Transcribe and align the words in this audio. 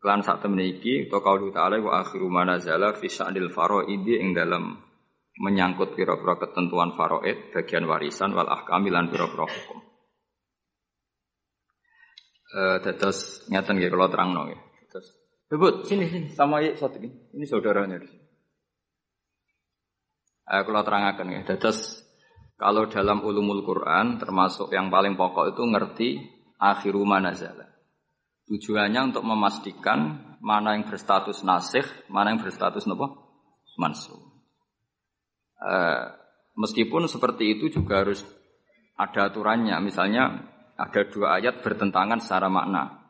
Klan 0.00 0.24
sak 0.24 0.40
temen 0.40 0.64
iki 0.64 1.12
to 1.12 1.20
kaulu 1.20 1.52
ta'ala 1.52 1.76
wa 1.76 2.00
akhiru 2.00 2.32
manazala 2.32 2.96
fi 2.96 3.06
sya'nil 3.12 3.52
faraidi 3.52 4.16
ing 4.16 4.32
dalam 4.32 4.80
menyangkut 5.36 5.92
pira-pira 5.92 6.40
ketentuan 6.40 6.96
faraid 6.96 7.52
bagian 7.52 7.84
warisan 7.84 8.32
wal 8.32 8.48
ahkam 8.48 8.88
lan 8.88 9.12
pira-pira 9.12 9.44
hukum. 9.44 9.78
Eh 12.50 12.76
dados 12.80 13.44
ngeten 13.52 13.76
nggih 13.76 13.92
kula 13.92 14.08
terangno 14.08 14.48
nggih. 14.48 14.60
Terus 14.88 15.20
Bebut, 15.50 15.82
sini 15.82 16.06
sini 16.06 16.30
sama 16.30 16.62
yuk 16.62 16.78
satu 16.78 17.02
ini. 17.02 17.10
Ini 17.34 17.42
saudaranya 17.42 17.98
di 17.98 18.06
sini. 18.06 18.26
Eh, 20.50 20.62
kalau 20.66 20.82
terangkan 20.82 21.26
ya, 21.30 21.42
dados 21.46 22.06
kalau 22.58 22.90
dalam 22.90 23.22
ulumul 23.22 23.62
Quran 23.62 24.18
termasuk 24.18 24.70
yang 24.74 24.90
paling 24.90 25.14
pokok 25.18 25.54
itu 25.54 25.62
ngerti 25.62 26.08
akhiru 26.58 27.02
manazala. 27.06 27.69
Tujuannya 28.50 29.14
untuk 29.14 29.22
memastikan 29.22 30.26
mana 30.42 30.74
yang 30.74 30.82
berstatus 30.82 31.46
nasih, 31.46 31.86
mana 32.10 32.34
yang 32.34 32.42
berstatus 32.42 32.82
nopo 32.90 33.14
mansuh. 33.78 34.18
E, 35.54 35.74
meskipun 36.58 37.06
seperti 37.06 37.54
itu 37.54 37.70
juga 37.70 38.02
harus 38.02 38.26
ada 38.98 39.30
aturannya. 39.30 39.78
Misalnya 39.78 40.50
ada 40.74 41.00
dua 41.06 41.38
ayat 41.38 41.62
bertentangan 41.62 42.18
secara 42.18 42.50
makna. 42.50 43.06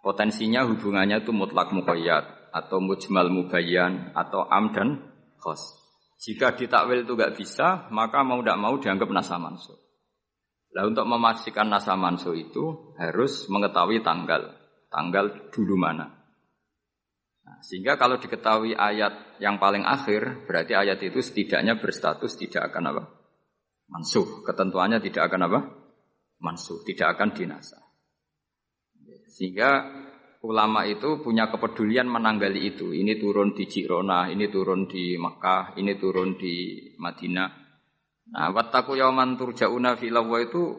Potensinya 0.00 0.64
hubungannya 0.64 1.20
itu 1.20 1.36
mutlak 1.36 1.68
muqayyad 1.68 2.56
atau 2.56 2.80
mujmal 2.80 3.28
mubayyan 3.28 4.16
atau 4.16 4.48
am 4.48 4.72
dan 4.72 5.04
khos. 5.36 5.76
Jika 6.16 6.56
ditakwil 6.56 7.04
itu 7.04 7.12
gak 7.12 7.36
bisa, 7.36 7.92
maka 7.92 8.24
mau 8.24 8.40
tidak 8.40 8.56
mau 8.56 8.74
dianggap 8.80 9.12
nasa 9.12 9.36
mansuh. 9.36 9.76
Nah 10.72 10.88
untuk 10.88 11.04
memastikan 11.04 11.68
nasa 11.68 11.92
mansuh 11.92 12.32
itu 12.32 12.96
harus 12.96 13.44
mengetahui 13.52 14.00
tanggal 14.00 14.57
tanggal 14.88 15.52
dulu 15.52 15.76
mana. 15.76 16.18
Nah, 17.48 17.58
sehingga 17.64 17.96
kalau 17.96 18.20
diketahui 18.20 18.76
ayat 18.76 19.40
yang 19.40 19.56
paling 19.56 19.80
akhir, 19.80 20.44
berarti 20.44 20.76
ayat 20.76 21.00
itu 21.00 21.24
setidaknya 21.24 21.80
berstatus 21.80 22.36
tidak 22.36 22.68
akan 22.68 22.92
apa? 22.92 23.02
Mansuh. 23.88 24.44
Ketentuannya 24.44 25.00
tidak 25.00 25.32
akan 25.32 25.48
apa? 25.48 25.60
Mansuh. 26.44 26.84
Tidak 26.84 27.08
akan 27.08 27.32
dinasa. 27.32 27.80
Sehingga 29.32 29.88
ulama 30.44 30.84
itu 30.84 31.24
punya 31.24 31.48
kepedulian 31.48 32.04
menanggali 32.04 32.68
itu. 32.68 32.92
Ini 32.92 33.16
turun 33.16 33.56
di 33.56 33.64
Jirona, 33.64 34.28
ini 34.28 34.52
turun 34.52 34.84
di 34.84 35.16
Mekah, 35.16 35.78
ini 35.80 35.96
turun 35.96 36.36
di 36.36 36.84
Madinah. 37.00 37.48
Nah, 38.28 38.52
wattaku 38.52 38.92
yauman 39.00 39.40
turja'una 39.40 39.96
filawa 39.96 40.36
itu 40.44 40.76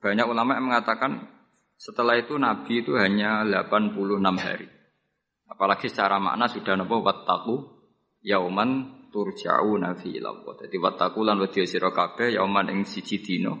banyak 0.00 0.24
ulama 0.24 0.56
yang 0.56 0.72
mengatakan 0.72 1.35
setelah 1.76 2.16
itu 2.16 2.34
Nabi 2.40 2.80
itu 2.80 2.96
hanya 2.96 3.44
86 3.44 4.20
hari. 4.40 4.68
Apalagi 5.46 5.86
secara 5.92 6.18
makna 6.18 6.48
sudah 6.48 6.74
nopo 6.74 7.04
wattaku 7.04 7.54
yauman 8.24 9.06
turja'una 9.14 9.94
fi 9.94 10.18
ilallah. 10.18 10.56
Jadi 10.66 10.76
wattaku 10.80 11.22
lan 11.22 11.38
wedi 11.38 11.62
sira 11.68 11.94
kabeh 11.94 12.34
yauman 12.34 12.72
ing 12.72 12.82
siji 12.82 13.22
dina 13.22 13.54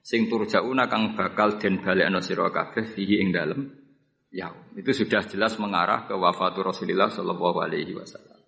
sing 0.00 0.28
turja'una 0.28 0.88
kang 0.88 1.16
bakal 1.16 1.56
den 1.56 1.80
balekno 1.80 2.20
sira 2.20 2.48
kabeh 2.52 2.84
fihi 2.84 3.24
ing 3.24 3.32
dalem 3.32 3.70
yaum. 4.34 4.76
Itu 4.76 4.92
sudah 4.92 5.24
jelas 5.24 5.56
mengarah 5.56 6.04
ke 6.04 6.14
wafatu 6.14 6.60
Rasulullah 6.60 7.08
sallallahu 7.08 7.58
alaihi 7.62 7.96
wasallam. 7.96 8.38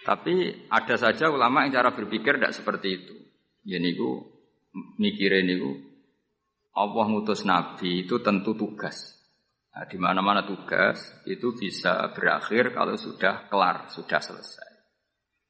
Tapi 0.00 0.66
ada 0.72 0.96
saja 0.96 1.28
ulama 1.28 1.68
yang 1.68 1.76
cara 1.76 1.92
berpikir 1.92 2.40
tidak 2.40 2.56
seperti 2.56 2.88
itu. 3.04 3.14
Ya 3.68 3.76
niku 3.76 4.24
mikirin 4.96 5.44
niku 5.44 5.89
Allah 6.76 7.04
ngutus 7.10 7.42
Nabi 7.42 8.06
itu 8.06 8.22
tentu 8.22 8.54
tugas. 8.54 9.18
Nah, 9.70 9.86
di 9.86 9.98
mana-mana 9.98 10.42
tugas 10.42 10.98
itu 11.26 11.54
bisa 11.54 12.10
berakhir 12.14 12.74
kalau 12.74 12.94
sudah 12.98 13.46
kelar, 13.46 13.90
sudah 13.90 14.18
selesai. 14.18 14.70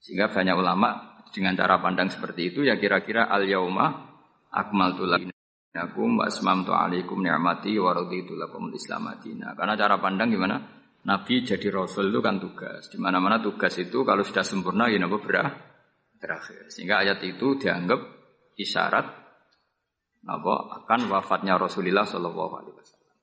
Sehingga 0.00 0.32
banyak 0.32 0.56
ulama 0.56 1.20
dengan 1.32 1.56
cara 1.56 1.80
pandang 1.80 2.08
seperti 2.08 2.52
itu 2.52 2.60
ya 2.64 2.76
kira-kira 2.80 3.28
al 3.28 3.44
yauma 3.44 4.10
akmaltu 4.50 5.06
lakum 5.06 6.18
wa 6.18 6.24
asmamtu 6.26 6.72
alaikum 6.74 7.22
ni'mati 7.22 7.78
wa 7.78 7.94
raditu 7.94 8.34
lakum 8.34 8.72
islam 8.74 9.12
Karena 9.20 9.74
cara 9.76 9.96
pandang 10.00 10.32
gimana? 10.32 10.56
Nabi 11.00 11.40
jadi 11.40 11.72
rasul 11.72 12.12
itu 12.12 12.20
kan 12.20 12.36
tugas. 12.36 12.92
Di 12.92 13.00
mana-mana 13.00 13.40
tugas 13.40 13.72
itu 13.80 14.04
kalau 14.04 14.20
sudah 14.20 14.44
sempurna 14.44 14.88
ya 14.92 15.00
berakhir. 16.20 16.68
Sehingga 16.68 17.00
ayat 17.00 17.24
itu 17.24 17.56
dianggap 17.56 18.00
isyarat 18.60 19.19
apa 20.26 20.84
akan 20.84 21.00
wafatnya 21.08 21.56
Rasulullah 21.56 22.04
Shallallahu 22.04 22.52
Alaihi 22.60 22.76
Wasallam. 22.76 23.14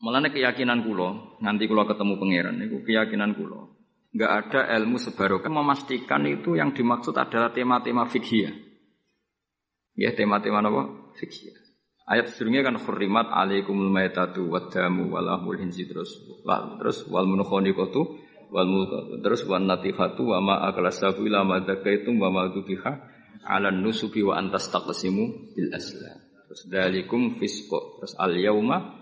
Mulanya 0.00 0.30
keyakinan 0.32 0.80
kulo, 0.82 1.38
nanti 1.44 1.68
kulo 1.68 1.84
ketemu 1.84 2.16
pangeran, 2.16 2.56
itu 2.64 2.82
keyakinan 2.82 3.36
kulo. 3.36 3.78
Nggak 4.10 4.32
ada 4.32 4.60
ilmu 4.80 4.98
sebarokah 4.98 5.52
memastikan 5.52 6.26
itu 6.26 6.58
yang 6.58 6.74
dimaksud 6.74 7.14
adalah 7.14 7.54
tema-tema 7.54 8.08
fikih. 8.10 8.50
Ya 9.94 10.10
tema-tema 10.16 10.64
apa? 10.64 11.14
Fikih. 11.14 11.54
Ayat 12.10 12.34
sebelumnya 12.34 12.66
kan 12.66 12.74
furimat 12.82 13.30
alaikumul 13.30 13.86
maitatu 13.86 14.50
wadamu 14.50 15.14
walahul 15.14 15.54
hinsi 15.54 15.86
terus 15.86 16.10
wal 16.42 16.74
terus 16.82 17.06
wal 17.06 17.22
munukhoniqatu 17.22 18.02
wal 18.50 18.66
mulkatu 18.66 19.22
terus 19.22 19.46
wan 19.46 19.70
natifatu 19.70 20.26
wa 20.26 20.42
ma 20.42 20.54
akalasabu 20.66 21.22
ila 21.22 21.46
ma 21.46 21.62
wa 21.62 22.28
ma 22.34 22.42
ala 23.44 23.72
nusubi 23.72 24.20
wa 24.20 24.36
antas 24.36 24.68
taqsimu 24.68 25.54
bil 25.56 25.70
asla. 25.72 26.12
Terus 26.50 26.62
dalikum 26.66 27.38
fisqo. 27.38 28.02
Terus 28.02 28.14
al 28.18 28.34
yauma 28.36 29.00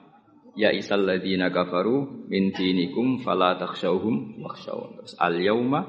ya 0.55 0.71
isal 0.75 1.07
ladina 1.09 1.49
kafaru 1.49 2.29
min 2.29 2.53
dinikum 2.53 3.25
fala 3.25 3.57
takhshawhum 3.57 4.43
wakhshawun. 4.45 5.01
Terus 5.03 5.15
al 5.19 5.35
yauma 5.41 5.81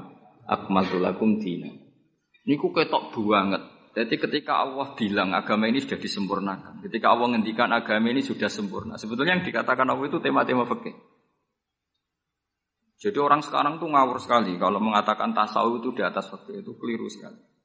akmaltu 0.47 0.97
lakum 0.97 1.37
dina. 1.37 1.69
Niku 2.47 2.73
ketok 2.73 3.13
banget. 3.13 3.61
Jadi 3.89 4.15
ketika 4.15 4.63
Allah 4.63 4.93
bilang 4.95 5.33
agama 5.35 5.66
ini 5.66 5.81
sudah 5.81 5.97
disempurnakan, 5.97 6.85
ketika 6.87 7.11
Allah 7.11 7.35
ngendikan 7.35 7.73
agama 7.73 8.13
ini 8.13 8.21
sudah 8.21 8.47
sempurna, 8.47 8.95
sebetulnya 8.95 9.35
yang 9.35 9.43
dikatakan 9.43 9.83
Allah 9.83 10.07
itu 10.07 10.21
tema-tema 10.21 10.63
fikih. 10.63 10.93
Jadi 13.01 13.17
orang 13.17 13.41
sekarang 13.41 13.81
tuh 13.81 13.89
ngawur 13.91 14.21
sekali 14.21 14.55
kalau 14.61 14.79
mengatakan 14.79 15.33
tasawuf 15.33 15.83
itu 15.83 15.99
di 15.99 16.03
atas 16.05 16.31
fikih 16.31 16.63
itu 16.63 16.71
keliru 16.77 17.09
sekali 17.11 17.59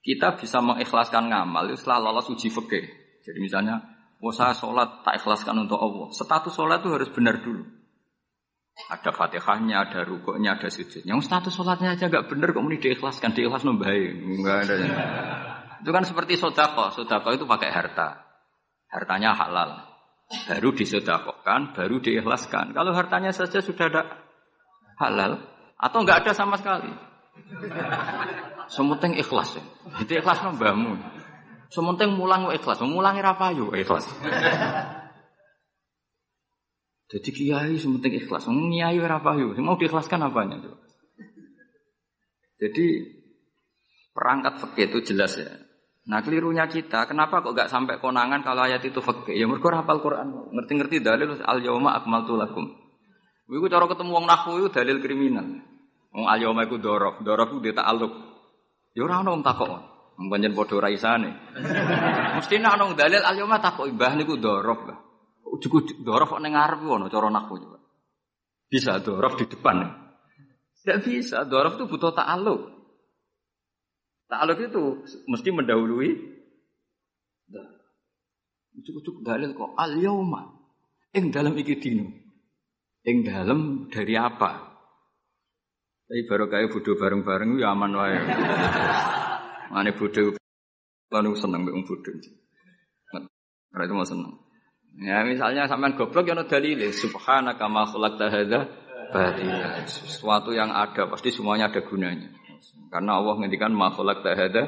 kita 0.00 0.40
bisa 0.40 0.64
mengikhlaskan 0.64 1.28
ngamal 1.28 1.68
itu 1.68 1.84
setelah 1.84 2.10
lolos 2.10 2.28
uji 2.32 2.48
fikih. 2.48 2.84
Jadi 3.20 3.38
misalnya, 3.38 3.84
oh 4.24 4.32
saya 4.32 4.56
sholat 4.56 5.04
tak 5.04 5.20
ikhlaskan 5.20 5.68
untuk 5.68 5.76
Allah. 5.76 6.08
Status 6.12 6.52
sholat 6.56 6.80
itu 6.80 6.90
harus 6.92 7.10
benar 7.12 7.44
dulu. 7.44 7.64
Ada 8.88 9.12
fatihahnya, 9.12 9.76
ada 9.76 10.00
rukuknya, 10.08 10.56
ada 10.56 10.72
sujud. 10.72 11.04
Yang 11.04 11.28
status 11.28 11.52
sholatnya 11.52 12.00
aja 12.00 12.08
gak 12.08 12.32
benar, 12.32 12.56
ini 12.56 12.80
diikhlaskan, 12.80 13.36
diikhlas 13.36 13.60
baik. 13.60 14.10
Enggak 14.40 14.56
ada. 14.64 14.74
Itu 15.84 15.90
kan 15.92 16.04
seperti 16.08 16.40
sodako. 16.40 16.88
Sodako 16.96 17.36
itu 17.36 17.44
pakai 17.44 17.68
harta. 17.68 18.24
Hartanya 18.88 19.36
halal. 19.36 19.84
Baru 20.48 20.72
disodakokan, 20.72 21.76
baru 21.76 22.00
diikhlaskan. 22.00 22.72
Kalau 22.72 22.96
hartanya 22.96 23.34
saja 23.36 23.60
sudah 23.60 23.90
ada 23.90 24.02
halal, 24.96 25.42
atau 25.76 25.98
nggak 26.00 26.24
ada 26.24 26.32
sama 26.32 26.56
sekali. 26.56 26.88
Sementing 28.70 29.18
ikhlas 29.18 29.58
ya. 29.58 29.64
Jadi 30.02 30.22
ikhlas 30.22 30.38
mbahmu. 30.46 30.94
Sementing 31.74 32.14
mulang 32.14 32.46
ikhlas. 32.54 32.78
Mulangi 32.86 33.18
ra 33.18 33.34
payu 33.34 33.74
ikhlas. 33.74 34.06
Jadi 37.10 37.28
kiai 37.34 37.74
sementing 37.74 38.14
ikhlas. 38.22 38.46
Kiai 38.46 38.96
ora 39.02 39.18
payu. 39.18 39.50
Mau 39.58 39.74
diikhlaskan 39.74 40.22
apanya 40.30 40.62
tuh? 40.62 40.78
Jadi 42.62 42.86
perangkat 44.14 44.62
fakih 44.62 44.86
itu 44.94 44.98
jelas 45.10 45.34
ya. 45.34 45.50
Nah 46.06 46.20
kelirunya 46.24 46.64
kita, 46.70 47.04
kenapa 47.08 47.44
kok 47.44 47.56
gak 47.56 47.68
sampai 47.68 48.00
konangan 48.00 48.40
kalau 48.44 48.64
ayat 48.64 48.84
itu 48.84 49.00
fakih? 49.00 49.36
Ya 49.36 49.44
mereka 49.48 49.72
hafal 49.74 50.00
Quran, 50.00 50.52
ngerti-ngerti 50.52 51.00
dalil 51.04 51.40
al 51.40 51.60
yauma 51.60 51.96
akmaltu 51.96 52.36
lakum. 52.36 52.68
Iku 53.50 53.66
cara 53.66 53.90
ketemu 53.90 54.10
wong 54.14 54.26
nahwu 54.30 54.62
itu 54.62 54.68
dalil 54.70 55.02
kriminal. 55.02 55.46
Wong 56.14 56.26
al 56.30 56.38
yauma 56.38 56.68
iku 56.68 56.78
dorof, 56.78 57.18
dorof 57.26 57.50
itu 57.56 57.70
dia 57.70 57.74
ta'aluk. 57.74 58.29
Ya 58.94 59.06
ora 59.06 59.22
ono 59.22 59.38
takok. 59.42 59.70
Pancen 60.20 60.52
padha 60.52 60.74
ora 60.76 60.88
isane. 60.92 61.30
Mesti 62.36 62.60
nek 62.60 62.72
ono 62.76 62.92
dalil 62.92 63.22
al 63.24 63.36
yauma 63.38 63.62
takok 63.62 63.88
mbah 63.94 64.12
niku 64.18 64.36
dorof, 64.36 64.84
Mbah. 64.84 64.98
Ujuk-ujuk 65.50 66.06
dorof 66.06 66.36
ning 66.38 66.54
ngarep 66.54 66.80
ngono 66.84 67.10
cara 67.10 67.28
coba. 67.30 67.78
Bisa 68.70 69.02
dorof 69.02 69.34
di 69.40 69.50
depan. 69.50 69.82
Tidak 70.80 70.98
bisa, 71.04 71.44
dorof 71.44 71.76
itu 71.76 71.84
butuh 71.90 72.14
ta'aluk. 72.14 72.62
Ta'aluk 74.30 74.58
itu 74.62 74.82
mesti 75.26 75.48
mendahului 75.50 76.10
Ujuk-ujuk 78.80 79.26
dalil 79.26 79.52
kok 79.52 79.74
al 79.74 79.98
yauma. 79.98 80.46
Ing 81.10 81.34
dalam 81.34 81.58
iki 81.58 81.74
dino. 81.82 82.06
Ing 83.02 83.26
dalam 83.26 83.90
dari 83.90 84.14
apa? 84.14 84.69
Tapi 86.10 86.26
baru 86.26 86.50
kayak 86.50 86.74
bodoh 86.74 86.98
bareng-bareng 86.98 87.62
ya 87.62 87.70
aman 87.70 87.94
wae. 87.94 88.18
Mane 89.70 89.94
bodoh 89.94 90.34
lalu 91.14 91.38
seneng 91.38 91.62
mbek 91.62 91.86
bodoh. 91.86 92.10
Itu 93.70 93.94
mau 93.94 94.02
seneng. 94.02 94.34
Ya 94.98 95.22
misalnya 95.22 95.70
sampean 95.70 95.94
goblok 95.94 96.26
ya 96.26 96.34
ono 96.34 96.50
dalile 96.50 96.90
subhanaka 96.90 97.70
ma 97.70 97.86
khalaqta 97.86 98.26
hadza 98.26 98.66
batila. 99.14 99.86
Sesuatu 99.86 100.50
yang 100.50 100.74
ada 100.74 101.06
pasti 101.06 101.30
semuanya 101.30 101.70
ada 101.70 101.78
gunanya. 101.86 102.26
Karena 102.90 103.22
Allah 103.22 103.38
ngendikan 103.38 103.70
ma 103.70 103.94
khalaqta 103.94 104.34
hadza 104.34 104.66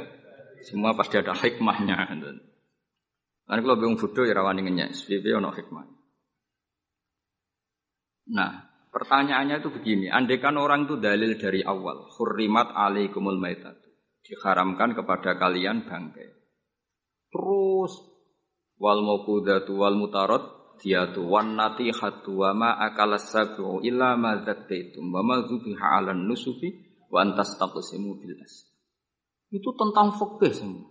semua 0.62 0.94
pasti 0.94 1.18
ada 1.18 1.34
hikmahnya. 1.34 2.22
Kan 3.50 3.58
kalau 3.66 3.74
bingung 3.82 3.98
bodoh 3.98 4.22
ya 4.22 4.38
rawani 4.38 4.62
ngenyek, 4.62 4.94
SPP 4.94 5.34
ono 5.34 5.50
hikmah. 5.50 5.90
Nah, 8.30 8.71
pertanyaannya 8.92 9.64
itu 9.64 9.72
begini, 9.72 10.06
andekan 10.12 10.60
orang 10.60 10.84
itu 10.84 11.00
dalil 11.00 11.34
dari 11.40 11.64
awal, 11.64 12.12
hurrimat 12.14 12.76
alaikumul 12.76 13.40
maitat. 13.40 13.80
Diharamkan 14.22 14.94
kepada 14.94 15.34
kalian 15.34 15.82
bangkai. 15.88 16.30
Terus 17.32 17.92
wal 18.78 19.02
mauqudatu 19.02 19.82
wal 19.82 19.98
mutarad 19.98 20.76
diatu 20.78 21.26
wan 21.26 21.58
natihatu 21.58 22.30
wa 22.38 22.50
ma 22.54 22.70
akalas 22.78 23.30
sabu 23.30 23.82
illa 23.82 24.14
ma 24.14 24.42
zakkaitum 24.46 25.10
wa 25.10 25.22
ma 25.26 25.42
dzubiha 25.42 25.86
'alan 25.98 26.26
nusufi 26.26 26.92
wa 27.10 27.22
antas 27.22 27.58
bil 27.58 28.36
as. 28.42 28.66
Itu 29.52 29.74
tentang 29.76 30.16
fikih 30.16 30.52
semua. 30.54 30.88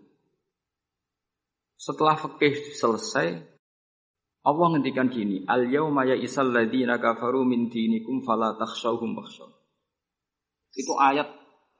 Setelah 1.81 2.13
fikih 2.13 2.77
selesai, 2.77 3.50
Allah 4.42 4.68
ngendikan 4.74 5.14
gini, 5.14 5.46
al 5.46 5.70
yauma 5.70 6.02
ya 6.02 6.18
isal 6.18 6.50
ladina 6.50 6.98
kafaru 6.98 7.46
min 7.46 7.70
dinikum 7.70 8.26
fala 8.26 8.58
takhshawhum 8.58 9.14
bakhshaw. 9.14 9.50
Itu 10.74 10.98
ayat 10.98 11.30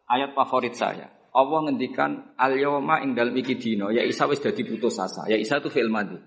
ayat 0.06 0.38
favorit 0.38 0.78
saya. 0.78 1.10
Allah 1.31 1.60
ngendikan 1.66 2.38
al 2.38 2.54
yauma 2.54 3.02
ing 3.02 3.18
dalem 3.18 3.34
iki 3.42 3.58
dino, 3.58 3.90
ya 3.90 4.06
Isa 4.06 4.30
wis 4.30 4.44
dadi 4.44 4.62
putus 4.62 5.02
asa. 5.02 5.25
Ya 5.25 5.42
Isa 5.42 5.58
itu 5.58 5.74
fi'il 5.74 5.90
madhi. 5.90 6.22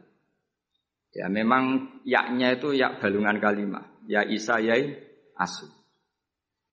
Ya 1.15 1.31
memang 1.31 1.95
yaknya 2.03 2.59
itu 2.59 2.75
yak 2.75 2.99
balungan 2.99 3.39
kalimat. 3.39 3.87
Ya 4.11 4.27
Isa 4.27 4.59
yai 4.59 4.91
asu. 5.39 5.71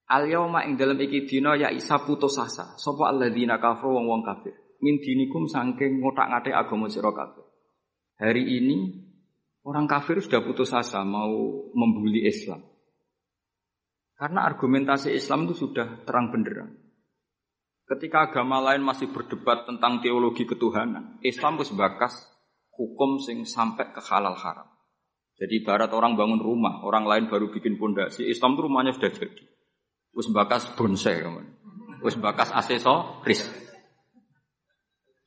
Al 0.10 0.26
yauma 0.26 0.66
ing 0.66 0.74
dalem 0.74 0.98
iki 1.06 1.30
dino 1.30 1.54
ya 1.54 1.70
Isa 1.70 2.02
putus 2.02 2.34
asa. 2.42 2.74
Sapa 2.82 3.14
alladzina 3.14 3.62
kafaru 3.62 4.02
wong 4.02 4.06
wong 4.10 4.22
kafir 4.26 4.58
min 4.82 4.98
dinikum 4.98 5.46
sangking 5.46 6.02
ngotak-ngatik 6.02 6.52
agama 6.52 6.90
sira 6.90 7.14
kabeh. 7.14 7.46
Hari 8.18 8.44
ini 8.44 8.78
orang 9.66 9.86
kafir 9.86 10.22
sudah 10.22 10.42
putus 10.42 10.74
asa 10.74 11.06
mau 11.06 11.32
membuli 11.74 12.26
Islam. 12.26 12.62
Karena 14.18 14.46
argumentasi 14.46 15.14
Islam 15.18 15.50
itu 15.50 15.66
sudah 15.66 16.06
terang 16.06 16.30
benderang. 16.30 16.78
Ketika 17.90 18.30
agama 18.32 18.62
lain 18.62 18.86
masih 18.86 19.10
berdebat 19.10 19.66
tentang 19.66 20.00
teologi 20.00 20.46
ketuhanan, 20.46 21.20
Islam 21.26 21.60
harus 21.60 21.74
bakas 21.74 22.14
hukum 22.78 23.20
sing 23.20 23.44
sampai 23.44 23.92
ke 23.92 24.00
halal 24.00 24.38
haram. 24.38 24.70
Jadi 25.42 25.66
barat 25.66 25.90
orang 25.92 26.14
bangun 26.14 26.38
rumah, 26.38 26.86
orang 26.86 27.04
lain 27.10 27.26
baru 27.28 27.50
bikin 27.50 27.82
pondasi, 27.82 28.30
Islam 28.30 28.54
itu 28.56 28.62
rumahnya 28.70 28.94
sudah 28.94 29.10
jadi. 29.10 29.44
Wis 30.14 30.30
bakas 30.30 30.70
bonsai, 30.78 31.26
wis 32.06 32.16
bakas 32.20 32.54
aksesoris 32.54 33.42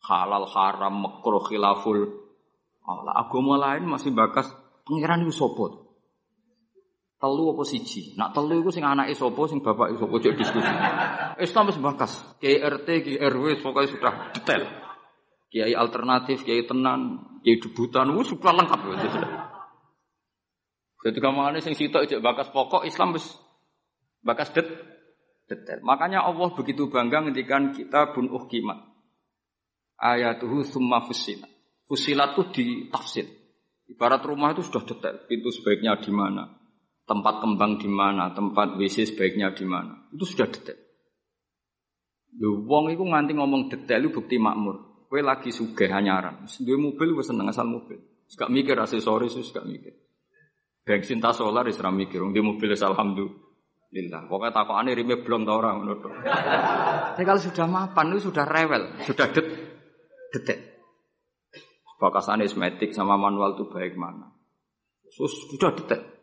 halal 0.05 0.45
haram 0.45 0.95
makruh 1.01 1.43
khilaful 1.49 2.24
Allah 2.85 3.17
agama 3.17 3.57
lain 3.57 3.89
masih 3.89 4.13
bakas 4.13 4.53
pangeran 4.85 5.25
itu 5.25 5.33
sopot 5.33 5.85
telu 7.25 7.57
apa 7.57 7.65
siji? 7.65 8.13
Nak 8.21 8.37
telu 8.37 8.61
itu 8.61 8.69
sing 8.69 8.85
anake 8.85 9.17
sapa 9.17 9.41
sing 9.49 9.65
bapak 9.65 9.97
sapa? 9.97 10.15
Cek 10.21 10.35
diskusi. 10.37 10.73
Islam 11.41 11.65
wis 11.73 11.81
bakas. 11.81 12.13
Kiai 12.37 12.61
RT 12.61 12.89
kiai 13.01 13.17
RW 13.17 13.65
pokoknya 13.65 13.89
sudah 13.89 14.13
detail. 14.37 14.69
Kiai 15.49 15.73
alternatif 15.73 16.45
kiai 16.45 16.69
tenan 16.69 17.25
kiai 17.41 17.57
debutan 17.57 18.13
wis 18.13 18.29
sudah 18.29 18.53
lengkap. 18.53 18.79
Sudah 18.85 19.25
jadi 21.05 21.21
kamane 21.21 21.65
sing 21.65 21.73
sitok 21.73 22.05
cek 22.05 22.21
bakas 22.21 22.53
pokok 22.53 22.85
Islam 22.85 23.17
wis 23.17 23.25
bakas 24.21 24.53
det 24.53 24.69
detail. 25.49 25.81
Makanya 25.81 26.29
Allah 26.29 26.53
begitu 26.53 26.93
bangga 26.93 27.25
ngendikan 27.25 27.73
kita 27.73 28.13
bun 28.13 28.29
uhkimat. 28.29 28.85
Ayatuhu 29.97 30.61
summa 30.61 31.01
fusilat. 31.09 31.54
Fusilat 31.85 32.33
itu 32.37 32.43
ditafsir. 32.51 33.29
Ibarat 33.85 34.25
rumah 34.25 34.57
itu 34.57 34.65
sudah 34.65 34.83
detail. 34.89 35.29
Pintu 35.29 35.53
sebaiknya 35.53 36.01
di 36.01 36.09
mana, 36.09 36.49
tempat 37.05 37.45
kembang 37.45 37.77
di 37.77 37.89
mana, 37.89 38.33
tempat 38.33 38.81
WC 38.81 39.13
sebaiknya 39.13 39.53
di 39.53 39.69
mana. 39.69 40.09
Itu 40.09 40.25
sudah 40.25 40.49
detail. 40.49 40.81
Lu 42.41 42.65
wong 42.67 42.91
itu 42.91 43.05
nganti 43.05 43.37
ngomong 43.37 43.69
detail 43.69 44.09
itu 44.09 44.17
bukti 44.17 44.41
makmur. 44.41 45.07
Kue 45.07 45.21
lagi 45.21 45.53
sugih 45.53 45.93
hanyaran. 45.93 46.49
Dua 46.49 46.79
mobil 46.81 47.15
gue 47.15 47.23
seneng 47.23 47.47
asal 47.53 47.69
mobil. 47.69 48.01
Gak 48.35 48.51
mikir 48.51 48.75
aksesoris, 48.75 49.37
gak 49.53 49.69
mikir. 49.69 49.95
Bensin 50.83 51.23
tas 51.23 51.39
solar 51.39 51.69
isra 51.71 51.95
mikir. 51.95 52.19
Di 52.35 52.41
mobil 52.43 52.75
alhamdulillah. 52.75 54.27
Pokoknya 54.27 54.51
takut 54.51 54.83
rime 54.83 55.15
belum 55.23 55.47
tau 55.47 55.61
orang 55.61 55.85
menurut. 55.85 56.11
Tapi 57.15 57.23
kalau 57.23 57.39
sudah 57.39 57.67
mapan 57.71 58.11
itu 58.11 58.27
sudah 58.27 58.43
rewel, 58.43 58.99
sudah 59.07 59.31
det 59.31 59.45
detek. 60.35 60.74
Bakasan 61.99 62.43
esmetik 62.43 62.91
sama 62.91 63.15
manual 63.15 63.55
itu 63.55 63.71
baik 63.71 63.95
mana. 63.95 64.35
Sus, 65.09 65.31
sudah 65.51 65.73
detek. 65.79 66.15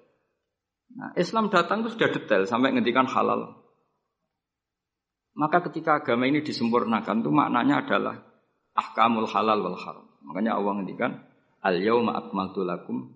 Nah, 0.92 1.16
Islam 1.16 1.48
datang 1.48 1.86
itu 1.86 1.96
sudah 1.96 2.12
detail 2.12 2.44
sampai 2.44 2.76
ngendikan 2.76 3.08
halal. 3.08 3.64
Maka 5.32 5.64
ketika 5.72 6.04
agama 6.04 6.28
ini 6.28 6.44
disempurnakan 6.44 7.24
itu 7.24 7.32
maknanya 7.32 7.88
adalah 7.88 8.20
ahkamul 8.76 9.28
halal 9.32 9.64
wal 9.64 9.80
haram. 9.80 10.08
Makanya 10.28 10.60
Allah 10.60 10.72
ngendikan 10.76 11.12
al 11.64 11.80
yauma 11.80 12.20
akmaltu 12.20 12.68
lakum. 12.68 13.16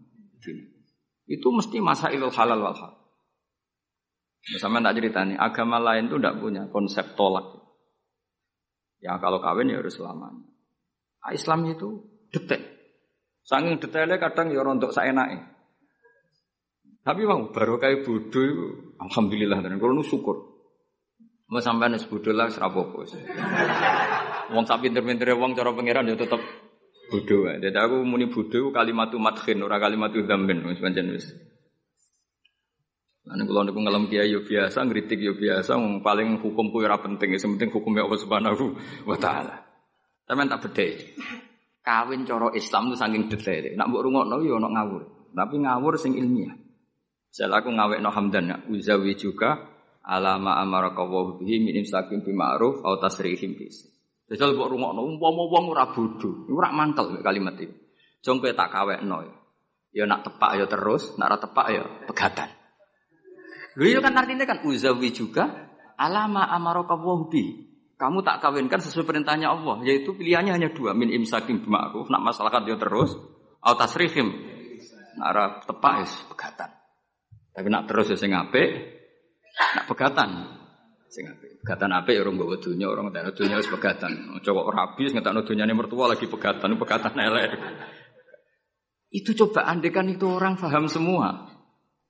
Itu 1.27 1.51
mesti 1.51 1.83
masa 1.83 2.07
ilul 2.15 2.31
halal 2.31 2.63
wal 2.63 2.77
haram. 2.79 2.99
Sama 4.61 4.77
tak 4.79 5.01
cerita 5.01 5.25
nih, 5.25 5.35
agama 5.41 5.81
lain 5.81 6.05
itu 6.05 6.21
tidak 6.21 6.37
punya 6.37 6.63
konsep 6.69 7.17
tolak. 7.17 7.65
Ya 9.01 9.17
kalau 9.17 9.41
kawin 9.41 9.73
ya 9.73 9.81
harus 9.81 9.97
selamanya. 9.97 10.45
Ah, 11.25 11.33
Islam 11.33 11.65
itu 11.65 12.14
detek. 12.35 12.61
Saking 13.47 13.79
detailnya 13.79 14.19
kadang 14.19 14.51
ya 14.51 14.59
rontok 14.59 14.91
saenake. 14.91 15.39
Tapi 17.05 17.21
bang 17.21 17.41
baru 17.53 17.77
kayak 17.77 18.01
bodoh, 18.01 18.49
alhamdulillah 18.99 19.61
dan 19.61 19.77
kalau 19.77 20.01
syukur. 20.01 20.57
Mau 21.45 21.61
sampai 21.61 21.93
nih 21.93 22.01
bodoh 22.09 22.33
lah 22.33 22.49
serapopo. 22.49 23.05
Wong 24.49 24.65
sapi 24.65 24.89
pinter-pinter 24.89 25.37
wong 25.37 25.53
cara 25.53 25.69
pangeran 25.71 26.09
ya 26.09 26.17
bodoh. 26.17 27.45
Jadi 27.61 27.77
aku 27.77 28.01
muni 28.01 28.25
bodoh 28.25 28.73
kalimat 28.73 29.13
matkin, 29.13 29.61
ora 29.61 29.77
kalimat 29.77 30.09
dzambin 30.09 30.65
wis 30.65 30.81
pancen 30.81 31.13
wis. 31.13 31.29
Lan 33.25 33.41
kula 33.45 33.65
niku 33.65 33.81
ngalem 33.81 34.05
kiai 34.09 34.29
yo 34.33 34.45
biasa, 34.45 34.85
ngritik 34.85 35.17
yo 35.17 35.33
biasa, 35.37 35.77
paling 36.01 36.41
hukum 36.41 36.69
ku 36.69 36.81
ora 36.81 36.97
penting, 36.97 37.37
sing 37.37 37.57
penting 37.57 37.73
hukumnya 37.73 38.05
Allah 38.05 38.21
Subhanahu 38.21 38.65
wa 39.05 39.17
taala. 39.17 39.65
Sampeyan 40.25 40.49
tak 40.49 40.61
bedhe. 40.69 41.13
Kawin 41.85 42.25
coro 42.25 42.49
Islam 42.57 42.89
itu 42.89 42.97
saking 42.97 43.29
detail. 43.29 43.77
Nak 43.77 43.93
mbok 43.93 44.01
rungokno 44.09 44.41
yo 44.41 44.57
ono 44.57 44.73
ngawur. 44.73 45.03
Tapi 45.37 45.55
ngawur 45.61 46.01
sing 46.01 46.17
ilmiah. 46.17 46.57
Misal 47.29 47.53
aku 47.53 47.69
ngawekno 47.69 48.09
hamdan 48.09 48.49
ya, 48.49 48.57
uzawi 48.73 49.13
juga 49.13 49.69
alama 50.01 50.57
amara 50.57 50.97
kawahu 50.97 51.45
bihi 51.45 51.61
min 51.61 51.77
imsakin 51.85 52.25
bi 52.25 52.33
ma'ruf 52.33 52.81
au 52.81 52.97
tasrihim 52.97 53.53
bis. 53.53 53.85
Misal 54.25 54.57
mbok 54.57 54.73
rungokno 54.73 55.05
umpama 55.05 55.45
wong 55.45 55.65
ora 55.77 55.85
bodho, 55.93 56.49
ora 56.49 56.73
mantel 56.73 57.21
kalimat 57.21 57.53
itu. 57.61 57.77
Jong 58.25 58.41
tak 58.41 58.73
kawekno 58.73 59.21
ya. 59.21 59.35
Ya 59.95 60.03
nak 60.09 60.25
tepak 60.25 60.57
ya 60.57 60.65
terus, 60.65 61.13
nak 61.21 61.29
ora 61.29 61.37
tepak 61.37 61.67
ya 61.69 61.83
pegatan. 62.09 62.49
Lho 63.77 63.99
kan 64.01 64.17
artinya 64.17 64.49
kan 64.49 64.65
uzawi 64.65 65.13
juga 65.13 65.69
alama 66.01 66.49
amara 66.49 66.81
kawahu 66.87 67.29
bihi. 67.29 67.74
Kamu 67.95 68.19
tak 68.27 68.43
kawinkan 68.43 68.83
sesuai 68.83 69.07
perintahnya 69.07 69.47
Allah, 69.55 69.79
yaitu 69.87 70.11
pilihannya 70.11 70.51
hanya 70.51 70.69
dua, 70.75 70.91
min 70.91 71.07
imsakim 71.15 71.63
bima'ruf, 71.63 72.11
nak 72.11 72.27
masalah 72.27 72.59
dia 72.67 72.75
terus, 72.75 73.15
atau 73.63 73.75
tasrihim, 73.79 74.35
nak 75.15 75.63
tepak 75.63 76.03
is 76.03 76.11
pegatan. 76.27 76.75
Tapi 77.55 77.67
nak 77.71 77.87
terus 77.87 78.11
ya 78.11 78.19
sing 78.19 78.35
apik, 78.35 78.67
nak 79.79 79.87
pegatan. 79.87 80.29
Sing 81.07 81.23
apik. 81.31 81.63
Pegatan 81.63 81.89
apik 81.95 82.19
ya 82.19 82.21
orang 82.27 82.35
bawa 82.35 82.59
dunia, 82.59 82.91
orang 82.91 83.15
tak 83.15 83.31
dunia 83.39 83.55
wis 83.57 83.71
pegatan. 83.71 84.37
Coba 84.43 84.61
ora 84.67 84.77
habis 84.91 85.15
ngetakno 85.15 85.47
dunyane 85.47 85.71
mertua 85.71 86.11
lagi 86.11 86.27
pegatan, 86.27 86.75
pegatan 86.75 87.15
elek. 87.15 87.51
Itu 89.15 89.31
coba 89.39 89.71
andekan 89.71 90.11
itu 90.11 90.27
orang 90.27 90.59
paham 90.59 90.91
semua. 90.91 91.47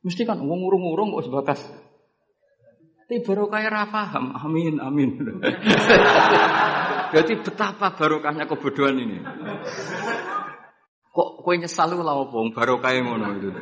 Mesti 0.02 0.26
kan 0.26 0.42
wong 0.42 0.66
urung-urung 0.66 1.14
kok 1.14 1.30
sebatas. 1.30 1.62
Tapi 3.06 3.22
barokah 3.22 3.62
ra 3.70 3.86
paham. 3.86 4.34
Amin, 4.34 4.82
amin. 4.82 5.22
Berarti 7.14 7.34
betapa 7.38 7.94
barokahnya 7.94 8.50
kebodohan 8.50 8.98
ini. 8.98 9.22
Kok 11.14 11.46
kue 11.46 11.62
nyesal 11.62 11.94
lu 11.94 12.02
lah 12.02 12.18
opong 12.18 12.50
barokah 12.50 12.90
ngono 12.98 13.38
itu. 13.38 13.54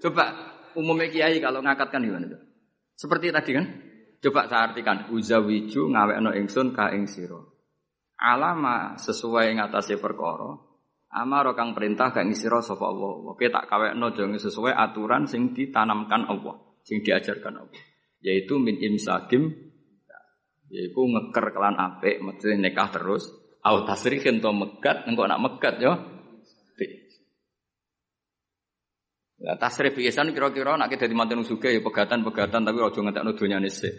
Coba 0.00 0.32
umumnya 0.80 1.12
kiai 1.12 1.36
kalau 1.44 1.60
ngakatkan 1.60 2.08
gimana? 2.08 2.40
Seperti 2.96 3.28
tadi 3.28 3.52
kan? 3.52 3.68
Coba 4.24 4.48
saya 4.48 4.72
artikan 4.72 5.12
uzawiju 5.12 5.92
ngawekno 5.92 6.32
ingsun 6.40 6.72
ka 6.72 6.96
ing 6.96 7.04
sira. 7.04 7.36
Alama 8.16 8.96
sesuai 8.96 9.60
ngatasi 9.60 10.00
perkara 10.00 10.56
Amaro 11.10 11.58
kang 11.58 11.74
perintah 11.74 12.14
gak 12.14 12.22
ngisiro 12.22 12.62
sapa 12.62 12.86
Allah. 12.86 13.34
Oke 13.34 13.50
tak 13.50 13.66
kawekno 13.66 14.14
jangan 14.14 14.38
sesuai 14.38 14.70
aturan 14.70 15.26
sing 15.26 15.50
ditanamkan 15.50 16.22
Allah, 16.22 16.54
sing 16.86 17.02
diajarkan 17.02 17.66
Allah. 17.66 17.89
Yaitu 18.20 18.60
min 18.60 18.76
imsakim 18.76 19.72
yaitu 20.70 21.02
ngeker 21.02 21.50
kelan 21.50 21.74
apik, 21.74 22.22
mesti 22.22 22.54
nikah 22.54 22.94
terus. 22.94 23.26
Au 23.60 23.84
tasrihin 23.84 24.40
to 24.40 24.54
megat, 24.54 25.04
engko 25.04 25.26
nak 25.26 25.42
megat 25.42 25.82
yo. 25.82 25.98
Ya 29.40 29.56
tasrif 29.56 29.96
biasan 29.96 30.36
kira-kira 30.36 30.76
nak 30.76 30.92
dadi 30.92 31.16
manten 31.16 31.40
suge 31.48 31.72
ya 31.72 31.80
pegatan-pegatan 31.80 32.60
tapi 32.60 32.76
aja 32.76 33.00
ngentekno 33.00 33.32
donyane 33.32 33.72
sik. 33.72 33.88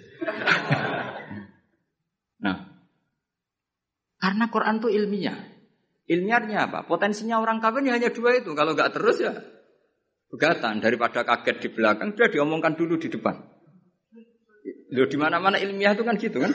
nah. 2.45 2.77
Karena 4.21 4.45
Quran 4.53 4.77
itu 4.77 4.89
ilmiah. 4.93 5.37
Ilmiahnya 6.05 6.69
apa? 6.69 6.85
Potensinya 6.85 7.41
orang 7.41 7.57
kawin 7.57 7.89
ya 7.89 7.97
hanya 7.97 8.13
dua 8.13 8.37
itu. 8.37 8.53
Kalau 8.53 8.77
nggak 8.77 8.93
terus 8.93 9.17
ya 9.17 9.33
begatan 10.29 10.79
daripada 10.79 11.25
kaget 11.25 11.57
di 11.57 11.69
belakang 11.73 12.13
sudah 12.13 12.29
diomongkan 12.29 12.77
dulu 12.77 13.01
di 13.01 13.09
depan. 13.09 13.50
Loh 14.91 15.07
di 15.07 15.17
mana-mana 15.17 15.55
ilmiah 15.55 15.95
itu 15.95 16.03
kan 16.03 16.19
gitu 16.19 16.43
kan? 16.43 16.51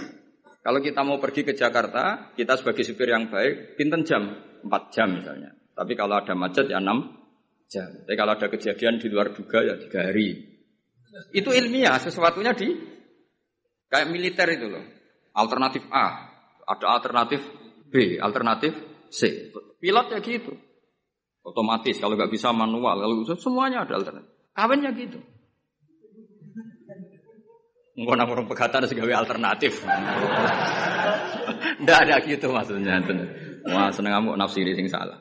Kalau 0.61 0.83
kita 0.83 1.01
mau 1.07 1.17
pergi 1.23 1.47
ke 1.47 1.55
Jakarta, 1.55 2.35
kita 2.35 2.59
sebagai 2.59 2.83
supir 2.83 3.09
yang 3.09 3.31
baik, 3.31 3.79
pinten 3.79 4.03
jam? 4.03 4.35
4 4.67 4.93
jam 4.93 5.09
misalnya. 5.15 5.55
Tapi 5.73 5.95
kalau 5.95 6.19
ada 6.19 6.35
macet 6.35 6.67
ya 6.67 6.83
6 6.83 7.71
jam. 7.71 7.87
Tapi 8.03 8.17
kalau 8.19 8.35
ada 8.35 8.51
kejadian 8.51 8.99
di 8.99 9.07
luar 9.07 9.31
duga 9.31 9.63
ya 9.63 9.79
3 9.79 10.11
hari. 10.11 10.29
Itu 11.33 11.55
ilmiah, 11.55 11.97
sesuatunya 12.03 12.53
di 12.53 12.77
kayak 13.89 14.11
militer 14.11 14.49
itu 14.53 14.67
loh. 14.69 14.85
Alternatif 15.39 15.87
A, 15.95 16.35
ada 16.67 16.87
alternatif 16.99 17.41
B, 17.89 18.19
alternatif 18.19 18.75
C. 19.09 19.53
Pilotnya 19.79 20.19
gitu. 20.19 20.51
Otomatis 21.47 22.03
kalau 22.03 22.19
nggak 22.19 22.33
bisa 22.35 22.51
manual, 22.51 22.99
kalau 22.99 23.23
semuanya 23.39 23.87
ada 23.87 24.03
alternatif. 24.03 24.35
Kawinnya 24.51 24.91
gitu. 24.99 25.23
Enggak 27.97 28.15
nak 28.21 28.29
orang 28.29 28.47
pegatan 28.47 28.85
sebagai 28.85 29.17
alternatif. 29.17 29.81
Ndak 31.81 31.99
ada 32.05 32.17
gitu 32.29 32.53
maksudnya. 32.53 33.01
Wah 33.67 33.89
seneng 33.89 34.13
kamu 34.21 34.37
nafsiri 34.37 34.77
sing 34.77 34.93
salah. 34.93 35.17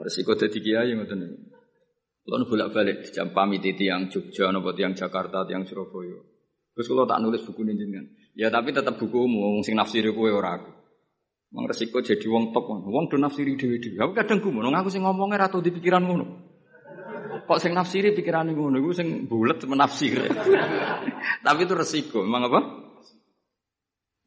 Resiko 0.00 0.32
jadi 0.34 0.58
kiai 0.58 0.96
ngoten. 0.96 1.20
Lalu 2.22 2.44
bolak-balik 2.46 3.10
jam 3.10 3.34
pamit 3.34 3.66
yang 3.66 4.06
Jogja, 4.06 4.54
nopo 4.54 4.70
yang 4.78 4.94
Jakarta, 4.94 5.42
yang 5.50 5.66
Surabaya. 5.66 6.22
Terus 6.72 6.86
kalau 6.88 7.04
tak 7.04 7.20
nulis 7.20 7.42
buku 7.44 7.66
ini 7.66 7.76
jenengan, 7.76 8.06
ya 8.32 8.48
tapi 8.48 8.72
tetap 8.72 8.96
bukumu, 8.96 9.60
sing 9.60 9.76
nafsiri 9.76 10.08
kue 10.14 10.32
ora 10.32 10.56
aku. 10.56 10.70
Mang 11.52 11.68
resiko 11.68 12.00
jadi 12.00 12.24
wong 12.24 12.54
top, 12.56 12.64
wong 12.64 13.12
do 13.12 13.20
nafsiri 13.20 13.58
dewi-dewi. 13.58 14.00
Aku 14.00 14.16
kadang 14.16 14.40
gumun, 14.40 14.72
aku 14.72 14.88
sing 14.88 15.04
ngomongnya 15.04 15.44
ratu 15.44 15.60
di 15.60 15.68
pikiran 15.68 16.00
ngono. 16.00 16.41
Kok 17.42 17.58
sing 17.58 17.74
nafsiri 17.74 18.14
pikiran 18.14 18.46
ngono, 18.50 18.78
gue 18.78 18.94
sing 18.94 19.26
bulat 19.26 19.58
menafsir. 19.66 20.22
Tapi 21.46 21.60
itu 21.66 21.74
resiko, 21.74 22.22
emang 22.22 22.46
apa? 22.46 22.60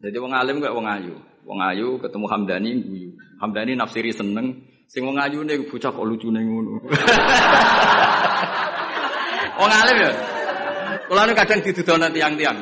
Jadi 0.03 0.17
wong 0.19 0.35
alim 0.35 0.59
gak 0.59 0.75
wong 0.75 0.85
ayu. 0.85 1.15
Wong 1.47 1.59
ayu 1.63 1.87
ketemu 2.03 2.25
Hamdani 2.27 2.71
guyu. 2.83 3.09
Hamdani 3.39 3.79
nafsiri 3.79 4.11
seneng, 4.11 4.67
sing 4.91 5.07
wong 5.07 5.15
ayu 5.15 5.47
nih 5.47 5.63
bocah 5.65 5.95
kok 5.95 6.05
lucu 6.05 6.27
nih 6.29 6.43
ngono. 6.43 6.83
wong 9.59 9.71
alim 9.71 9.97
ya. 10.03 10.11
Kalau 11.05 11.33
kadang 11.37 11.59
didudono 11.61 12.07
tiang-tiang. 12.11 12.57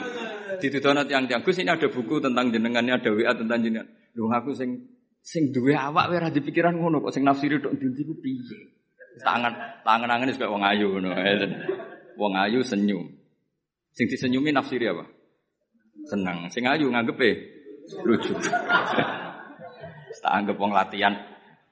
Didudono 0.60 1.02
tiang-tiang. 1.08 1.42
Gus 1.42 1.58
ini 1.60 1.72
ada 1.72 1.88
buku 1.90 2.22
tentang 2.22 2.52
jenengannya, 2.52 3.00
ada 3.00 3.10
WA 3.10 3.34
tentang 3.34 3.60
jenengan. 3.64 3.88
Lho 4.14 4.30
aku 4.30 4.54
sing 4.54 4.70
sing 5.24 5.56
duwe 5.56 5.74
awak 5.74 6.12
wae 6.12 6.20
ora 6.20 6.30
dipikiran 6.30 6.78
ngono 6.78 7.02
kok 7.02 7.16
sing 7.16 7.24
nafsiri 7.26 7.64
tok 7.64 7.74
ndi 7.74 8.04
ku 8.06 8.14
piye. 8.20 8.83
Tangan 9.22 9.54
tangan-tangan 9.86 10.26
wis 10.26 10.42
kaya 10.42 10.50
wong 10.50 10.66
ayu 10.66 10.88
ngono. 10.98 11.14
Wong 12.18 12.34
ayu 12.34 12.66
senyum. 12.66 13.06
Sing 13.94 14.10
disenyumi 14.10 14.50
nafsiri 14.50 14.90
apa? 14.90 15.06
Senang. 16.10 16.50
Sing 16.50 16.66
ayu 16.66 16.90
nganggepe 16.90 17.30
lucu. 18.02 18.34
Tak 20.24 20.34
anggap 20.34 20.56
wong 20.58 20.74
latihan. 20.74 21.14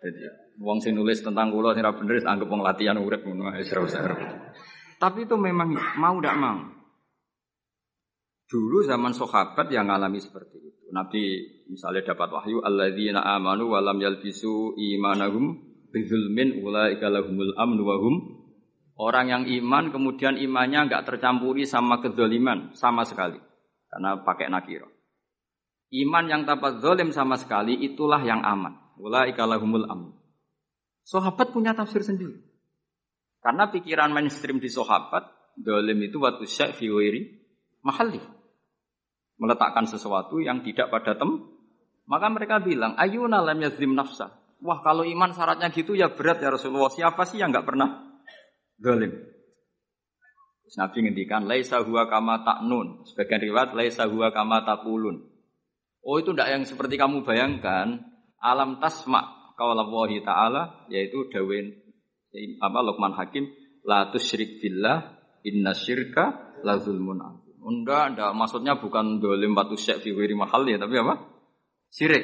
Jadi 0.02 0.22
wong 0.62 0.78
sing 0.84 0.94
nulis 0.94 1.24
tentang 1.26 1.50
kula 1.50 1.74
sing 1.74 1.82
ora 1.82 1.98
bener 1.98 2.22
anggap 2.22 2.48
wong 2.50 2.62
latihan 2.62 3.00
urip 3.02 3.26
ngono 3.26 3.54
wis 3.58 3.74
Tapi 5.02 5.26
itu 5.26 5.34
memang 5.34 5.74
mau 5.98 6.16
tidak 6.22 6.38
mau. 6.38 6.62
Dulu 8.52 8.84
zaman 8.84 9.16
sahabat 9.16 9.72
yang 9.72 9.88
ngalami 9.88 10.20
seperti 10.20 10.60
itu. 10.60 10.92
Nabi 10.92 11.40
misalnya 11.72 12.12
dapat 12.12 12.30
wahyu 12.36 12.60
alladzina 12.60 13.24
amanu 13.24 13.72
wa 13.72 13.80
lam 13.80 13.96
yalbisu 13.98 14.76
imanahum 14.76 15.71
bizulmin 15.92 16.64
ulaika 16.64 17.12
lahumul 17.12 17.54
amnu 17.60 17.84
wa 17.84 17.98
hum 18.00 18.16
orang 18.98 19.28
yang 19.28 19.44
iman 19.46 19.92
kemudian 19.92 20.40
imannya 20.40 20.90
enggak 20.90 21.06
tercampuri 21.06 21.68
sama 21.68 22.00
kezaliman 22.00 22.74
sama 22.74 23.04
sekali 23.04 23.40
karena 23.92 24.24
pakai 24.24 24.48
nakiro. 24.48 24.88
Iman 25.92 26.32
yang 26.32 26.48
tanpa 26.48 26.80
zalim 26.80 27.12
sama 27.12 27.36
sekali 27.36 27.76
itulah 27.84 28.24
yang 28.24 28.40
aman. 28.40 28.96
Ulaika 28.96 29.44
lahumul 29.44 29.84
amnu. 29.84 30.16
Sahabat 31.04 31.52
punya 31.52 31.76
tafsir 31.76 32.00
sendiri. 32.00 32.40
Karena 33.44 33.68
pikiran 33.68 34.16
mainstream 34.16 34.64
di 34.64 34.72
sahabat, 34.72 35.28
zalim 35.60 36.00
itu 36.00 36.24
waktu 36.24 36.48
syai 36.48 36.72
fi 36.72 36.88
mahalli 37.84 38.24
meletakkan 39.42 39.90
sesuatu 39.90 40.38
yang 40.38 40.62
tidak 40.62 40.94
pada 40.94 41.18
tem, 41.18 41.42
maka 42.06 42.30
mereka 42.30 42.62
bilang, 42.62 42.94
ayuna 42.94 43.42
lam 43.42 43.58
yazlim 43.58 43.98
nafsa. 43.98 44.38
Wah 44.62 44.80
kalau 44.86 45.02
iman 45.02 45.34
syaratnya 45.34 45.74
gitu 45.74 45.98
ya 45.98 46.14
berat 46.14 46.38
ya 46.42 46.54
Rasulullah. 46.54 46.94
Siapa 46.94 47.26
sih 47.26 47.42
yang 47.42 47.50
nggak 47.50 47.66
pernah 47.66 48.22
zalim? 48.78 49.32
Nabi 50.72 50.98
ngendikan, 51.04 51.44
laisa 51.52 51.84
huwa 51.84 52.08
kama 52.08 52.48
ta'nun. 52.48 53.04
Sebagian 53.04 53.44
riwayat, 53.44 53.76
laisa 53.76 54.08
huwa 54.08 54.32
kama 54.32 54.64
taqulun. 54.64 55.20
Oh 56.00 56.16
itu 56.16 56.32
tidak 56.32 56.48
yang 56.48 56.64
seperti 56.64 56.96
kamu 56.96 57.28
bayangkan. 57.28 58.00
Alam 58.40 58.80
tasma 58.80 59.54
kaulallahi 59.60 60.24
ta'ala, 60.24 60.88
yaitu 60.88 61.28
dawin 61.28 61.76
apa 62.64 62.80
Luqman 62.88 63.14
Hakim, 63.20 63.52
la 63.84 64.08
tusyrik 64.10 64.64
billah 64.64 65.20
inna 65.44 65.76
syirka 65.76 66.56
la 66.64 66.80
zulmun 66.80 67.20
Enggak, 67.62 68.16
enggak. 68.16 68.32
Maksudnya 68.34 68.82
bukan 68.82 69.22
dolim 69.22 69.54
batu 69.54 69.78
syek 69.78 70.02
fi 70.02 70.10
mahal 70.34 70.66
ya, 70.66 70.82
tapi 70.82 70.98
apa? 70.98 71.30
Sirik. 71.94 72.24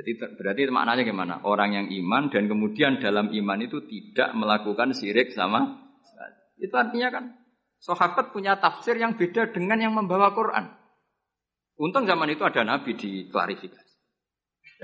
Jadi 0.00 0.16
berarti 0.16 0.64
maknanya 0.72 1.04
gimana? 1.04 1.34
Orang 1.44 1.76
yang 1.76 1.92
iman 1.92 2.32
dan 2.32 2.48
kemudian 2.48 3.04
dalam 3.04 3.28
iman 3.36 3.60
itu 3.60 3.84
tidak 3.84 4.32
melakukan 4.32 4.96
sirik 4.96 5.36
sama 5.36 5.90
itu 6.60 6.74
artinya 6.76 7.08
kan 7.08 7.24
sahabat 7.80 8.36
punya 8.36 8.60
tafsir 8.60 8.96
yang 9.00 9.16
beda 9.16 9.48
dengan 9.52 9.80
yang 9.80 9.96
membawa 9.96 10.36
Quran. 10.36 10.68
Untung 11.80 12.04
zaman 12.04 12.28
itu 12.28 12.44
ada 12.44 12.60
nabi 12.60 12.92
di 12.92 13.32
klarifikasi. 13.32 13.96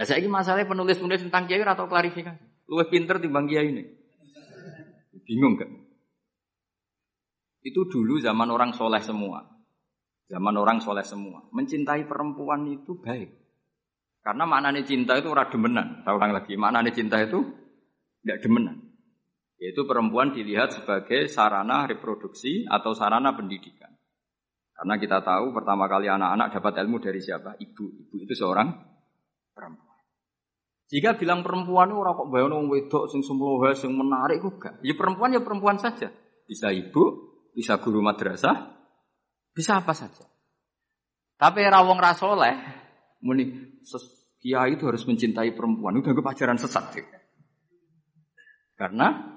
Nah, 0.01 0.05
saya 0.09 0.21
ini 0.21 0.29
masalahnya 0.33 0.69
penulis-penulis 0.69 1.25
tentang 1.29 1.45
kiai 1.45 1.61
atau 1.61 1.85
klarifikasi. 1.85 2.69
Lu 2.69 2.81
pinter 2.89 3.21
timbang 3.21 3.45
kiai 3.45 3.69
ini. 3.69 3.85
Bingung 5.25 5.61
kan? 5.61 5.69
Itu 7.61 7.85
dulu 7.89 8.21
zaman 8.21 8.49
orang 8.49 8.73
soleh 8.73 9.01
semua. 9.05 9.45
Zaman 10.29 10.57
orang 10.57 10.81
soleh 10.81 11.05
semua. 11.05 11.45
Mencintai 11.53 12.09
perempuan 12.09 12.65
itu 12.69 12.97
baik. 13.01 13.46
Karena 14.27 14.43
maknanya 14.43 14.83
cinta 14.83 15.15
itu 15.15 15.31
ora 15.31 15.47
demenan. 15.47 16.03
Saya 16.03 16.19
ulang 16.19 16.35
lagi, 16.35 16.59
maknanya 16.59 16.91
cinta 16.91 17.23
itu 17.23 17.47
tidak 18.27 18.43
demenan. 18.43 18.83
Yaitu 19.63 19.87
perempuan 19.87 20.35
dilihat 20.35 20.75
sebagai 20.75 21.31
sarana 21.31 21.87
reproduksi 21.87 22.67
atau 22.67 22.91
sarana 22.91 23.39
pendidikan. 23.39 23.95
Karena 24.75 24.99
kita 24.99 25.23
tahu 25.23 25.55
pertama 25.55 25.87
kali 25.87 26.11
anak-anak 26.11 26.59
dapat 26.59 26.83
ilmu 26.83 26.99
dari 26.99 27.23
siapa? 27.23 27.55
Ibu. 27.55 27.87
Ibu 28.03 28.17
itu 28.27 28.35
seorang 28.35 28.67
perempuan. 29.55 30.03
Jika 30.91 31.15
bilang 31.15 31.47
perempuan 31.47 31.95
itu 31.95 31.99
orang 32.03 32.19
kok 32.19 32.29
bayang 32.35 32.67
wedok 32.67 33.07
sing 33.07 33.23
semua 33.23 33.79
sing 33.79 33.95
menarik 33.95 34.43
kok 34.43 34.83
Ya 34.83 34.99
perempuan 34.99 35.39
ya 35.39 35.41
perempuan 35.41 35.79
saja. 35.79 36.11
Bisa 36.51 36.75
ibu, 36.75 37.31
bisa 37.55 37.79
guru 37.79 38.03
madrasah, 38.03 38.75
bisa 39.55 39.79
apa 39.79 39.95
saja. 39.95 40.27
Tapi 41.39 41.63
rawong 41.63 41.99
rasoleh, 42.03 42.55
muni 43.23 43.77
kiai 44.41 44.77
itu 44.77 44.85
harus 44.87 45.05
mencintai 45.05 45.53
perempuan. 45.57 45.97
Udah 45.99 46.13
ke 46.13 46.23
pacaran 46.23 46.61
sesat. 46.61 46.97
Karena 48.77 49.37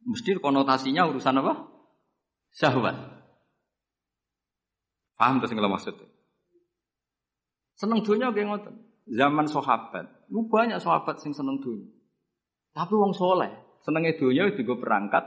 Mesti 0.00 0.40
konotasinya 0.40 1.04
urusan 1.12 1.40
apa? 1.44 1.68
Syahwat. 2.56 2.96
Paham 5.20 5.36
terus 5.44 5.52
kalau 5.52 5.68
maksudnya? 5.68 6.08
Seneng 7.76 8.00
dunia 8.00 8.32
kayak 8.32 8.48
ngoten. 8.48 8.74
Zaman 9.10 9.46
sahabat, 9.50 10.06
lu 10.30 10.46
banyak 10.46 10.78
sahabat 10.78 11.18
sing 11.20 11.34
seneng 11.34 11.60
dunia. 11.60 11.88
Tapi 12.70 12.94
wong 12.94 13.10
soleh, 13.10 13.50
senengnya 13.82 14.14
dunia 14.16 14.48
juga 14.54 14.78
perangkat 14.78 15.24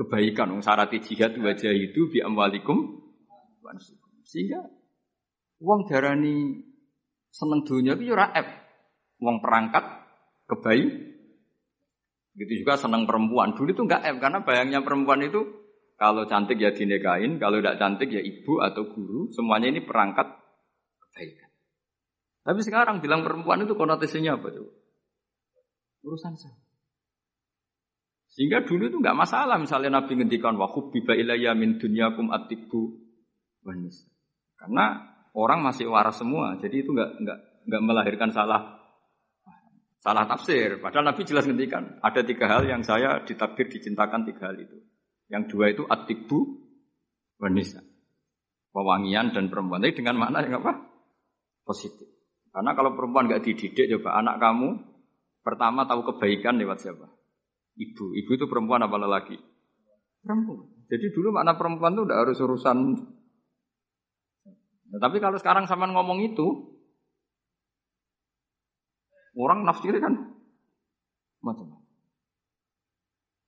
kebaikan. 0.00 0.50
Wong 0.50 0.62
syarat 0.64 0.90
jihad 0.90 1.36
wajah 1.38 1.74
itu 1.74 2.08
bi 2.08 2.24
amwalikum 2.24 3.04
sehingga 4.24 4.64
wong 5.60 5.84
darani 5.84 6.64
seneng 7.34 7.66
dunia 7.66 7.98
itu 7.98 8.14
ora 8.14 8.30
Wong 9.18 9.42
perangkat 9.42 9.82
kebaik. 10.46 10.90
Gitu 12.34 12.66
juga 12.66 12.74
seneng 12.78 13.06
perempuan. 13.06 13.54
Dulu 13.54 13.70
itu 13.70 13.82
enggak 13.86 14.02
F 14.06 14.16
karena 14.18 14.42
bayangnya 14.42 14.82
perempuan 14.82 15.22
itu 15.22 15.42
kalau 15.94 16.26
cantik 16.26 16.58
ya 16.58 16.74
dinikahin, 16.74 17.38
kalau 17.38 17.62
tidak 17.62 17.78
cantik 17.78 18.10
ya 18.10 18.18
ibu 18.18 18.58
atau 18.58 18.90
guru, 18.90 19.30
semuanya 19.30 19.70
ini 19.70 19.86
perangkat 19.86 20.26
kebaikan. 20.98 21.50
Tapi 22.42 22.60
sekarang 22.66 22.98
bilang 22.98 23.22
perempuan 23.22 23.62
itu 23.62 23.78
konotasinya 23.78 24.34
apa 24.34 24.50
tuh? 24.50 24.66
Urusan 26.02 26.34
saya. 26.34 26.58
Sehingga 28.34 28.66
dulu 28.66 28.90
itu 28.90 28.98
nggak 28.98 29.14
masalah 29.14 29.54
misalnya 29.62 30.02
Nabi 30.02 30.18
ngendikan 30.18 30.58
wa 30.58 30.66
hubbiba 30.66 31.14
ilayya 31.14 31.54
min 31.54 31.78
dunyakum 31.78 32.34
atibu 32.34 32.98
wanis. 33.62 34.10
Karena 34.58 35.13
orang 35.34 35.60
masih 35.60 35.90
waras 35.90 36.16
semua, 36.22 36.56
jadi 36.62 36.86
itu 36.86 36.94
nggak 36.94 37.10
nggak 37.20 37.38
nggak 37.68 37.82
melahirkan 37.82 38.30
salah 38.30 38.80
salah 39.98 40.24
tafsir. 40.28 40.78
Padahal 40.78 41.10
Nabi 41.10 41.22
jelas 41.26 41.44
ngendikan 41.48 41.98
ada 42.04 42.20
tiga 42.22 42.46
hal 42.46 42.68
yang 42.68 42.86
saya 42.86 43.24
ditakdir 43.26 43.68
dicintakan 43.68 44.24
tiga 44.28 44.52
hal 44.52 44.56
itu. 44.60 44.78
Yang 45.32 45.42
dua 45.50 45.66
itu 45.72 45.82
atibu 45.88 46.64
wanisa. 47.40 47.80
Pewangian 48.70 49.32
dan 49.32 49.48
perempuan. 49.48 49.80
Tapi 49.80 49.96
dengan 49.96 50.20
makna 50.20 50.44
yang 50.44 50.60
apa? 50.60 50.76
Positif. 51.64 52.10
Karena 52.54 52.76
kalau 52.76 52.94
perempuan 52.94 53.26
nggak 53.26 53.42
dididik, 53.42 53.90
coba 53.98 54.20
anak 54.20 54.38
kamu 54.38 54.68
pertama 55.42 55.88
tahu 55.88 56.06
kebaikan 56.14 56.60
lewat 56.60 56.84
siapa? 56.84 57.06
Ibu. 57.74 58.14
Ibu 58.14 58.30
itu 58.34 58.46
perempuan 58.46 58.84
apa 58.86 58.94
lelaki? 58.94 59.34
Perempuan. 60.22 60.70
Jadi 60.86 61.06
dulu 61.10 61.34
makna 61.34 61.56
perempuan 61.56 61.96
itu 61.96 62.02
udah 62.06 62.18
harus 62.22 62.38
urusan. 62.38 62.76
Nah, 64.92 64.98
tapi 65.00 65.22
kalau 65.22 65.40
sekarang 65.40 65.64
sama 65.64 65.88
ngomong 65.88 66.20
itu, 66.24 66.74
orang 69.38 69.64
nafsir 69.64 69.96
kan 69.98 70.14
macam-macam. 71.44 71.84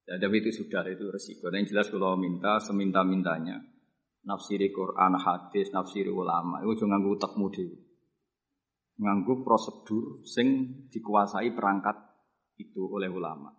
Ya, 0.06 0.22
tapi 0.22 0.38
itu 0.38 0.54
sudah 0.54 0.86
itu 0.86 1.10
resiko. 1.10 1.50
Dan 1.50 1.66
yang 1.66 1.68
jelas 1.74 1.90
kalau 1.90 2.14
minta 2.14 2.62
seminta-mintanya 2.62 3.58
nafsiri 4.22 4.70
Quran, 4.70 5.18
hadis, 5.18 5.74
nafsiri 5.74 6.10
ulama 6.10 6.62
itu 6.62 6.78
jangan 6.78 7.02
nganggu 7.02 7.10
utekmu 7.18 7.46
dhewe. 7.50 7.78
Nganggu 9.02 9.42
prosedur 9.42 10.22
sing 10.22 10.46
dikuasai 10.90 11.52
perangkat 11.52 11.96
itu 12.58 12.86
oleh 12.86 13.10
ulama. 13.10 13.50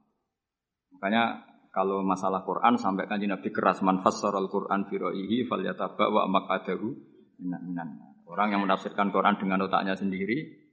Makanya 0.95 1.45
kalau 1.69 2.01
masalah 2.01 2.41
Quran 2.41 2.79
sampai 2.79 3.05
kan 3.05 3.21
Nabi 3.21 3.49
keras 3.53 3.85
man 3.85 4.01
al 4.01 4.47
Quran 4.49 4.81
fi 4.89 4.95
ra'yihi 4.97 5.45
falyataba 5.45 6.09
wa 6.09 6.23
maqadahu 6.25 7.16
minan 7.41 8.01
Orang 8.27 8.51
yang 8.51 8.61
menafsirkan 8.67 9.09
Quran 9.15 9.39
dengan 9.39 9.63
otaknya 9.65 9.95
sendiri 9.95 10.67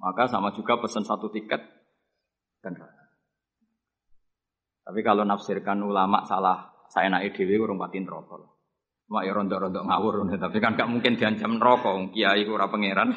maka 0.00 0.26
sama 0.26 0.50
juga 0.56 0.80
pesan 0.80 1.06
satu 1.06 1.30
tiket 1.30 1.62
dan 2.64 2.74
Tapi 4.84 5.00
kalau 5.00 5.24
nafsirkan 5.24 5.80
ulama 5.84 6.24
salah 6.24 6.74
saya 6.88 7.08
naik 7.08 7.36
dewi 7.36 7.56
urung 7.56 7.80
patin 7.80 8.04
rokok. 8.04 8.54
Mak 9.04 9.24
ya 9.28 9.32
rontok-rontok 9.36 9.84
ngawur, 9.84 10.14
tapi 10.44 10.56
kan 10.64 10.80
gak 10.80 10.88
mungkin 10.88 11.20
diancam 11.20 11.60
rokok, 11.60 12.12
kiai 12.16 12.44
kurang 12.48 12.72
pangeran. 12.72 13.10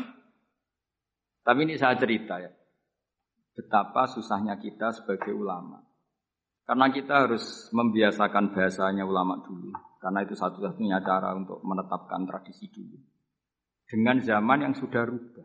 Tapi 1.47 1.59
ini 1.63 1.79
saya 1.79 1.95
cerita 1.95 2.43
ya, 2.43 2.51
betapa 3.55 4.03
susahnya 4.11 4.59
kita 4.59 4.91
sebagai 4.91 5.31
ulama. 5.31 5.79
Karena 6.67 6.91
kita 6.91 7.23
harus 7.23 7.71
membiasakan 7.71 8.51
bahasanya 8.51 9.07
ulama 9.07 9.39
dulu. 9.39 9.71
Karena 10.07 10.23
itu 10.23 10.39
satu-satunya 10.39 11.03
cara 11.03 11.35
untuk 11.35 11.59
menetapkan 11.67 12.23
tradisi 12.23 12.71
dulu. 12.71 12.95
Dengan 13.91 14.23
zaman 14.23 14.63
yang 14.63 14.71
sudah 14.71 15.03
rubah. 15.03 15.43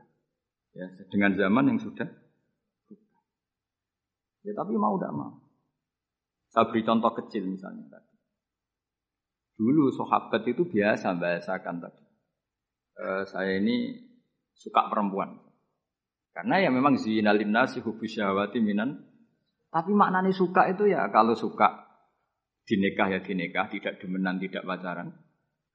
Ya, 0.71 0.87
dengan 1.11 1.35
zaman 1.35 1.67
yang 1.67 1.83
sudah 1.83 2.07
rubah. 2.87 3.23
Ya 4.47 4.55
tapi 4.55 4.79
mau 4.79 4.95
tidak 4.95 5.19
mau. 5.19 5.35
Saya 6.55 6.71
beri 6.71 6.87
contoh 6.87 7.11
kecil 7.11 7.43
misalnya 7.51 7.91
tadi. 7.91 8.15
Dulu 9.59 9.91
sahabat 9.99 10.47
itu 10.47 10.63
biasa 10.63 11.19
bahasakan 11.19 11.83
tadi. 11.83 12.05
E, 13.03 13.07
saya 13.35 13.59
ini 13.59 13.99
suka 14.55 14.87
perempuan. 14.87 15.43
Karena 16.31 16.63
ya 16.63 16.71
memang 16.71 17.03
zinalin 17.03 17.51
nasi 17.51 17.83
hubus 17.83 18.15
syahwati 18.15 18.63
minan 18.63 19.11
tapi 19.75 19.91
maknanya 19.91 20.31
suka 20.31 20.71
itu 20.71 20.87
ya 20.87 21.09
kalau 21.11 21.33
suka 21.35 21.82
dinikah 22.73 23.13
ya 23.13 23.21
dinikah, 23.21 23.69
tidak 23.69 24.01
demenan, 24.01 24.41
tidak 24.41 24.65
pacaran. 24.65 25.13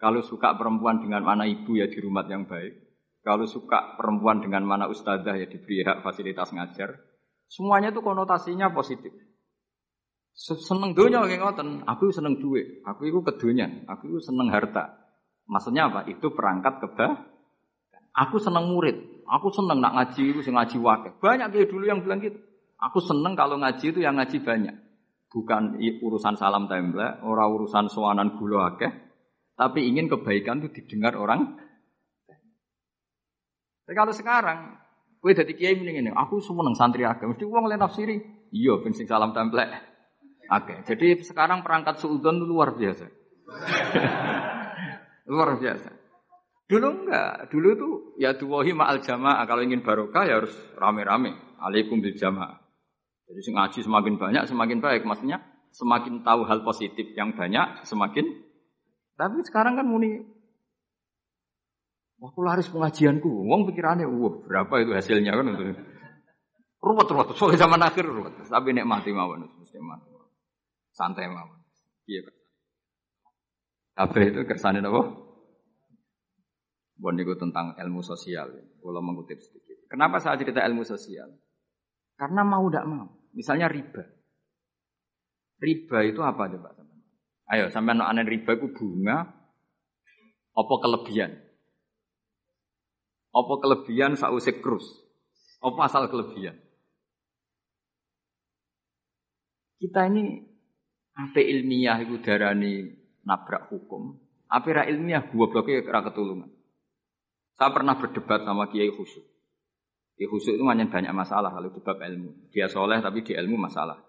Kalau 0.02 0.26
suka 0.26 0.58
perempuan 0.58 0.98
dengan 0.98 1.22
mana 1.22 1.46
ibu 1.46 1.78
ya 1.78 1.86
di 1.86 2.02
rumah 2.02 2.26
yang 2.26 2.50
baik. 2.50 2.74
Kalau 3.22 3.46
suka 3.46 3.94
perempuan 3.94 4.42
dengan 4.42 4.66
mana 4.66 4.90
ustazah 4.90 5.38
ya 5.38 5.46
diberi 5.46 5.86
hak 5.86 6.02
fasilitas 6.02 6.50
ngajar. 6.58 6.98
Semuanya 7.46 7.94
itu 7.94 8.02
konotasinya 8.02 8.74
positif. 8.74 9.14
Seneng 10.38 10.94
dunia 10.94 11.26
kayak 11.26 11.42
ngoten, 11.42 11.82
aku 11.90 12.14
seneng 12.14 12.38
duit, 12.38 12.86
aku 12.86 13.10
itu 13.10 13.26
kedunya, 13.26 13.86
aku 13.90 14.06
itu 14.14 14.22
seneng 14.22 14.54
harta. 14.54 15.10
Maksudnya 15.50 15.90
apa? 15.90 16.06
Itu 16.06 16.30
perangkat 16.30 16.78
kebah. 16.78 17.14
Aku 18.14 18.38
seneng 18.38 18.70
murid, 18.70 19.26
aku 19.26 19.50
seneng 19.50 19.82
nak 19.82 19.98
ngaji 19.98 20.34
itu 20.34 20.42
ngaji 20.46 20.78
wakil. 20.78 21.12
Banyak 21.22 21.48
dia 21.54 21.66
dulu 21.66 21.86
yang 21.90 22.06
bilang 22.06 22.22
gitu. 22.22 22.38
Aku 22.78 23.02
seneng 23.02 23.34
kalau 23.34 23.58
ngaji 23.58 23.86
itu 23.90 24.00
yang 24.02 24.18
ngaji 24.18 24.38
banyak. 24.46 24.76
Bukan 25.28 25.76
urusan 25.80 26.40
salam 26.40 26.72
tembak, 26.72 27.20
orang 27.22 27.52
urusan 27.52 27.92
soanan 27.92 28.40
gula 28.40 28.74
akeh, 28.74 28.92
tapi 29.60 29.84
ingin 29.86 30.08
kebaikan 30.08 30.64
itu 30.64 30.72
didengar 30.72 31.20
orang. 31.20 31.60
Tapi 33.84 33.94
kalau 33.96 34.16
sekarang, 34.16 34.80
gue 35.20 35.32
dari 35.36 35.54
kiai 35.56 35.76
ini 35.76 36.12
aku 36.16 36.40
seneng 36.40 36.76
santri 36.76 37.04
akeh, 37.04 37.28
mesti 37.28 37.44
uang 37.44 37.68
lain 37.68 37.84
nafsiri. 37.84 38.16
Iya, 38.56 38.80
bensin 38.80 39.04
salam 39.04 39.36
template. 39.36 39.76
Oke, 40.48 40.80
jadi 40.88 41.20
sekarang 41.20 41.60
perangkat 41.60 42.00
suudon 42.00 42.40
luar 42.40 42.72
biasa. 42.80 43.12
luar 45.32 45.60
biasa. 45.60 45.92
Dulu 46.68 46.88
enggak, 47.04 47.48
dulu 47.48 47.70
tuh 47.80 47.94
ya 48.20 48.36
duwahi 48.36 48.76
ma'al 48.76 49.00
jamaah. 49.00 49.44
Kalau 49.48 49.64
ingin 49.64 49.84
barokah 49.84 50.28
ya 50.28 50.40
harus 50.44 50.56
rame-rame. 50.76 51.36
Alaikum 51.64 52.04
bil 52.04 52.16
jamaah. 52.16 52.60
Jadi 53.28 53.40
ngaji 53.52 53.80
semakin 53.84 54.14
banyak 54.16 54.44
semakin 54.48 54.80
baik. 54.80 55.04
Maksudnya 55.04 55.44
semakin 55.76 56.24
tahu 56.24 56.48
hal 56.48 56.64
positif 56.64 57.12
yang 57.14 57.36
banyak 57.36 57.84
semakin. 57.84 58.26
Tapi 59.20 59.44
sekarang 59.44 59.76
kan 59.76 59.86
muni. 59.86 60.24
Wah, 62.18 62.34
laris 62.34 62.72
pengajianku. 62.72 63.30
Wong 63.30 63.70
pikirannya, 63.70 64.10
wah 64.10 64.34
berapa 64.42 64.74
itu 64.82 64.92
hasilnya 64.96 65.38
kan 65.38 65.54
untuk 65.54 65.78
ruwet 66.82 67.08
ruwet. 67.14 67.28
Soalnya 67.38 67.68
zaman 67.68 67.82
akhir 67.84 68.06
ruwet. 68.08 68.34
Tapi 68.42 68.74
mati 68.82 69.14
mawon, 69.14 69.46
mesti 69.60 69.78
mati. 69.78 70.10
Santai 70.96 71.30
mawon. 71.30 71.62
Iya 72.10 72.26
kan. 72.26 72.36
Kabeh 73.98 74.24
itu 74.34 74.42
kersane 74.50 74.82
apa? 74.82 75.02
Bon 76.98 77.14
tentang 77.14 77.78
ilmu 77.78 78.02
sosial. 78.02 78.50
Kalau 78.82 79.02
mengutip 79.06 79.38
sedikit. 79.38 79.86
Kenapa 79.90 80.18
saya 80.18 80.42
cerita 80.42 80.66
ilmu 80.66 80.82
sosial? 80.82 81.30
Karena 82.18 82.42
mau 82.42 82.66
tidak 82.68 82.86
mau. 82.90 83.08
Misalnya 83.38 83.70
riba. 83.70 84.02
Riba 85.62 85.98
itu 86.06 86.22
apa 86.26 86.50
coba 86.50 86.74
teman? 86.74 87.00
Ayo 87.48 87.70
sampai 87.70 87.94
anak 87.98 88.26
riba 88.28 88.58
itu 88.58 88.68
bunga 88.74 89.30
apa 90.58 90.74
kelebihan? 90.82 91.38
Apa 93.30 93.54
kelebihan 93.62 94.18
sausik 94.18 94.66
krus? 94.66 94.86
Apa 95.62 95.86
asal 95.86 96.10
kelebihan? 96.10 96.58
Kita 99.78 100.10
ini 100.10 100.42
apa 101.14 101.38
ilmiah 101.38 102.02
itu 102.02 102.18
darani 102.22 102.98
nabrak 103.22 103.70
hukum, 103.70 104.18
apa 104.50 104.90
ilmiah 104.90 105.22
gua 105.30 105.54
bloknya 105.54 105.86
kira 105.86 106.02
ketulungan. 106.10 106.50
Saya 107.58 107.74
pernah 107.74 107.98
berdebat 107.98 108.46
sama 108.46 108.70
Kiai 108.70 108.90
Khusyuk. 108.94 109.26
Di 110.18 110.26
khusyuk 110.26 110.58
itu 110.58 110.66
banyak 110.66 110.90
banyak 110.90 111.14
masalah 111.14 111.54
kalau 111.54 111.70
di 111.70 111.78
bab 111.78 112.02
ilmu. 112.02 112.50
Dia 112.50 112.66
soleh 112.66 112.98
tapi 113.06 113.22
di 113.22 113.38
ilmu 113.38 113.54
masalah. 113.54 114.02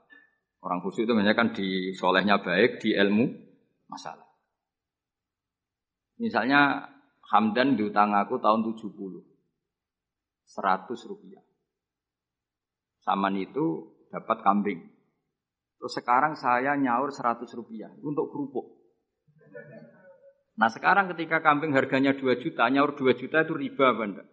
Orang 0.65 0.81
khusyuk 0.81 1.05
itu 1.05 1.13
banyak 1.13 1.37
kan 1.37 1.53
di 1.53 1.93
solehnya 1.93 2.41
baik, 2.41 2.81
di 2.81 2.97
ilmu 2.97 3.29
masalah. 3.93 4.25
Misalnya 6.17 6.89
Hamdan 7.29 7.77
diutang 7.77 8.17
aku 8.17 8.41
tahun 8.41 8.65
70. 8.65 8.89
100 10.49 10.89
rupiah. 11.13 11.45
Saman 13.05 13.37
itu 13.37 13.93
dapat 14.09 14.41
kambing. 14.41 14.81
Terus 15.77 15.93
sekarang 15.93 16.41
saya 16.41 16.73
nyaur 16.81 17.13
100 17.13 17.45
rupiah 17.53 17.93
untuk 18.01 18.33
kerupuk. 18.33 18.81
Nah 20.57 20.73
sekarang 20.73 21.13
ketika 21.13 21.45
kambing 21.45 21.77
harganya 21.77 22.17
2 22.17 22.41
juta, 22.41 22.65
nyaur 22.73 22.97
2 22.97 23.13
juta 23.13 23.45
itu 23.45 23.53
riba 23.53 23.93
apa 23.93 24.25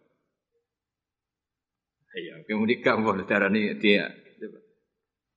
Iya, 2.15 2.47
kamu 2.47 3.27
darah 3.27 3.51
ini 3.51 3.75
dia. 3.75 4.07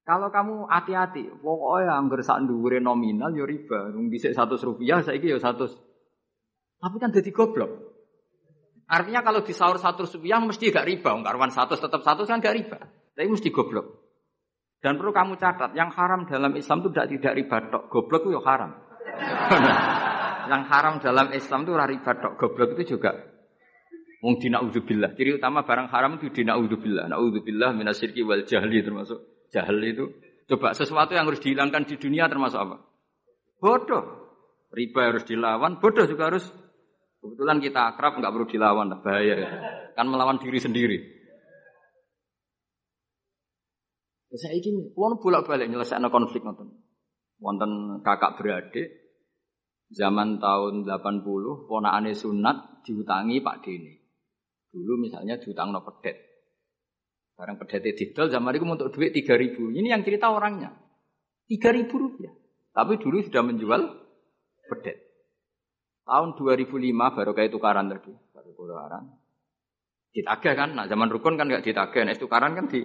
Kalau 0.09 0.33
kamu 0.33 0.73
hati-hati, 0.73 1.29
pokoknya 1.45 1.93
anggar 1.93 2.25
sak 2.25 2.41
dhuwure 2.49 2.81
nominal 2.81 3.29
ya 3.35 3.45
riba. 3.45 3.93
Wong 3.93 4.09
dhisik 4.09 4.33
100 4.33 4.57
rupiah 4.65 5.05
saiki 5.05 5.29
ya 5.29 5.37
100. 5.37 5.69
Tapi 6.81 6.97
kan 6.97 7.13
jadi 7.13 7.29
goblok. 7.29 7.93
Artinya 8.89 9.21
kalau 9.21 9.45
di 9.45 9.53
sahur 9.53 9.77
100 9.77 10.01
rupiah 10.17 10.41
mesti 10.41 10.73
gak 10.73 10.89
riba. 10.89 11.13
Wong 11.13 11.29
karuan 11.29 11.53
100 11.53 11.77
tetap 11.77 12.01
100 12.01 12.25
kan 12.25 12.41
gak 12.41 12.57
riba. 12.57 12.79
Tapi 12.89 13.29
mesti 13.29 13.53
goblok. 13.53 14.09
Dan 14.81 14.97
perlu 14.97 15.13
kamu 15.13 15.37
catat, 15.37 15.75
yang 15.75 15.91
haram 15.93 16.25
dalam 16.25 16.57
Islam 16.57 16.81
itu 16.81 16.89
tidak 16.95 17.07
tidak 17.13 17.33
riba 17.35 17.57
tok. 17.69 17.83
Goblok 17.93 18.23
itu 18.25 18.39
ya 18.39 18.43
haram. 18.49 18.71
yang 20.57 20.63
haram 20.71 20.95
dalam 21.05 21.27
Islam 21.37 21.69
itu 21.69 21.73
riba 21.77 22.13
tok. 22.17 22.33
Goblok 22.41 22.81
itu 22.81 22.97
juga 22.97 23.13
Wong 24.19 24.43
dina 24.43 24.59
udzubillah. 24.63 25.15
Ciri 25.15 25.39
utama 25.39 25.63
barang 25.63 25.89
haram 25.95 26.19
itu 26.19 26.31
dina 26.35 26.59
udzubillah. 26.59 27.07
Naudzubillah 27.07 27.71
minasyirki 27.75 28.27
wal 28.27 28.43
jahli 28.43 28.83
termasuk 28.83 29.39
Jahil 29.49 29.81
itu. 29.85 30.05
Coba 30.49 30.73
sesuatu 30.73 31.13
yang 31.13 31.29
harus 31.29 31.41
dihilangkan 31.45 31.85
di 31.85 32.01
dunia 32.01 32.29
termasuk 32.29 32.61
apa? 32.61 32.77
Bodoh. 33.61 34.05
Riba 34.69 35.13
harus 35.13 35.25
dilawan, 35.25 35.81
bodoh 35.81 36.05
juga 36.05 36.33
harus. 36.33 36.45
Kebetulan 37.19 37.59
kita 37.59 37.97
akrab 37.97 38.21
nggak 38.21 38.31
perlu 38.31 38.47
dilawan, 38.47 38.93
bahaya. 39.01 39.35
Ya. 39.35 39.51
Kan 39.97 40.07
melawan 40.13 40.39
diri 40.39 40.61
sendiri. 40.61 40.99
Ya, 44.29 44.37
saya 44.37 44.61
ingin, 44.61 44.93
kalau 44.93 45.17
bolak-balik 45.17 45.73
nyelesaikan 45.73 46.13
konflik 46.13 46.45
nonton. 46.45 46.79
Wonten 47.41 48.05
kakak 48.05 48.37
beradik, 48.37 48.93
zaman 49.89 50.37
tahun 50.39 50.85
80, 50.85 51.25
ponakane 51.67 52.13
sunat 52.13 52.85
diutangi 52.85 53.41
Pak 53.41 53.57
Dini. 53.65 53.98
Dulu 54.69 55.01
misalnya 55.01 55.41
diutang 55.41 55.73
no 55.73 55.81
pedet. 55.81 56.29
Barang 57.39 57.57
pedete 57.57 57.95
didol 57.95 58.29
zaman 58.29 58.51
itu 58.59 58.67
untuk 58.67 58.91
duit 58.91 59.15
tiga 59.15 59.39
ribu. 59.39 59.71
Ini 59.71 59.95
yang 59.95 60.03
cerita 60.03 60.29
orangnya. 60.29 60.75
Tiga 61.47 61.71
ribu 61.71 61.95
rupiah. 61.97 62.35
Tapi 62.75 62.99
dulu 62.99 63.23
sudah 63.25 63.43
menjual 63.47 63.81
pedet. 64.69 64.99
Tahun 66.03 66.35
2005 66.35 66.75
baru 66.93 67.33
kayak 67.33 67.53
tukaran 67.55 67.87
tadi. 67.89 68.13
Baru 68.35 68.51
tukaran. 68.53 69.05
Ditagih 70.13 70.55
kan. 70.59 70.71
Nah 70.75 70.85
zaman 70.91 71.09
rukun 71.09 71.39
kan 71.39 71.47
nggak 71.47 71.65
ditagih. 71.65 72.03
Nah 72.05 72.19
tukaran 72.19 72.59
kan 72.59 72.67
di. 72.67 72.85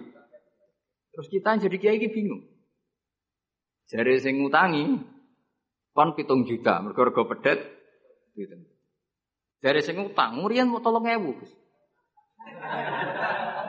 Terus 1.14 1.26
kita 1.30 1.54
yang 1.54 1.60
jadi 1.68 1.76
kiai 1.78 2.08
bingung. 2.10 2.42
Jadi 3.90 4.22
sing 4.22 4.40
ngutangi 4.40 5.02
kon 5.92 6.14
pitung 6.16 6.46
juta. 6.48 6.78
Mergo 6.78 7.26
pedet. 7.26 7.58
Gitu. 8.38 8.54
Jadi 9.64 9.80
sing 9.80 9.96
utang, 9.96 10.44
ngurian 10.44 10.68
mau 10.68 10.84
tolong 10.84 11.08
ewu. 11.08 11.40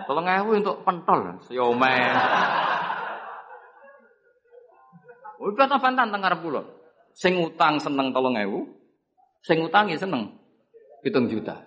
Tolong 0.05 0.27
ewu 0.29 0.49
untuk 0.61 0.85
pentol, 0.85 1.41
siomen. 1.49 2.13
Udah 5.41 5.65
apa 5.65 5.77
fantan 5.81 6.13
tengar 6.13 6.37
pulau. 6.39 6.63
Sing 7.15 7.39
utang 7.41 7.81
seneng 7.81 8.11
tolong 8.11 8.37
ewu, 8.37 8.69
sing 9.41 9.63
utangi 9.65 9.97
seneng 9.97 10.35
hitung 11.01 11.31
juta. 11.31 11.63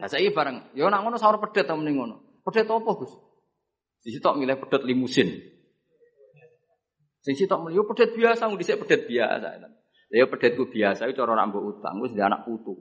Nah 0.00 0.08
saya 0.10 0.26
bareng, 0.32 0.74
yo 0.74 0.90
nak 0.90 1.06
ngono 1.06 1.16
sahur 1.16 1.38
pedet 1.38 1.70
mending 1.70 1.96
ngono. 2.02 2.16
Pedet 2.44 2.68
apa 2.68 2.90
Gus? 2.98 3.14
Di 4.04 4.12
situ 4.12 4.28
milih 4.36 4.58
pedet 4.60 4.82
limusin. 4.84 5.28
Sing 7.24 7.34
sitok 7.40 7.64
milih 7.64 7.80
yo 7.80 7.82
pedet 7.88 8.12
biasa, 8.12 8.50
nggak 8.50 8.60
dhisik 8.60 8.80
pedet 8.84 9.08
biasa. 9.08 9.48
Ya 10.14 10.30
pedetku 10.30 10.70
biasa, 10.70 11.10
itu 11.10 11.18
cara 11.18 11.34
nak 11.34 11.50
utang, 11.58 11.98
wis 11.98 12.14
anak 12.14 12.46
putu. 12.46 12.78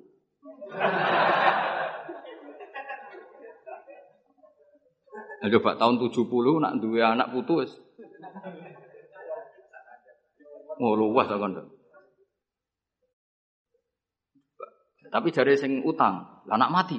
Coba 5.51 5.75
tahun 5.75 5.99
70 5.99 6.63
nak 6.63 6.73
dua 6.79 7.19
anak 7.19 7.35
putus. 7.35 7.75
Oh 10.79 10.95
luas 10.95 11.27
kan. 11.27 11.67
Tapi 15.13 15.27
jari 15.29 15.53
sing 15.59 15.85
utang, 15.85 16.41
anak 16.49 16.69
mati. 16.73 16.97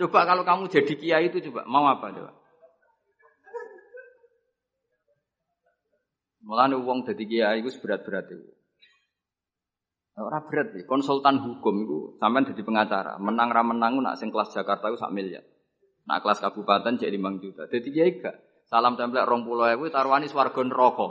Coba 0.00 0.24
kalau 0.24 0.48
kamu 0.48 0.72
jadi 0.72 0.94
kiai 0.96 1.28
itu 1.28 1.44
coba 1.50 1.68
mau 1.68 1.84
apa 1.84 2.08
coba? 2.08 2.32
Mulane 6.40 6.80
wong 6.80 7.04
jadi 7.04 7.24
kiai 7.28 7.60
itu 7.60 7.68
berat-berat 7.84 8.32
itu. 8.32 8.59
Ora 10.18 10.42
berat 10.42 10.74
sih. 10.74 10.82
Konsultan 10.88 11.38
hukum 11.38 11.74
itu 11.86 11.98
sampean 12.18 12.48
jadi 12.50 12.62
pengacara. 12.66 13.18
Menang 13.22 13.54
ra 13.54 13.62
menang 13.62 14.02
nak 14.02 14.18
kelas 14.18 14.50
Jakarta 14.50 14.90
itu 14.90 14.98
sak 14.98 15.14
miliar. 15.14 15.46
Nak 16.08 16.24
kelas 16.24 16.42
kabupaten 16.42 16.98
jadi 16.98 17.14
5 17.14 17.42
juta. 17.42 17.70
Jadi 17.70 17.88
dia 17.94 18.10
gak. 18.18 18.36
Salam 18.70 18.94
puluh 18.94 19.66
ewu 19.74 19.90
taruhani 19.90 20.30
swarga 20.30 20.62
neraka. 20.62 21.06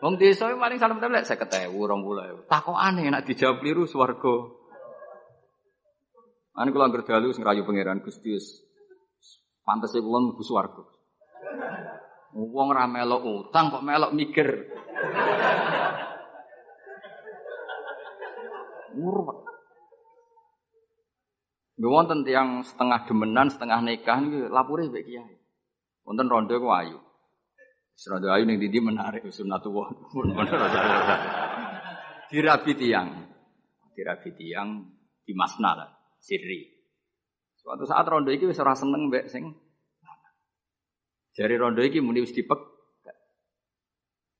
Wong 0.00 0.16
desa 0.16 0.48
paling 0.48 0.80
salam 0.80 1.00
template 1.00 1.28
saya 1.28 1.36
ketemu 1.36 1.84
rong 1.84 2.00
puluh 2.00 2.24
ewu. 2.24 2.40
Takok 2.48 2.80
aneh 2.80 3.04
nak 3.12 3.28
dijawab 3.28 3.60
liru 3.60 3.84
swarga. 3.84 4.56
Ane 6.56 6.72
kula 6.72 6.88
anggere 6.88 7.04
dalu 7.04 7.36
sing 7.36 7.44
rayu 7.44 7.68
pangeran 7.68 8.00
Gusti 8.00 8.32
wis 8.32 8.64
pantese 9.68 10.00
kula 10.00 10.24
mlebu 10.24 10.40
swarga. 10.40 10.80
Wong 12.32 12.68
ra 12.72 12.88
melok 12.88 13.52
utang 13.52 13.68
kok 13.68 13.84
melok 13.84 14.16
mikir. 14.16 14.48
Urwet. 18.96 19.38
Nggih 21.76 21.92
wonten 21.92 22.24
tiyang 22.24 22.64
setengah 22.64 23.04
demenan, 23.04 23.52
setengah 23.52 23.84
nikah 23.84 24.16
niku 24.24 24.48
lapure 24.48 24.88
mbek 24.88 25.04
kiai. 25.04 25.36
Wonten 26.08 26.32
rondo 26.32 26.56
ku 26.56 26.72
ayu. 26.72 26.96
Rondo 28.08 28.32
ayu 28.32 28.48
ning 28.48 28.56
ndi 28.56 28.80
menarik 28.80 29.28
sunatullah. 29.28 29.92
Dirabi 32.32 32.72
tiang. 32.72 33.08
Dirabi 33.92 34.30
tiang 34.32 34.68
di 35.20 35.32
masna 35.36 35.76
lah, 35.76 35.90
sirri. 36.16 36.64
Suatu 37.60 37.84
saat 37.84 38.08
rondo 38.08 38.32
iki 38.32 38.48
wis 38.48 38.60
ora 38.60 38.72
seneng 38.72 39.12
mbek 39.12 39.28
sing 39.28 39.52
Jari 41.36 41.60
rondo 41.60 41.84
iki 41.84 42.00
muni 42.00 42.24
wis 42.24 42.32
dipek. 42.32 42.56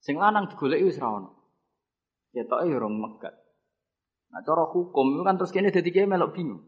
Sing 0.00 0.16
lanang 0.16 0.48
digoleki 0.48 0.88
wis 0.88 0.96
ra 0.96 1.12
ono. 1.12 1.30
Ketoke 2.32 2.64
ya 2.64 2.80
rong 2.80 2.96
megat. 2.96 3.45
Nah, 4.30 4.40
cara 4.42 4.64
hukum 4.68 5.16
itu 5.16 5.22
kan 5.22 5.38
terus 5.38 5.54
kene 5.54 5.70
dadi 5.70 5.90
kiai 5.94 6.08
melok 6.08 6.34
bingung. 6.34 6.62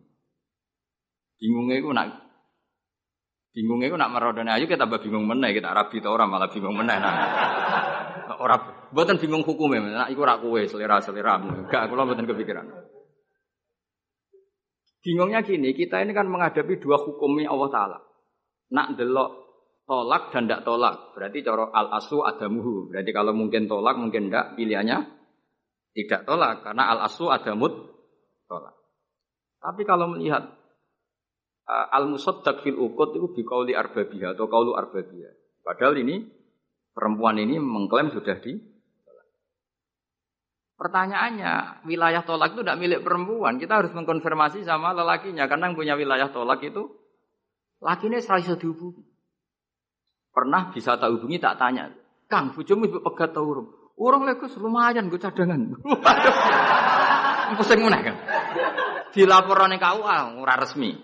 Bingungnya 1.38 1.78
itu 1.78 1.90
nak 1.94 2.06
bingungnya 3.54 3.90
itu 3.90 3.96
nak 3.98 4.10
merodone 4.14 4.50
ayu 4.54 4.70
kita 4.70 4.86
tambah 4.86 5.02
bingung 5.02 5.26
meneh 5.26 5.50
kita 5.50 5.74
rabi 5.74 5.98
ta 5.98 6.14
orang 6.14 6.30
malah 6.30 6.50
bingung 6.50 6.74
meneh 6.74 6.98
nah. 6.98 7.14
Ora 8.44 8.54
mboten 8.94 9.18
bingung 9.18 9.42
hukumnya, 9.42 10.06
nak 10.06 10.08
iku 10.14 10.22
ora 10.22 10.38
kowe 10.38 10.60
selera-seleramu. 10.62 11.66
Enggak, 11.66 11.90
kula 11.90 12.06
mboten 12.06 12.28
kepikiran. 12.28 12.70
Bingungnya 15.02 15.42
gini, 15.42 15.74
kita 15.74 16.04
ini 16.06 16.14
kan 16.14 16.30
menghadapi 16.30 16.78
dua 16.78 17.02
hukumnya 17.02 17.50
Allah 17.50 17.68
Ta'ala. 17.72 17.98
Nak 18.74 18.94
delok 18.94 19.30
tolak 19.88 20.30
dan 20.30 20.44
tidak 20.46 20.62
tolak. 20.68 21.16
Berarti 21.16 21.40
cara 21.40 21.72
al-asu 21.72 22.20
adamuhu. 22.20 22.92
Berarti 22.92 23.10
kalau 23.10 23.32
mungkin 23.32 23.64
tolak, 23.66 23.96
mungkin 23.96 24.28
tidak, 24.28 24.54
pilihannya 24.54 25.17
tidak 25.98 26.22
tolak 26.30 26.62
karena 26.62 26.94
al 26.94 27.10
asu 27.10 27.26
ada 27.26 27.58
mut 27.58 27.74
tolak. 28.46 28.78
Tapi 29.58 29.82
kalau 29.82 30.14
melihat 30.14 30.46
uh, 31.66 31.86
al 31.90 32.06
musaddaq 32.06 32.62
fil 32.62 32.78
ukut 32.78 33.18
itu 33.18 33.26
biqauli 33.34 33.74
arbabiyah 33.74 34.38
atau 34.38 34.46
kaulu 34.46 34.78
arbabiyah. 34.78 35.34
Padahal 35.66 35.98
ini 35.98 36.22
perempuan 36.94 37.42
ini 37.42 37.58
mengklaim 37.58 38.14
sudah 38.14 38.38
di 38.38 38.78
Pertanyaannya, 40.78 41.82
wilayah 41.90 42.22
tolak 42.22 42.54
itu 42.54 42.62
tidak 42.62 42.78
milik 42.78 43.02
perempuan. 43.02 43.58
Kita 43.58 43.82
harus 43.82 43.90
mengkonfirmasi 43.98 44.62
sama 44.62 44.94
lelakinya. 44.94 45.50
Karena 45.50 45.66
yang 45.66 45.74
punya 45.74 45.98
wilayah 45.98 46.30
tolak 46.30 46.62
itu, 46.62 46.86
lakinya 47.82 48.22
serasa 48.22 48.54
dihubungi. 48.54 49.02
Pernah 50.30 50.70
bisa 50.70 50.94
tak 50.94 51.10
hubungi, 51.10 51.42
tak 51.42 51.58
tanya. 51.58 51.90
Kang, 52.30 52.54
bujumu 52.54 52.86
pegat 53.02 53.34
tau 53.34 53.42
Orang 53.98 54.22
lekus 54.30 54.54
lumayan 54.62 55.10
gue 55.10 55.18
cadangan. 55.18 55.74
Pusing 57.58 57.80
mana 57.82 57.98
kan? 57.98 58.16
Dilaporan 59.10 59.74
ke 59.74 59.82
KUA 59.82 60.16
ora 60.38 60.54
resmi. 60.54 60.94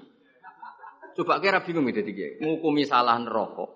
Coba 1.18 1.42
kira 1.42 1.66
bingung 1.66 1.90
itu 1.90 2.06
tiga. 2.06 2.38
Ngukumi 2.38 2.86
salah 2.86 3.18
neraka. 3.18 3.66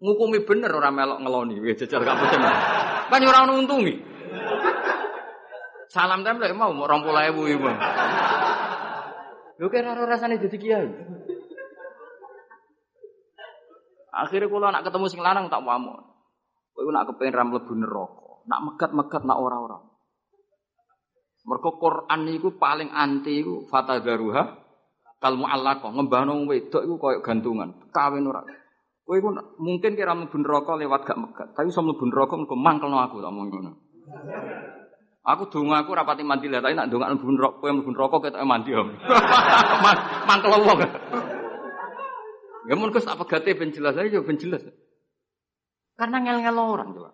Ngukumi 0.00 0.48
bener 0.48 0.72
orang 0.72 0.96
melok 0.96 1.18
ngeloni. 1.20 1.54
Wih 1.60 1.76
jajal 1.76 2.00
gak 2.04 2.16
pusing. 2.16 2.40
Kan 2.40 3.20
orang 3.20 3.52
untungi. 3.60 3.94
Salam 5.92 6.24
template 6.24 6.56
mau 6.56 6.72
orang 6.72 7.04
pula 7.04 7.28
ibu 7.28 7.44
ibu. 7.44 7.68
Lu 9.60 9.66
kira 9.68 9.92
rasanya 9.92 10.40
jadi 10.40 10.56
kiai. 10.56 10.88
Akhirnya 14.16 14.48
kalau 14.48 14.72
nak 14.72 14.84
ketemu 14.88 15.06
sing 15.12 15.20
lanang 15.20 15.52
tak 15.52 15.60
wamu. 15.60 16.15
Kowe 16.76 16.92
nak 16.92 17.08
kepengen 17.08 17.32
ram 17.32 17.48
mlebu 17.56 17.72
neraka. 17.72 18.44
Nak 18.44 18.60
megat-megat 18.68 19.22
nak 19.24 19.40
ora-ora. 19.40 19.80
Mergo 21.48 21.70
Quran 21.80 22.20
niku 22.28 22.60
paling 22.60 22.92
anti 22.92 23.40
iku 23.40 23.64
fatadaruha 23.70 24.42
kal 25.16 25.40
mu'allaqah 25.40 25.94
ngembahno 25.96 26.44
wedok 26.44 26.84
iku 26.84 26.94
koyo 27.00 27.18
gantungan. 27.24 27.88
Kawin 27.88 28.28
ora. 28.28 28.44
Kowe 29.08 29.16
iku 29.16 29.32
mungkin 29.56 29.96
kira 29.96 30.12
mlebu 30.12 30.36
neraka 30.42 30.76
lewat 30.76 31.00
gak 31.08 31.16
megat, 31.16 31.48
tapi 31.56 31.72
iso 31.72 31.80
mlebu 31.80 32.04
neraka 32.12 32.34
mergo 32.36 32.56
mangkelno 32.60 32.98
aku 33.00 33.24
tak. 33.24 33.32
Aku 35.26 35.42
donga 35.50 35.82
aku 35.82 35.90
rapati 35.90 36.22
mandi 36.22 36.46
lah, 36.46 36.62
tapi 36.62 36.76
nak 36.76 36.92
donga 36.92 37.14
mlebu 37.14 37.30
neraka, 37.32 37.56
kowe 37.62 37.70
mlebu 37.72 37.90
neraka 37.94 38.16
ketok 38.20 38.44
mandi 38.44 38.70
om. 38.76 38.88
Mangkel 40.28 40.60
wong. 40.60 40.78
Ya 42.66 42.74
mun 42.74 42.90
kus 42.90 43.06
apa 43.06 43.22
gate 43.24 43.54
ben 43.54 43.70
jelas 43.70 43.94
jelas. 43.94 44.62
Karena 45.96 46.20
ngel-ngel 46.20 46.56
orang 46.60 46.92
coba. 46.92 47.10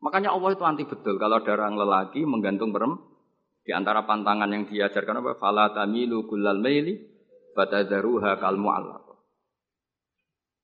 Makanya 0.00 0.32
Allah 0.32 0.50
itu 0.52 0.64
anti 0.64 0.84
betul 0.84 1.16
kalau 1.16 1.40
ada 1.40 1.52
orang 1.56 1.76
lelaki 1.80 2.24
menggantung 2.28 2.72
perempuan 2.72 3.14
di 3.64 3.72
antara 3.72 4.04
pantangan 4.04 4.52
yang 4.52 4.68
diajarkan 4.68 5.24
apa? 5.24 5.40
Fala 5.40 5.72
tamilu 5.72 6.28
kullal 6.28 6.60
maili 6.60 7.00
fatadharuha 7.56 8.36
kal 8.36 8.60
mu'allaq. 8.60 9.04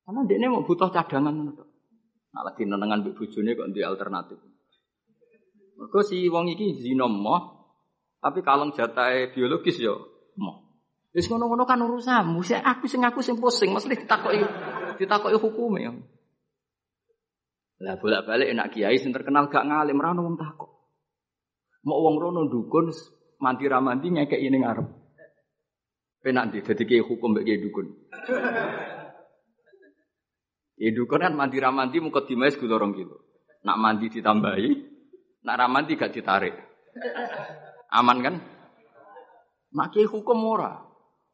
Karena 0.05 0.21
dia 0.29 0.49
mau 0.49 0.61
butuh 0.61 0.93
cadangan 0.93 1.33
Nah 2.31 2.41
lagi 2.47 2.63
nenengan 2.63 3.03
mbek 3.03 3.17
bojone 3.17 3.51
kok 3.59 3.69
di 3.75 3.81
alternatif. 3.83 4.39
Mergo 5.75 5.99
si 5.99 6.29
wong 6.31 6.47
iki 6.55 6.79
zina 6.79 7.09
moh, 7.09 7.75
tapi 8.23 8.39
kalong 8.39 8.71
jatahe 8.71 9.35
biologis 9.35 9.81
yo 9.83 9.99
moh. 10.39 10.79
Wis 11.11 11.27
ngono-ngono 11.27 11.67
kan 11.67 11.83
urusanmu. 11.83 12.39
Sik 12.39 12.63
aku 12.63 12.87
sing 12.87 13.03
aku 13.03 13.19
sing 13.19 13.35
pusing, 13.35 13.75
mesti 13.75 13.99
ditakoki 13.99 14.39
ditakoki 14.95 15.35
hukume. 15.35 15.91
Lah 17.81 17.97
bolak-balik 17.97 18.53
enak 18.53 18.77
kiai 18.77 19.01
sing 19.01 19.09
terkenal 19.09 19.49
gak 19.49 19.65
ngalim 19.65 19.97
ra 19.97 20.13
ono 20.13 20.21
wong 20.21 20.37
takok. 20.37 20.71
Mau 21.89 21.97
wong 21.97 22.15
rono 22.21 22.45
dukun 22.45 22.93
mandi 23.41 23.65
ramandi 23.65 24.07
ngekek 24.13 24.37
ini 24.37 24.57
ngarep. 24.61 24.87
Penak 26.21 26.53
di 26.53 26.61
dadi 26.61 26.83
kiai 26.85 27.01
hukum 27.01 27.41
kiai 27.41 27.57
dukun. 27.57 27.87
Kiai 30.77 30.93
dukun 30.93 31.25
kan 31.25 31.33
mandi 31.33 31.57
ramandi 31.57 31.97
muka 31.97 32.21
dimais 32.21 32.53
gula 32.53 32.77
rong 32.77 32.93
kilo. 32.93 33.17
Nak 33.65 33.77
mandi 33.81 34.13
ditambahi, 34.13 34.69
nak 35.41 35.57
ramandi 35.57 35.97
gak 35.97 36.13
ditarik. 36.13 36.53
Aman 37.89 38.17
kan? 38.21 38.35
Nak 39.73 39.89
kiai 39.89 40.05
hukum 40.05 40.37
ora. 40.45 40.85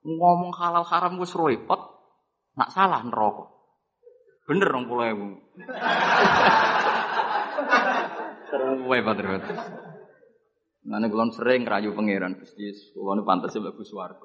Ngomong 0.08 0.56
halal 0.56 0.88
haram 0.88 1.20
wis 1.20 1.36
repot. 1.36 1.92
Nak 2.56 2.72
salah 2.72 3.04
neraka. 3.04 3.57
Bener 4.48 4.68
dong 4.72 4.88
pulau 4.88 5.04
ibu. 5.04 5.28
Terus 8.48 8.80
repot 8.88 9.20
Nah, 10.88 11.04
ini 11.04 11.12
kulon 11.12 11.36
sering 11.36 11.68
rayu 11.68 11.92
pangeran 11.92 12.40
Gusti, 12.40 12.72
kulon 12.96 13.28
pantasnya 13.28 13.60
mlebu 13.60 13.84
swarga. 13.84 14.24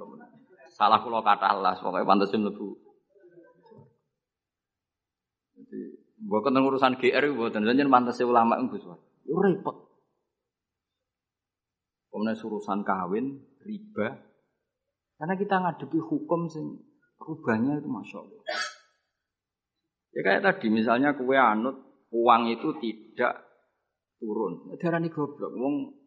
Salah 0.70 1.02
kulo 1.02 1.18
kata 1.26 1.58
Allah, 1.58 1.74
pokoknya 1.74 2.06
pantasnya 2.06 2.38
mlebu. 2.38 2.78
Jadi, 5.58 5.80
bukan 6.22 6.62
urusan 6.62 7.02
GR, 7.02 7.34
bukan 7.34 7.66
jangan 7.66 7.90
pantasnya 7.90 8.30
ulama 8.30 8.62
itu 8.62 8.78
swarga. 8.78 9.02
Repot. 9.26 9.76
Kemudian 12.14 12.38
urusan 12.38 12.86
kawin, 12.86 13.42
riba. 13.66 14.22
Karena 15.18 15.34
kita 15.34 15.66
ngadepi 15.66 15.98
hukum 15.98 16.46
sing 16.46 16.78
rubahnya 17.18 17.82
itu 17.82 17.90
masya 17.90 18.22
Allah. 18.22 18.42
Ya 20.12 20.20
kayak 20.20 20.44
tadi, 20.44 20.68
misalnya 20.68 21.16
kue 21.16 21.36
anut, 21.36 22.06
uang 22.12 22.52
itu 22.52 22.76
tidak 22.80 23.48
turun. 24.20 24.68
Darah 24.76 25.00
ini 25.00 25.08
goblok, 25.08 25.52
uang 25.56 26.02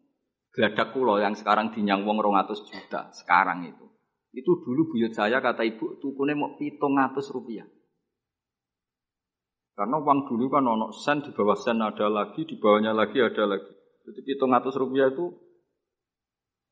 Geladak 0.56 0.96
kulo 0.96 1.20
yang 1.20 1.36
sekarang 1.36 1.68
dinyang 1.68 2.08
wong 2.08 2.16
200 2.24 2.56
juta 2.64 3.12
sekarang 3.12 3.68
itu. 3.68 3.84
Itu 4.32 4.64
dulu 4.64 4.88
buyut 4.88 5.12
saya 5.12 5.44
kata 5.44 5.68
ibu 5.68 6.00
tukune 6.00 6.32
mau 6.32 6.56
pitung 6.56 6.96
ngatus 6.96 7.28
rupiah. 7.28 7.68
Karena 9.76 10.00
uang 10.00 10.24
dulu 10.24 10.48
kan 10.48 10.64
ono 10.64 10.96
sen 10.96 11.20
di 11.20 11.28
bawah 11.36 11.60
sen 11.60 11.76
ada 11.84 12.08
lagi, 12.08 12.48
di 12.48 12.56
bawahnya 12.56 12.96
lagi 12.96 13.20
ada 13.20 13.44
lagi. 13.44 13.68
Jadi 14.08 14.20
pitung 14.24 14.56
ngatus 14.56 14.80
rupiah 14.80 15.12
itu, 15.12 15.28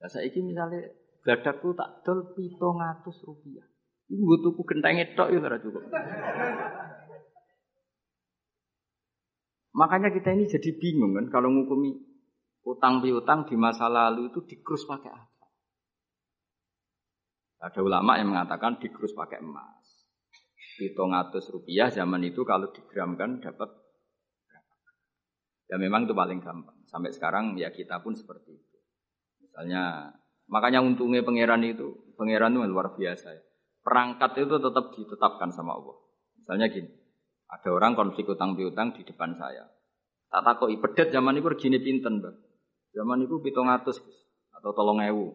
ya 0.00 0.08
saya 0.08 0.32
ini 0.32 0.56
misalnya 0.56 0.80
geladakku 1.20 1.76
tak 1.76 2.00
dol 2.08 2.32
pitung 2.32 2.80
rupiah. 3.04 3.68
Gue 4.08 4.36
tuku 4.40 4.64
genteng 4.64 4.96
itu 4.96 5.12
ya 5.12 5.60
cukup. 5.60 5.84
Makanya 9.74 10.14
kita 10.14 10.30
ini 10.30 10.46
jadi 10.46 10.70
bingung 10.78 11.18
kan 11.18 11.26
kalau 11.34 11.50
ngukumi 11.50 11.98
utang 12.64 13.02
piutang 13.02 13.44
di 13.44 13.58
masa 13.58 13.90
lalu 13.90 14.30
itu 14.30 14.46
dikrus 14.46 14.86
pakai 14.86 15.10
apa? 15.10 15.46
Ada 17.64 17.80
ulama 17.82 18.14
yang 18.20 18.30
mengatakan 18.30 18.78
dikrus 18.78 19.12
pakai 19.18 19.42
emas. 19.42 20.06
Hitung 20.78 21.14
atas 21.14 21.50
rupiah 21.50 21.90
zaman 21.90 22.22
itu 22.22 22.42
kalau 22.46 22.70
digramkan 22.70 23.42
dapat 23.42 23.70
Ya 25.74 25.80
memang 25.80 26.04
itu 26.04 26.12
paling 26.12 26.44
gampang. 26.44 26.76
Sampai 26.86 27.10
sekarang 27.10 27.56
ya 27.56 27.72
kita 27.72 27.98
pun 28.04 28.12
seperti 28.12 28.52
itu. 28.52 28.78
Misalnya, 29.42 30.12
makanya 30.46 30.84
untungnya 30.84 31.24
pangeran 31.24 31.64
itu, 31.64 32.14
pangeran 32.20 32.54
itu 32.54 32.68
luar 32.68 32.92
biasa 32.92 33.32
ya. 33.32 33.42
Perangkat 33.80 34.44
itu 34.44 34.56
tetap 34.60 34.92
ditetapkan 34.92 35.50
sama 35.52 35.76
Allah. 35.76 35.96
Misalnya 36.40 36.66
gini, 36.68 36.88
ada 37.48 37.68
orang 37.70 37.92
konflik 37.94 38.28
utang 38.28 38.56
piutang 38.56 38.96
di 38.96 39.04
depan 39.04 39.36
saya. 39.36 39.68
Tak 40.32 40.42
takoki 40.42 40.80
pedet 40.82 41.14
zaman 41.14 41.38
itu 41.38 41.48
gini 41.54 41.78
pinten, 41.78 42.18
Bang. 42.18 42.34
Zaman 42.94 43.26
itu 43.26 43.38
pitung 43.42 43.70
atus 43.70 44.02
atau 44.54 44.70
tolong 44.74 45.02
ewu. 45.02 45.34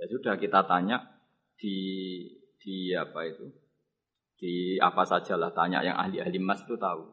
Ya 0.00 0.08
sudah 0.08 0.40
kita 0.40 0.64
tanya 0.64 1.20
di 1.60 1.76
di 2.60 2.92
apa 2.96 3.28
itu 3.28 3.48
di 4.40 4.80
apa 4.80 5.04
saja 5.04 5.36
lah 5.36 5.52
tanya 5.52 5.84
yang 5.84 6.00
ahli-ahli 6.00 6.40
emas 6.40 6.64
itu 6.64 6.80
tahu. 6.80 7.04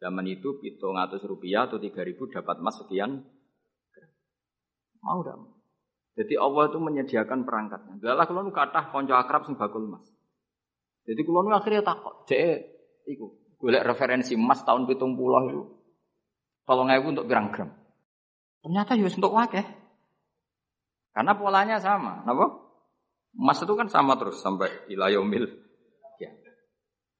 Zaman 0.00 0.24
itu 0.28 0.60
pitung 0.60 0.96
atus 0.96 1.24
rupiah 1.24 1.68
atau 1.68 1.80
tiga 1.80 2.04
ribu 2.04 2.28
dapat 2.28 2.60
emas 2.60 2.80
sekian. 2.80 3.24
Mau 5.00 5.24
dah. 5.24 5.36
Jadi 6.20 6.36
Allah 6.36 6.68
itu 6.68 6.76
menyediakan 6.76 7.48
perangkatnya. 7.48 7.96
Lalu 8.04 8.24
kalau 8.28 8.40
nu 8.44 8.52
kata 8.52 8.92
konco 8.92 9.16
akrab 9.16 9.48
sing 9.48 9.56
bakul 9.56 9.88
emas. 9.88 10.04
Jadi 11.08 11.20
kalau 11.24 11.48
nu 11.48 11.56
akhirnya 11.56 11.80
takut, 11.80 12.28
cek, 12.28 12.69
iku, 13.06 13.36
gue 13.60 13.70
referensi 13.80 14.36
emas 14.36 14.64
tahun 14.64 14.88
pitung 14.88 15.14
pulau 15.14 15.48
itu, 15.48 15.62
tolong 16.64 16.88
ewu 16.92 17.12
untuk 17.12 17.28
gram 17.28 17.52
gram. 17.52 17.70
Ternyata 18.60 18.96
ya 18.96 19.08
untuk 19.08 19.32
wakeh. 19.32 19.64
Karena 21.10 21.32
polanya 21.34 21.76
sama, 21.80 22.22
apa? 22.22 22.46
Emas 23.34 23.58
itu 23.62 23.74
kan 23.74 23.88
sama 23.90 24.18
terus 24.18 24.38
sampai 24.42 24.68
ilayomil. 24.90 25.46
Ya. 26.18 26.30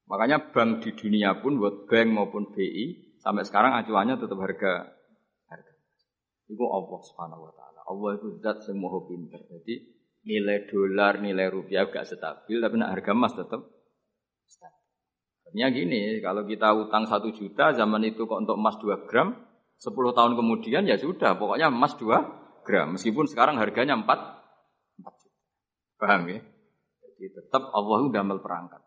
Makanya 0.07 0.51
bank 0.51 0.83
di 0.85 0.91
dunia 0.95 1.39
pun, 1.39 1.59
buat 1.59 1.87
bank 1.87 2.07
maupun 2.11 2.51
BI, 2.51 3.17
sampai 3.19 3.45
sekarang 3.45 3.77
acuannya 3.77 4.17
tetap 4.17 4.37
harga 4.41 4.91
harga. 5.47 5.73
Itu 6.49 6.65
Allah 6.67 6.99
subhanahu 6.99 7.41
wa 7.47 7.53
ta'ala. 7.53 7.79
Allah 7.87 8.09
itu 8.17 8.27
zat 8.41 8.63
semua 8.65 9.01
pinter. 9.07 9.39
Jadi 9.45 9.75
nilai 10.25 10.69
dolar, 10.69 11.17
nilai 11.21 11.47
rupiah 11.49 11.89
gak 11.89 12.05
stabil, 12.05 12.57
tapi 12.61 12.75
nak 12.77 12.91
harga 12.97 13.11
emas 13.13 13.33
tetap 13.33 13.61
stabil. 14.45 14.80
Artinya 15.51 15.67
gini, 15.67 16.23
kalau 16.23 16.47
kita 16.47 16.71
utang 16.71 17.03
satu 17.03 17.27
juta, 17.35 17.75
zaman 17.75 18.07
itu 18.07 18.23
kok 18.23 18.39
untuk 18.39 18.55
emas 18.55 18.79
2 18.79 19.03
gram, 19.03 19.35
10 19.83 19.91
tahun 19.91 20.39
kemudian 20.39 20.87
ya 20.87 20.95
sudah, 20.95 21.35
pokoknya 21.35 21.67
emas 21.67 21.99
2 21.99 22.63
gram. 22.63 22.95
Meskipun 22.95 23.27
sekarang 23.27 23.59
harganya 23.59 23.99
4, 23.99 24.07
4 24.07 25.11
juta. 25.11 25.39
Paham 25.99 26.31
ya? 26.31 26.39
Jadi 27.03 27.25
tetap 27.35 27.67
Allah 27.75 27.99
damel 28.15 28.39
perangkat. 28.39 28.79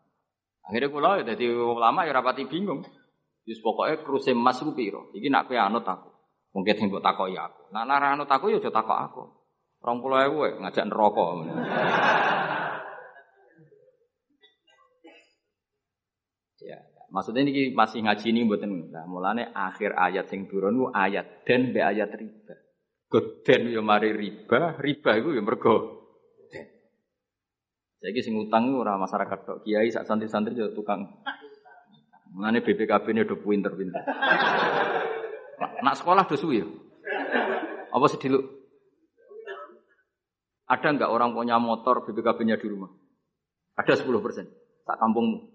Akhirnya 0.65 0.89
kula 0.89 1.21
ya 1.21 1.37
jadi 1.37 1.53
ulama 1.53 2.09
ya 2.09 2.17
rapati 2.17 2.49
bingung. 2.49 2.81
Yus 3.45 3.61
pokoknya 3.61 4.01
kruse 4.01 4.33
emas 4.33 4.57
itu 4.57 4.73
piro. 4.73 5.13
Iki 5.13 5.29
nak 5.29 5.45
kowe 5.45 5.61
anut 5.61 5.85
aku. 5.85 6.09
Mungkin 6.57 6.73
sing 6.81 6.89
mbok 6.89 7.05
takoki 7.05 7.37
aku. 7.37 7.69
Nak 7.69 7.85
nara 7.85 8.17
anut 8.17 8.25
aku 8.25 8.49
ya 8.49 8.57
aja 8.57 8.73
takok 8.73 8.99
aku. 9.05 9.23
20.000 9.85 10.65
ngajak 10.65 10.85
neraka. 10.89 11.25
Maksudnya 17.15 17.47
ini 17.47 17.71
masih 17.71 18.03
ngaji 18.03 18.27
ini 18.27 18.43
buatan 18.43 18.91
nah, 18.91 19.07
mulane 19.07 19.47
akhir 19.55 19.95
ayat 19.95 20.27
sing 20.27 20.51
turun 20.51 20.91
ayat 20.91 21.47
dan 21.47 21.71
be 21.71 21.79
ayat 21.79 22.11
riba. 22.11 22.59
Goden 23.07 23.71
yo 23.71 23.79
mari 23.79 24.11
riba, 24.11 24.75
riba 24.75 25.15
itu 25.15 25.31
yo 25.31 25.39
mergo. 25.39 26.03
Saiki 28.03 28.19
sing 28.19 28.35
utang 28.35 28.67
ora 28.75 28.99
masyarakat 28.99 29.47
tok, 29.47 29.63
kiai 29.63 29.87
sak 29.95 30.03
santri-santri 30.03 30.59
yo 30.59 30.75
tukang. 30.75 31.07
Mulane 32.35 32.59
BPKB 32.59 33.15
ini 33.15 33.23
udah 33.23 33.37
pinter-pinter. 33.39 34.03
Nak 35.55 35.95
sekolah 35.95 36.27
do 36.27 36.35
suwi 36.35 36.59
Apa 37.95 38.11
sedih 38.11 38.35
lu? 38.35 38.39
Ada 40.67 40.99
enggak 40.99 41.15
orang 41.15 41.31
punya 41.31 41.55
motor 41.63 42.03
BPKB-nya 42.03 42.59
di 42.59 42.67
rumah? 42.67 42.91
Ada 43.79 44.03
10 44.03 44.19
persen. 44.19 44.51
Tak 44.83 44.99
kampungmu. 44.99 45.54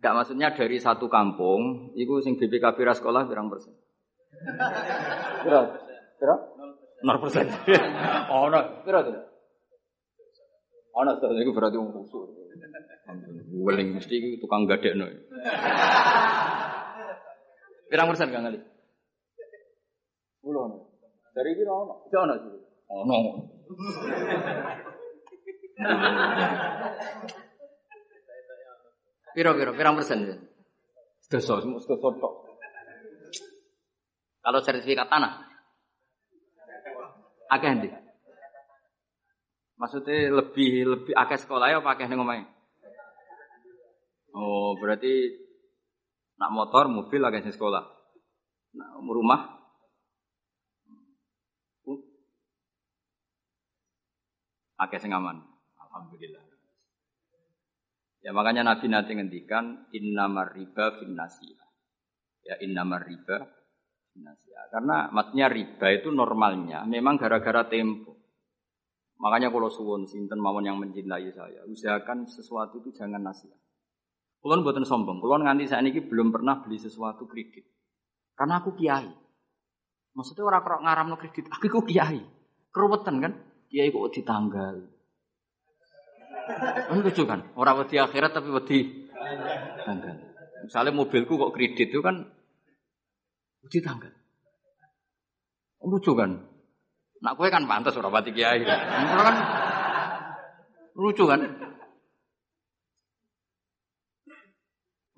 Enggak 0.00 0.16
maksudnya 0.16 0.48
dari 0.56 0.80
satu 0.80 1.12
kampung, 1.12 1.92
itu 1.92 2.24
sing 2.24 2.40
BPKB 2.40 2.88
ra 2.88 2.96
sekolah 2.96 3.28
berang 3.28 3.52
persen? 3.52 3.76
Berapa? 5.44 5.76
Berapa? 6.16 6.44
Nol 7.04 7.20
persen. 7.20 7.52
Oh, 8.32 8.48
no. 8.48 8.80
Berapa 8.80 9.12
tuh? 9.12 9.20
Oh, 10.96 11.04
no. 11.04 11.20
Itu 11.20 11.52
berarti 11.52 11.76
wong 11.76 11.92
khusus. 11.92 12.32
Weling 13.60 14.00
mesti 14.00 14.40
tukang 14.40 14.64
gadekno. 14.64 15.04
Pirang 17.92 18.08
persen 18.08 18.32
Kang 18.32 18.48
Ali? 18.48 18.56
10. 18.56 20.48
Dari 21.36 21.48
iki 21.52 21.68
ono. 21.68 22.08
Ono. 22.08 22.34
Ono. 22.88 23.18
Piro 29.30 29.54
piro 29.54 29.72
pirang 29.78 29.94
persen 29.94 30.18
ya? 30.26 30.36
Sedoso, 31.22 31.62
sedoso 31.62 32.08
tok. 32.18 32.34
Kalau 34.40 34.58
sertifikat 34.64 35.06
tanah, 35.06 35.46
akeh 37.52 37.70
ndi? 37.76 37.88
Maksudnya 39.76 40.32
lebih 40.32 40.88
lebih 40.88 41.12
akeh 41.14 41.38
sekolah 41.38 41.70
ya 41.70 41.78
apa 41.78 41.94
akeh 41.94 42.08
ning 42.08 42.20
omahe? 42.20 42.44
Oh, 44.34 44.74
berarti 44.80 45.38
nak 46.40 46.50
motor, 46.50 46.88
mobil 46.88 47.20
akeh 47.22 47.44
sing 47.44 47.54
sekolah. 47.54 47.84
Nah, 48.74 48.98
rumah 48.98 49.60
akeh 54.80 54.98
sing 54.98 55.12
aman. 55.12 55.36
Alhamdulillah. 55.76 56.49
Ya 58.20 58.36
makanya 58.36 58.62
Nabi 58.68 58.86
nanti 58.92 59.16
ngendikan 59.16 59.88
innamar 59.96 60.52
riba 60.52 61.00
fin 61.00 61.16
Ya 62.44 62.54
innamar 62.60 63.08
riba 63.08 63.36
fin 64.12 64.28
Karena 64.70 65.08
maksudnya 65.08 65.48
riba 65.48 65.86
itu 65.88 66.12
normalnya 66.12 66.84
memang 66.84 67.16
gara-gara 67.16 67.64
tempo. 67.64 68.20
Makanya 69.20 69.52
kalau 69.52 69.68
suwon 69.68 70.08
sinten 70.08 70.40
mawon 70.40 70.64
yang 70.64 70.80
mencintai 70.80 71.28
saya, 71.36 71.60
usahakan 71.68 72.24
sesuatu 72.24 72.80
itu 72.80 72.88
jangan 72.96 73.20
nasihat. 73.20 73.56
Kulon 74.40 74.64
buatan 74.64 74.88
sombong, 74.88 75.20
kulon 75.20 75.44
nganti 75.44 75.68
saya 75.68 75.84
ini 75.84 76.00
belum 76.00 76.32
pernah 76.32 76.64
beli 76.64 76.80
sesuatu 76.80 77.28
kredit. 77.28 77.68
Karena 78.32 78.64
aku 78.64 78.72
kiai. 78.72 79.12
Maksudnya 80.16 80.48
orang 80.48 80.64
kerok 80.64 80.80
ngaram 80.88 81.06
no 81.12 81.16
kredit, 81.20 81.52
aku 81.52 81.84
kiai. 81.84 82.24
Keruwetan 82.72 83.20
kan? 83.20 83.32
Kiai 83.68 83.92
kok 83.92 84.08
ditanggal. 84.16 84.99
Lucu 87.00 87.22
kan? 87.24 87.40
Orang 87.56 87.84
wedi 87.84 87.96
akhirat 87.96 88.34
tapi 88.34 88.48
wedi 88.50 88.78
tanggal. 89.84 90.16
Misalnya 90.66 90.92
mobilku 90.92 91.40
kok 91.40 91.52
kredit 91.56 91.88
itu 91.90 92.00
kan 92.02 92.26
wedi 93.64 93.78
tanggal. 93.80 94.12
Lucu 95.86 96.12
kan? 96.12 96.50
Nak 97.20 97.36
kue 97.36 97.52
kan 97.52 97.68
pantas 97.68 97.96
orang 98.00 98.12
pati 98.12 98.32
kiai. 98.32 98.64
kan 98.64 99.36
lucu 100.96 101.24
kan? 101.28 101.40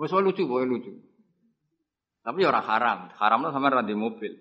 Wes 0.02 0.10
lucu, 0.10 0.42
boleh 0.50 0.66
lucu. 0.66 0.90
Tapi 2.26 2.42
ya 2.42 2.50
orang 2.50 2.66
haram. 2.66 2.98
Haram 3.14 3.40
lah 3.46 3.54
sama 3.54 3.70
randi 3.70 3.94
mobil. 3.94 4.34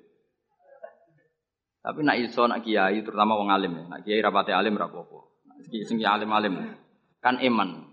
Tapi 1.82 2.02
nak 2.02 2.18
iso 2.18 2.46
nak 2.50 2.66
kiai 2.66 3.02
terutama 3.06 3.38
wong 3.38 3.50
alim 3.54 3.78
ya. 3.78 3.84
Nak 3.90 4.02
kiai 4.06 4.22
rapati 4.22 4.54
alim 4.54 4.74
rapopo. 4.74 5.38
Sing 5.70 6.02
alim-alim 6.02 6.81
kan 7.22 7.38
iman. 7.40 7.88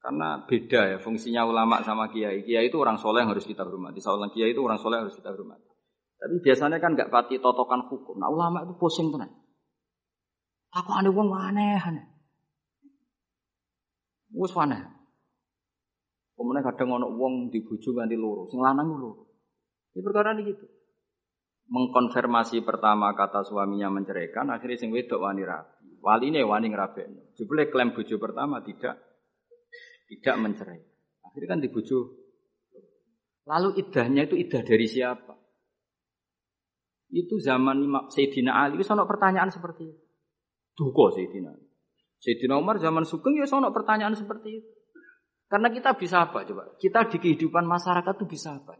Karena 0.00 0.42
beda 0.48 0.96
ya 0.96 0.98
fungsinya 1.02 1.44
ulama 1.44 1.84
sama 1.84 2.08
kiai. 2.08 2.42
Kiai 2.42 2.72
itu 2.72 2.78
orang 2.80 2.96
soleh 2.96 3.22
yang 3.22 3.30
harus 3.36 3.44
kita 3.44 3.62
hormati. 3.62 4.00
Seorang 4.00 4.32
kiai 4.32 4.54
itu 4.56 4.62
orang 4.64 4.80
soleh 4.80 5.02
harus 5.02 5.14
kita 5.14 5.34
hormati. 5.34 5.66
Tapi 6.16 6.40
biasanya 6.40 6.80
kan 6.80 6.96
nggak 6.96 7.12
pati 7.12 7.36
totokan 7.38 7.86
hukum. 7.92 8.16
Nah 8.16 8.32
ulama 8.32 8.64
itu 8.64 8.74
pusing 8.80 9.12
tenan. 9.12 9.28
Aku 10.72 10.90
aneh 10.96 11.12
wong 11.12 11.28
aneh 11.36 11.76
aneh. 11.76 12.06
Wes 14.32 14.52
aneh. 14.56 14.96
Kemudian 16.36 16.64
kadang 16.64 17.00
ono 17.00 17.08
wong 17.16 17.48
dibujuk 17.48 17.96
ganti 17.96 18.12
loro, 18.12 18.44
sing 18.44 18.60
lanang 18.60 18.92
loro. 18.92 19.32
Ini 19.96 20.04
perkara 20.04 20.36
ini 20.36 20.52
gitu. 20.52 20.68
Mengkonfirmasi 21.72 22.60
pertama 22.62 23.16
kata 23.16 23.40
suaminya 23.42 23.88
menceraikan, 23.88 24.52
akhirnya 24.52 24.76
sing 24.76 24.92
wedok 24.92 25.24
wani 25.24 25.42
rapi. 25.42 25.75
Wali 26.00 26.30
ini 26.30 26.44
wani 26.44 26.70
ngerabekno. 26.70 27.34
Jebule 27.34 27.68
klaim 27.68 27.92
bojo 27.92 28.16
pertama 28.20 28.62
tidak 28.62 28.96
tidak 30.06 30.36
mencerai. 30.38 30.80
Akhirnya 31.26 31.48
kan 31.56 31.60
dibujuk. 31.60 32.06
Lalu 33.46 33.78
idahnya 33.78 34.26
itu 34.26 34.34
idah 34.38 34.62
dari 34.62 34.86
siapa? 34.90 35.34
Itu 37.10 37.38
zaman 37.38 37.86
Sayyidina 38.10 38.52
Ali, 38.52 38.82
itu 38.82 38.86
pertanyaan 38.86 39.50
seperti 39.54 39.82
itu. 39.86 40.02
Duko 40.74 41.14
Sayyidina 41.14 41.54
Ali. 41.54 41.66
Sayyidina 42.18 42.58
Umar 42.58 42.82
zaman 42.82 43.06
Sugeng 43.06 43.38
ya 43.38 43.46
sono 43.46 43.70
pertanyaan 43.70 44.18
seperti 44.18 44.48
itu. 44.50 44.70
Karena 45.46 45.70
kita 45.70 45.94
bisa 45.94 46.26
apa 46.26 46.42
coba? 46.42 46.74
Kita 46.74 47.06
di 47.06 47.22
kehidupan 47.22 47.70
masyarakat 47.70 48.14
itu 48.18 48.26
bisa 48.26 48.58
apa? 48.58 48.74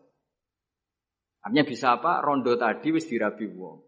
Artinya 1.47 1.63
bisa 1.63 1.95
apa? 1.95 2.19
Rondo 2.27 2.59
tadi 2.59 2.91
wis 2.91 3.07
dirabi 3.07 3.47
wong. 3.47 3.87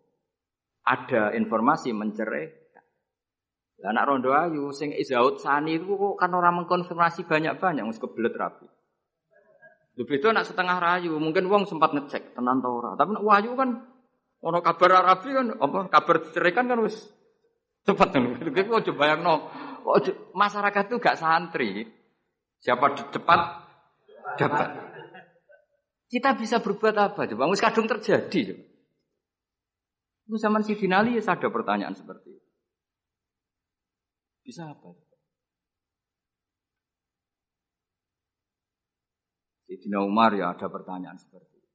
Ada 0.86 1.34
informasi 1.34 1.90
mencerai, 1.90 2.67
lah 3.78 3.94
nak 3.94 4.10
rondo 4.10 4.34
ayu 4.34 4.74
sing 4.74 4.90
Izaud 4.90 5.38
Sani 5.38 5.78
itu 5.78 5.94
kok 5.94 6.18
kan 6.18 6.34
orang 6.34 6.62
mengkonfirmasi 6.62 7.30
banyak-banyak 7.30 7.86
wis 7.86 8.02
kebelet 8.02 8.34
rapi. 8.34 8.66
Lebih 9.98 10.18
itu 10.18 10.26
nak 10.34 10.46
setengah 10.46 10.78
rayu, 10.82 11.14
mungkin 11.18 11.46
wong 11.46 11.66
sempat 11.66 11.94
ngecek 11.94 12.34
tenan 12.34 12.58
ta 12.58 12.70
ora. 12.70 12.98
Tapi 12.98 13.14
nak 13.14 13.22
wahyu 13.22 13.54
kan 13.54 13.86
ono 14.42 14.58
kabar 14.62 15.02
rapi 15.02 15.30
kan 15.30 15.46
apa 15.62 15.78
kabar 15.94 16.16
cerai 16.34 16.50
kan 16.54 16.66
wis 16.82 17.06
cepat 17.86 18.18
kan. 18.18 18.22
Kok 18.34 18.82
coba 18.90 18.98
bayangno. 18.98 19.34
Masyarakat 20.34 20.82
itu 20.90 20.96
gak 20.98 21.18
santri. 21.18 21.86
Siapa 22.58 22.98
cepat 23.14 23.40
dapat. 24.42 24.68
Kita 26.10 26.34
bisa 26.34 26.58
berbuat 26.58 26.94
apa 26.98 27.30
coba? 27.30 27.46
Wis 27.46 27.62
kadung 27.62 27.86
terjadi. 27.86 28.58
Itu 30.26 30.36
zaman 30.36 30.66
si 30.66 30.74
Dinali 30.74 31.14
ya 31.14 31.22
ada 31.22 31.46
pertanyaan 31.46 31.94
seperti 31.94 32.34
itu. 32.34 32.47
Bisa 34.48 34.64
apa? 34.72 34.96
Sayyidina 39.68 40.00
Umar 40.00 40.32
ya 40.32 40.56
ada 40.56 40.72
pertanyaan 40.72 41.20
seperti 41.20 41.60
itu. 41.60 41.68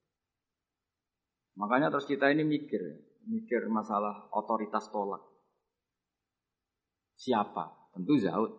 Makanya 1.61 1.93
terus 1.93 2.09
kita 2.09 2.33
ini 2.33 2.41
mikir, 2.41 2.81
mikir 3.29 3.69
masalah 3.69 4.25
otoritas 4.33 4.89
tolak. 4.89 5.21
Siapa? 7.13 7.93
Tentu 7.93 8.17
Zaud. 8.17 8.57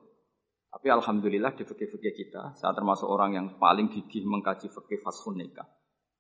Tapi 0.70 0.87
alhamdulillah 0.94 1.59
di 1.59 1.66
fikih-fikih 1.66 2.14
kita, 2.14 2.55
saya 2.55 2.70
termasuk 2.70 3.11
orang 3.11 3.35
yang 3.35 3.46
paling 3.59 3.90
gigih 3.90 4.22
mengkaji 4.27 4.70
fikih 4.70 5.03
fashun 5.03 5.42
nikah. 5.42 5.66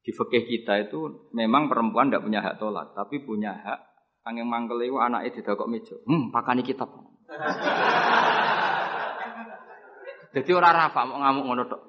Di 0.02 0.10
fikih 0.10 0.50
kita 0.50 0.90
itu 0.90 1.30
memang 1.30 1.70
perempuan 1.70 2.10
tidak 2.10 2.26
punya 2.26 2.42
hak 2.42 2.58
tolak, 2.58 2.90
tapi 2.98 3.22
punya 3.22 3.54
hak 3.54 3.94
Angin 4.24 4.48
mangkel 4.48 4.80
itu 4.80 4.96
anaknya 4.96 5.36
tidak 5.36 5.60
kok 5.60 5.68
meja. 5.68 5.96
Hmm, 6.08 6.32
pakani 6.32 6.64
kitab. 6.64 6.88
Jadi 10.34 10.50
orang 10.50 10.74
rafa 10.74 11.06
mau 11.06 11.22
ngamuk 11.22 11.44
ngono 11.46 11.62
tok. 11.70 11.82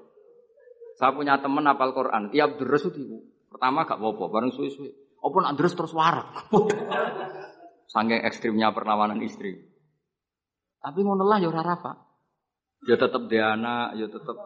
Saya 0.96 1.12
punya 1.12 1.36
teman 1.42 1.68
apal 1.68 1.92
Quran, 1.92 2.32
tiap 2.32 2.56
deres 2.56 2.88
itu 2.88 3.20
pertama 3.52 3.84
gak 3.84 4.00
apa-apa, 4.00 4.32
bareng 4.32 4.52
suwe-suwe. 4.54 4.94
Apa 5.20 5.36
nak 5.42 5.58
deres 5.58 5.74
terus 5.74 5.92
warak. 5.92 6.46
Saking 7.92 8.24
ekstrimnya 8.24 8.72
perlawanan 8.72 9.20
istri. 9.26 9.58
Tapi 10.80 11.00
ngono 11.02 11.26
lah 11.26 11.42
ya 11.42 11.50
ora 11.50 11.66
rafa. 11.66 11.98
Ya 12.86 12.96
tetep 12.96 13.26
dia 13.26 13.58
anak, 13.58 13.98
ya 13.98 14.06
tetep 14.06 14.38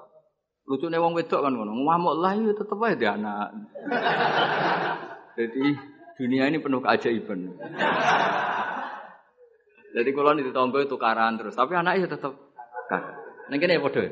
lucu 0.63 0.87
nih 0.87 1.01
wong 1.01 1.19
wedok 1.19 1.43
kan 1.43 1.51
ngono. 1.51 1.75
Ngamuk 1.75 2.15
lah 2.23 2.31
ya 2.39 2.53
tetep 2.55 2.77
aja 2.79 2.95
dia 2.95 3.11
anak. 3.19 3.47
Jadi 5.37 5.63
dunia 6.15 6.47
ini 6.47 6.63
penuh 6.63 6.79
keajaiban. 6.79 7.59
Jadi 9.89 10.09
kalau 10.13 10.37
di 10.37 10.53
tonggo 10.53 10.79
itu 10.81 10.95
karan 11.01 11.41
terus, 11.41 11.57
tapi 11.57 11.73
anaknya 11.73 12.05
tetap 12.05 12.37
kan. 12.85 13.01
Neng 13.49 13.57
kene 13.57 13.81
padha. 13.81 14.05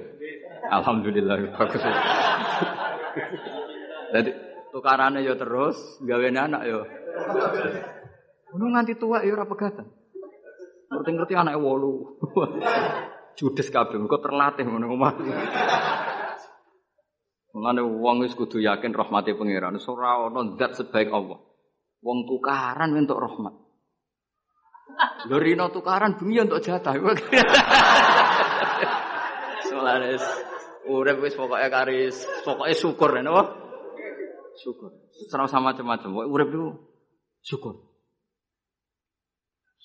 Alhamdulillah 0.73 1.53
bagus. 1.53 1.83
Jadi 4.13 4.31
tukarannya 4.73 5.21
ya 5.21 5.37
terus, 5.37 5.77
gawe 6.01 6.27
anak 6.33 6.61
ya. 6.65 6.81
Ngono 8.49 8.65
nganti 8.73 8.97
tua 8.97 9.21
ya 9.21 9.37
ora 9.37 9.45
pegatan. 9.45 9.85
Ngerti-ngerti 10.87 11.33
anak 11.37 11.59
wolu. 11.61 12.17
Judes 13.37 13.69
kabeh, 13.69 14.01
kok 14.09 14.23
terlatih 14.25 14.65
ngono 14.65 14.89
omah. 14.97 15.13
Mulane 17.53 17.81
wong 17.85 18.25
wis 18.25 18.33
kudu 18.33 18.57
yakin 18.57 18.97
rahmati 18.97 19.37
pangeran. 19.37 19.77
Ora 19.77 20.25
ana 20.25 20.57
zat 20.57 20.73
sebaik 20.73 21.13
Allah. 21.13 21.37
Wong 22.01 22.25
tukaran 22.25 22.97
untuk 22.97 23.21
rahmat. 23.21 23.66
Lho 25.27 25.37
rino 25.37 25.69
tukaran 25.69 26.15
bumi 26.15 26.41
untuk 26.41 26.63
jatah. 26.63 26.95
Solaris 29.67 30.23
Urip 30.87 31.19
wis 31.19 31.35
pokoke 31.35 31.67
karis, 31.67 32.23
pokoke 32.47 32.71
syukur 32.71 33.11
napa? 33.19 33.51
Syukur. 34.55 34.89
Serau 35.27 35.45
sama 35.51 35.75
macam-macam. 35.75 36.09
Pokoke 36.15 36.31
urip 36.31 36.47
niku 36.49 36.69
syukur. 37.43 37.75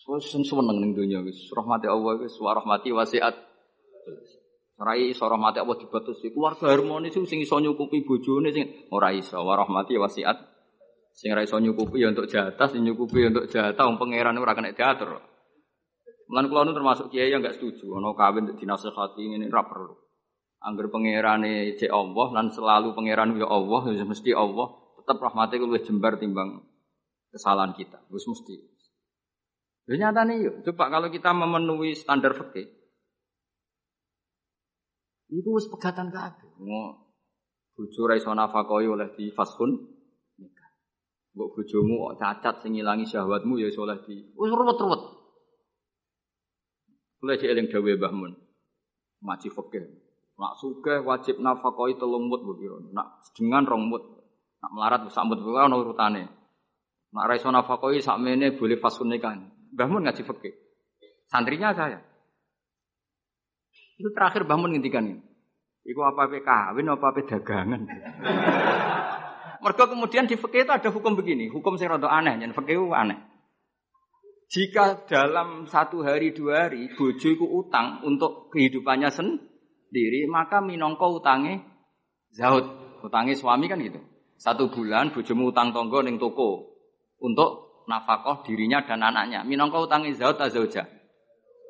Wis 0.03 0.31
seneng 0.31 0.79
ning 0.79 0.95
donya 0.95 1.23
wis 1.27 1.51
rahmati 1.51 1.91
Allah 1.91 2.23
wis 2.23 2.39
wa 2.39 2.55
rahmati 2.55 2.95
wasiat. 2.95 3.35
Rai 4.83 5.15
iso 5.15 5.27
rahmati 5.27 5.63
Allah 5.63 5.79
dibatasi. 5.79 6.35
Keluarga 6.35 6.71
harmonis 6.71 7.15
sing 7.15 7.39
iso 7.43 7.59
nyukupi 7.59 8.03
bojone 8.07 8.51
sing 8.55 8.67
ora 8.95 9.11
iso 9.15 9.43
wa 9.43 9.59
rahmati 9.59 9.99
wasiat. 9.99 10.39
Sing 11.13 11.29
ora 11.31 11.45
iso 11.45 11.61
nyukupi 11.61 12.01
ya 12.01 12.09
untuk 12.09 12.27
jatah, 12.27 12.67
sing 12.73 12.83
nyukupi 12.83 13.23
ya 13.23 13.29
untuk 13.29 13.47
jatah 13.53 13.85
wong 13.85 14.01
pangeran 14.01 14.37
ora 14.41 14.57
kena 14.57 14.73
diatur. 14.73 15.21
Lan 16.33 16.49
kula 16.49 16.73
termasuk 16.73 17.13
kiai 17.13 17.29
yang 17.29 17.45
enggak 17.45 17.61
setuju 17.61 18.01
ana 18.01 18.17
kawin 18.17 18.57
dinasehati 18.57 19.21
ngene 19.21 19.53
ora 19.53 19.69
perlu. 19.69 19.95
Angger 20.63 20.89
pangerane 20.89 21.77
cek 21.77 21.91
Allah 21.93 22.29
lan 22.33 22.47
selalu 22.49 22.97
pangeran 22.97 23.37
ya 23.37 23.51
Allah, 23.51 23.83
ya 23.93 24.07
mesti 24.07 24.31
Allah, 24.33 24.73
tetap 25.03 25.19
rahmate 25.19 25.59
luwih 25.59 25.83
jembar 25.83 26.17
timbang 26.17 26.63
kesalahan 27.35 27.75
kita. 27.75 28.01
Wis 28.09 28.25
mesti. 28.25 28.57
Ya 29.91 29.99
nyatane 29.99 30.39
yuk, 30.39 30.55
coba 30.63 30.89
kalau 30.89 31.11
kita 31.11 31.35
memenuhi 31.35 31.99
standar 31.99 32.39
fikih, 32.39 32.71
itu 35.33 35.49
wis 35.51 35.67
pegatan 35.67 36.15
kabeh. 36.15 36.49
Bojo 37.73 38.01
ra 38.07 38.15
iso 38.15 38.31
nafakoi 38.31 38.87
oleh 38.87 39.11
di 39.19 39.35
fasun. 39.35 40.02
Mbok 41.33 41.49
bojomu 41.57 41.95
kok 42.13 42.17
cacat 42.21 42.55
sing 42.61 42.77
ngilangi 42.77 43.09
syahwatmu 43.09 43.57
ya 43.57 43.73
iso 43.73 43.89
oleh 43.89 43.97
di 44.05 44.21
wis 44.37 44.53
ruwet-ruwet. 44.53 45.03
Kula 47.17 47.41
cek 47.41 47.49
eling 47.57 47.73
dawuhe 47.73 47.97
Mbah 47.97 48.13
Mun. 48.13 48.33
Maci 49.25 49.49
fikih. 49.49 49.87
Nak 50.37 50.61
sugih 50.61 51.01
wajib 51.01 51.41
nafakoi 51.41 51.97
telung 51.97 52.29
mut 52.29 52.45
mbok 52.45 52.57
pira. 52.61 52.77
Nak 52.93 53.25
dengan 53.33 53.65
rong 53.65 53.89
mut. 53.89 54.03
Nak 54.61 54.71
melarat 54.77 55.09
sak 55.09 55.25
mut 55.25 55.41
kuwi 55.41 55.57
ana 55.57 55.81
urutane. 55.81 56.29
Nak 57.17 57.25
ra 57.25 57.33
iso 57.39 57.49
nafakoi 57.49 58.05
sakmene 58.05 58.53
boleh 58.53 58.77
fasun 58.77 59.09
nikah. 59.09 59.33
Mbah 59.73 59.89
Mun 59.89 60.05
ngaji 60.05 60.21
fikih. 60.29 60.53
Santrinya 61.33 61.73
saya. 61.73 62.03
Itu 63.97 64.13
terakhir 64.13 64.45
Mbah 64.45 64.59
Mun 64.61 64.77
ngendikan. 64.77 65.17
Iku 65.83 66.01
apa 66.05 66.29
apa 66.29 66.39
kawin 66.45 66.93
apa 66.93 67.07
apa 67.09 67.21
dagangan. 67.25 67.83
Mereka 69.63 69.95
kemudian 69.95 70.27
di 70.27 70.35
fikih 70.35 70.67
itu 70.67 70.73
ada 70.75 70.91
hukum 70.91 71.15
begini, 71.15 71.47
hukum 71.47 71.79
sing 71.79 71.87
rada 71.87 72.11
aneh, 72.11 72.35
yang 72.43 72.51
fikih 72.51 72.83
aneh. 72.91 73.15
Jika 74.53 75.09
dalam 75.09 75.65
satu 75.65 76.05
hari 76.05 76.37
dua 76.37 76.69
hari 76.69 76.93
bojo 76.93 77.25
iku 77.25 77.47
utang 77.47 78.05
untuk 78.05 78.53
kehidupannya 78.53 79.09
sendiri, 79.09 80.29
maka 80.29 80.61
minongko 80.61 81.23
utangnya 81.23 81.65
zaud. 82.35 82.69
Utangnya 83.01 83.33
suami 83.33 83.67
kan 83.71 83.81
gitu. 83.81 84.03
Satu 84.37 84.69
bulan 84.69 85.15
bojomu 85.15 85.55
utang 85.55 85.73
tonggo 85.73 86.05
ning 86.05 86.21
toko 86.21 86.75
untuk 87.23 87.81
nafkah 87.89 88.45
dirinya 88.45 88.85
dan 88.85 89.01
anaknya. 89.01 89.41
Minongko 89.47 89.89
utangnya 89.89 90.13
zaud 90.13 90.37
atau 90.37 90.53
zauja? 90.53 90.85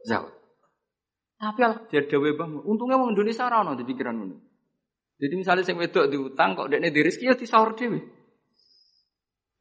Zaud. 0.02 0.32
Tapi 1.38 1.58
dia 1.90 2.02
dewe 2.06 2.38
bang, 2.38 2.66
untungnya 2.66 2.98
wong 2.98 3.14
Indonesia 3.14 3.46
ora 3.46 3.66
ono 3.66 3.74
di 3.74 3.82
pikiran 3.86 4.14
ngono. 4.14 4.51
Jadi 5.22 5.34
misalnya 5.38 5.62
sing 5.62 5.78
wedok 5.78 6.10
diutang 6.10 6.58
kok 6.58 6.66
dekne 6.66 6.90
rezeki 6.90 7.30
ya 7.30 7.34
disaur 7.38 7.78
dhewe. 7.78 8.02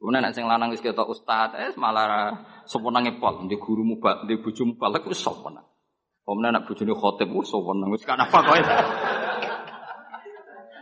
Kemudian 0.02 0.26
nek 0.26 0.34
sing 0.34 0.50
lanang 0.50 0.74
wis 0.74 0.82
ketok 0.82 1.14
ustaz, 1.14 1.54
eh 1.54 1.78
malah 1.78 2.34
soponange 2.66 3.22
pol, 3.22 3.46
di 3.46 3.54
guru 3.62 3.86
mubal, 3.86 4.26
di 4.26 4.34
bojo 4.42 4.66
mubalek 4.66 5.06
wis 5.06 5.22
soponan. 5.22 5.62
Kemudian 6.26 6.58
nek 6.58 6.66
bojone 6.66 6.98
khotib 6.98 7.30
wis 7.30 7.54
soponan, 7.54 7.94
wis 7.94 8.02
kan 8.02 8.18
apa 8.18 8.42
kowe. 8.42 8.58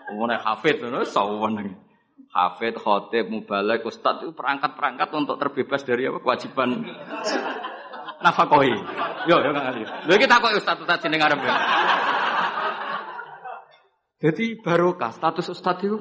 Kemudian 0.07 0.39
hafid 0.39 0.79
ngono 0.79 1.03
soponan. 1.03 1.67
Hafid, 2.31 2.79
khotib, 2.79 3.27
mubalek, 3.27 3.83
ustaz 3.83 4.23
itu 4.23 4.31
perangkat-perangkat 4.31 5.11
untuk 5.11 5.35
terbebas 5.35 5.83
dari 5.83 6.07
apa 6.07 6.23
kewajiban 6.23 6.87
nafakoi. 8.23 8.71
Yo, 9.27 9.35
yo 9.43 9.51
Kang 9.51 9.67
Ali. 9.67 9.83
Lha 9.83 10.13
iki 10.15 10.27
takok 10.31 10.55
ustaz 10.55 10.79
ustaz 10.79 11.03
jeneng 11.03 11.27
arep. 11.27 11.43
Jadi 14.19 14.59
barokah 14.59 15.15
status 15.15 15.47
ustaz 15.47 15.79
itu 15.79 15.95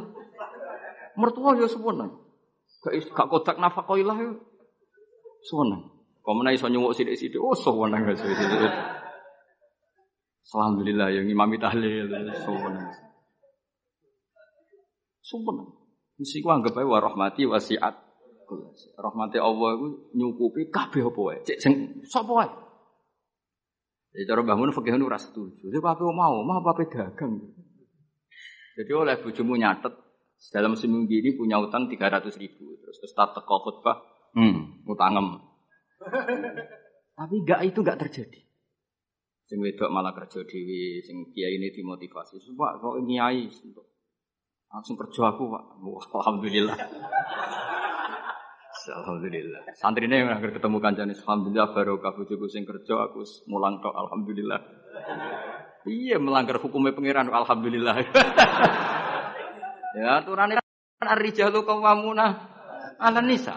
mertua 1.15 1.55
yo 1.55 1.71
seponan. 1.71 2.11
Gak 2.83 3.15
gak 3.15 3.29
kodak 3.31 3.57
nafakoi 3.63 4.03
lah 4.03 4.19
yo. 4.19 4.43
Seponan. 5.47 5.87
Komene 6.27 6.59
iso 6.59 6.67
nyuwuk 6.67 6.99
sithik-sithik. 6.99 7.39
Oh, 7.39 7.55
seponan 7.55 8.03
gak 8.03 8.19
sithik-sithik. 8.19 8.75
Alhamdulillah 10.49 11.15
yang 11.15 11.31
imami 11.31 11.63
tahlil 11.63 12.11
seponan. 12.43 12.91
Seponan. 15.23 15.67
Mesti 16.19 16.43
ku 16.43 16.51
anggap 16.51 16.75
ae 16.75 16.87
wa 16.87 16.99
rahmati 16.99 17.47
wasiat 17.47 18.09
Rahmati 18.99 19.37
Allah 19.37 19.77
itu 19.77 19.87
nyukupi 20.17 20.73
kabeh 20.73 21.05
apa 21.05 21.21
wae. 21.21 21.39
Cek 21.45 21.59
sing 21.61 21.73
sapa 22.09 22.33
wae. 22.33 22.51
Jadi 24.17 24.25
cara 24.25 24.41
bangun 24.41 24.73
fikih 24.73 24.97
nu 24.97 25.05
ora 25.05 25.21
setuju. 25.21 25.69
Jadi 25.69 25.79
apa 25.85 26.01
mau, 26.01 26.41
mau 26.43 26.59
apa 26.65 26.81
dagang. 26.89 27.45
Jadi 28.79 28.95
oleh 28.95 29.19
bojomu 29.19 29.59
nyatet 29.59 29.91
dalam 30.55 30.79
seminggu 30.79 31.11
ini 31.11 31.35
punya 31.35 31.59
utang 31.59 31.91
300 31.91 32.31
ribu. 32.39 32.79
Terus 32.79 33.03
Ustaz 33.03 33.35
teko 33.35 33.59
khutbah, 33.67 33.99
hmm, 34.39 34.87
utangem. 34.87 35.43
Tapi 37.19 37.35
enggak 37.43 37.61
itu 37.67 37.83
enggak 37.83 37.99
terjadi. 38.07 38.41
Sing 39.51 39.59
wedok 39.59 39.91
malah 39.91 40.15
kerja 40.15 40.47
dewi, 40.47 41.03
sing 41.03 41.35
kiai 41.35 41.59
ini 41.59 41.75
dimotivasi. 41.75 42.39
Pak, 42.55 42.73
kok 42.79 43.03
nyai 43.03 43.51
langsung 44.69 44.95
kerja 44.95 45.35
aku, 45.35 45.51
Pak. 45.51 45.65
Wah, 45.83 46.05
alhamdulillah. 46.23 46.79
Alhamdulillah. 48.89 49.69
Santri 49.77 50.09
ini 50.09 50.25
yang 50.25 50.41
ketemu 50.41 50.81
kancane 50.81 51.13
alhamdulillah 51.13 51.77
barokah 51.77 52.17
bojoku 52.17 52.49
sing 52.49 52.65
kerja 52.65 52.97
aku 52.97 53.21
mulang 53.45 53.85
tok 53.85 53.93
alhamdulillah. 53.93 54.65
Iya 55.89 56.21
melanggar 56.21 56.61
hukumnya 56.61 56.93
pangeran 56.93 57.33
alhamdulillah. 57.33 57.97
ya 59.99 60.23
aturan 60.23 60.55
kan 60.55 61.09
ar-rijalu 61.17 61.65
qawwamuna 61.65 62.27
'ala 63.01 63.21
nisa. 63.25 63.57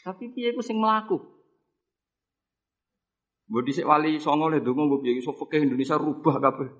Tapi 0.00 0.32
piye 0.32 0.56
ku 0.56 0.64
sing 0.64 0.80
mlaku? 0.80 1.20
Mbok 3.50 3.62
dhisik 3.66 3.84
wali 3.84 4.16
songo 4.16 4.48
le 4.48 4.64
donga 4.64 4.88
mbok 4.88 5.04
piye 5.04 5.20
Indonesia 5.60 6.00
rubah 6.00 6.40
kabeh. 6.40 6.70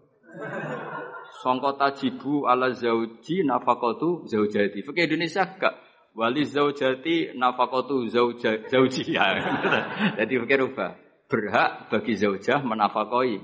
Sangka 1.40 1.76
tajibu 1.76 2.48
ala 2.48 2.72
zauji 2.72 3.44
nafaqatu 3.44 4.24
zaujati. 4.28 4.84
Fikih 4.84 5.04
Indonesia 5.08 5.44
gak 5.56 5.74
wali 6.16 6.44
zaujati 6.44 7.36
nafaqatu 7.36 8.08
zauja 8.08 8.68
zaujiyah. 8.70 9.30
Jadi 10.20 10.34
fikih 10.36 10.58
rubah. 10.64 11.09
Berhak 11.30 11.94
bagi 11.94 12.18
zaujah 12.18 12.58
menafakoi 12.66 13.38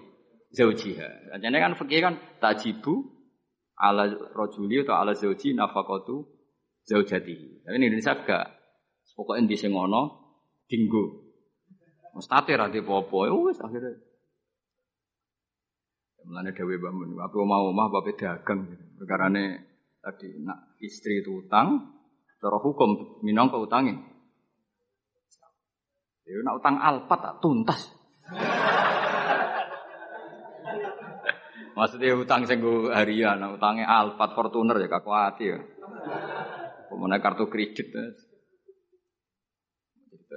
zaujiha. 0.51 1.39
Jadi 1.39 1.57
kan 1.63 1.79
fikih 1.79 2.01
kan 2.03 2.15
tajibu 2.43 3.15
ala 3.79 4.11
rojuli 4.35 4.83
atau 4.83 4.99
ala 4.99 5.15
zauji 5.15 5.55
nafaqatu 5.55 6.27
zaujati. 6.83 7.63
Tapi 7.63 7.77
ini 7.79 7.95
Indonesia 7.95 8.19
gak. 8.19 8.47
Pokoknya 9.15 9.49
di 9.49 9.57
sengono 9.57 10.03
dinggo. 10.67 11.31
Mustate 12.13 12.59
ra 12.59 12.69
apa-apa. 12.69 13.33
Wis 13.49 13.63
akhirnya 13.63 13.97
Mulane 16.27 16.51
dewe 16.51 16.75
bangun, 16.83 17.23
apa 17.23 17.39
mau 17.39 17.71
omah 17.71 17.87
apa 17.87 18.11
dagang. 18.19 18.67
Perkarane 18.99 19.63
tadi 20.03 20.43
nak 20.43 20.75
istri 20.83 21.23
itu 21.23 21.47
utang, 21.47 21.97
Cara 22.37 22.59
hukum 22.61 23.23
minangka 23.25 23.57
utange. 23.57 23.97
Ya 26.27 26.43
nak 26.43 26.59
utang 26.59 26.77
alpat 26.83 27.19
tak 27.23 27.35
tuntas. 27.39 27.81
Maksudnya 31.77 32.17
utang 32.17 32.49
sing 32.49 32.65
harian, 32.89 33.37
utangnya 33.53 33.85
Alphard 33.85 34.33
Fortuner 34.33 34.81
ya 34.81 34.89
kaku 34.89 35.13
hati 35.13 35.45
ya. 35.53 35.61
Pemenang 36.89 37.21
kartu 37.21 37.53
kredit 37.53 37.93
ya. 37.93 38.05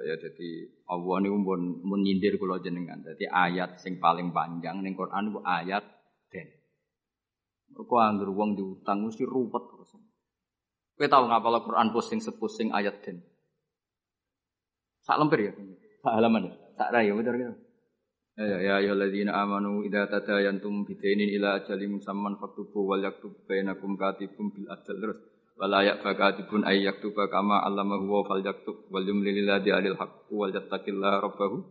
ya 0.04 0.16
jadi 0.20 0.50
Allah 0.92 1.16
ini 1.24 1.32
pun 1.32 1.80
menyindir 1.88 2.36
kula 2.36 2.60
jenengan. 2.60 3.00
Jadi 3.00 3.24
ayat 3.24 3.80
sing 3.80 4.04
paling 4.04 4.36
panjang 4.36 4.84
ning 4.84 5.00
Quran 5.00 5.32
itu 5.32 5.40
ayat 5.48 5.88
den. 6.28 6.48
Kok 7.72 7.88
anggar 7.96 8.28
wong 8.36 8.60
diutang 8.60 9.08
mesti 9.08 9.24
ruwet 9.24 9.64
terus. 9.64 9.96
Kowe 11.00 11.08
tahu 11.08 11.24
ngapal 11.32 11.64
Quran 11.64 11.96
pusing 11.96 12.20
sepusing 12.20 12.76
ayat 12.76 13.00
den. 13.00 13.24
Sak 15.10 15.18
lemper 15.18 15.42
ya. 15.42 15.52
Sak 16.06 16.14
halaman 16.22 16.54
ya. 16.54 16.56
Sak 16.78 16.94
raya 16.94 17.18
betul 17.18 17.36
gitu. 17.42 17.54
Ya 18.38 18.46
ya 18.62 18.76
ya 18.78 18.94
alladzina 18.94 19.34
amanu 19.42 19.82
idza 19.82 20.06
tadayantum 20.06 20.86
bidainin 20.86 21.34
ila 21.42 21.58
ajalin 21.58 21.98
musamman 21.98 22.38
faktubu 22.38 22.86
wal 22.86 23.02
yaktub 23.02 23.34
bainakum 23.50 23.98
katibun 23.98 24.54
bil 24.54 24.70
adl 24.70 24.96
terus 24.96 25.20
wala 25.60 25.84
ya'fa 25.84 26.16
katibun 26.16 26.64
ay 26.64 26.88
yaktuba 26.88 27.28
kama 27.28 27.60
allamahu 27.68 28.08
wa 28.08 28.22
fal 28.24 28.40
yaktub 28.40 28.88
wal 28.88 29.04
yumlil 29.04 29.34
lillahi 29.34 29.76
alil 29.76 29.98
haqq 30.00 30.32
wal 30.32 30.56
yattaqillaha 30.56 31.20
rabbahu 31.20 31.68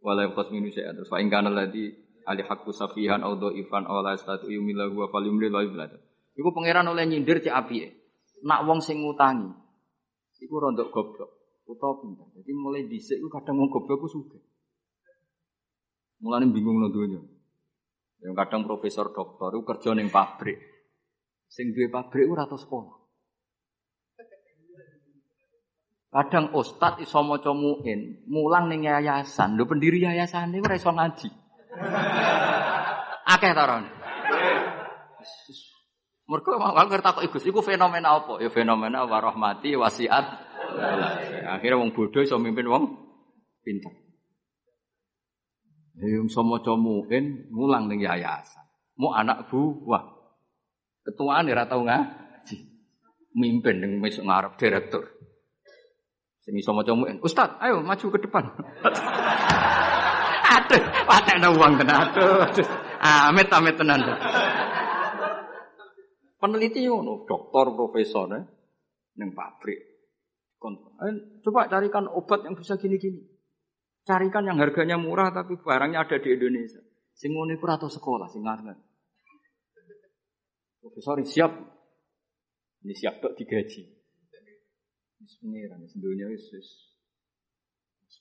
wala 0.00 0.24
yaqas 0.24 0.48
minu 0.48 0.72
syai'an 0.72 0.96
terus 0.96 1.12
fa 1.12 1.20
in 1.20 1.28
kana 1.28 1.52
alladhi 1.52 1.92
ali 2.24 2.40
hakku 2.40 2.72
safihan 2.72 3.20
au 3.20 3.36
dhaifan 3.36 3.84
aw 3.84 4.00
la 4.00 4.16
yastatu 4.16 4.48
yumilahu 4.48 4.96
wa 4.96 5.06
falyumlil 5.12 5.52
wa 5.52 5.60
yublad. 5.60 5.92
Iku 6.40 6.56
pangeran 6.56 6.88
oleh 6.88 7.04
nyindir 7.04 7.44
cek 7.44 7.52
apike. 7.52 8.00
Nak 8.48 8.64
wong 8.64 8.80
sing 8.80 9.04
ngutangi 9.04 9.52
iku 10.40 10.56
rondok 10.56 10.88
goblok 10.88 11.39
utawa 11.70 12.02
pinter. 12.02 12.26
Jadi 12.34 12.50
mulai 12.52 12.86
dhisik 12.90 13.22
iku 13.22 13.30
kadang 13.30 13.62
wong 13.62 13.70
goblok 13.70 14.02
ku 14.02 14.08
sugih. 14.10 14.42
Mulane 16.20 16.50
bingung 16.50 16.82
nang 16.82 16.92
donya. 16.92 17.22
Yang 18.20 18.34
kadang 18.36 18.68
profesor 18.68 19.08
doktor 19.14 19.56
itu 19.56 19.64
kerja 19.64 19.90
ning 19.96 20.12
pabrik. 20.12 20.60
Sing 21.48 21.72
duwe 21.72 21.88
pabrik 21.88 22.28
ora 22.28 22.44
tau 22.44 22.60
sekolah. 22.60 22.96
Kadang 26.10 26.50
ustad 26.58 26.98
iso 26.98 27.22
maca 27.22 27.54
muin, 27.54 28.26
mulang 28.26 28.66
ning 28.66 28.84
yayasan. 28.84 29.54
Lho 29.54 29.64
pendiri 29.64 30.02
yayasan 30.02 30.52
ora 30.58 30.74
iso 30.74 30.90
ngaji. 30.90 31.30
Akeh 33.32 33.54
ta 33.54 33.64
ron. 33.64 33.84
Mergo 36.30 36.62
aku 36.62 36.86
ngerti 36.86 37.10
kok 37.10 37.26
Gus, 37.34 37.42
iku 37.42 37.58
fenomena 37.58 38.14
apa? 38.14 38.38
Ya 38.38 38.46
fenomena 38.54 39.02
warahmati 39.02 39.74
wasiat. 39.74 40.49
Akhirnya 41.50 41.80
wong 41.80 41.92
bodoh 41.92 42.22
iso 42.22 42.38
mimpin 42.38 42.70
wong 42.70 42.84
pinter. 43.64 43.92
Ya 46.00 46.24
iso 46.24 46.40
maca 46.40 46.72
muin, 46.78 47.50
mulang 47.52 47.90
ning 47.90 48.00
yayasan. 48.00 48.64
Mu 48.96 49.12
anak 49.12 49.52
buah. 49.52 50.04
Ketuaan 51.04 51.50
ora 51.50 51.68
tau 51.68 51.84
ngaji. 51.84 52.56
Mimpin 53.36 53.84
ning 53.84 54.00
mesuk 54.00 54.24
ngarep 54.24 54.56
direktur. 54.56 55.04
Sing 56.40 56.56
iso 56.56 56.72
maca 56.72 56.96
muin. 56.96 57.20
Ustaz, 57.20 57.52
ayo 57.60 57.84
maju 57.84 58.06
ke 58.16 58.18
depan. 58.24 58.44
aduh, 60.56 60.82
patekno 61.04 61.48
uang 61.52 61.72
tenan. 61.82 61.98
Aduh, 62.10 62.48
aduh. 62.48 62.68
Amit 63.00 63.52
amit 63.52 63.76
tenan. 63.76 64.00
Peneliti 66.40 66.88
ngono, 66.88 67.28
dokter, 67.28 67.76
profesor 67.76 68.32
eh, 68.32 68.44
neng 69.20 69.36
Ayo, 70.60 71.40
coba 71.40 71.72
carikan 71.72 72.04
obat 72.12 72.44
yang 72.44 72.52
bisa 72.52 72.76
gini-gini. 72.76 73.24
Carikan 74.04 74.44
yang 74.44 74.60
harganya 74.60 75.00
murah 75.00 75.32
tapi 75.32 75.56
barangnya 75.56 76.04
ada 76.04 76.20
di 76.20 76.28
Indonesia. 76.36 76.84
Sing 77.16 77.32
iku 77.32 77.64
atau 77.68 77.88
sekolah 77.88 78.28
sing 78.28 78.44
ngarep. 78.44 78.76
Profesor 80.80 81.20
siap. 81.24 81.52
Ini 82.80 82.92
siap 82.96 83.20
tok 83.20 83.36
digaji. 83.36 83.84
Wis 85.20 85.36
pengiran, 85.36 85.84
wis 85.84 85.92
dunia 86.00 86.32
wis 86.32 86.48
wis 86.48 86.68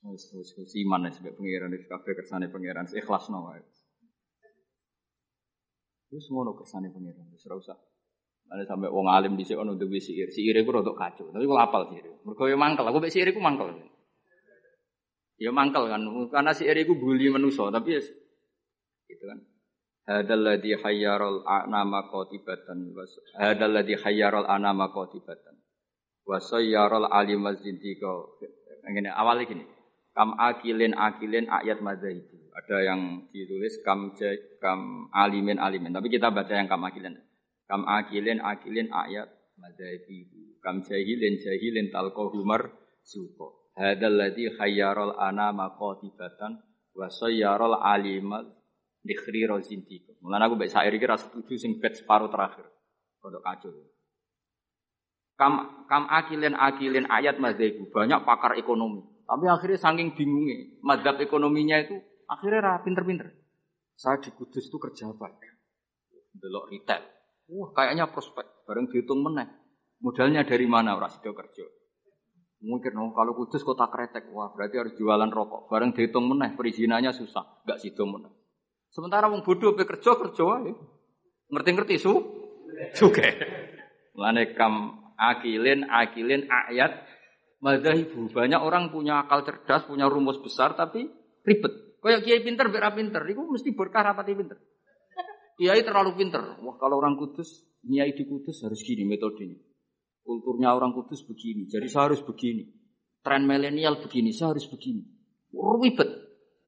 wis 0.03 0.23
wis 0.35 0.49
wis 0.59 0.71
iman 0.83 1.07
wis 1.07 1.15
sebab 1.15 1.31
pengiran 1.39 1.71
wis 1.71 1.87
kabeh 1.87 2.11
kersane 2.11 2.51
pengiran 2.51 2.83
wis 2.83 2.99
ikhlasno 2.99 3.39
wae. 3.39 3.63
Wis 6.11 6.27
ngono 6.27 6.59
kersane 6.59 6.91
pengiran 6.91 7.31
wis 7.31 7.47
ora 7.47 7.55
usah. 7.55 7.79
Ada 8.49 8.65
sampai 8.65 8.89
wong 8.89 9.05
alim 9.05 9.37
di 9.37 9.45
sini 9.45 9.61
untuk 9.61 9.93
siir, 10.01 10.33
siir 10.33 10.57
itu 10.57 10.69
rodok 10.73 10.97
kacau. 10.97 11.29
Tapi 11.29 11.45
gue 11.45 11.57
apal 11.57 11.85
siir. 11.93 12.05
Mereka 12.25 12.57
mangkel, 12.57 12.85
aku 12.89 12.97
bek 12.97 13.13
siir 13.13 13.29
itu 13.29 13.37
mangkel. 13.37 13.77
Ya 15.37 15.53
mangkel 15.53 15.85
kan, 15.85 16.01
karena 16.33 16.51
siir 16.57 16.73
itu 16.73 16.97
bully 16.97 17.29
manusia. 17.29 17.69
Tapi 17.69 17.93
ya, 17.93 18.01
gitu 19.05 19.23
kan. 19.29 19.39
Hadal 20.09 20.41
ladhi 20.41 20.73
hayyarul 20.73 21.45
anama 21.45 22.09
qatibatan. 22.09 22.89
Hadal 23.37 23.69
ladhi 23.69 23.93
hayyarul 23.93 24.49
anama 24.49 24.89
qatibatan 24.89 25.59
wasayyarul 26.29 27.09
alim 27.09 27.41
zindiqa. 27.57 28.13
Ngene 28.85 29.09
awal 29.09 29.41
gini. 29.49 29.65
Kam 30.13 30.37
akilin 30.37 30.93
akilin 30.93 31.49
ayat 31.49 31.81
madzhab. 31.81 32.21
Ada 32.49 32.77
yang 32.85 33.29
ditulis 33.33 33.81
kam 33.81 34.13
kam 34.61 35.09
alimin 35.09 35.57
alimin. 35.57 35.93
Tapi 35.93 36.13
kita 36.13 36.29
baca 36.29 36.53
yang 36.53 36.69
kam 36.69 36.85
akilin. 36.85 37.17
Kam 37.69 37.85
akilin 37.85 38.41
akilin 38.41 38.89
ayat 38.89 39.29
madzhab. 39.61 40.09
Kam 40.65 40.81
jahilin 40.81 41.37
jahilin 41.37 41.93
talqahumar 41.93 42.73
suko. 43.05 43.69
Hadzal 43.77 44.17
ladzi 44.17 44.49
khayyarul 44.49 45.13
anama 45.13 45.77
qatibatan 45.77 46.57
wa 46.97 47.07
sayyarul 47.07 47.77
alimal 47.77 48.49
dikhri 49.05 49.45
zindiqa. 49.61 50.17
Mulane 50.25 50.49
aku 50.49 50.57
mbek 50.57 50.73
sair 50.73 50.91
iki 50.91 51.05
ra 51.05 51.15
setuju 51.15 51.55
sing 51.61 51.77
bet 51.77 51.95
separuh 51.95 52.33
terakhir. 52.33 52.65
Kodok 53.21 53.45
kacau. 53.45 53.71
Kam, 55.39 55.85
kam 55.87 56.03
akilin 56.11 56.57
akilin 56.57 57.07
ayat 57.07 57.39
mazhabu 57.39 57.87
banyak 57.93 58.19
pakar 58.27 58.59
ekonomi. 58.59 59.05
Tapi 59.23 59.45
akhirnya 59.45 59.77
saking 59.77 60.17
bingungnya, 60.17 60.81
mazhab 60.81 61.21
ekonominya 61.21 61.85
itu 61.85 62.01
akhirnya 62.25 62.59
ra 62.65 62.73
pinter-pinter. 62.81 63.29
Saya 63.93 64.17
di 64.19 64.33
Kudus 64.33 64.67
itu 64.67 64.77
kerja 64.81 65.13
apa? 65.13 65.31
Delok 66.33 66.73
retail. 66.73 67.18
Wah, 67.49 67.69
kayaknya 67.73 68.09
prospek. 68.13 68.45
Bareng 68.69 68.85
dihitung 68.89 69.25
meneh. 69.25 69.49
Modalnya 69.99 70.45
dari 70.45 70.69
mana 70.69 70.95
orang 70.95 71.11
sido 71.11 71.33
kerja? 71.33 71.65
Mungkin 72.59 72.91
oh, 72.99 73.11
kalau 73.15 73.35
Kudus 73.35 73.63
kota 73.63 73.87
kretek, 73.87 74.29
wah 74.35 74.51
berarti 74.51 74.75
harus 74.79 74.93
jualan 74.95 75.31
rokok. 75.31 75.71
Bareng 75.71 75.95
dihitung 75.95 76.27
meneh, 76.27 76.55
perizinannya 76.59 77.11
susah, 77.15 77.63
gak 77.63 77.79
sido 77.79 78.03
meneh. 78.03 78.31
Sementara 78.91 79.29
wong 79.31 79.45
bodoh 79.45 79.73
bekerja 79.77 80.17
kerja 80.17 80.45
ya. 80.65 80.73
Ngerti-ngerti 81.49 81.95
su? 81.97 82.13
Suge. 82.93 83.25
Mulane 84.13 84.53
kam 84.53 85.03
akilin, 85.17 85.87
akilin, 85.89 86.47
ayat. 86.49 87.05
Banyak 87.59 88.61
orang 88.63 88.87
punya 88.93 89.27
akal 89.27 89.43
cerdas, 89.43 89.83
punya 89.83 90.07
rumus 90.07 90.39
besar, 90.39 90.79
tapi 90.79 91.11
ribet. 91.43 91.99
Kayak 91.99 92.23
kiai 92.23 92.39
pinter, 92.39 92.71
berak 92.71 92.95
pinter. 92.95 93.19
Itu 93.27 93.43
mesti 93.43 93.75
berkah 93.75 94.03
rapati 94.11 94.31
pinter. 94.31 94.55
Kiai 95.59 95.83
terlalu 95.83 96.15
pinter. 96.15 96.55
Wah 96.63 96.79
kalau 96.79 97.03
orang 97.03 97.19
kudus, 97.19 97.67
kiai 97.83 98.15
di 98.15 98.23
kudus 98.23 98.63
harus 98.63 98.79
gini 98.79 99.03
metodenya. 99.03 99.59
Kulturnya 100.23 100.71
orang 100.71 100.95
kudus 100.95 101.27
begini. 101.27 101.67
Jadi 101.67 101.91
saya 101.91 102.07
harus 102.07 102.23
begini. 102.23 102.63
Tren 103.19 103.43
milenial 103.43 103.99
begini, 103.99 104.31
saya 104.31 104.55
harus 104.55 104.63
begini. 104.71 105.03
Ribet. 105.51 106.07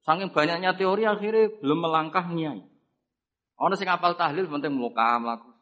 Saking 0.03 0.35
banyaknya 0.35 0.75
teori 0.75 1.07
akhirnya 1.07 1.55
belum 1.63 1.87
melangkah 1.87 2.27
nyai. 2.27 2.67
Orang 3.55 3.79
sing 3.79 3.87
apal 3.87 4.19
tahlil 4.19 4.51
penting 4.51 4.75
muka 4.75 5.15
melaku. 5.23 5.55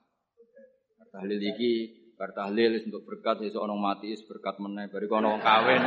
Tahlil 1.14 1.42
iki 1.42 2.00
Bar 2.20 2.36
tahlil 2.36 2.84
untuk 2.84 3.08
berkat 3.08 3.40
sesuk 3.40 3.64
ana 3.64 3.80
mati 3.80 4.12
berkat 4.28 4.60
meneh, 4.60 4.92
ana 4.92 5.28
wong 5.32 5.40
kawin 5.40 5.80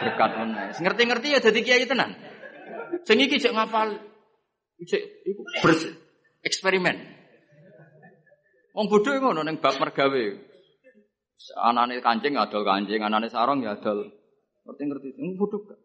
berkat 0.00 0.30
meneh. 0.40 0.72
Ngerti-ngerti 0.80 1.36
ya 1.36 1.38
dadi 1.44 1.60
kiai 1.60 1.84
tenan. 1.84 2.16
Sing 3.04 3.20
iki 3.20 3.36
cek 3.36 3.52
ngapal 3.52 3.92
cek 4.80 5.02
iku 5.28 5.44
eksperimen. 6.44 6.96
Wong 8.74 8.86
bodho 8.90 9.10
ngono 9.16 9.40
ning 9.42 9.58
bab 9.58 9.80
mergawe. 9.80 10.24
Anane 11.64 11.98
kancing 12.00 12.38
adol 12.38 12.62
kancing, 12.62 13.00
anane 13.02 13.32
sarong 13.32 13.64
ya 13.64 13.74
adol. 13.74 14.12
Ngerti-ngerti. 14.64 15.18
Wong 15.18 15.34
bodho 15.40 15.64
gak. 15.64 15.80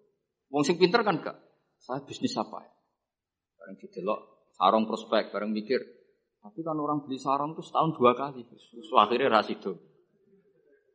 Wong 0.52 0.64
sing 0.68 0.76
pinter 0.76 1.02
kan 1.02 1.24
gak. 1.24 1.38
Saya 1.80 2.04
bisnis 2.04 2.36
apa 2.36 2.60
ya? 2.60 2.72
Bareng 3.60 3.78
didelok 3.80 4.20
sarong 4.60 4.84
prospek, 4.84 5.32
bareng 5.32 5.52
mikir, 5.56 5.80
tapi 6.40 6.60
kan 6.64 6.76
orang 6.76 7.04
beli 7.04 7.16
sarung 7.16 7.56
tuh 7.56 7.64
setahun 7.64 7.96
dua 7.96 8.12
kali. 8.16 8.44
Terus 8.44 8.92
akhirnya 8.96 9.32
rasido. 9.32 9.80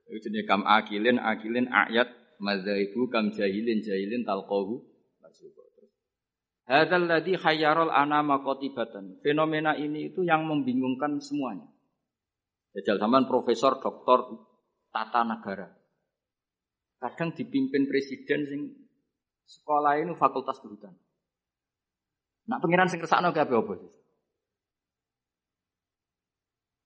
Itu 0.04 0.28
jenis 0.28 0.44
kam 0.44 0.68
akilin, 0.68 1.16
akilin 1.16 1.68
ayat 1.72 2.12
mazaibu 2.40 3.08
kam 3.08 3.32
jahilin, 3.32 3.80
jahilin 3.80 4.24
talqahu. 4.28 4.84
Hadal 6.64 7.04
ladhi 7.04 7.36
khayyarul 7.36 7.92
anama 7.92 8.40
qatibatan. 8.40 9.20
Fenomena 9.20 9.76
ini 9.76 10.08
itu 10.08 10.24
yang 10.24 10.48
membingungkan 10.48 11.20
semuanya. 11.20 11.68
Jajal 12.72 12.98
zaman 12.98 13.28
profesor, 13.28 13.78
doktor, 13.78 14.32
tata 14.88 15.22
negara. 15.28 15.68
Kadang 16.98 17.36
dipimpin 17.36 17.84
presiden 17.84 18.40
sing 18.48 18.60
sekolah 19.44 20.00
ini 20.00 20.16
fakultas 20.16 20.56
kehutanan. 20.64 20.96
Nak 22.48 22.60
pengiran 22.64 22.88
sing 22.88 23.00
kersakno 23.00 23.32
ke 23.36 23.44
apa 23.44 23.72
sih? 23.76 23.90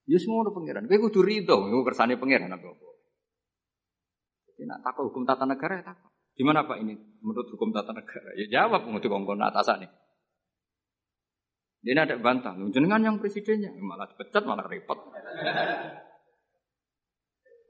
Ya 0.09 0.18
semua 0.18 0.43
udah 0.43 0.55
pangeran. 0.57 0.89
Kowe 0.89 0.99
kudu 1.07 1.20
rido, 1.20 1.55
kowe 1.68 1.85
kersane 1.85 2.16
pangeran 2.16 2.49
apa 2.49 2.66
apa. 2.66 2.89
Jadi 4.49 4.62
nak 4.64 4.81
takut 4.81 5.12
hukum 5.12 5.22
tata 5.29 5.45
negara 5.45 5.85
ya 5.85 5.93
takut. 5.93 6.18
Gimana 6.39 6.62
Pak 6.62 6.78
ini 6.78 6.95
menurut 7.18 7.51
hukum 7.51 7.74
tata 7.74 7.91
negara? 7.91 8.30
Ya 8.39 8.47
jawab 8.47 8.86
menurut 8.86 9.03
kongkon 9.03 9.43
atasan 9.43 9.82
nih. 9.82 9.91
Dia 11.82 12.07
ada 12.07 12.18
bantah, 12.18 12.55
jenengan 12.74 13.03
yang 13.03 13.16
presidennya 13.18 13.70
malah 13.78 14.07
dipecat 14.11 14.43
malah 14.47 14.66
repot. 14.66 14.99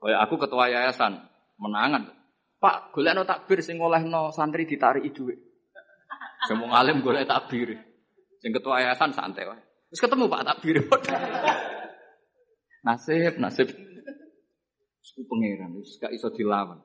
Oh 0.01 0.09
ya, 0.09 0.25
aku 0.25 0.41
ketua 0.41 0.69
yayasan 0.69 1.21
menangan. 1.61 2.09
Pak, 2.59 2.97
golek 2.97 3.15
no 3.15 3.29
takbir 3.29 3.61
sing 3.61 3.77
no 3.81 4.33
santri 4.33 4.65
ditarik 4.65 5.05
duit. 5.13 5.39
Semua 6.49 6.77
ngalim 6.77 7.05
golek 7.05 7.29
takbir. 7.29 7.77
Sing 8.41 8.53
ketua 8.53 8.85
yayasan 8.85 9.13
santai 9.13 9.49
wae. 9.49 9.61
Terus 9.93 10.01
ketemu 10.05 10.25
Pak 10.29 10.45
takbir. 10.45 10.77
Nasib, 12.87 13.43
nasib. 13.43 13.69
Suku 15.03 15.27
pangeran, 15.27 15.77
wis 15.77 15.99
gak 16.01 16.15
iso 16.15 16.31
dilawan. 16.33 16.79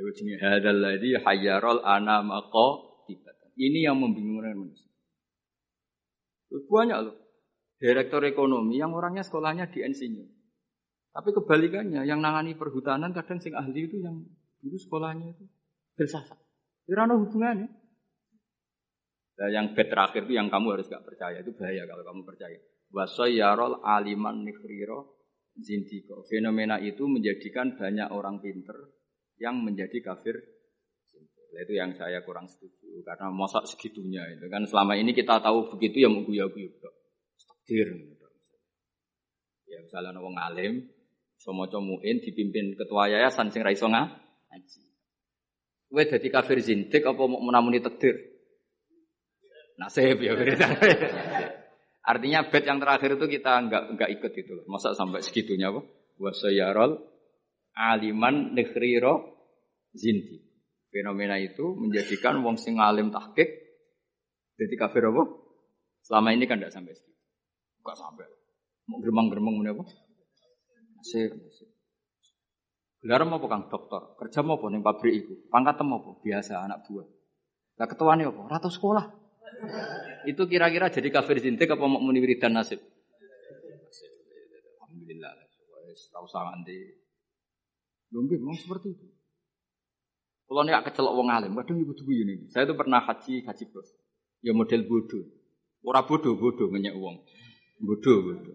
Dewe 0.00 0.16
jenenge 0.16 0.40
hadzal 0.40 0.80
ladzi 0.80 1.12
hayyarul. 1.20 1.84
Ini 3.60 3.78
yang 3.84 4.00
membingungkan 4.00 4.56
manusia. 4.56 4.88
Banyak 6.48 6.98
loh. 7.04 7.16
Direktur 7.76 8.24
ekonomi 8.24 8.80
yang 8.80 8.96
orangnya 8.96 9.20
sekolahnya 9.20 9.68
di 9.68 9.84
insinyur. 9.84 10.24
Tapi 11.12 11.28
kebalikannya, 11.36 12.08
yang 12.08 12.24
nangani 12.24 12.56
perhutanan 12.56 13.12
kadang 13.12 13.40
sing 13.44 13.52
ahli 13.52 13.88
itu 13.88 14.00
yang 14.00 14.24
dulu 14.64 14.76
sekolahnya 14.80 15.36
itu 15.36 15.44
filsafat. 15.96 16.38
Ada 16.88 17.16
hubungannya. 17.16 17.68
Nah, 19.40 19.48
yang 19.48 19.72
bed 19.72 19.88
terakhir 19.88 20.28
itu 20.28 20.36
yang 20.36 20.52
kamu 20.52 20.76
harus 20.76 20.88
gak 20.88 21.04
percaya. 21.04 21.40
Itu 21.40 21.56
bahaya 21.56 21.88
kalau 21.88 22.04
kamu 22.04 22.20
percaya. 22.24 22.56
Wasoyarol 22.92 23.80
aliman 23.84 24.44
nikhriro 24.44 25.16
zindiko. 25.56 26.24
Fenomena 26.28 26.76
itu 26.80 27.08
menjadikan 27.08 27.76
banyak 27.76 28.12
orang 28.12 28.44
pinter 28.44 28.99
yang 29.40 29.58
menjadi 29.64 29.98
kafir. 30.04 30.36
Itu 31.50 31.74
yang 31.74 31.96
saya 31.98 32.22
kurang 32.22 32.46
setuju. 32.46 33.02
Karena 33.02 33.32
masa 33.34 33.66
segitunya 33.66 34.22
itu 34.30 34.46
kan 34.46 34.62
selama 34.70 34.94
ini 34.94 35.10
kita 35.10 35.42
tahu 35.42 35.74
begitu 35.74 36.06
ya 36.06 36.08
mengguya-guyu. 36.12 36.70
Takdir. 37.42 37.88
Ya 39.66 39.78
misalnya 39.82 40.14
orang 40.18 40.38
alim, 40.38 40.74
Somo 41.40 41.64
muin 41.80 42.20
dipimpin 42.20 42.76
ketua 42.76 43.08
yayasan 43.08 43.48
sing 43.48 43.64
ra 43.64 43.72
iso 43.72 43.88
ngaji. 43.88 44.80
Kowe 45.90 46.04
dadi 46.06 46.28
kafir 46.30 46.60
zindik 46.62 47.02
apa 47.02 47.22
mau 47.26 47.42
menamuni 47.42 47.82
takdir? 47.82 48.14
Nasib 49.80 50.20
ya 50.22 50.36
Artinya 52.04 52.46
bed 52.46 52.64
yang 52.68 52.78
terakhir 52.78 53.16
itu 53.16 53.26
kita 53.26 53.52
enggak 53.56 53.82
enggak 53.96 54.10
ikut 54.20 54.32
itu 54.36 54.52
loh. 54.54 54.64
Masa 54.68 54.92
sampai 54.92 55.24
segitunya 55.24 55.72
apa? 55.72 55.80
Wasayarol 56.20 57.09
aliman 57.74 58.54
nekhriro 58.54 59.38
zinti. 59.94 60.38
Fenomena 60.90 61.38
itu 61.38 61.78
menjadikan 61.78 62.42
wong 62.42 62.58
sing 62.58 62.82
alim 62.82 63.14
tahqiq 63.14 63.60
jadi 64.60 64.76
kafir 64.76 65.08
apa? 65.08 65.24
Selama 66.04 66.36
ini 66.36 66.44
kan 66.44 66.60
enggak 66.60 66.76
sampai 66.76 66.92
segitu. 66.92 67.16
Enggak 67.80 67.96
sampai. 67.96 68.28
Mau 68.92 69.00
geremang-geremang 69.00 69.64
apa? 69.72 69.88
Nasib, 71.00 71.32
nasib. 71.32 71.68
Gelar 73.00 73.24
apa 73.24 73.46
kang 73.48 73.72
dokter? 73.72 74.02
Kerja 74.20 74.44
apa 74.44 74.64
nih 74.68 74.84
pabrik 74.84 75.14
itu? 75.16 75.34
Pangkat 75.48 75.80
apa? 75.80 76.20
Biasa 76.20 76.60
anak 76.60 76.84
buah. 76.84 77.08
Lah 77.80 77.88
ketuane 77.88 78.28
apa? 78.28 78.42
Ratu 78.52 78.68
sekolah. 78.68 79.16
itu 80.28 80.40
kira-kira 80.48 80.92
jadi 80.92 81.08
kafir 81.08 81.40
zintik 81.40 81.72
apa 81.72 81.84
mau 81.88 82.00
muni 82.00 82.20
wiridan 82.20 82.52
nasib? 82.52 82.84
Alhamdulillah. 84.76 85.32
Wis 85.88 86.12
ora 86.12 86.20
usah. 86.28 86.52
Lho 88.10 88.26
memang 88.26 88.58
seperti 88.58 88.90
itu. 88.90 89.06
Kalau 90.50 90.66
nih 90.66 90.74
kecelok 90.82 91.14
wong 91.14 91.30
alim, 91.30 91.54
kadang 91.62 91.78
ibu 91.78 91.94
tuh 91.94 92.10
ini. 92.10 92.50
Saya 92.50 92.66
itu 92.66 92.74
pernah 92.74 92.98
haji, 92.98 93.46
haji 93.46 93.64
bos. 93.70 93.86
Ya 94.42 94.50
model 94.50 94.82
bodoh. 94.82 95.22
Ora 95.86 96.02
bodoh, 96.02 96.34
bodoh 96.34 96.66
banyak 96.66 96.90
uang. 96.90 97.22
Bodoh, 97.78 98.18
bodoh. 98.18 98.54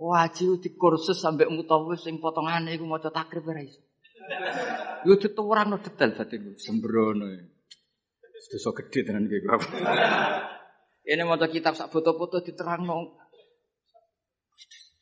Wajib 0.00 0.64
di 0.64 0.72
kursus 0.74 1.20
sampai 1.20 1.46
mutawif 1.52 2.00
sing 2.00 2.18
potongane 2.18 2.72
iku 2.72 2.88
maca 2.88 3.12
takrib 3.12 3.44
ora 3.46 3.60
iso. 3.60 3.84
Yo 5.04 5.20
dituwurangno 5.20 5.76
detail 5.84 6.16
batin 6.16 6.56
sembrono. 6.56 7.28
Dosa 8.48 8.70
gede 8.80 9.04
tenan 9.04 9.28
iki 9.28 9.44
kok. 9.44 9.60
Ini 11.04 11.22
maca 11.28 11.52
kitab 11.52 11.76
sak 11.76 11.92
foto-foto 11.92 12.40
diterangno. 12.40 13.20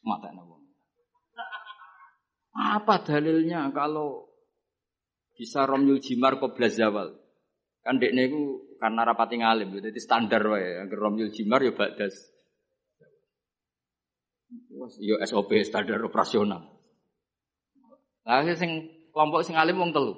Mata 0.03 0.35
wong. 0.35 0.62
Apa 2.53 3.01
dalilnya 3.01 3.73
kalau 3.73 4.29
bisa 5.33 5.65
romyul 5.65 5.99
jimar 6.05 6.37
qobla 6.37 6.69
zawal? 6.69 7.17
Kan 7.83 7.99
dekne 7.99 8.29
iku 8.29 8.43
karena 8.79 9.03
rapati 9.03 9.41
ngalim, 9.41 9.75
jadi 9.81 9.99
standar 9.99 10.45
wae. 10.45 10.79
Angger 10.85 10.99
romyul 11.01 11.33
jimar 11.33 11.65
ya 11.65 11.73
badas 11.73 12.33
Yo 15.01 15.17
SOP 15.25 15.57
standar 15.65 15.97
operasional. 16.05 16.61
Lah 18.29 18.45
sing 18.53 18.91
kelompok 19.11 19.41
sing 19.47 19.57
alim 19.57 19.81
wong 19.81 19.91
telu. 19.97 20.15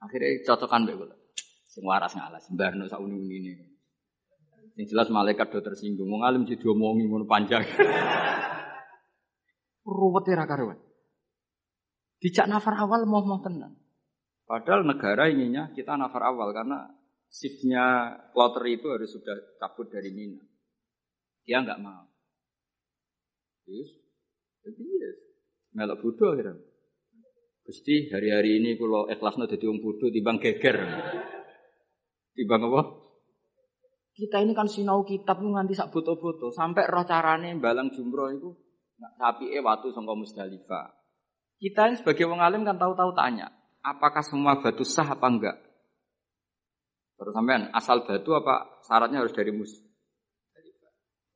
Akhirnya 0.00 0.40
cocokan 0.44 0.84
mbek 0.88 0.96
kula. 0.96 1.16
Sing 1.68 1.82
waras 1.84 2.16
ngalas, 2.16 2.48
mbarno 2.52 2.88
sak 2.88 3.00
uni-unine. 3.00 3.68
Sing 4.76 4.84
jelas 4.88 5.08
malaikat 5.12 5.52
do 5.52 5.60
tersinggung, 5.60 6.08
wong 6.08 6.24
alim 6.24 6.48
jadi 6.48 6.64
ngono 6.64 7.24
panjang. 7.28 7.64
Ruwet 9.86 10.26
ra 10.34 10.50
karuan. 10.50 10.78
Dijak 12.18 12.50
nafar 12.50 12.74
awal 12.82 13.06
mau 13.06 13.22
mau 13.22 13.38
tenang. 13.38 13.78
Padahal 14.46 14.82
negara 14.82 15.30
inginnya 15.30 15.70
kita 15.74 15.94
nafar 15.94 16.26
awal 16.26 16.50
karena 16.50 16.90
shiftnya 17.30 18.14
kloter 18.34 18.66
itu 18.66 18.86
harus 18.90 19.10
sudah 19.14 19.34
cabut 19.62 19.86
dari 19.86 20.10
Mina. 20.10 20.42
Dia 21.46 21.62
nggak 21.62 21.78
mau. 21.78 22.10
Yes. 23.70 23.90
Jadi 24.66 24.82
yes. 24.82 25.18
Melok 25.74 26.02
bodoh 26.02 26.34
akhirnya. 26.34 26.58
Gusti 27.66 28.10
hari-hari 28.10 28.62
ini 28.62 28.78
kalau 28.78 29.10
ikhlasnya 29.10 29.50
jadi 29.50 29.66
orang 29.70 29.82
bodoh 29.82 30.10
timbang 30.10 30.38
geger. 30.38 30.78
Timbang 32.34 32.62
apa? 32.70 32.82
Kita 34.16 34.40
ini 34.40 34.56
kan 34.56 34.70
sinau 34.70 35.04
kitab 35.04 35.44
nganti 35.44 35.76
sak 35.76 35.92
boto-boto 35.92 36.48
sampai 36.48 36.88
roh 36.88 37.04
carane 37.04 37.52
balang 37.60 37.92
jumroh 37.92 38.32
itu 38.32 38.50
tapi 38.96 39.52
eh 39.52 39.62
waktu 39.62 39.92
sangka 39.92 40.16
Musdalifah. 40.16 40.92
Kita 41.56 41.88
ini 41.88 41.96
sebagai 41.96 42.28
wong 42.28 42.40
alim 42.40 42.68
kan 42.68 42.76
tahu-tahu 42.76 43.16
tanya, 43.16 43.48
apakah 43.80 44.20
semua 44.20 44.60
batu 44.60 44.84
sah 44.84 45.08
apa 45.08 45.26
enggak? 45.28 45.56
Terus 47.16 47.32
sampean 47.32 47.72
asal 47.72 48.04
batu 48.04 48.36
apa 48.36 48.84
syaratnya 48.84 49.24
harus 49.24 49.32
dari 49.32 49.48
mus 49.48 49.72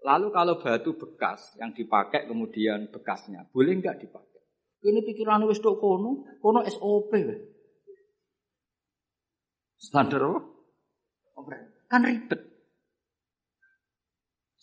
Lalu 0.01 0.33
kalau 0.33 0.57
batu 0.57 0.97
bekas 0.97 1.57
yang 1.61 1.77
dipakai 1.77 2.25
kemudian 2.25 2.89
bekasnya, 2.89 3.45
boleh 3.53 3.77
nggak 3.81 4.01
dipakai? 4.01 4.41
Ini 4.81 5.05
pikiran 5.05 5.45
wis 5.45 5.61
tok 5.61 5.77
kono, 5.77 6.25
kono 6.41 6.65
SOP 6.65 7.13
Standar 9.77 10.21
apa? 10.25 10.41
Kan 11.89 12.05
ribet. 12.05 12.41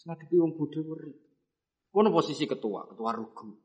Ngadepi 0.07 0.35
wong 0.39 0.55
bodho 0.57 0.81
ribet. 0.97 1.26
Kono 1.97 2.13
posisi 2.13 2.45
ketua, 2.45 2.85
ketua 2.85 3.09
rugu. 3.09 3.57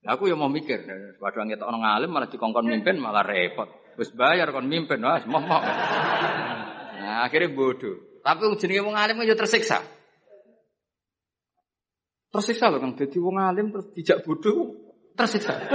Lah 0.00 0.16
aku 0.16 0.24
ya 0.24 0.32
mau 0.32 0.48
mikir, 0.48 0.80
padha 1.20 1.44
ngetok 1.44 1.68
orang 1.68 1.84
ngalim 1.84 2.08
malah 2.08 2.32
dikongkon 2.32 2.64
mimpin 2.64 2.96
malah 2.96 3.20
repot. 3.20 3.68
Wis 4.00 4.08
bayar 4.16 4.48
kon 4.48 4.64
mimpin, 4.64 4.96
wis 4.96 5.28
mau. 5.28 5.44
Nah, 5.44 7.20
akhirnya 7.20 7.52
bodoh. 7.52 8.00
Tapi 8.24 8.48
wong 8.48 8.56
jenenge 8.56 8.80
wong 8.80 8.96
alim 8.96 9.20
yo 9.28 9.36
tersiksa. 9.36 9.84
Tersiksa 12.32 12.72
loh 12.72 12.80
Kang. 12.80 12.96
Dadi 12.96 13.20
wong 13.20 13.36
alim 13.36 13.68
terus 13.68 13.92
dijak 13.92 14.24
bodoh 14.24 14.72
tersiksa. 15.20 15.52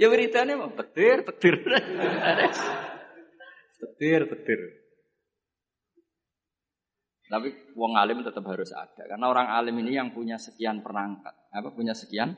ya 0.00 0.12
beritanya 0.12 0.60
mau 0.60 0.76
petir, 0.76 1.24
petir. 1.24 1.56
petir, 3.80 4.20
petir. 4.28 4.81
Tapi 7.32 7.72
wong 7.72 7.96
alim 7.96 8.20
tetap 8.20 8.44
harus 8.44 8.68
ada 8.76 9.08
karena 9.08 9.24
orang 9.24 9.48
alim 9.48 9.80
ini 9.80 9.96
yang 9.96 10.12
punya 10.12 10.36
sekian 10.36 10.84
perangkat, 10.84 11.32
apa 11.48 11.72
punya 11.72 11.96
sekian 11.96 12.36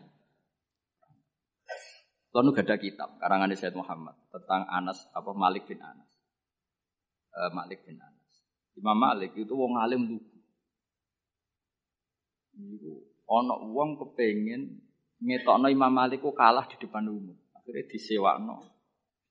Lalu 2.35 2.51
gak 2.51 2.67
ada 2.67 2.77
kitab 2.83 3.11
karangan 3.23 3.55
Said 3.55 3.79
Muhammad 3.79 4.19
tentang 4.31 4.67
Anas 4.67 5.07
apa 5.15 5.31
Malik 5.35 5.71
bin 5.71 5.79
Anas 5.79 6.15
uh, 7.35 7.51
Malik 7.51 7.83
bin 7.85 7.99
Anas. 7.99 8.33
Imam 8.75 8.97
Malik 8.99 9.35
itu 9.35 9.55
wong 9.55 9.79
alim 9.79 10.07
lugu. 10.07 10.39
Iku 12.55 12.95
ana 13.27 13.55
wong 13.59 13.99
kepengin 13.99 14.79
ngetokno 15.19 15.71
Imam 15.71 15.91
Malik 15.91 16.23
ku 16.23 16.35
kalah 16.35 16.67
di 16.71 16.79
depan 16.79 17.07
umum. 17.11 17.35
Akhirnya 17.55 17.87
disewakno. 17.91 18.63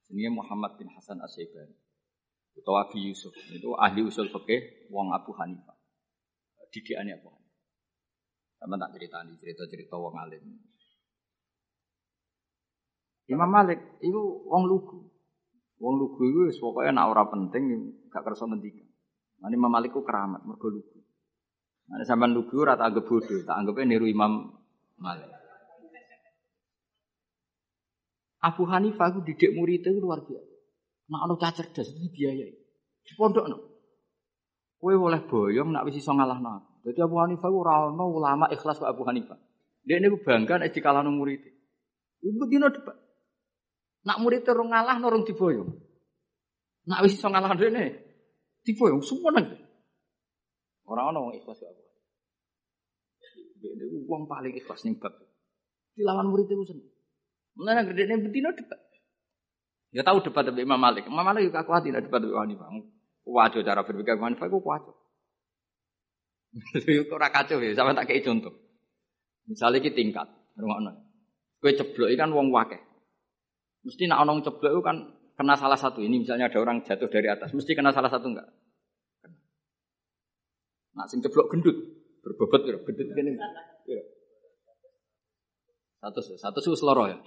Jenenge 0.07 0.43
Muhammad 0.43 0.75
bin 0.75 0.91
Hasan 0.91 1.23
Asyibani. 1.23 1.75
Utawa 2.53 2.85
Abi 2.85 3.09
Yusuf. 3.09 3.33
Itu 3.49 3.73
ahli 3.73 4.05
usul 4.05 4.29
fikih 4.29 4.89
wong 4.93 5.09
Abu 5.13 5.33
Hanifah. 5.33 5.77
Didikane 6.69 7.17
Abu 7.17 7.29
Hanifah. 7.33 7.61
Sama 8.61 8.79
tak 8.79 8.95
ceritani 8.95 9.33
cerita-cerita 9.35 9.97
wong 9.97 10.15
alim. 10.15 10.43
Imam 13.27 13.49
Malik 13.49 13.99
itu 14.03 14.21
wong 14.47 14.63
lugu. 14.69 14.99
Wong 15.81 15.95
lugu 15.99 16.47
itu 16.47 16.61
pokoknya 16.61 16.95
nak 16.95 17.11
ora 17.11 17.23
penting 17.27 17.91
gak 18.07 18.23
kerasa 18.23 18.47
ngendikan. 18.47 18.87
Mane 19.43 19.53
Imam 19.59 19.71
Malik 19.73 19.91
keramat 19.91 20.47
mergo 20.47 20.71
lugu. 20.71 20.99
Mane 21.91 22.07
sampean 22.07 22.31
lugu 22.31 22.55
ora 22.63 22.79
tak 22.79 22.95
anggap 22.95 23.03
bodoh, 23.03 23.43
tak 23.43 23.55
anggapnya 23.59 23.97
niru 23.97 24.07
Imam 24.07 24.53
Malik. 25.01 25.27
Abu 28.43 28.63
Hanifah 28.67 29.07
itu 29.15 29.19
didik 29.23 29.51
murid 29.55 29.87
itu 29.87 29.99
luar 30.03 30.23
biasa. 30.23 30.52
Nak 31.13 31.29
ono 31.29 31.37
cerdas 31.37 31.93
itu 31.93 32.09
biaya. 32.09 32.49
Di 33.05 33.13
pondok 33.13 33.45
no. 33.45 33.57
Kowe 34.81 34.97
oleh 34.97 35.21
boyong 35.21 35.69
nak 35.69 35.85
wis 35.85 36.01
iso 36.01 36.09
ngalahno 36.09 36.49
aku. 36.57 36.89
Dadi 36.89 36.99
Abu 37.05 37.15
Hanifah 37.21 37.53
ora 37.53 37.85
ono 37.87 38.09
ulama 38.09 38.49
ikhlas 38.49 38.81
kok 38.81 38.89
Abu 38.89 39.05
Hanifah. 39.05 39.37
Dia 39.85 40.01
ini 40.01 40.09
bangga 40.09 40.57
nek 40.57 40.73
dikalahno 40.73 41.13
murid. 41.13 41.45
Ibu 42.25 42.43
dino 42.49 42.67
debat. 42.73 42.97
Nak 44.09 44.17
murid 44.25 44.41
terus 44.41 44.65
ngalah 44.65 44.97
norong 44.97 45.23
diboyong. 45.23 45.69
Nak 46.89 46.99
wis 47.05 47.15
iso 47.15 47.29
ngalah 47.29 47.53
dene 47.55 47.85
diboyong 48.65 49.05
suweneng. 49.05 49.53
Ora 50.89 51.13
ono 51.13 51.29
ikhlas 51.37 51.61
kok. 51.61 51.77
Dene 53.61 53.85
wong 54.09 54.25
paling 54.25 54.57
ikhlas 54.57 54.81
ning 54.83 54.97
bab. 54.97 55.13
Dilawan 55.93 56.25
murid 56.25 56.49
itu 56.49 56.73
sendiri. 56.73 56.89
Mulane 57.53 57.85
gedene 57.85 58.17
betina 58.17 58.49
debat. 58.49 58.81
Ya 59.93 60.01
tahu 60.01 60.25
debat 60.25 60.41
dengan 60.49 60.73
Imam 60.73 60.81
Malik. 60.81 61.05
Imam 61.05 61.21
Malik 61.21 61.53
juga 61.53 61.61
kuat 61.69 61.85
tidak 61.85 62.09
debat 62.09 62.17
dengan 62.17 62.49
Hanifah. 62.49 62.67
Wajo 63.29 63.59
cara 63.61 63.81
berpikir 63.85 64.17
Hanifah 64.17 64.49
itu 64.49 64.59
kuat. 64.59 64.81
Itu 66.81 67.13
ora 67.13 67.29
kacau 67.29 67.61
ya, 67.61 67.73
sama 67.77 67.93
tak 67.93 68.09
kayak 68.09 68.25
contoh. 68.25 68.53
Misalnya 69.49 69.81
kita 69.81 69.97
tingkat, 70.01 70.27
rumah 70.57 70.81
Kue 71.61 71.73
ceblok 71.73 72.11
kan 72.19 72.29
wong 72.33 72.51
wakeh. 72.51 72.81
Mesti 73.87 74.07
nak 74.11 74.27
onong 74.27 74.43
ceblok 74.43 74.71
itu 74.75 74.81
kan 74.83 74.97
kena 75.39 75.55
salah 75.55 75.79
satu. 75.79 76.03
Ini 76.03 76.23
misalnya 76.23 76.51
ada 76.51 76.59
orang 76.59 76.83
jatuh 76.83 77.07
dari 77.07 77.31
atas, 77.31 77.55
mesti 77.55 77.71
kena 77.71 77.95
salah 77.95 78.11
satu 78.11 78.33
enggak? 78.33 78.47
Nak 80.93 81.07
sing 81.09 81.23
ceblok 81.23 81.49
gendut, 81.49 81.73
berbobot 82.21 82.67
ya, 82.67 82.77
gendut 82.83 83.07
gini. 83.15 83.33
Ya. 83.87 84.03
Satu, 86.03 86.19
satu 86.35 86.59
su 86.59 86.75
seloro 86.75 87.07
ya. 87.07 87.17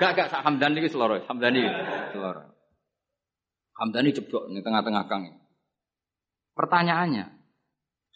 Gak 0.00 0.10
gak 0.16 0.28
Hamdani 0.42 0.80
itu 0.82 0.90
seloro, 0.96 1.20
Hamdani 1.28 1.62
seloro. 2.10 2.42
Hamdani 3.76 4.10
ceblok 4.12 4.52
di 4.52 4.60
tengah-tengah 4.60 5.04
kang. 5.08 5.24
Pertanyaannya, 6.52 7.24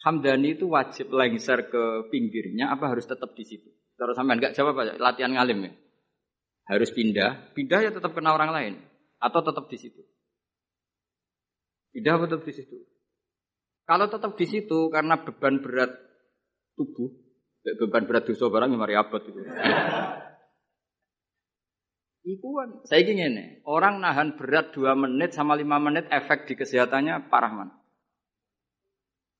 Hamdani 0.05 0.53
itu 0.53 0.69
wajib 0.69 1.09
lengser 1.09 1.67
ke 1.67 2.07
pinggirnya 2.13 2.69
apa 2.69 2.93
harus 2.93 3.09
tetap 3.09 3.33
di 3.33 3.43
situ? 3.43 3.69
Terus 3.97 4.13
sampean 4.13 4.37
nggak 4.37 4.53
jawab 4.53 4.77
aja, 4.77 4.93
latihan 5.01 5.33
ngalim 5.33 5.65
ya. 5.65 5.71
Harus 6.69 6.93
pindah, 6.93 7.55
pindah 7.57 7.79
ya 7.81 7.91
tetap 7.95 8.13
kena 8.13 8.35
orang 8.35 8.51
lain 8.53 8.73
atau 9.17 9.41
tetap 9.41 9.65
di 9.71 9.77
situ. 9.81 10.01
Pindah 11.95 12.21
tetap 12.29 12.45
di 12.45 12.53
situ. 12.53 12.77
Kalau 13.87 14.05
tetap 14.11 14.35
di 14.37 14.45
situ 14.45 14.91
karena 14.93 15.17
beban 15.17 15.63
berat 15.63 15.95
tubuh, 16.77 17.09
beban 17.63 18.05
berat 18.05 18.27
dosa 18.27 18.51
barang 18.51 18.69
yang 18.69 18.81
mari 18.83 18.95
abad 18.99 19.21
itu. 19.25 19.41
Iku 22.27 22.59
kan, 22.59 22.83
saya 22.83 23.07
ingin 23.07 23.39
ini, 23.39 23.45
orang 23.63 24.03
nahan 24.03 24.35
berat 24.35 24.75
dua 24.75 24.99
menit 24.99 25.31
sama 25.31 25.55
lima 25.55 25.79
menit 25.79 26.11
efek 26.11 26.43
di 26.43 26.59
kesehatannya 26.59 27.31
parah 27.31 27.55
mana? 27.55 27.73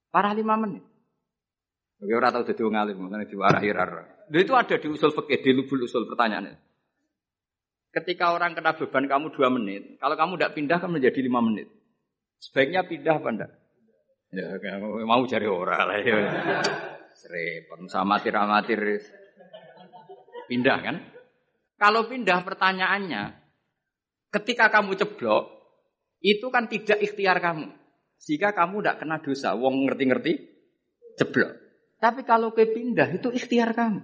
Parah 0.08 0.32
lima 0.32 0.56
menit. 0.56 0.88
Oke, 2.00 2.16
orang 2.16 2.32
tahu 2.32 2.48
jadi 2.48 2.64
ngalim, 2.64 2.96
makanya 3.04 3.28
diwarahi 3.28 3.70
rara. 3.76 4.04
Itu 4.32 4.56
ada 4.56 4.80
di 4.80 4.88
usul 4.88 5.12
fikih, 5.12 5.44
di 5.44 5.52
lubul 5.52 5.84
usul 5.84 6.08
pertanyaannya. 6.08 6.56
Ketika 7.92 8.32
orang 8.32 8.56
kena 8.56 8.80
beban 8.80 9.04
kamu 9.04 9.36
dua 9.36 9.52
menit, 9.52 10.00
kalau 10.00 10.16
kamu 10.16 10.40
tidak 10.40 10.54
pindah 10.56 10.78
kan 10.80 10.88
menjadi 10.88 11.20
lima 11.20 11.44
menit. 11.44 11.68
Sebaiknya 12.40 12.88
pindah 12.88 13.20
apa 13.20 13.30
enggak? 13.36 13.52
Ya, 14.32 14.48
mau 15.04 15.28
cari 15.28 15.48
orang 15.50 15.84
lah 15.84 16.00
ya. 16.00 16.18
Serepon 17.20 17.92
sama 17.92 18.24
amatir 18.24 19.04
pindah 20.48 20.78
kan? 20.80 21.17
Kalau 21.78 22.10
pindah 22.10 22.42
pertanyaannya, 22.42 23.38
ketika 24.34 24.74
kamu 24.74 24.98
ceblok, 24.98 25.58
itu 26.26 26.50
kan 26.50 26.66
tidak 26.66 26.98
ikhtiar 26.98 27.38
kamu. 27.38 27.70
Sehingga 28.18 28.50
kamu 28.52 28.82
tidak 28.82 28.98
kena 29.06 29.18
dosa. 29.22 29.54
Wong 29.54 29.86
ngerti-ngerti 29.86 30.34
jeblok. 31.22 31.54
Tapi 32.02 32.22
kalau 32.26 32.54
ke 32.54 32.66
pindah 32.66 33.22
itu 33.22 33.30
ikhtiar 33.30 33.78
kamu. 33.78 34.02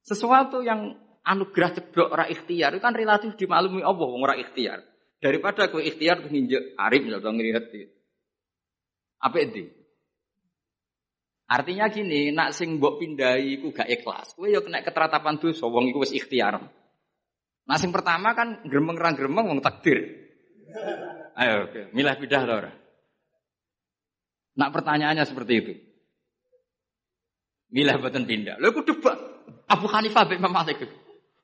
Sesuatu 0.00 0.64
yang 0.64 0.96
anugerah 1.24 1.76
jeblok 1.76 2.08
ora 2.08 2.24
ikhtiar 2.24 2.72
itu 2.72 2.80
kan 2.80 2.96
relatif 2.96 3.36
dimaklumi 3.36 3.84
Allah 3.84 4.06
wong 4.08 4.24
ora 4.24 4.36
ikhtiar. 4.36 4.80
Daripada 5.20 5.68
kowe 5.68 5.84
ikhtiar 5.84 6.24
tuh 6.24 6.32
nginjek 6.32 6.80
arif 6.80 7.04
ngelihat 7.04 7.68
itu. 7.76 7.92
Apa 9.20 9.36
itu? 9.44 9.68
Artinya 11.50 11.90
gini, 11.90 12.30
nak 12.30 12.54
sing 12.54 12.78
mbok 12.78 13.02
pindahi 13.02 13.58
ku 13.58 13.74
gak 13.74 13.90
ikhlas. 13.90 14.38
Kowe 14.38 14.46
yo 14.46 14.62
kena 14.62 14.86
keteratapan 14.86 15.42
dosa 15.42 15.66
wong 15.66 15.90
iku 15.90 16.06
wis 16.06 16.14
ikhtiar. 16.14 16.62
Nah 17.66 17.76
sing 17.78 17.90
pertama 17.90 18.38
kan 18.38 18.62
gremeng 18.62 18.94
rang 18.94 19.18
gremeng 19.18 19.50
wong 19.50 19.58
takdir. 19.58 19.98
Ayo, 21.34 21.66
oke. 21.66 21.90
Milah 21.90 22.14
pindah 22.14 22.46
to 22.46 22.54
ora? 22.54 22.70
Nak 24.62 24.70
pertanyaannya 24.70 25.26
seperti 25.26 25.52
itu. 25.58 25.72
Milah 27.74 27.98
boten 27.98 28.30
pindah. 28.30 28.62
Lha 28.62 28.70
ku 28.70 28.86
debat 28.86 29.18
Abu 29.66 29.90
Hanifah 29.90 30.30
bin 30.30 30.38
Imam 30.38 30.54
Malik. 30.54 30.86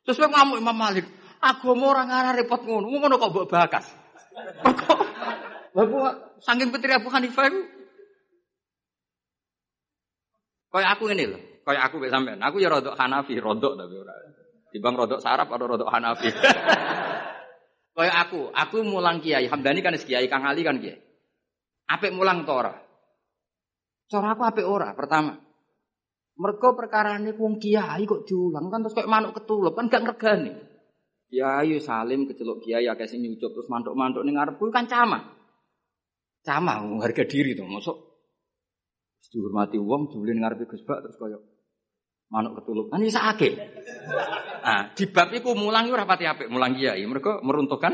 Terus 0.07 0.23
kowe 0.23 0.31
ngamuk 0.31 0.63
Imam 0.63 0.79
Malik. 0.79 1.07
Agama 1.43 1.91
ora 1.91 2.07
ngarah 2.07 2.33
repot 2.39 2.63
ngono. 2.63 2.87
Ngono 2.95 3.19
kok 3.19 3.31
mbok 3.35 3.47
bakas. 3.51 3.91
Kok 4.63 5.03
Bapak 5.77 6.41
saking 6.41 6.73
petri 6.73 6.95
Abu 6.95 7.13
Hanifah 7.13 7.53
itu 7.53 7.76
Kayak 10.77 11.01
aku 11.01 11.09
ini 11.09 11.25
loh, 11.25 11.41
kayak 11.65 11.89
aku 11.89 12.05
sampean. 12.13 12.37
Aku 12.45 12.61
ya 12.61 12.69
rodok 12.69 13.01
Hanafi, 13.01 13.41
rodok 13.41 13.81
tapi 13.81 13.97
ora. 13.97 14.13
Dibang 14.69 14.93
rodok 14.93 15.25
sarap 15.25 15.49
atau 15.49 15.65
rodok 15.65 15.89
Hanafi. 15.89 16.29
Kayak 17.97 18.29
aku, 18.29 18.53
aku 18.53 18.85
mulang 18.85 19.25
kiai. 19.25 19.49
Hamdani 19.49 19.81
kan 19.81 19.97
kiai, 19.97 20.29
Kang 20.29 20.45
Ali 20.45 20.61
kan 20.61 20.77
kiai. 20.77 21.01
Apik 21.89 22.13
mulang 22.13 22.45
tora. 22.45 22.77
Cara 24.05 24.37
aku 24.37 24.43
apik 24.45 24.69
ora 24.69 24.93
pertama. 24.93 25.33
Perkara 26.37 27.17
ini 27.17 27.33
wong 27.33 27.57
kiai 27.57 28.05
kok 28.05 28.29
diulang 28.29 28.69
kan 28.69 28.85
terus 28.85 28.93
kayak 28.93 29.09
manuk 29.09 29.33
ketulup 29.33 29.73
kan 29.73 29.89
gak 29.89 30.05
ngergani. 30.05 30.53
Kiai 31.33 31.73
salim 31.81 32.29
kecelok 32.29 32.61
kiai 32.61 32.85
akeh 32.85 33.09
sing 33.09 33.25
nyucup 33.25 33.57
terus 33.57 33.73
mantuk-mantuk 33.73 34.29
ning 34.29 34.37
ngarepku 34.37 34.69
kan 34.69 34.85
cama. 34.85 35.33
Cama 36.45 36.85
harga 37.01 37.25
diri 37.25 37.57
tuh 37.57 37.65
masuk. 37.65 38.06
Dihormati 39.31 39.79
wong 39.79 40.13
dibeli 40.13 40.39
ngarepe 40.39 40.71
Gus 40.71 40.83
Bak 40.87 41.03
terus 41.03 41.19
koyo 41.19 41.43
manuk 42.31 42.63
ketulup. 42.63 42.91
Kan 42.91 43.03
bisa. 43.03 43.21
Nah, 44.67 44.91
di 44.95 45.07
bab 45.07 45.31
iku 45.31 45.55
mulang 45.55 45.91
ora 45.91 46.07
pati 46.07 46.27
apik 46.27 46.51
mulang 46.51 46.75
kiai. 46.75 47.07
Mereka 47.07 47.41
meruntuhkan 47.43 47.93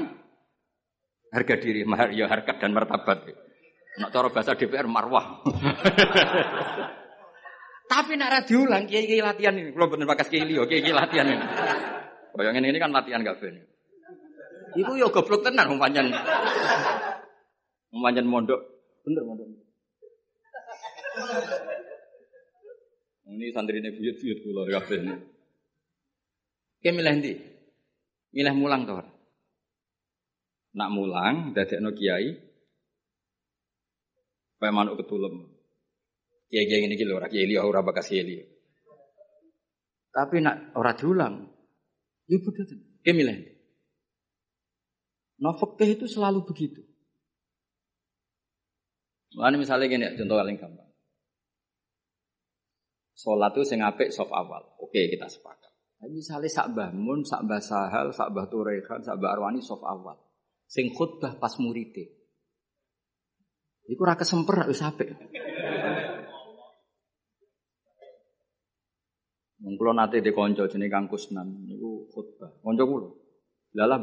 harga 1.33 1.57
diri, 1.61 1.85
ya 2.17 2.29
harkat 2.29 2.61
dan 2.61 2.73
martabat. 2.73 3.19
Nak 3.93 4.09
cara 4.09 4.33
bahasa 4.33 4.57
DPR 4.57 4.89
marwah. 4.89 5.45
Tapi 7.93 8.17
nak 8.17 8.49
diulang 8.49 8.89
kiai-kiai 8.89 9.21
latihan 9.21 9.53
ini. 9.53 9.69
Kalau 9.77 9.93
bener 9.93 10.09
bakas 10.09 10.33
kiai 10.33 10.49
liyo, 10.49 10.65
kiai-kiai 10.65 10.97
latihan 10.97 11.29
ini. 11.29 11.45
Bayangin 12.33 12.73
ini 12.73 12.81
kan 12.81 12.89
latihan 12.89 13.21
gak 13.21 13.37
ben. 13.37 13.61
Iku 14.73 14.97
yo 14.97 15.13
goblok 15.13 15.45
tenan. 15.45 15.69
Wong 15.69 15.77
pancen 15.77 16.09
mondok. 18.25 18.65
Bener 19.05 19.23
mondok. 19.29 19.62
Ini 23.33 23.49
santri 23.53 23.81
ini 23.81 23.91
buyut-buyut 23.97 24.39
kula 24.45 24.63
kabeh. 24.69 25.01
Ki 26.83 26.91
milih 26.93 27.15
ndi? 27.21 27.33
Milih 28.33 28.55
mulang 28.57 28.85
to 28.85 29.01
Nak 30.73 30.89
mulang 30.93 31.53
dadekno 31.53 31.93
kiai 31.93 32.53
Kayak 34.63 34.75
manuk 34.79 34.95
ketulem. 35.03 35.51
Kiai-kiai 36.47 36.87
ini 36.87 36.95
lho 36.95 37.19
ora 37.19 37.27
kiai 37.27 37.51
liya 37.51 37.67
ora 37.67 37.83
bakas 37.83 38.15
kiai 38.15 38.23
liya. 38.23 38.45
Tapi 40.15 40.39
nak 40.39 40.71
ora 40.79 40.95
diulang. 40.95 41.51
Ya 42.31 42.39
bodoh. 42.39 42.63
Ki 43.03 43.11
milih. 43.11 43.53
Nah, 45.43 45.59
itu 45.59 46.07
selalu 46.07 46.47
begitu. 46.47 46.87
Mana 49.35 49.59
misalnya 49.59 49.91
gini, 49.91 50.07
contoh 50.15 50.39
paling 50.39 50.55
gampang. 50.55 50.82
Sholat 53.23 53.55
itu 53.55 53.63
sing 53.63 53.79
apik 53.79 54.11
soft 54.11 54.35
awal. 54.35 54.75
Oke, 54.83 55.07
kita 55.07 55.31
sepakat. 55.31 55.71
Tapi 56.03 56.19
misalnya 56.19 56.51
sak 56.51 56.75
bangun, 56.75 57.23
sak 57.23 57.47
mbah 57.47 57.63
sahal, 57.63 58.11
sak 58.11 58.35
mbah 58.35 58.51
turehan, 58.51 58.99
sak 59.07 59.23
mbah 59.23 59.39
arwani 59.39 59.63
soft 59.63 59.87
awal. 59.87 60.19
Sing 60.67 60.91
khutbah 60.91 61.39
pas 61.39 61.55
murite. 61.63 62.19
Iku 63.87 64.03
ora 64.03 64.19
kesemper 64.19 64.67
wis 64.67 64.83
apik. 64.83 65.15
Wong 69.63 69.79
kula 69.79 69.95
nate 69.95 70.19
di 70.19 70.35
kanca 70.35 70.67
jenenge 70.67 70.91
Kang 70.91 71.07
Kusnan 71.07 71.47
niku 71.71 72.11
khutbah. 72.11 72.59
Kanca 72.59 72.83
kula. 72.83 73.07
Lalah 73.79 74.03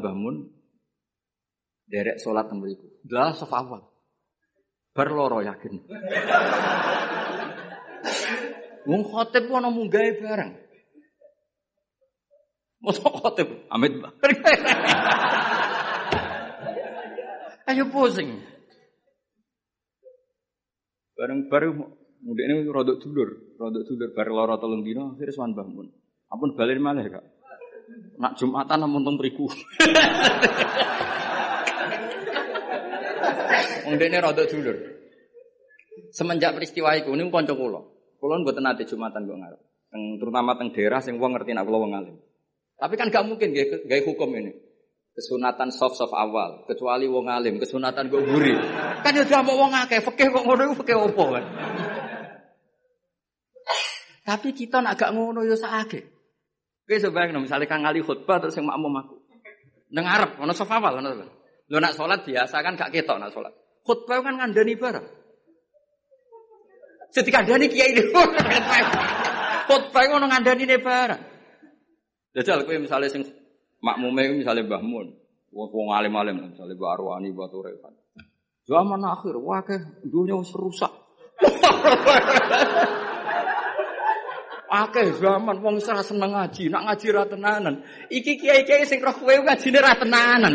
derek 1.84 2.16
salat 2.16 2.48
teng 2.48 2.64
mriku. 2.64 2.88
Soft 3.36 3.52
awal. 3.52 3.84
Bar 4.96 5.12
loro 5.12 5.44
yakin. 5.44 5.84
Wong 8.90 9.06
khotib 9.06 9.46
ku 9.46 9.54
ana 9.54 9.70
munggahe 9.70 10.18
bareng. 10.18 10.50
Mosok 12.82 13.22
khotib 13.22 13.70
amit 13.70 14.02
bareng. 14.02 14.38
Ayo 17.70 17.86
pusing. 17.94 18.42
Bareng 21.14 21.46
baru 21.46 21.70
mudik 22.26 22.50
ini 22.50 22.66
rodok 22.66 22.98
dulur, 22.98 23.30
rodok 23.62 23.86
dulur 23.86 24.10
bareng 24.10 24.34
loro 24.34 24.58
tolong 24.58 24.82
dino, 24.82 25.14
akhirnya 25.14 25.38
swan 25.38 25.54
bangun. 25.54 25.86
Ampun 26.26 26.58
balik 26.58 26.82
malah 26.82 27.06
kak. 27.06 27.22
Nak 28.18 28.42
Jumatan 28.42 28.82
namun 28.82 29.06
teng 29.06 29.22
mriku. 29.22 29.46
Wong 33.86 33.94
dene 34.02 34.18
rada 34.18 34.42
dulur. 34.50 34.74
Semenjak 36.10 36.58
peristiwa 36.58 36.98
iku 36.98 37.14
niku 37.14 37.30
kanca 37.30 37.54
kula. 37.54 37.99
Kula 38.20 38.36
mboten 38.36 38.68
nate 38.68 38.84
Jumatan 38.84 39.24
kok 39.24 39.38
ngarep. 39.40 39.60
Teng 39.90 40.20
terutama 40.20 40.54
teng 40.60 40.70
daerah 40.76 41.00
sing 41.00 41.16
wong 41.16 41.32
ngerti 41.34 41.56
nak 41.56 41.64
kula 41.64 41.78
wong 41.80 41.92
alim. 41.96 42.16
Tapi 42.76 42.94
kan 43.00 43.08
gak 43.08 43.24
mungkin 43.24 43.56
gawe 43.56 44.00
hukum 44.04 44.30
ini. 44.36 44.52
Kesunatan 45.10 45.74
soft-soft 45.74 46.14
awal, 46.14 46.64
kecuali 46.70 47.04
wong 47.04 47.26
alim, 47.28 47.58
kesunatan 47.58 48.08
gue 48.08 48.22
buri. 48.24 48.54
Kan 49.02 49.12
ya 49.16 49.26
udah 49.26 49.42
mau 49.42 49.58
wong 49.66 49.72
akeh, 49.74 50.00
fikih 50.00 50.32
kok 50.32 50.44
ngono 50.46 50.62
iku 50.70 50.74
fikih 50.80 50.96
opo 50.96 51.24
kan. 51.34 51.44
Tapi 54.24 54.48
kita 54.54 54.78
nak 54.80 54.94
gak 54.96 55.10
ngono 55.12 55.42
ya 55.42 55.58
sakake. 55.58 56.06
Kowe 56.86 56.98
sebayang 56.98 57.42
misalnya 57.42 57.66
Kang 57.66 57.82
Ali 57.82 58.00
khutbah 58.00 58.38
terus 58.38 58.54
yang 58.54 58.70
makmum 58.70 58.94
aku. 58.96 59.16
Nang 59.90 60.06
arep 60.06 60.38
ono 60.38 60.54
soft 60.54 60.70
awal 60.70 61.02
lho. 61.02 61.26
Lho 61.70 61.78
nak 61.82 61.98
salat 61.98 62.22
biasa 62.22 62.62
kan 62.62 62.78
gak 62.78 62.94
ketok 62.94 63.18
nak 63.18 63.34
salat. 63.34 63.52
Khutbah 63.82 64.22
kan 64.22 64.38
ngandani 64.38 64.78
barang. 64.78 65.19
Setika 67.10 67.42
dani 67.42 67.66
kiai 67.66 67.90
ini. 67.90 68.02
Khutbah 69.66 70.02
ngono 70.10 70.26
ngandani 70.30 70.64
ne 70.66 70.76
barang. 70.78 71.22
Jajal 72.34 72.62
kowe 72.62 72.78
misalnya 72.78 73.10
sing 73.10 73.26
makmume 73.82 74.38
misalnya 74.38 74.62
Mbah 74.62 74.82
Mun, 74.86 75.10
wong 75.50 75.90
alim-alim 75.90 76.54
misalnya 76.54 76.78
Mbah 76.78 76.90
Arwani, 76.94 77.34
Mbah 77.34 77.48
Turekan. 77.50 77.94
Zaman 78.70 79.02
akhir 79.02 79.34
wakeh 79.34 80.06
dunia 80.06 80.38
wis 80.38 80.54
rusak. 80.54 80.94
Akeh 84.70 85.10
zaman 85.18 85.58
wong 85.58 85.82
ora 85.82 86.06
seneng 86.06 86.30
ngaji, 86.30 86.70
nak 86.70 86.86
ngaji 86.86 87.06
ra 87.10 87.26
tenanan. 87.26 87.82
Iki 88.06 88.38
kiai-kiai 88.38 88.86
sing 88.86 89.02
roh 89.02 89.18
kowe 89.18 89.34
ngajine 89.34 89.78
ra 89.82 89.98
tenanan. 89.98 90.54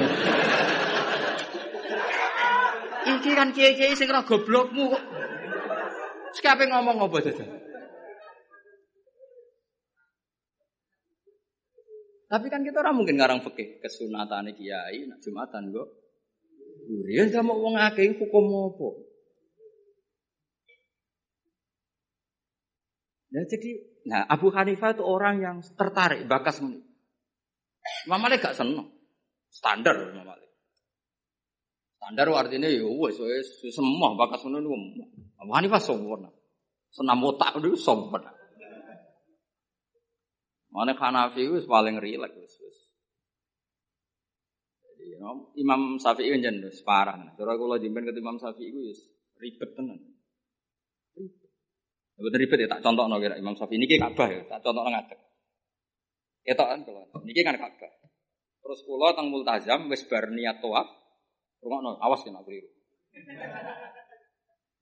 Iki 3.04 3.30
kan 3.36 3.52
kiai-kiai 3.52 4.00
sing 4.00 4.08
roh 4.08 4.24
goblokmu 4.24 4.96
kok. 4.96 5.04
Sekape 6.36 6.68
ngomong 6.68 7.00
apa 7.00 7.18
jajal? 7.24 7.48
Tapi 12.26 12.46
kan 12.52 12.68
kita 12.68 12.84
orang 12.84 13.00
mungkin 13.00 13.16
ngarang 13.16 13.40
fikih 13.40 13.80
kesunatan 13.80 14.52
kiai, 14.52 15.08
nak 15.08 15.24
jumatan 15.24 15.72
kok. 15.72 15.88
Durian 16.86 17.32
sama 17.32 17.56
wong 17.56 17.80
akeh 17.80 18.20
hukum 18.20 18.46
apa? 18.52 18.90
Ya 23.32 23.42
jadi, 23.48 23.70
nah 24.08 24.22
Abu 24.28 24.52
Hanifah 24.52 24.96
itu 24.96 25.04
orang 25.04 25.40
yang 25.40 25.58
tertarik 25.64 26.28
bakas 26.28 26.60
ini. 26.60 26.84
Imam 28.08 28.20
Malik 28.20 28.44
gak 28.44 28.58
seneng. 28.58 28.92
Standar 29.52 29.96
Imam 30.12 30.28
Malik. 30.28 30.52
Standar 32.00 32.28
artinya 32.36 32.68
ya 32.68 32.84
wes 32.84 33.18
semua 33.72 34.14
bakas 34.20 34.44
ini 34.46 34.60
Abu 35.40 35.52
Hanifah 35.52 35.82
sempurna. 35.82 36.30
Senam 36.92 37.20
otak 37.28 37.60
itu 37.60 37.76
sempurna. 37.76 38.32
Mana 40.76 40.92
Hanafi 40.92 41.48
itu 41.48 41.64
paling 41.72 42.04
rileks 42.04 42.36
wis 42.36 42.56
wis. 42.60 42.78
Jadi 44.84 45.16
Imam 45.64 45.96
Syafi'i 45.96 46.36
kan 46.36 46.44
jen 46.44 46.60
separah. 46.68 47.16
Cara 47.40 47.56
kula 47.56 47.80
jimpen 47.80 48.04
ke 48.04 48.12
Imam 48.12 48.36
Syafi'i 48.36 48.76
itu 48.76 48.92
ribet 49.40 49.72
tenan. 49.72 50.00
Ribet. 51.16 51.52
Ribet 52.20 52.58
ya 52.60 52.68
tak 52.68 52.84
contoh 52.84 53.08
no 53.08 53.24
kira 53.24 53.40
Imam 53.40 53.56
Syafi'i 53.56 53.80
ini 53.80 53.88
Ka'bah 53.88 54.28
ya, 54.28 54.44
tak 54.52 54.68
contoh 54.68 54.84
ngadeg. 54.84 55.20
Ya 56.44 56.54
kan 56.60 56.84
kalau 56.84 57.08
ini 57.24 57.42
kan 57.44 57.56
Ka'bah. 57.56 57.92
Terus 58.60 58.80
kula 58.84 59.16
teng 59.16 59.32
multazam 59.32 59.88
wis 59.88 60.04
bar 60.12 60.28
niat 60.28 60.60
tawaf. 60.60 60.92
Rungokno, 61.64 61.98
awas 62.04 62.22
kena 62.22 62.44
keliru. 62.44 62.68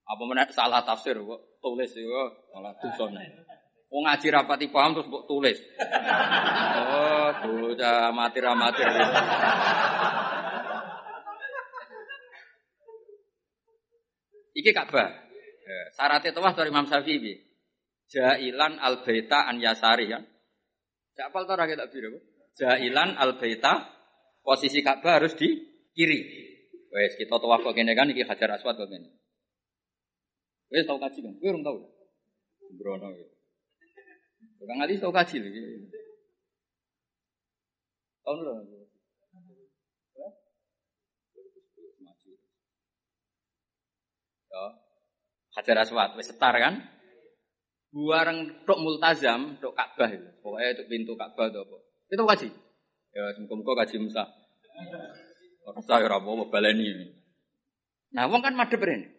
Apa 0.03 0.21
menek 0.27 0.51
salah 0.51 0.83
tafsir 0.83 1.15
kok 1.15 1.41
tulis 1.63 1.91
yo 1.95 2.27
malah 2.51 2.75
dosane. 2.77 3.43
Wong 3.93 4.09
ngaji 4.09 4.27
rapati 4.33 4.67
paham 4.73 4.97
terus 4.97 5.05
mbok 5.05 5.29
tulis. 5.29 5.57
Oh, 6.73 7.29
bocah 7.45 8.09
amatir-amatir. 8.09 8.89
Iki 14.53 14.71
Ka'bah. 14.73 15.09
Eh, 15.63 15.85
syaratnya 15.93 16.33
tawaf 16.33 16.57
dari 16.57 16.69
Imam 16.73 16.89
Syafi'i. 16.89 17.33
Jailan 18.09 18.81
al 18.81 19.05
baita 19.05 19.45
an 19.45 19.61
yasari 19.61 20.09
kan. 20.09 20.25
Siapa 21.13 21.45
tahu 21.45 21.57
rakyat 21.57 21.77
tak 21.77 21.89
biru? 21.93 22.17
Jailan 22.57 23.13
al 23.17 23.37
baita 23.37 23.93
posisi 24.41 24.81
Ka'bah 24.81 25.21
harus 25.21 25.37
di 25.37 25.53
kiri. 25.93 26.19
Wes 26.93 27.13
kita 27.17 27.37
tawaf 27.37 27.61
kok 27.61 27.77
gini 27.77 27.93
kan 27.93 28.09
iki 28.09 28.25
Hajar 28.25 28.57
Aswad 28.57 28.77
kok 28.77 28.89
gini. 28.89 29.22
Wes 30.73 30.89
tahu 30.89 30.97
kaji 30.97 31.21
kan? 31.21 31.33
Kowe 31.37 31.49
urung 31.53 31.61
tahu. 31.61 31.77
Brono. 32.81 33.13
Ya. 33.13 33.29
Kang 34.65 34.81
Ali 34.81 34.97
tau 34.97 35.13
kaji 35.13 35.37
lagi. 35.37 35.61
Tahun 38.25 38.37
berapa? 38.41 38.63
Ya. 44.49 44.65
Hajar 45.53 45.77
Aswad, 45.85 46.17
wis 46.17 46.33
setar 46.33 46.57
kan? 46.57 46.81
Buareng 47.93 48.65
tok 48.65 48.81
multazam, 48.81 49.61
tok 49.61 49.77
Ka'bah 49.77 50.09
itu. 50.09 50.25
Pokoknya 50.41 50.73
itu 50.73 50.83
pintu 50.89 51.13
Ka'bah 51.13 51.53
itu 51.53 51.61
apa? 51.61 51.77
Itu 52.09 52.23
kaji. 52.25 52.49
Ya, 53.13 53.29
semoga 53.37 53.85
kaji 53.85 54.01
Musa. 54.01 54.25
Orang 55.69 55.85
saya 55.85 56.09
rapo 56.09 56.49
baleni. 56.49 57.13
Nah, 58.17 58.25
wong 58.25 58.41
kan 58.41 58.57
madhep 58.57 58.81
rene. 58.81 59.12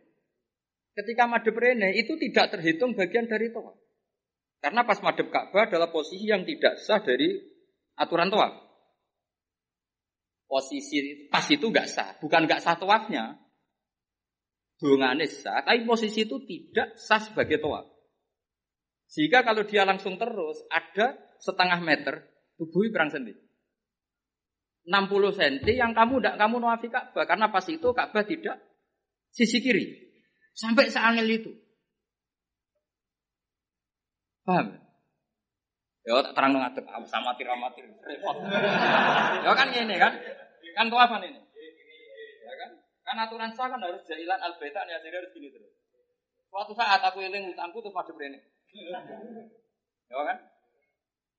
Ketika 0.94 1.26
madhep 1.26 1.58
rene 1.58 1.98
itu 1.98 2.14
tidak 2.14 2.54
terhitung 2.54 2.94
bagian 2.94 3.26
dari 3.26 3.50
tawaf. 3.50 3.74
Karena 4.62 4.86
pas 4.86 4.96
madep 5.02 5.28
Ka'bah 5.28 5.68
adalah 5.68 5.92
posisi 5.92 6.24
yang 6.24 6.46
tidak 6.46 6.80
sah 6.80 7.02
dari 7.02 7.36
aturan 7.98 8.30
tawaf. 8.30 8.64
Posisi 10.46 11.28
pas 11.28 11.44
itu 11.50 11.66
nggak 11.66 11.88
sah, 11.90 12.14
bukan 12.22 12.46
nggak 12.46 12.62
sah 12.62 12.78
tawafnya. 12.78 13.36
Dungane 14.78 15.26
sah, 15.26 15.66
tapi 15.66 15.82
posisi 15.82 16.24
itu 16.24 16.38
tidak 16.46 16.94
sah 16.94 17.20
sebagai 17.20 17.58
tawaf. 17.58 17.90
Sehingga 19.10 19.42
kalau 19.42 19.66
dia 19.66 19.82
langsung 19.84 20.14
terus, 20.16 20.62
ada 20.70 21.18
setengah 21.42 21.82
meter, 21.82 22.24
tubuhnya 22.56 22.90
berang 22.94 23.10
sendiri. 23.12 23.40
60 24.84 25.38
cm 25.40 25.64
yang 25.74 25.92
kamu 25.96 26.20
tidak 26.20 26.36
kamu 26.36 26.56
nawafi 26.60 26.88
Ka'bah 26.92 27.24
karena 27.24 27.48
pas 27.48 27.64
itu 27.68 27.88
Ka'bah 27.92 28.24
tidak 28.24 28.60
sisi 29.32 29.64
kiri 29.64 30.13
sampai 30.54 30.88
seangel 30.88 31.26
itu. 31.28 31.52
Paham? 34.46 34.84
Ya 36.04 36.20
tak 36.20 36.36
terang 36.36 36.52
ngadeg 36.52 36.84
sama 36.84 37.32
amatir 37.32 37.48
amatir 37.48 37.84
repot. 38.04 38.36
ya 39.40 39.52
kan 39.56 39.68
ini 39.72 39.96
kan? 39.96 40.12
Kan 40.76 40.92
tuh 40.92 41.00
apa 41.00 41.16
ini? 41.24 41.40
Ya 42.44 42.54
kan? 42.60 42.70
Kan 43.08 43.16
aturan 43.24 43.50
sah 43.56 43.72
kan 43.72 43.80
harus 43.80 44.04
jailan 44.04 44.36
al 44.36 44.52
beta 44.60 44.84
ya 44.84 45.00
jadi 45.00 45.24
harus 45.24 45.32
gini 45.32 45.48
terus. 45.48 45.72
Suatu 46.52 46.76
saat 46.76 47.00
aku 47.00 47.24
eling 47.24 47.56
utangku 47.56 47.80
tuh 47.80 47.88
pada 47.88 48.12
berani. 48.12 48.36
Ya 50.12 50.20
kan? 50.28 50.38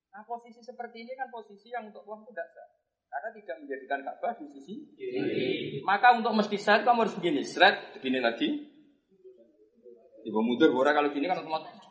Nah 0.10 0.26
posisi 0.26 0.66
seperti 0.66 1.06
ini 1.06 1.14
kan 1.14 1.30
posisi 1.30 1.70
yang 1.70 1.94
untuk 1.94 2.02
uang 2.10 2.26
tidak 2.26 2.50
sah. 2.50 2.70
Karena 3.06 3.30
tidak 3.38 3.56
menjadikan 3.64 4.00
Ka'bah 4.02 4.34
di 4.34 4.50
sisi. 4.50 4.76
Maka 5.86 6.18
untuk 6.18 6.34
mesti 6.34 6.58
sah 6.58 6.82
kamu 6.82 7.06
harus 7.06 7.16
begini, 7.22 7.46
seret, 7.46 7.94
begini 7.96 8.18
lagi. 8.18 8.75
Ibu 10.26 10.40
mundur, 10.42 10.74
orang 10.74 10.98
kalau 10.98 11.10
gini 11.14 11.30
kan 11.30 11.38
otomatis 11.38 11.86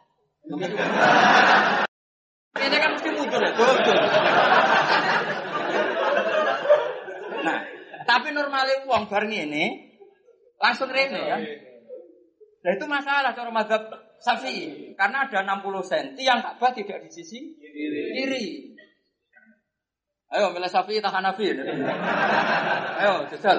ini 2.54 2.76
kan 2.78 2.90
mesti 2.94 3.10
mundur 3.10 3.40
ya. 3.40 3.50
Nah, 7.44 7.58
tapi 8.06 8.28
normalnya 8.30 8.84
uang 8.88 9.04
bareng 9.10 9.32
ini 9.32 9.64
langsung 10.60 10.88
rene 10.88 11.20
kan. 11.28 11.40
Nah 12.64 12.70
itu 12.72 12.84
masalah 12.88 13.36
cara 13.36 13.50
madhab 13.52 13.82
safi 14.24 14.92
karena 14.96 15.28
ada 15.28 15.44
60 15.44 15.84
cm 15.84 16.16
yang 16.16 16.40
Ka'bah 16.40 16.72
tidak 16.72 17.04
di 17.04 17.10
sisi 17.12 17.52
kiri. 17.60 18.16
kiri. 18.16 18.44
Ayo 20.32 20.50
milih 20.56 20.72
safi 20.72 20.96
tahan 21.04 21.20
nafi. 21.20 21.52
Ayo 22.98 23.28
jajal. 23.28 23.58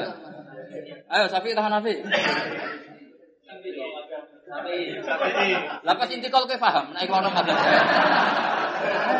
Ayo 1.06 1.26
safi 1.30 1.54
tahan 1.54 1.72
nafi. 1.78 1.94
Lapas 5.82 6.10
inti 6.14 6.30
kalau 6.30 6.46
ke 6.46 6.62
paham, 6.62 6.94
naik 6.94 7.10
kono 7.10 7.30
madzhab. 7.34 7.58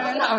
Enak 0.06 0.30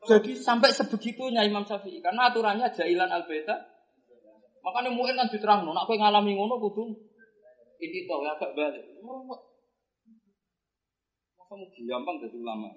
Jadi 0.00 0.32
sampai 0.32 0.72
sebegitunya 0.72 1.44
Imam 1.44 1.62
Syafi'i 1.68 2.00
karena 2.00 2.32
aturannya 2.32 2.72
jailan 2.72 3.12
al 3.12 3.28
beta. 3.28 3.52
Makanya 4.64 4.90
mungkin 4.92 5.16
kan 5.16 5.28
diterang, 5.28 5.64
nak 5.64 5.84
kowe 5.88 5.96
ngalami 5.96 6.36
ngono 6.36 6.60
kudu 6.60 7.10
ini 7.80 8.04
tau 8.04 8.20
ya 8.20 8.36
agak 8.36 8.52
balik. 8.52 8.84
Kamu 11.50 11.66
gampang 11.66 12.16
jadi 12.22 12.36
ulama. 12.38 12.68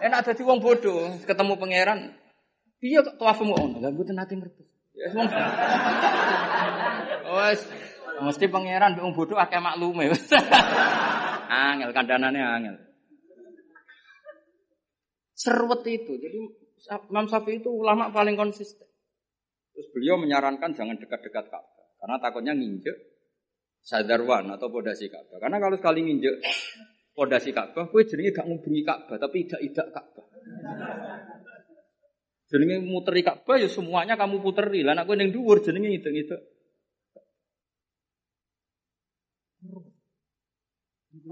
Enak 0.00 0.20
jadi 0.24 0.42
wong 0.46 0.58
bodoh, 0.62 1.20
ketemu 1.28 1.52
pangeran. 1.60 2.00
Iya 2.84 3.00
kok 3.00 3.16
tawafu 3.16 3.48
ono, 3.48 3.80
lha 3.80 3.88
mboten 3.88 4.12
nate 4.12 4.36
ngerti. 4.36 4.60
Ya 4.92 5.08
wong. 5.16 5.24
Wes 7.32 7.60
mesti 8.20 8.44
pangeran 8.52 9.00
wong 9.00 9.16
bodoh 9.16 9.40
akeh 9.40 9.56
maklume. 9.56 10.12
angel 11.72 11.90
kandanane 11.96 12.40
angel. 12.44 12.76
Serwet 15.32 15.80
itu. 15.88 16.12
Jadi 16.20 16.38
Imam 17.08 17.24
Syafi'i 17.24 17.64
itu 17.64 17.72
ulama 17.72 18.12
paling 18.12 18.36
konsisten. 18.36 18.84
Terus 19.72 19.88
beliau 19.96 20.20
menyarankan 20.20 20.76
jangan 20.76 21.00
dekat-dekat 21.00 21.48
Ka'bah 21.48 21.88
karena 21.98 22.16
takutnya 22.20 22.52
nginjek 22.52 22.94
sadarwan 23.80 24.52
atau 24.52 24.68
podasi 24.68 25.08
Ka'bah. 25.08 25.40
Karena 25.40 25.56
kalau 25.56 25.80
sekali 25.80 26.04
nginjek 26.04 26.36
podasi 27.16 27.50
Ka'bah, 27.50 27.88
kue 27.88 28.04
jenenge 28.04 28.36
gak 28.36 28.46
ngubungi 28.46 28.84
Ka'bah 28.84 29.16
tapi 29.16 29.48
tidak-tidak 29.48 29.88
Ka'bah. 29.90 30.26
Jenenge 32.54 32.86
muteri 32.86 33.26
Ka'bah 33.26 33.58
ya 33.58 33.66
semuanya 33.66 34.14
kamu 34.14 34.38
puteri. 34.38 34.86
Lah 34.86 35.02
kowe 35.02 35.18
ning 35.18 35.34
dhuwur 35.34 35.58
jenenge 35.58 35.90
itu-itu. 35.90 36.38
Kulo 39.58 39.90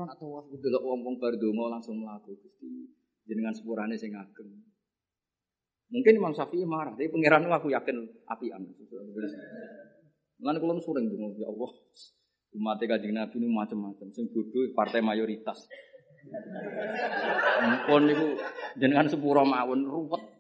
nak 0.02 0.18
tawaf 0.18 0.50
delok 0.50 0.82
wong-wong 0.82 1.22
bar 1.22 1.38
donga 1.38 1.78
langsung 1.78 2.02
mlaku 2.02 2.34
Gusti. 2.42 2.90
Jenengan 3.22 3.54
sepurane 3.54 3.94
sing 3.94 4.18
ageng. 4.18 4.50
Mungkin 5.94 6.18
Imam 6.18 6.34
Syafi'i 6.34 6.66
marah, 6.66 6.96
tapi 6.96 7.06
pangeran 7.06 7.46
aku 7.52 7.70
yakin 7.70 8.02
apian. 8.26 8.66
Lan 10.42 10.56
kula 10.58 10.80
sering 10.82 11.06
donga 11.06 11.38
ya 11.38 11.46
Allah. 11.46 11.70
Umat 12.52 12.82
Kanjeng 12.82 13.14
Nabi 13.14 13.36
ini 13.40 13.48
macam-macam, 13.48 14.10
sing 14.10 14.26
bodoh 14.28 14.64
partai 14.74 15.04
mayoritas. 15.04 15.68
Mumpun 17.62 18.02
niku 18.08 18.40
jenengan 18.80 19.06
sepuro 19.06 19.44
mawon 19.44 19.84
ruwet. 19.84 20.31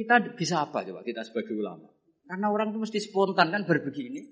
Kita 0.00 0.32
bisa 0.32 0.64
apa 0.64 0.80
coba 0.80 1.04
kita 1.04 1.20
sebagai 1.20 1.52
ulama? 1.52 1.84
Karena 2.24 2.48
orang 2.48 2.72
itu 2.72 2.80
mesti 2.80 2.98
spontan 3.04 3.52
kan 3.52 3.68
berbegini. 3.68 4.24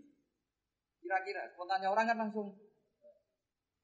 Kira-kira 1.04 1.44
spontannya 1.52 1.92
orang 1.92 2.08
kan 2.08 2.16
langsung. 2.24 2.56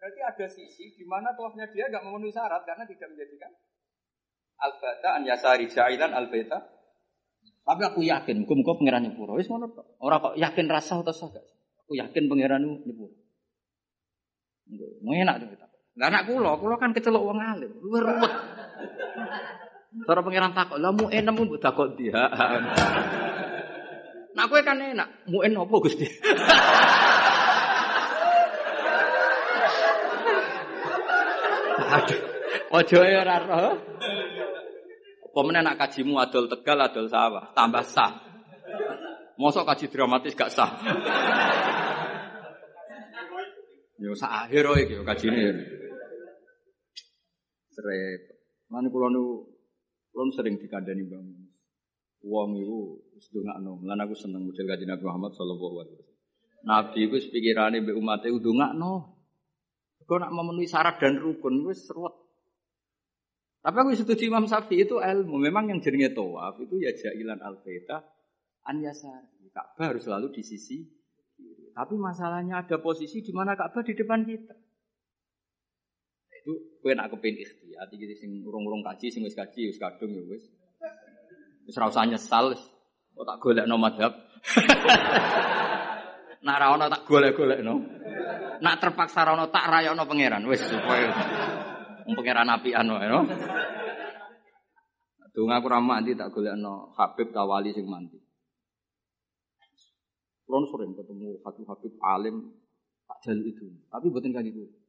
Berarti 0.00 0.20
ada 0.24 0.46
sisi 0.48 0.96
di 0.96 1.04
mana 1.04 1.36
tuahnya 1.36 1.68
dia 1.68 1.92
nggak 1.92 2.08
memenuhi 2.08 2.32
syarat 2.32 2.64
karena 2.64 2.88
tidak 2.88 3.12
menjadikan 3.12 3.52
al-bata 4.64 5.08
an 5.20 5.22
yasari 5.28 5.68
jailan 5.68 6.16
al-bata. 6.16 6.72
Tapi 7.64 7.80
aku 7.84 8.00
yakin, 8.04 8.44
muga-muga 8.44 8.76
pangeran 8.76 9.08
nyepuro. 9.08 9.40
Wis 9.40 9.48
ngono 9.48 9.72
tok. 9.72 9.96
Ora 10.00 10.20
kok 10.20 10.36
yakin 10.36 10.68
rasa 10.68 11.00
atau 11.00 11.12
sagak. 11.12 11.44
Aku 11.84 11.96
yakin 11.96 12.28
pangeran 12.28 12.64
nyepuro. 12.64 13.12
Enak 15.04 15.36
tuh 15.44 15.48
kita. 15.52 15.66
Lah 16.00 16.08
anak 16.08 16.32
kula, 16.32 16.56
kula 16.56 16.76
kan 16.80 16.96
kecelok 16.96 17.24
wong 17.28 17.40
alim. 17.40 17.72
Luwih 17.80 18.00
ruwet. 18.04 18.32
Cara 20.02 20.20
pangeran 20.26 20.50
takok, 20.50 20.82
"Lah 20.82 20.90
mu 20.90 21.06
enem 21.06 21.38
mbok 21.38 21.62
takok 21.62 21.94
dia." 21.94 22.18
Nah 24.34 24.50
kowe 24.50 24.58
kan 24.66 24.82
enak, 24.82 25.30
mu 25.30 25.46
en 25.46 25.54
opo 25.54 25.78
Gusti? 25.78 26.10
Aduh, 31.94 32.20
ojo 32.74 32.98
ya 33.06 33.22
ora 33.22 33.38
roh. 33.46 33.78
Apa 35.34 35.50
nak 35.50 35.78
kajimu 35.78 36.18
adol 36.18 36.50
Tegal 36.50 36.82
adol 36.82 37.06
sawah, 37.06 37.54
tambah 37.54 37.86
sah. 37.86 38.10
Mosok 39.38 39.66
kaji 39.66 39.86
dramatis 39.90 40.34
gak 40.34 40.50
sah. 40.50 40.70
Yo 43.98 44.14
sak 44.18 44.50
akhir 44.50 44.66
iki 44.82 44.94
kajine. 45.06 45.46
Srep. 47.70 48.22
Mana 48.70 48.90
kula 48.90 49.10
nu 49.10 49.53
kula 50.14 50.30
sering 50.30 50.54
dikandani 50.62 51.02
Bang. 51.10 51.26
Wong 52.22 52.56
iku 52.62 53.02
wis 53.18 53.26
ndongakno. 53.34 53.82
Lan 53.82 53.98
aku 53.98 54.14
seneng 54.14 54.46
model 54.46 54.64
kanjeng 54.64 54.88
Nabi 54.88 55.04
Muhammad 55.04 55.32
sallallahu 55.34 55.76
alaihi 55.82 55.96
wasallam. 55.98 56.18
Nabi 56.64 56.98
iku 57.10 57.16
pikirane 57.34 57.76
mbek 57.82 57.98
umate 57.98 58.30
ndongakno. 58.30 58.92
Kau 60.06 60.20
nak 60.20 60.32
memenuhi 60.32 60.70
syarat 60.70 61.02
dan 61.02 61.18
rukun 61.18 61.66
wis 61.66 61.84
seruat. 61.84 62.14
Tapi 63.64 63.76
aku 63.80 63.96
setuju 63.96 64.28
Imam 64.28 64.44
Syafi'i 64.44 64.84
itu 64.84 65.00
ilmu. 65.00 65.40
Memang 65.40 65.72
yang 65.72 65.80
jenenge 65.80 66.12
tawaf 66.12 66.60
itu 66.60 66.76
ya 66.76 66.92
jailan 66.92 67.40
al-baita 67.40 68.04
an 68.68 68.84
yasari. 68.84 69.48
Ka'bah 69.48 69.96
harus 69.96 70.04
selalu 70.04 70.36
di 70.36 70.42
sisi. 70.44 70.84
Tapi 71.72 71.94
masalahnya 71.96 72.60
ada 72.60 72.76
posisi 72.76 73.24
di 73.24 73.32
mana 73.32 73.56
Ka'bah 73.56 73.80
di 73.80 73.96
depan 73.96 74.28
kita. 74.28 74.54
Itu 76.44 76.60
kowe 76.84 76.92
nak 76.92 77.08
kepen 77.08 77.40
ikhtiar 77.40 77.88
iki 77.88 78.04
sing 78.20 78.44
urung-urung 78.44 78.84
kaji 78.84 79.08
sing 79.08 79.24
wis 79.24 79.32
kaji 79.32 79.72
wis 79.72 79.80
kadung 79.80 80.12
ya 80.12 80.20
wis. 80.28 80.44
Wis 81.64 81.72
ora 81.80 81.88
usah 81.88 82.04
nyesal. 82.04 82.52
Kok 83.16 83.24
tak 83.24 83.40
golekno 83.40 83.80
madhab. 83.80 84.12
Nak 86.44 86.60
ra 86.60 86.76
tak 86.92 87.08
golek-golekno. 87.08 87.80
Nak 88.60 88.76
terpaksa 88.76 89.24
ra 89.24 89.32
ono 89.32 89.48
tak 89.48 89.72
rayono 89.72 90.04
pangeran 90.04 90.44
wis 90.44 90.60
supaya 90.68 91.08
wong 92.04 92.12
pangeran 92.12 92.52
apian 92.52 92.92
wae 92.92 93.08
no. 93.08 93.24
Donga 95.32 95.64
aku 95.64 95.72
ra 95.72 95.80
mandi 95.80 96.12
tak 96.12 96.28
golekno 96.28 96.92
Habib 97.00 97.32
tawali 97.32 97.72
sing 97.72 97.88
mandi. 97.88 98.20
Kulon 100.44 100.68
sering 100.68 100.92
ketemu 100.92 101.40
Habib-habib 101.40 101.96
alim 102.04 102.52
tak 103.08 103.16
jaluk 103.24 103.48
itu. 103.48 103.64
Tapi 103.88 104.12
buatin 104.12 104.36
kaki 104.36 104.52
gue. 104.52 104.83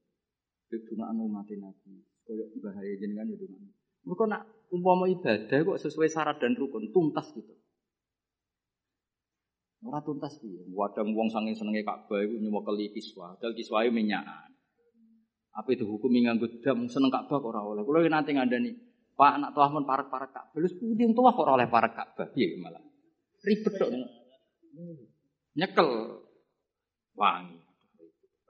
Donga 0.69 1.05
anu 1.13 1.29
mati 1.29 1.55
nabi. 1.57 2.01
Koyok 2.25 2.57
bahaya 2.61 2.93
jenengan 2.97 3.29
ya 3.29 3.37
donga. 3.37 3.69
Mereka 4.05 4.23
nak 4.29 4.41
umpama 4.69 5.09
ibadah 5.09 5.59
kok 5.65 5.81
sesuai 5.81 6.09
syarat 6.09 6.37
dan 6.37 6.53
rukun 6.53 6.93
tuntas 6.93 7.29
gitu. 7.33 7.53
Ora 9.85 10.01
tuntas 10.01 10.41
piye. 10.41 10.65
Wadang 10.73 11.13
wong 11.13 11.29
sange 11.29 11.53
senenge 11.53 11.85
Ka'bah 11.85 12.21
iku 12.25 12.41
nyewekeli 12.41 12.89
kiswa. 12.89 13.37
Dal 13.37 13.53
kiswahe 13.53 13.93
minyakan. 13.93 14.49
Apa 15.53 15.69
itu 15.71 15.85
hukum 15.85 16.09
nganggo 16.09 16.49
dam 16.65 16.89
seneng 16.89 17.13
Ka'bah 17.13 17.37
ora 17.37 17.61
oleh. 17.61 17.85
Kulo 17.85 18.01
nanti 18.09 18.33
ngandani, 18.33 18.73
Pak 19.13 19.31
anak 19.39 19.53
tuah 19.53 19.69
mun 19.69 19.85
parek-parek 19.85 20.33
Ka'bah. 20.33 20.57
Lha 20.57 20.69
pundi 20.73 21.05
tuah 21.13 21.33
ora 21.37 21.51
oleh 21.61 21.69
parek 21.69 21.93
Ka'bah. 21.93 22.27
Piye 22.33 22.57
malah. 22.57 22.81
Ribet 23.45 23.73
tok. 23.77 23.89
Nyekel 25.53 25.89
wangi. 27.13 27.57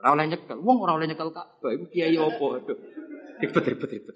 Ora 0.05 0.21
oleh 0.21 0.29
nyekel. 0.29 0.61
Wong 0.61 0.77
ora 0.85 1.01
oleh 1.01 1.09
nyekel 1.09 1.33
Ka'bah 1.33 1.73
iku 1.73 1.89
kiai 1.89 2.13
opo? 2.21 2.53
Aduh. 2.53 2.77
Ribet 3.41 3.65
ribet 3.73 3.89
ribet. 3.89 4.13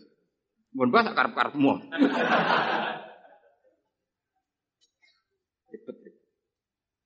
Mun 0.77 0.93
bah 0.93 1.01
sak 1.01 1.17
karep-karepmu. 1.17 1.73
Ribet 5.73 5.97
ribet. 5.97 6.21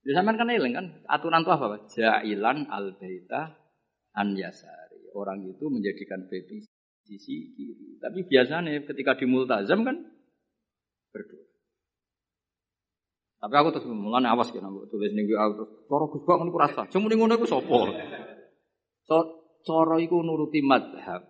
Ya 0.04 0.20
sampean 0.20 0.36
kan 0.36 0.52
eling 0.52 0.76
kan 0.76 1.00
aturan 1.08 1.48
itu 1.48 1.52
apa, 1.56 1.80
Pak? 1.80 1.96
Jailan 1.96 2.68
al 2.68 2.92
baita 3.00 3.56
an 4.20 4.36
yasari. 4.36 5.08
Orang 5.16 5.48
itu 5.48 5.64
menjadikan 5.72 6.28
bait 6.28 6.44
sisi 7.08 7.56
kiri. 7.56 8.04
Tapi 8.04 8.28
biasanya 8.28 8.84
ketika 8.84 9.16
di 9.16 9.32
multazam 9.32 9.88
kan 9.88 9.96
berdoa. 11.16 11.48
Tapi 13.48 13.56
aku 13.56 13.80
terus 13.80 13.88
mulane 13.88 14.28
awas 14.28 14.52
aku 14.52 14.92
tulis 14.92 15.16
ning 15.16 15.32
WA 15.32 15.48
terus 15.56 15.72
cara 15.88 16.04
Gus 16.12 16.24
Bak 16.28 16.44
niku 16.44 16.60
rasa. 16.60 16.84
Cuma 16.92 17.08
ning 17.08 17.24
ngono? 17.24 17.40
Cara 19.08 19.96
iku 20.00 20.20
nuruti 20.24 20.60
madhab. 20.60 21.24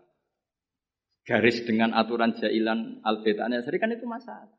Garis 1.23 1.63
dengan 1.63 1.95
aturan 1.95 2.35
jailan 2.35 2.99
al 3.05 3.23
baita 3.23 3.47
an 3.47 3.55
yasari 3.55 3.79
kan 3.79 3.93
itu 3.93 4.03
masalah. 4.03 4.51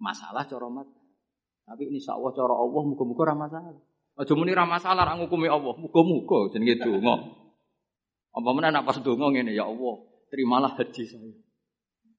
Masalah 0.00 0.48
cara 0.48 0.68
madhab. 0.72 1.02
Tapi 1.62 1.88
ini 1.88 2.00
Allah 2.10 2.32
cara 2.34 2.54
Allah 2.54 2.82
muga-muga 2.82 3.22
ora 3.30 3.36
masalah. 3.38 3.74
Aja 4.12 4.32
muni 4.36 4.52
ora 4.52 4.68
masalah 4.68 5.08
ra 5.08 5.16
ngukumi 5.16 5.48
Allah, 5.48 5.72
muga-muga 5.78 6.52
jenenge 6.52 6.84
donga. 6.84 7.16
Apa 8.32 8.48
meneh 8.52 8.70
nek 8.72 8.84
pas 8.84 8.98
donga 9.00 9.28
ngene 9.32 9.52
ya 9.56 9.68
Allah, 9.68 9.94
terimalah 10.32 10.72
haji 10.76 11.04
saya. 11.04 11.32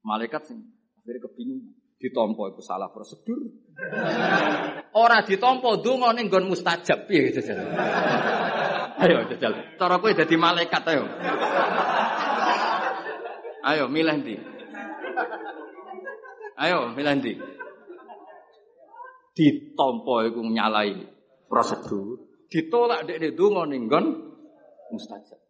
Malaikat 0.05 0.41
sing 0.49 0.59
akhirnya 0.99 1.25
kebingungan. 1.29 1.73
Ditompo 2.01 2.51
itu 2.51 2.59
salah 2.59 2.91
prosedur. 2.91 3.39
Ora 5.03 5.23
ditompo 5.23 5.79
donga 5.79 6.11
ning 6.11 6.27
nggon 6.27 6.51
mustajab 6.51 7.07
piye 7.07 7.31
gitu. 7.31 7.39
Ayo 9.01 9.25
jajal. 9.33 9.53
Cara 9.79 9.97
kowe 9.97 10.11
dadi 10.13 10.35
malaikat 10.37 10.83
ayo. 10.91 11.05
Ayo 13.63 13.85
milih 13.89 14.15
ndi? 14.21 14.35
Ayo 16.59 16.93
milih 16.93 17.13
ndi? 17.17 17.33
ditompo 19.33 20.21
iku 20.21 20.45
nyalai 20.45 20.93
prosedur, 21.49 22.21
ditolak 22.53 23.09
dek 23.09 23.17
dek 23.17 23.33
donga 23.33 23.65
ning 23.65 23.89
nggon 23.89 24.05
mustajab. 24.93 25.41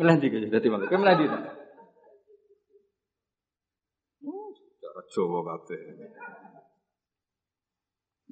Milih 0.00 0.14
ndi 0.16 0.26
kaya 0.32 0.48
dadi 0.48 0.68
malaikat. 0.72 0.96
Milih 0.96 1.14
ndi? 1.20 1.26
Oh, 4.24 4.48
cara 4.80 5.02
Jawa 5.12 5.40
kabeh. 5.44 5.80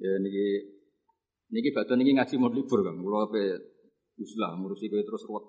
Ya 0.01 0.17
niki 0.17 0.73
Niki 1.53 1.69
badhe 1.69 1.93
niki 1.93 2.17
ngaji 2.17 2.35
mau 2.41 2.49
libur 2.49 2.81
kan. 2.81 2.97
Kula 2.97 3.29
ape 4.23 4.31
uslah 4.31 4.55
ngurusi 4.55 4.87
kowe 4.87 5.03
terus 5.03 5.23
ruwet. 5.27 5.45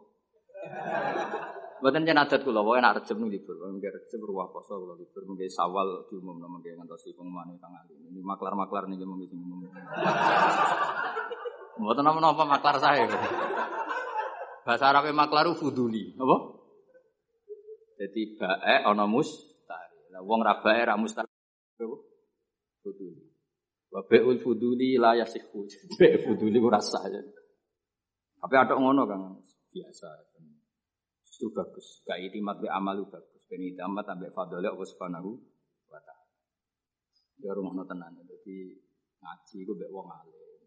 Mboten 1.79 2.07
yen 2.09 2.19
adat 2.19 2.43
kula 2.43 2.61
wae 2.67 2.83
nek 2.83 2.99
rejeb 2.99 3.19
libur. 3.23 3.57
Mengke 3.71 3.89
rejeb 3.95 4.21
ruwah 4.27 4.51
poso 4.51 4.75
kula 4.83 4.99
libur. 4.99 5.23
Mengke 5.31 5.47
sawal 5.47 6.11
diumumno 6.11 6.51
mengke 6.51 6.75
ngantosi 6.75 7.15
pengumuman 7.15 7.55
Kang 7.63 7.79
Ali. 7.79 7.95
Ini 8.11 8.21
maklar-maklar 8.27 8.91
niki 8.91 9.07
mengke 9.07 9.31
sing 9.31 9.39
umum. 9.39 9.71
Mboten 11.79 12.03
napa-napa 12.03 12.45
maklar 12.47 12.77
saya. 12.83 13.07
Bahasa 14.65 14.85
Arab 14.91 15.07
maklaru 15.15 15.55
fuduli. 15.55 16.19
Apa? 16.19 16.37
Jadi 18.01 18.35
bae 18.35 18.77
ana 18.83 19.07
mustari. 19.07 19.99
Lah 20.11 20.23
wong 20.25 20.41
ra 20.43 20.59
bae 20.65 20.83
ra 20.83 20.99
mustari. 20.99 21.31
Fuduli. 22.83 23.23
Wa 23.93 24.03
bai'ul 24.09 24.41
fuduli 24.43 24.99
la 24.99 25.15
yasihu. 25.15 25.69
Bai 26.01 26.19
fuduli 26.19 26.59
ora 26.59 26.81
sah. 26.83 27.07
Tapi 28.45 28.61
ada 28.61 28.77
ngono 28.77 29.09
Kang, 29.09 29.41
biasa. 29.73 30.09
Itu 31.25 31.49
bagus. 31.49 32.05
Gak 32.05 32.21
itimat 32.21 32.61
be 32.61 32.69
amalu 32.69 33.09
bagus. 33.09 33.41
Ben 33.49 33.65
itimat 33.65 34.05
ambek 34.05 34.37
fadhole 34.37 34.69
Allah 34.69 34.85
Subhanahu 34.85 35.33
wa 35.89 35.97
taala. 36.05 36.29
Ya 37.41 37.57
rumono 37.57 37.89
tenan. 37.89 38.21
Jadi 38.21 38.77
ngaji 39.25 39.57
iku 39.65 39.73
mbek 39.73 39.89
wong 39.89 40.13
alim. 40.13 40.61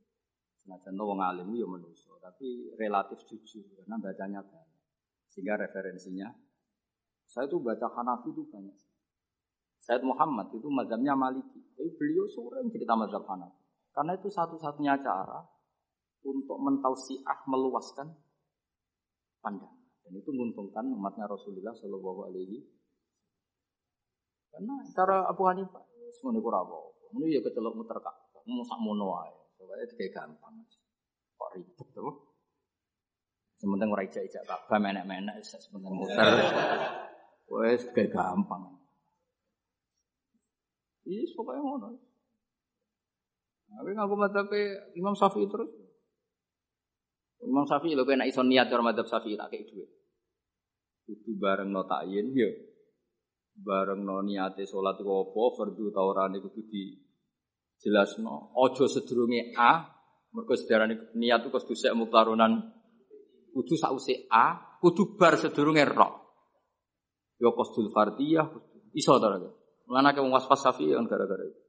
Senajan 0.58 0.98
wong 0.98 1.22
alim 1.22 1.54
ya 1.54 1.70
manusa, 1.70 2.18
tapi 2.18 2.74
relatif 2.82 3.22
jujur 3.30 3.62
karena 3.78 4.02
bacanya 4.02 4.42
banyak. 4.42 4.82
Sehingga 5.30 5.62
referensinya 5.62 6.34
saya 7.30 7.46
tuh 7.46 7.62
baca 7.62 7.94
Hanafi 7.94 8.34
itu 8.34 8.42
banyak. 8.50 8.74
Said 9.86 10.02
Muhammad 10.02 10.50
itu 10.50 10.66
mazhabnya 10.66 11.14
Maliki. 11.14 11.62
Tapi 11.78 11.94
beliau 11.94 12.26
sering 12.26 12.74
cerita 12.74 12.98
mazhab 12.98 13.22
Hanafi. 13.30 13.62
Karena 13.94 14.18
itu 14.18 14.34
satu-satunya 14.34 14.98
cara 15.06 15.46
untuk 16.28 16.60
mentausiah 16.60 17.40
meluaskan 17.48 18.12
pandangan. 19.40 19.80
Dan 20.04 20.12
itu 20.20 20.32
menguntungkan 20.32 20.88
umatnya 20.92 21.28
Rasulullah 21.28 21.76
Shallallahu 21.76 22.32
Alaihi 22.32 22.64
Karena 24.52 24.80
cara 24.96 25.28
Abu 25.28 25.44
Hanifah 25.48 25.84
semuanya 26.16 26.40
kurang 26.40 26.68
apa. 26.68 26.78
Ini 27.16 27.40
ya 27.40 27.40
kecelok 27.44 27.76
muter 27.76 27.98
kak. 28.00 28.16
Mau 28.48 28.64
sak 28.64 28.80
mono. 28.80 29.12
Soalnya 29.60 29.86
kayak 29.92 30.12
gampang. 30.16 30.56
Kok 31.36 31.50
ribet 31.56 31.88
tuh. 31.92 32.16
Sementara 33.58 33.90
orang 33.90 34.06
ijak-ijak 34.06 34.46
kabah 34.46 34.78
menek-menek, 34.78 35.42
sementara 35.42 35.94
muter. 35.94 36.26
Wes 37.52 37.84
kayak 37.92 38.14
gampang. 38.14 38.78
Iya, 41.08 41.24
pokoknya 41.34 41.62
ngono. 41.64 41.90
Tapi 43.68 43.90
ngaku 43.96 44.16
madzhab 44.16 44.52
Imam 44.96 45.16
Syafi'i 45.16 45.48
terus. 45.48 45.87
Imam 47.48 47.64
Syafi'i 47.64 47.96
lho 47.96 48.04
kena 48.04 48.28
iso 48.28 48.44
niat 48.44 48.68
cara 48.68 48.84
madzhab 48.84 49.08
Syafi'i 49.08 49.40
tak 49.40 49.50
kei 49.56 49.64
dhuwit. 49.64 49.90
Kudu 51.08 51.40
bareng 51.40 51.72
no 51.72 51.88
takyin 51.88 52.36
ya. 52.36 52.52
Bareng 53.56 54.04
no 54.04 54.20
niate 54.22 54.68
salat 54.68 55.00
ku 55.00 55.12
apa, 55.24 55.42
fardu 55.56 55.90
ta 55.96 56.04
ora 56.04 56.28
niku 56.28 56.52
kudu 56.52 56.68
di 56.68 56.84
jelasno. 57.80 58.52
Aja 58.60 58.86
sedurunge 58.92 59.56
A, 59.56 59.88
mergo 60.36 60.54
sedarane 60.60 61.16
niat 61.16 61.48
ku 61.48 61.50
kudu 61.50 61.74
sek 61.74 61.96
muktaronan 61.96 62.54
kudu 63.56 63.76
sause 63.80 64.28
A, 64.28 64.78
kudu 64.84 65.16
bar 65.16 65.40
sedurunge 65.40 65.88
ro. 65.88 66.10
Ya 67.40 67.54
qasdul 67.54 67.94
fardiyah, 67.94 68.50
iso 68.98 69.16
ta 69.22 69.30
ora? 69.32 69.40
Mana 69.88 70.12
ke 70.12 70.20
waspas 70.20 70.60
safi 70.68 70.92
yang 70.92 71.08
gara-gara 71.08 71.48
itu. 71.48 71.67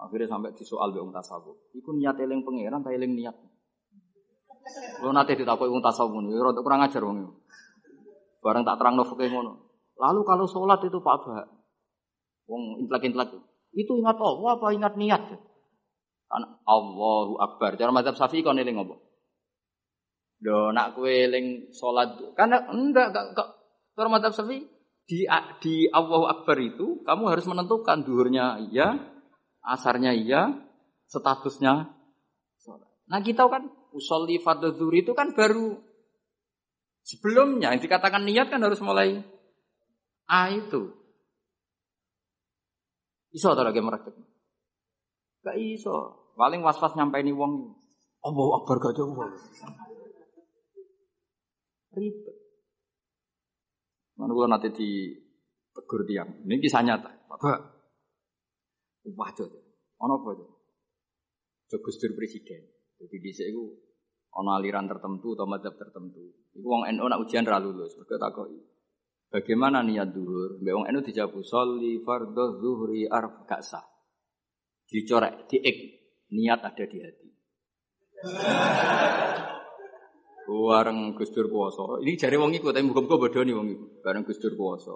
Akhirnya 0.00 0.32
sampai 0.32 0.56
di 0.56 0.64
soal 0.64 0.96
be 0.96 1.00
tasawuf. 1.12 1.76
Iku 1.76 1.92
niat 1.92 2.16
eling 2.16 2.40
pangeran 2.40 2.80
ta 2.80 2.88
eling 2.88 3.12
niat. 3.12 3.36
Lo 5.04 5.12
nate 5.12 5.36
ditakoki 5.36 5.68
wong 5.68 5.84
tasawuf 5.84 6.16
ngono, 6.16 6.32
rada 6.40 6.60
kurang 6.64 6.80
ajar 6.84 7.04
wong 7.04 7.28
Bareng 8.40 8.64
tak 8.64 8.80
terang 8.80 8.96
fikih 8.96 9.28
ngono. 9.28 9.52
Lalu 10.00 10.20
kalau 10.24 10.48
sholat 10.48 10.80
itu 10.80 10.96
Pak 11.04 11.28
Bah, 11.28 11.44
wong 12.48 12.80
intelek-intelek 12.80 13.36
itu 13.76 13.92
ingat 14.00 14.16
Allah 14.16 14.50
apa 14.56 14.66
ingat 14.72 14.96
niat? 14.96 15.22
Kan 16.30 16.42
Allahu 16.64 17.36
Akbar. 17.36 17.76
Cara 17.76 17.92
mazhab 17.92 18.16
Syafi'i 18.16 18.40
kon 18.40 18.58
eling 18.58 18.80
apa? 18.80 18.96
Do 20.40 20.72
nak 20.72 20.96
kowe 20.96 21.10
eling 21.10 21.68
salat 21.76 22.16
karena 22.32 22.64
enggak 22.72 23.12
enggak 23.12 23.48
cara 23.92 24.08
mazhab 24.08 24.32
Syafi'i 24.32 24.64
di 25.04 25.28
di 25.60 25.74
Allahu 25.92 26.26
Akbar 26.26 26.56
itu 26.58 27.04
kamu 27.04 27.24
harus 27.28 27.44
menentukan 27.44 28.06
duhurnya 28.06 28.62
iya, 28.72 28.94
asarnya 29.64 30.12
iya, 30.16 30.52
statusnya 31.08 32.00
Nah 33.10 33.18
kita 33.26 33.50
kan 33.50 33.66
usolli 33.90 34.38
fardhu 34.38 34.70
itu 34.94 35.10
kan 35.18 35.34
baru 35.34 35.74
sebelumnya 37.02 37.74
yang 37.74 37.82
dikatakan 37.82 38.22
niat 38.22 38.46
kan 38.54 38.62
harus 38.62 38.78
mulai 38.78 39.18
A 40.30 40.46
itu. 40.54 40.94
Iso 43.34 43.50
atau 43.50 43.66
lagi 43.66 43.82
merekam? 43.82 44.14
Gak 45.42 45.58
iso. 45.58 46.30
Paling 46.38 46.62
was-was 46.62 46.94
nyampe 46.94 47.18
ini 47.18 47.34
wong. 47.34 47.74
Allahu 48.22 48.62
Akbar 48.62 48.78
gak 48.78 48.94
jauh. 48.94 49.18
Ribet. 51.90 52.36
Mana 54.14 54.30
gue 54.30 54.46
nanti 54.46 54.68
di 54.70 54.90
tegur 55.74 56.06
tiang. 56.06 56.46
Ini 56.46 56.62
kisah 56.62 56.86
nyata. 56.86 57.10
Bapak. 57.26 57.79
Waduh. 59.06 59.50
Ono 60.00 60.14
apa 60.20 60.28
itu? 60.36 60.46
Jogus 61.70 61.96
presiden. 62.00 62.62
Jadi 63.00 63.16
di 63.16 63.32
sini 63.32 63.62
ono 64.30 64.50
aliran 64.54 64.86
tertentu 64.86 65.34
atau 65.34 65.46
mazhab 65.46 65.74
tertentu. 65.78 66.50
Iku 66.54 66.66
wong 66.66 66.82
NU 66.94 67.04
nak 67.06 67.20
ujian 67.22 67.46
ra 67.46 67.58
lulus, 67.58 67.96
mergo 67.98 68.16
takoki. 68.18 68.58
Bagaimana 69.30 69.86
niat 69.86 70.10
duhur? 70.10 70.58
Mbak 70.58 70.74
wong 70.74 70.86
NU 70.90 71.00
dijawab 71.06 71.38
sholli 71.46 72.02
fardhu 72.02 72.58
zuhri 72.58 73.06
arf 73.06 73.46
gak 73.46 73.62
sah. 73.62 73.86
Dicorek, 74.90 75.46
diik 75.46 75.76
niat 76.34 76.60
ada 76.66 76.84
di 76.84 76.98
hati. 76.98 77.28
Bareng 80.50 81.14
Gus 81.14 81.30
Dur 81.30 81.46
puasa. 81.46 82.02
Ini 82.02 82.18
jari 82.18 82.34
wong 82.34 82.50
iku 82.58 82.74
tapi 82.74 82.82
muga-muga 82.82 83.18
bodoni 83.18 83.54
wong 83.54 83.68
iku. 83.70 83.86
Bareng 84.02 84.26
Gus 84.26 84.38
Dur 84.42 84.58
puasa. 84.58 84.90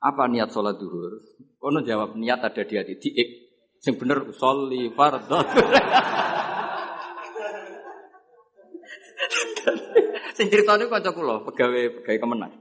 Apa 0.00 0.32
niat 0.32 0.48
sholat 0.48 0.80
duhur? 0.80 1.20
Kono 1.60 1.84
jawab 1.84 2.16
niat 2.16 2.40
ada 2.40 2.64
di 2.64 2.74
hati. 2.76 2.96
Diik. 2.96 3.28
Sing 3.80 3.96
bener 4.00 4.32
sholli 4.32 4.88
fardhu. 4.96 5.40
Sing 10.36 10.48
ceritane 10.48 10.88
kanca 10.88 11.12
kula, 11.12 11.44
pegawai 11.44 12.00
pegawai 12.00 12.16
kemenang. 12.16 12.52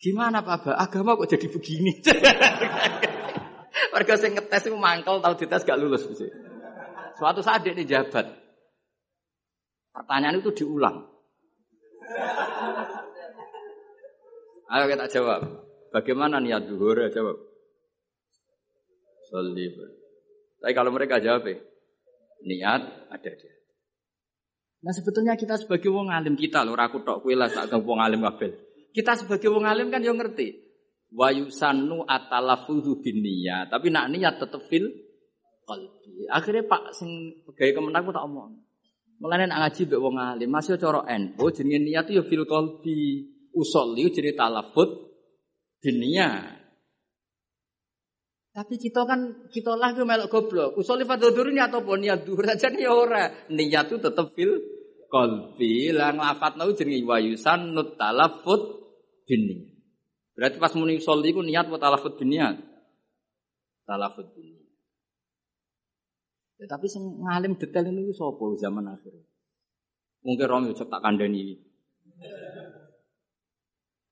Gimana 0.00 0.40
Pak 0.40 0.64
Ba? 0.64 0.72
Agama 0.80 1.12
kok 1.16 1.28
jadi 1.28 1.48
begini? 1.48 2.00
Warga 3.92 4.16
sing 4.16 4.34
ngetes 4.36 4.66
itu 4.68 4.76
mangkel 4.76 5.20
tahu 5.20 5.34
dites 5.38 5.64
gak 5.64 5.78
lulus. 5.80 6.04
Suatu 7.20 7.42
saat 7.44 7.62
dia 7.64 7.84
jabat. 7.84 8.26
Pertanyaan 9.92 10.40
itu 10.40 10.50
diulang. 10.52 11.06
Ayo 14.72 14.88
kita 14.90 15.06
jawab. 15.08 15.63
Bagaimana 15.94 16.42
niat 16.42 16.66
duhur? 16.66 17.06
Ya 17.06 17.08
jawab. 17.14 17.38
Salib. 19.30 19.78
Tapi 20.58 20.72
kalau 20.74 20.90
mereka 20.90 21.22
jawab, 21.22 21.46
niat 22.42 22.82
ada 23.14 23.30
dia. 23.30 23.54
Nah 24.82 24.90
sebetulnya 24.90 25.38
kita 25.38 25.54
sebagai 25.54 25.94
wong 25.94 26.10
alim 26.10 26.34
kita 26.34 26.66
loh, 26.66 26.74
aku 26.74 27.06
tok 27.06 27.22
kue 27.22 27.38
lah 27.38 27.46
tak 27.46 27.70
wong 27.78 28.02
alim 28.02 28.26
kabel. 28.26 28.58
Kita 28.90 29.14
sebagai 29.16 29.48
wong 29.54 29.64
alim 29.70 29.88
kan 29.88 30.02
yang 30.02 30.18
ngerti. 30.18 30.66
Wa 31.14 31.30
yusanu 31.30 32.02
atalafudu 32.02 32.98
bin 32.98 33.22
niat, 33.22 33.70
tapi 33.70 33.94
nak 33.94 34.10
niat 34.10 34.34
tetep 34.42 34.66
fil 34.66 34.90
qalbi. 35.62 36.26
Akhirnya 36.26 36.66
Pak 36.66 36.90
sing 36.90 37.38
pegawai 37.46 37.80
kemenang 37.80 38.10
tak 38.10 38.26
omong. 38.26 38.60
Mulane 39.22 39.46
nak 39.46 39.62
ngaji 39.62 39.82
mbek 39.88 40.00
wong 40.02 40.16
alim, 40.18 40.50
masih 40.50 40.74
cara 40.74 41.06
NU 41.06 41.46
jenenge 41.54 41.78
niat 41.86 42.06
yo 42.10 42.26
fil 42.26 42.42
qalbi. 42.44 43.30
Usolli 43.54 44.10
jenenge 44.10 44.34
talafut 44.34 45.13
niat. 45.92 46.64
Tapi 48.54 48.78
kita 48.78 49.02
kan 49.02 49.50
kita 49.50 49.74
lah 49.74 49.90
melok 49.98 50.30
goblok. 50.30 50.78
Usolli 50.78 51.02
fardhu 51.02 51.34
ini 51.50 51.58
atau 51.58 51.82
pun 51.82 51.98
niat 51.98 52.22
dhuhur 52.22 52.46
saja 52.46 52.70
nih 52.70 52.86
ora. 52.86 53.50
Niat 53.50 53.90
itu 53.90 53.98
tetep 53.98 54.30
fil 54.38 54.62
qalbi 55.10 55.90
lan 55.90 56.22
lafatna 56.22 56.70
jenenge 56.70 57.02
wa 57.02 57.18
yusannut 57.18 57.98
talaffut 57.98 58.62
bin 59.26 59.74
Berarti 60.38 60.58
pas 60.58 60.70
muni 60.78 61.02
sholli 61.02 61.34
iku 61.34 61.42
niat 61.42 61.66
wa 61.66 61.82
talaffut 61.82 62.14
bin 62.14 62.30
niat. 62.30 62.62
Talaffut 63.90 64.30
bin 64.38 64.54
Ya, 66.54 66.70
tapi 66.70 66.86
sing 66.86 67.02
ngalim 67.18 67.58
detail 67.58 67.90
ini 67.90 68.14
sapa 68.14 68.44
zaman 68.54 68.86
akhir. 68.86 69.10
Mungkin 70.22 70.72
cek 70.78 70.88
tak 70.88 71.02
kandani. 71.02 71.58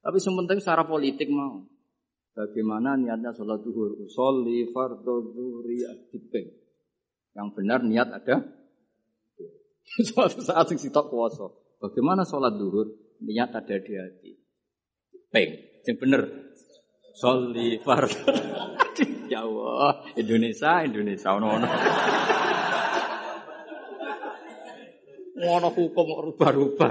Tapi 0.03 0.19
yang 0.19 0.35
penting 0.43 0.59
secara 0.59 0.83
politik 0.83 1.31
mau. 1.31 1.63
Bagaimana 2.35 2.99
niatnya 2.99 3.31
sholat 3.31 3.63
duhur? 3.63 3.95
Usolli 4.03 4.67
fardhu 4.75 5.31
dhuhri. 5.31 5.87
Yang 7.39 7.49
benar 7.55 7.87
niat 7.87 8.09
ada. 8.11 8.43
Suatu 10.11 10.43
saat 10.43 10.67
sing 10.67 10.83
sitok 10.83 11.07
kuasa. 11.07 11.47
Bagaimana 11.79 12.27
sholat 12.27 12.59
duhur? 12.59 12.91
Niat 13.23 13.55
ada 13.55 13.77
di 13.79 13.93
hati. 13.95 14.33
Peng. 15.31 15.51
Yang 15.87 15.97
bener. 16.03 16.23
Soli 17.15 17.79
fardhu. 17.79 18.33
ya 19.33 19.47
Allah. 19.47 20.03
Indonesia, 20.19 20.83
Indonesia. 20.83 21.31
Ono-ono. 21.39 21.69
Ngono 25.43 25.69
hukum 25.75 26.07
rubah-rubah. 26.33 26.91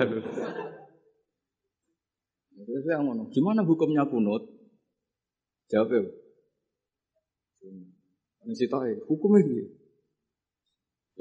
Terus 2.82 2.98
yang 2.98 3.06
ngono. 3.06 3.30
Gimana 3.30 3.62
hukumnya 3.62 4.10
kunut? 4.10 4.42
Jawab 5.70 5.94
ya. 5.94 6.02
Ini 8.42 8.54
sih 8.58 8.66
tahu 8.66 9.06
hukumnya 9.06 9.46
gitu. 9.46 9.70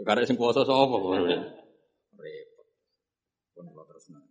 Ya 0.00 0.02
karena 0.08 0.24
sing 0.24 0.40
puasa 0.40 0.64
sapa 0.64 0.96
kok. 0.96 1.12
Repot. 2.16 2.66
Pun 3.52 3.68
terus 3.68 4.08
nang. 4.08 4.24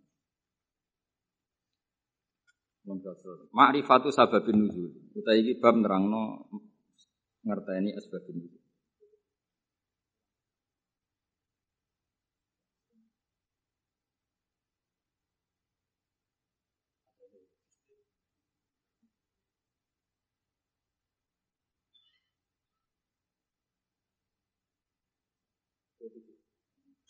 Ma'rifatu 3.54 4.10
sababin 4.10 4.66
nuzul. 4.66 4.90
Utawi 5.14 5.46
iki 5.46 5.62
bab 5.62 5.78
nerangno 5.78 6.50
ngerteni 7.46 7.94
asbabun 7.94 8.42
nuzul. 8.42 8.59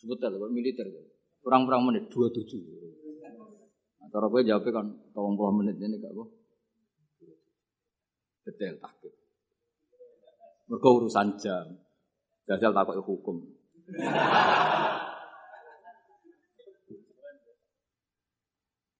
Sebetul, 0.01 0.41
kok 0.41 0.49
militer. 0.49 0.89
Kurang-kurang 1.45 1.85
menit, 1.85 2.09
dua 2.09 2.33
tujuh. 2.33 2.57
Cara 4.09 4.27
gue 4.27 4.41
jawabnya 4.43 4.71
kan, 4.73 4.87
tolong 5.13 5.37
puluh 5.37 5.53
menit 5.61 5.77
ini 5.77 6.01
gak 6.01 6.09
apa. 6.09 6.25
Detail 8.49 8.75
takut. 8.81 9.13
Mereka 10.67 10.89
urusan 10.89 11.37
jam. 11.37 11.77
Jajal 12.49 12.73
takut 12.73 12.97
hukum. 13.05 13.45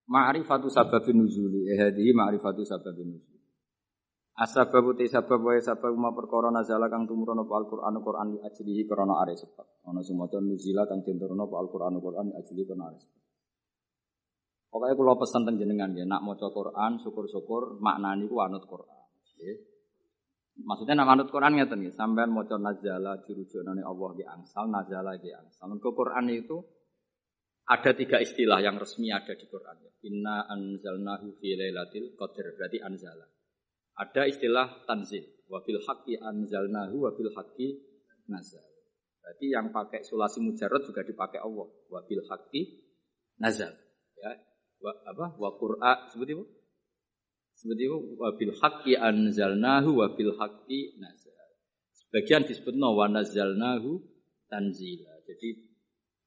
Ma'rifatu 0.05 0.69
sababin 0.69 1.17
nuzuli. 1.17 1.65
Eh, 1.65 1.81
hadihi 1.81 2.13
ma'rifatu 2.13 2.61
sababin 2.61 3.17
nuzuli. 3.17 3.40
Asbab 4.31 4.95
uti 4.95 5.11
sabab 5.11 5.43
wae 5.43 5.59
sabab 5.59 5.91
ma 5.99 6.15
perkara 6.15 6.47
nazala 6.47 6.87
kang 6.87 7.03
tumurun 7.03 7.43
apa 7.43 7.53
Al-Qur'an 7.61 7.95
Qur'an 7.99 8.27
li 8.31 8.39
ajlihi 8.39 8.87
krana 8.87 9.19
are 9.19 9.35
sebab. 9.35 9.67
Ana 9.91 9.99
sing 10.05 10.15
maca 10.15 10.39
nuzila 10.39 10.87
kang 10.87 11.03
tinturun 11.03 11.39
apa 11.39 11.55
Al-Qur'an 11.59 11.99
Qur'an 11.99 12.31
li 12.31 12.33
ajlihi 12.39 12.63
krana 12.63 12.89
are 12.89 12.97
sebab. 12.97 13.21
Pokoknya 14.71 14.95
kula 14.95 15.19
pesen 15.19 15.43
teng 15.43 15.59
jenengan 15.59 15.91
ya, 15.91 16.07
nak 16.07 16.23
maca 16.23 16.47
Quran 16.47 16.95
syukur-syukur 17.03 17.83
maknani 17.83 18.23
ku 18.31 18.39
anut 18.39 18.63
Quran. 18.63 19.03
Nggih. 19.35 19.57
Maksudnya 20.63 20.95
nak 21.03 21.11
anut 21.11 21.27
Quran 21.27 21.59
ngeten 21.59 21.83
nggih, 21.83 21.91
sampean 21.91 22.31
maca 22.31 22.55
nazala 22.55 23.19
dirujukane 23.19 23.83
Allah 23.83 24.11
di 24.15 24.23
angsal, 24.23 24.71
nazala 24.71 25.19
di 25.19 25.27
angsal. 25.27 25.75
Ke 25.75 25.91
Quran 25.91 26.31
itu 26.31 26.55
ada 27.67 27.91
tiga 27.91 28.23
istilah 28.23 28.63
yang 28.63 28.79
resmi 28.79 29.11
ada 29.11 29.35
di 29.35 29.43
Quran. 29.43 29.75
Inna 30.07 30.47
anzalnahu 30.47 31.35
fi 31.35 31.51
lailatul 31.51 32.15
qadr, 32.15 32.55
berarti 32.55 32.79
anzala. 32.79 33.27
Ada 33.97 34.27
istilah 34.29 34.87
tanzil. 34.87 35.23
Wabil 35.51 35.81
haqqi 35.83 36.15
anzalnahu 36.15 37.03
wabil 37.03 37.31
haqqi 37.35 37.75
nazal. 38.31 38.63
Berarti 39.19 39.45
yang 39.51 39.69
pakai 39.69 40.01
sulasi 40.01 40.39
mujarrad 40.39 40.87
juga 40.87 41.03
dipakai 41.03 41.43
Allah. 41.43 41.67
Wabil 41.91 42.23
haqqi 42.23 42.61
nazal. 43.37 43.75
Ya. 44.15 44.31
Wa, 44.81 44.95
apa? 45.05 45.35
Wa 45.35 45.49
qur'a 45.59 46.07
seperti 46.07 46.39
itu. 46.39 46.45
Seperti 47.51 47.83
itu 47.85 47.97
wabil 48.17 48.53
haqqi 48.55 48.95
anzalnahu 48.95 49.99
wabil 49.99 50.33
haqqi 50.39 50.97
nazal. 50.97 51.35
Sebagian 51.91 52.47
disebut 52.47 52.79
wa 52.79 53.05
nazalnahu 53.11 53.99
tanzila. 54.47 55.19
Jadi 55.27 55.49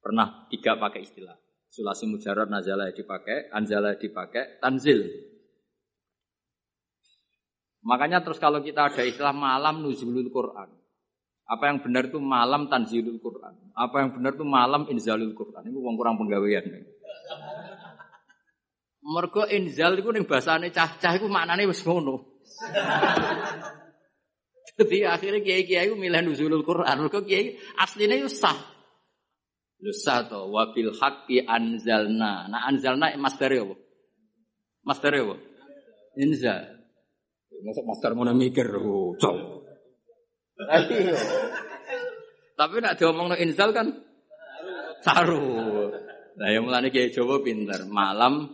pernah 0.05 0.49
tiga 0.53 0.77
pakai 0.77 1.05
istilah. 1.05 1.37
Sulasi 1.75 2.07
mujarrad 2.07 2.55
nazala 2.55 2.95
dipakai, 2.95 3.51
anzala 3.51 3.99
dipakai, 3.99 4.63
tanzil 4.63 5.03
Makanya 7.85 8.25
terus 8.25 8.41
kalau 8.41 8.65
kita 8.65 8.89
ada 8.89 9.05
istilah 9.05 9.37
malam 9.37 9.85
nuzulul 9.85 10.33
Quran. 10.33 10.73
Apa 11.45 11.69
yang 11.69 11.85
benar 11.85 12.09
itu 12.09 12.17
malam 12.17 12.73
tanzilul 12.73 13.21
Quran. 13.21 13.53
Apa 13.77 14.01
yang 14.01 14.17
benar 14.17 14.33
itu 14.33 14.45
malam 14.49 14.89
inzalul 14.89 15.37
Quran. 15.37 15.69
Ini 15.69 15.77
uang 15.77 15.95
kurang 16.01 16.17
penggawean. 16.17 16.65
Mergo 19.05 19.45
inzal 19.53 20.01
itu 20.01 20.09
ning 20.09 20.25
bahasane 20.25 20.73
cah-cah 20.73 21.13
iku 21.21 21.29
maknane 21.29 21.69
wis 21.69 21.85
ngono. 21.85 22.41
Jadi 24.75 25.05
akhirnya 25.05 25.45
kiai-kiai 25.45 25.93
itu 25.93 25.95
milih 26.01 26.25
nuzulul 26.25 26.65
Quran. 26.65 26.97
Mergo 27.05 27.21
kiai 27.21 27.61
aslinya 27.77 28.25
itu 28.25 28.33
sah. 28.33 28.57
Lu 29.85 29.93
sah 29.93 30.25
to 30.25 30.49
wabil 30.49 30.97
haqqi 30.97 31.45
anzalna. 31.45 32.49
Nah 32.49 32.65
anzalna 32.65 33.13
master 33.21 33.53
apa? 33.53 33.77
Master 34.81 35.13
apa? 35.13 35.37
Inzal. 36.17 36.74
Masa 37.65 37.81
master 37.81 38.13
mau 38.13 38.29
mikir, 38.29 38.77
oh, 38.77 39.17
Tapi 42.55 42.75
nak 42.79 42.95
diomong 43.01 43.33
no 43.33 43.37
insal 43.41 43.73
kan 43.73 43.89
saru. 45.01 45.89
Nah 46.37 46.49
yang 46.53 46.69
mulanya 46.69 46.93
kayak 46.93 47.17
Jawa 47.17 47.41
pinter. 47.41 47.89
Malam 47.89 48.53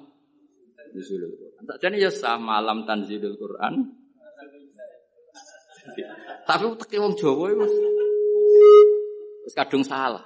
nuzulul 0.95 1.35
Quran. 1.35 1.63
Jadi 1.83 1.97
ya 1.99 2.11
sah 2.15 2.39
malam 2.39 2.87
tanzilul 2.87 3.35
Quran. 3.35 3.75
Tapi 6.47 6.65
teki 6.79 6.97
wong 7.03 7.15
Jawa 7.19 7.45
itu 7.51 7.67
wis 9.43 9.55
kadung 9.59 9.83
salah. 9.83 10.23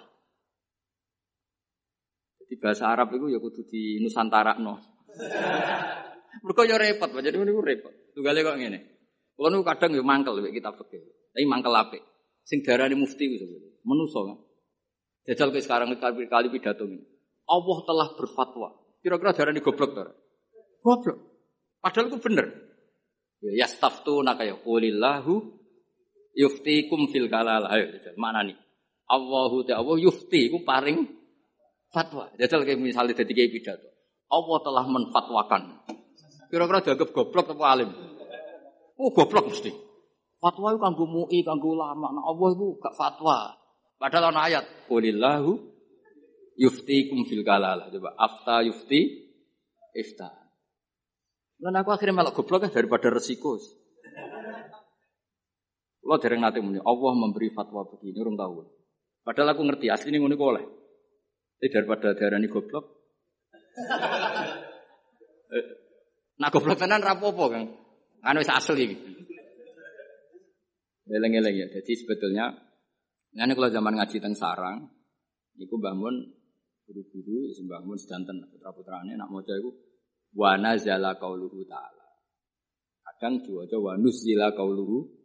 Di 2.45 2.61
bahasa 2.61 2.93
Arab 2.93 3.17
itu 3.17 3.33
ya 3.33 3.41
kudu 3.41 3.65
di 3.65 3.97
Nusantara 4.05 4.61
no. 4.61 4.77
Mereka 6.45 6.63
ya 6.69 6.77
repot, 6.77 7.09
jadi 7.23 7.41
ini 7.41 7.55
repot. 7.57 8.04
Tugale 8.15 8.47
kok 8.47 8.57
ngene. 8.57 8.79
Kulo 9.35 9.51
nu 9.51 9.67
kadang 9.67 9.91
yo 9.99 10.07
mangkel 10.07 10.39
mek 10.39 10.55
kita 10.55 10.71
fikih. 10.71 11.03
Tapi 11.35 11.45
mangkel 11.51 11.75
apik. 11.75 12.03
Sing 12.47 12.63
darani 12.63 12.95
mufti 12.95 13.27
itu 13.27 13.47
menuso 13.83 14.23
kan. 14.31 14.39
Jajal 15.27 15.51
ke 15.51 15.59
sekarang 15.59 15.91
kali 15.99 16.31
kali 16.31 16.49
pidato 16.55 16.87
ini. 16.87 17.03
Allah 17.51 17.79
telah 17.83 18.09
berfatwa. 18.15 18.69
Kira-kira 19.03 19.35
darani 19.35 19.61
goblok 19.61 19.91
ta? 19.99 20.07
Goblok. 20.81 21.19
Padahal 21.83 22.09
itu 22.09 22.19
bener. 22.23 22.47
Ya 23.45 23.69
staftu 23.69 24.25
nakaya 24.25 24.57
qulillahu 24.63 25.35
yuftikum 26.39 27.11
fil 27.11 27.27
kalal. 27.27 27.67
Ayo 27.67 27.99
mana 28.17 28.47
nih? 28.47 28.57
Allahu 29.11 29.67
ta'ala 29.69 30.01
yufti 30.01 30.49
ku 30.49 30.63
paring 30.63 31.05
fatwa. 31.91 32.31
Jajal 32.39 32.63
kayak 32.63 32.81
misalnya 32.81 33.19
kayak 33.19 33.51
pidato. 33.51 33.89
Allah 34.31 34.59
telah 34.63 34.85
menfatwakan. 34.89 35.63
Kira-kira 36.49 36.85
dianggap 36.85 37.11
goblok 37.11 37.53
atau 37.53 37.65
alim? 37.65 37.91
Oh 38.99 39.11
goblok 39.11 39.51
mesti. 39.51 39.73
Fatwa 40.39 40.77
itu 40.77 40.81
kanggo 40.81 41.05
MUI, 41.09 41.41
kanggo 41.41 41.73
ulama. 41.73 42.13
Nah 42.13 42.25
Allah 42.29 42.49
itu 42.53 42.77
gak 42.79 42.95
fatwa. 42.95 43.57
Padahal 43.97 44.35
ana 44.35 44.41
ayat, 44.45 44.65
"Qulillahu 44.87 45.57
yuftikum 46.61 47.25
fil 47.25 47.43
kalalah." 47.43 47.89
Coba 47.89 48.13
afta 48.15 48.61
yufti 48.61 49.25
ifta. 49.97 50.31
Lan 51.65 51.81
aku 51.81 51.97
akhirnya 51.97 52.21
malah 52.21 52.35
goblok 52.37 52.69
kan 52.69 52.71
daripada 52.71 53.09
resiko. 53.09 53.57
Lo 56.05 56.21
dereng 56.21 56.45
nanti 56.45 56.61
muni, 56.61 56.77
Allah 56.85 57.13
memberi 57.17 57.49
fatwa 57.49 57.89
begini, 57.89 58.21
orang 58.21 58.37
tahu. 58.37 58.69
Padahal 59.25 59.57
aku 59.57 59.65
ngerti, 59.65 59.89
asli 59.89 60.13
ini 60.13 60.21
ngono 60.21 60.37
oleh. 60.37 60.65
Tapi 61.57 61.73
daripada 61.73 62.13
darah 62.13 62.37
ini 62.37 62.53
goblok. 62.53 62.85
Nah 66.41 66.49
goblok 66.51 66.79
tenan 66.81 67.03
rapopo 67.03 67.51
kan. 67.51 67.65
Kan 68.25 68.39
wis 68.41 68.51
asli. 68.51 68.95
Eleng-eleng 71.05 71.55
ya. 71.55 71.67
Jadi 71.69 71.93
sebetulnya 71.95 72.55
ini 73.35 73.53
kalau 73.53 73.69
zaman 73.69 73.99
ngaji 73.99 74.17
teng 74.23 74.33
sarang, 74.39 74.89
niku 75.59 75.77
bangun 75.77 76.15
guru-guru, 76.87 77.51
bangun 77.67 77.99
sedanten 77.99 78.47
putra-putrane 78.49 79.19
nak 79.19 79.29
maca 79.29 79.53
iku 79.59 79.71
wa 80.39 80.57
nazala 80.57 81.19
qauluhu 81.19 81.67
ta'ala. 81.67 82.07
Kadang 83.05 83.43
diwaca 83.43 83.77
wa 83.79 83.93
nuzila 84.01 84.55
qauluhu 84.55 85.25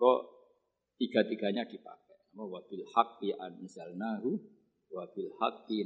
Kok 0.00 0.20
tiga-tiganya 0.96 1.68
dipakai. 1.68 2.32
Wa 2.32 2.56
bil 2.64 2.88
haqqi 2.88 3.36
anzalnahu 3.36 4.32
wa 4.96 5.04
bil 5.12 5.28
haqqi 5.36 5.84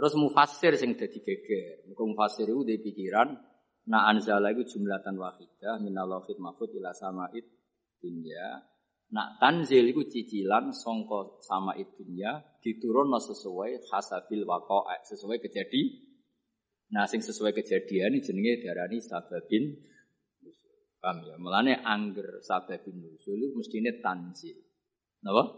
Terus 0.00 0.16
mufasir 0.16 0.72
sing 0.80 0.96
dadi 0.96 1.20
geger. 1.20 1.84
Muga 1.92 2.08
mufasir 2.08 2.48
itu 2.48 2.64
di 2.64 2.80
pikiran 2.80 3.36
na 3.92 4.08
anzala 4.08 4.48
iku 4.48 4.64
jumlatan 4.64 5.20
wahidah 5.20 5.76
minallahit 5.84 6.40
mahfud 6.40 6.72
ila 6.80 6.96
sama'id 6.96 7.44
dunya 8.00 8.64
Nak 9.12 9.42
tanzil 9.42 9.84
iku 9.92 10.08
cicilan 10.08 10.72
songko 10.72 11.44
sama 11.44 11.76
dunya 11.76 12.40
diturunno 12.64 13.20
sesuai 13.20 13.92
hasabil 13.92 14.46
waqa'a, 14.48 15.04
sesuai 15.04 15.36
kejadian. 15.42 16.08
Nah, 16.94 17.04
sing 17.04 17.20
sesuai 17.20 17.52
kejadian 17.52 18.16
ini 18.16 18.24
jenenge 18.24 18.62
darani 18.64 19.02
sababin 19.04 19.76
Paham 21.00 21.24
ya? 21.24 21.34
Mulane 21.40 21.80
angger 21.80 22.44
sababin 22.44 23.00
nusul 23.00 23.52
mestine 23.56 24.00
tanzil. 24.04 24.56
Napa? 25.24 25.48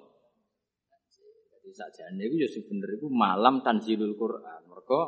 Sakjane 1.72 2.22
iku 2.28 2.36
ya 2.38 2.48
bener 2.68 2.88
iku 3.00 3.08
malam 3.08 3.64
tanzilul 3.64 4.14
Quran. 4.14 4.60
Mergo 4.68 5.00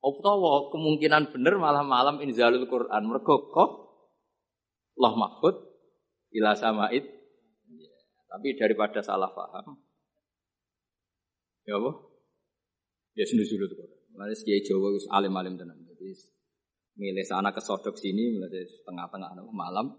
utawa 0.00 0.72
kemungkinan 0.72 1.34
bener 1.34 1.60
malah 1.60 1.84
malam 1.84 2.22
inzalul 2.24 2.64
Quran. 2.70 3.02
Mergo 3.04 3.50
kok 3.50 3.70
Allah 4.96 5.12
mahfud 5.18 5.56
ila 6.38 6.56
samaid. 6.56 7.04
Ya, 7.74 7.92
tapi 8.30 8.56
daripada 8.56 9.02
salah 9.02 9.30
paham. 9.34 9.76
Ya 11.68 11.76
apa? 11.76 11.90
Ya 13.18 13.24
dulu 13.26 13.66
tuh. 13.68 13.88
Lalu 14.16 14.34
Kiai 14.42 14.62
Jawa 14.64 14.88
wis 14.96 15.06
alim-alim 15.10 15.54
tenan. 15.54 15.78
Jadi 15.86 16.12
milih 16.98 17.24
sana 17.24 17.54
ke 17.54 17.60
sodok 17.62 17.96
sini, 17.96 18.36
mulai 18.36 18.66
tengah-tengah 18.84 19.30
malam. 19.54 19.96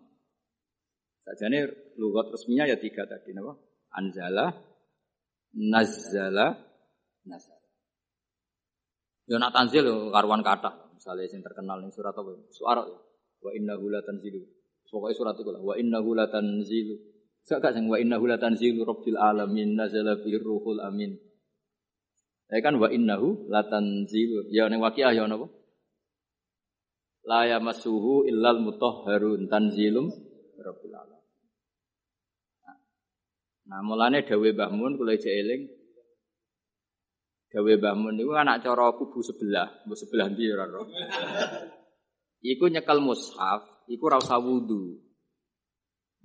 Sajane 1.21 1.69
lugat 2.01 2.33
resminya 2.33 2.65
ya 2.65 2.77
tiga 2.77 3.05
tadi, 3.05 3.33
napa? 3.33 3.57
Anzala, 3.93 4.51
Nazala, 5.51 6.55
Nazala. 7.27 7.61
Ya 9.31 9.39
nak 9.39 9.55
tanzil 9.55 10.11
karuan 10.11 10.43
kata, 10.43 10.91
misalnya 10.91 11.29
yang 11.29 11.39
terkenal 11.39 11.77
ning 11.79 11.91
surat 11.95 12.11
apa? 12.11 12.35
Suara 12.51 12.83
wa 13.41 13.51
innahu 13.55 13.87
la 13.87 14.03
tanzilu. 14.03 14.43
Pokoknya 14.91 15.15
surat 15.15 15.35
itu 15.39 15.49
lah. 15.55 15.63
Wa 15.63 15.79
inna 15.79 16.03
la 16.03 16.27
tanzilu. 16.27 16.99
Gak 17.47 17.71
sing 17.71 17.87
wa 17.87 17.95
inna 17.95 18.19
la 18.19 18.35
tanzilu 18.35 18.83
rabbil 18.83 19.15
alamin 19.15 19.79
nazala 19.79 20.19
bihi 20.19 20.35
ruhul 20.35 20.83
amin. 20.83 21.15
Ya 22.51 22.59
kan 22.59 22.75
wa 22.75 22.91
innahu 22.91 23.47
la 23.47 23.63
tanzilu. 23.71 24.51
Ya 24.51 24.67
ning 24.67 24.83
waqiah 24.83 25.15
ya 25.15 25.31
napa? 25.31 25.47
La 27.23 27.47
yamassuhu 27.47 28.27
illal 28.27 28.59
mutahharun 28.59 29.47
tanzilum 29.47 30.11
rabbil 30.59 30.91
alamin. 30.91 31.20
Nah, 33.69 33.79
mulane 33.85 34.25
dawe 34.25 34.47
Mbah 34.53 34.71
Mun 34.73 34.97
kula 34.97 35.13
eling 35.17 35.69
Dawe 37.51 37.71
Mbah 37.77 37.95
Mun 37.99 38.15
niku 38.17 38.33
anak 38.33 38.63
cara 38.65 38.95
kubu 38.95 39.19
sebelah, 39.21 39.83
kubu 39.83 39.93
sebelah 39.93 40.31
ndi 40.31 40.49
ora 40.49 40.65
Iku 42.41 42.65
nyekel 42.73 43.03
mushaf 43.05 43.85
iku 43.85 44.09
ra 44.09 44.17
usah 44.17 44.41
wudu. 44.41 44.97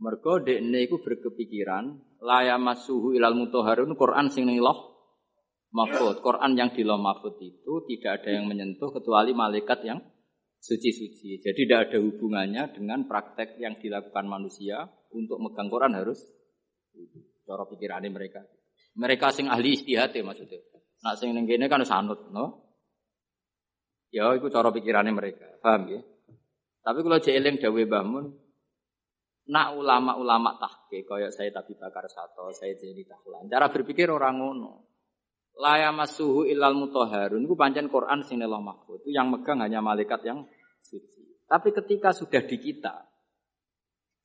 Mergo 0.01 0.41
dekne 0.41 0.85
iku 0.89 1.01
berkepikiran 1.01 1.93
laya 2.25 2.57
masuhu 2.57 3.13
ilal 3.17 3.37
mutahharun 3.37 3.97
Quran 3.97 4.33
sing 4.33 4.49
ning 4.49 4.61
loh 4.61 4.97
mahfud. 5.73 6.25
Quran 6.25 6.57
yang 6.57 6.73
di 6.73 6.85
loh 6.85 6.97
mahfud 6.97 7.37
itu 7.41 7.85
tidak 7.85 8.25
ada 8.25 8.41
yang 8.41 8.49
menyentuh 8.49 8.93
kecuali 8.93 9.37
malaikat 9.37 9.85
yang 9.85 10.01
suci-suci. 10.61 11.41
Jadi 11.45 11.69
tidak 11.69 11.93
ada 11.93 11.99
hubungannya 12.01 12.73
dengan 12.73 13.05
praktek 13.05 13.61
yang 13.61 13.77
dilakukan 13.77 14.25
manusia 14.25 14.89
untuk 15.13 15.41
megang 15.41 15.69
Quran 15.69 15.97
harus 15.97 16.21
cara 17.47 17.63
pikirannya 17.69 18.11
mereka. 18.11 18.43
Mereka 18.97 19.29
sing 19.31 19.47
ahli 19.47 19.77
istihad 19.77 20.11
ya 20.11 20.23
maksudnya. 20.25 20.61
Nak 21.05 21.15
sing 21.21 21.31
ning 21.37 21.47
kan 21.69 21.85
sanut, 21.85 22.33
no? 22.33 22.67
Ya 24.11 24.33
itu 24.33 24.49
cara 24.49 24.73
pikirannya 24.73 25.13
mereka. 25.13 25.47
Paham 25.61 25.93
ya? 25.93 26.01
Tapi 26.87 26.99
kalau 27.03 27.19
jeeling 27.19 27.59
dawe 27.59 27.83
bangun, 27.85 28.31
nak 29.51 29.69
ulama-ulama 29.75 30.59
tahke, 30.59 31.07
kayak 31.07 31.35
saya 31.35 31.51
tapi 31.51 31.75
bakar 31.75 32.07
satu, 32.07 32.51
saya 32.55 32.75
jadi 32.79 33.03
tahlan. 33.07 33.51
Cara 33.51 33.71
berpikir 33.71 34.07
orang 34.11 34.39
ngono. 34.39 34.87
Laya 35.57 35.89
masuhu 35.91 36.45
ilal 36.45 36.77
mutoharun, 36.77 37.43
itu 37.43 37.57
pancen 37.57 37.89
Quran 37.89 38.21
sinelah 38.23 38.61
mahfud. 38.61 39.03
Itu 39.03 39.11
yang 39.11 39.33
megang 39.33 39.65
hanya 39.65 39.81
malaikat 39.81 40.21
yang 40.29 40.45
suci. 40.85 41.43
Tapi 41.49 41.73
ketika 41.73 42.13
sudah 42.13 42.45
di 42.45 42.57
kita, 42.61 43.09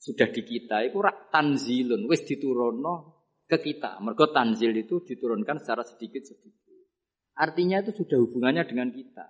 sudah 0.01 0.33
di 0.33 0.41
kita, 0.41 0.81
itu 0.81 0.97
rak 0.97 1.29
tanzilun, 1.29 2.09
wis 2.09 2.25
diturunno 2.25 3.21
ke 3.45 3.61
kita. 3.61 4.01
Mergo 4.01 4.33
tanzil 4.33 4.73
itu 4.73 5.05
diturunkan 5.05 5.61
secara 5.61 5.85
sedikit-sedikit. 5.85 6.73
Artinya 7.37 7.85
itu 7.85 7.93
sudah 8.01 8.17
hubungannya 8.17 8.65
dengan 8.65 8.89
kita. 8.89 9.27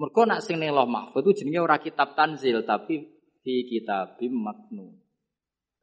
Mergo 0.00 0.22
nak 0.24 0.40
sing 0.40 0.56
ning 0.56 0.72
Lauh 0.72 0.88
Mahfuz 0.88 1.24
itu 1.24 1.44
jenenge 1.44 1.60
ora 1.60 1.80
kitab 1.80 2.16
tanzil 2.16 2.64
tapi 2.64 3.00
fi 3.44 3.64
kitabim 3.64 4.32
maknun. 4.32 4.92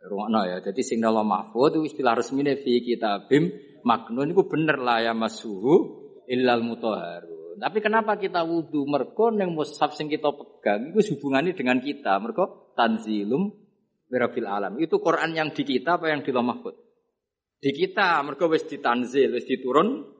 Rungokno 0.01 0.41
ya. 0.49 0.57
Jadi 0.61 0.81
sing 0.85 1.01
ning 1.01 1.13
Lauh 1.13 1.25
itu 1.69 1.79
istilah 1.85 2.13
resmine 2.17 2.57
fi 2.61 2.81
kitabim 2.81 3.53
maknun 3.83 4.31
itu 4.31 4.45
bener 4.45 4.79
lah 4.79 5.01
ya 5.01 5.13
masuhu 5.17 6.05
illal 6.29 6.61
mutahharun. 6.61 7.57
Tapi 7.57 7.77
kenapa 7.81 8.17
kita 8.17 8.45
wudhu? 8.45 8.85
Mergo 8.85 9.33
ning 9.33 9.53
mushaf 9.57 9.97
sing 9.97 10.09
kita 10.13 10.29
pegang 10.29 10.93
itu 10.93 11.17
hubungannya 11.17 11.57
dengan 11.57 11.81
kita. 11.81 12.13
Mergo 12.21 12.62
tanzilum 12.75 13.49
Wirabil 14.13 14.45
alam. 14.45 14.77
Itu 14.77 15.01
Quran 15.01 15.33
yang 15.33 15.49
di 15.49 15.65
kita 15.65 15.97
apa 15.97 16.13
yang 16.13 16.21
di 16.21 16.29
Lauh 16.29 16.45
Mahfuz? 16.45 16.77
Di 17.57 17.71
kita, 17.73 18.21
mergo 18.21 18.51
wis 18.51 18.67
ditanzil, 18.67 19.33
wis 19.33 19.47
diturun 19.47 20.13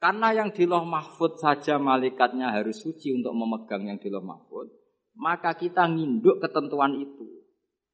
karena 0.00 0.32
yang 0.32 0.48
di 0.56 0.64
loh 0.64 0.88
mahfud 0.88 1.36
saja 1.36 1.76
malaikatnya 1.76 2.56
harus 2.56 2.80
suci 2.80 3.12
untuk 3.12 3.36
memegang 3.36 3.84
yang 3.84 4.00
di 4.00 4.08
loh 4.08 4.24
mahfud, 4.24 4.72
maka 5.20 5.52
kita 5.52 5.84
nginduk 5.84 6.40
ketentuan 6.40 6.96
itu. 6.96 7.28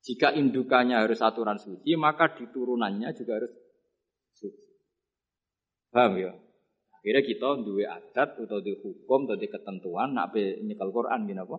Jika 0.07 0.31
indukannya 0.39 1.03
harus 1.03 1.19
aturan 1.19 1.59
suci, 1.59 1.99
maka 1.99 2.31
diturunannya 2.31 3.11
juga 3.11 3.43
harus 3.43 3.51
suci. 4.39 4.67
Paham 5.91 6.15
ya? 6.23 6.31
Akhirnya 6.95 7.23
kita 7.27 7.49
dua 7.67 7.99
adat 7.99 8.39
atau 8.39 8.63
di 8.63 8.79
hukum 8.79 9.27
atau 9.27 9.35
di 9.35 9.51
ketentuan 9.51 10.15
nak 10.15 10.31
nyekel 10.35 10.95
Quran 10.95 11.27
gini 11.27 11.43
apa? 11.43 11.59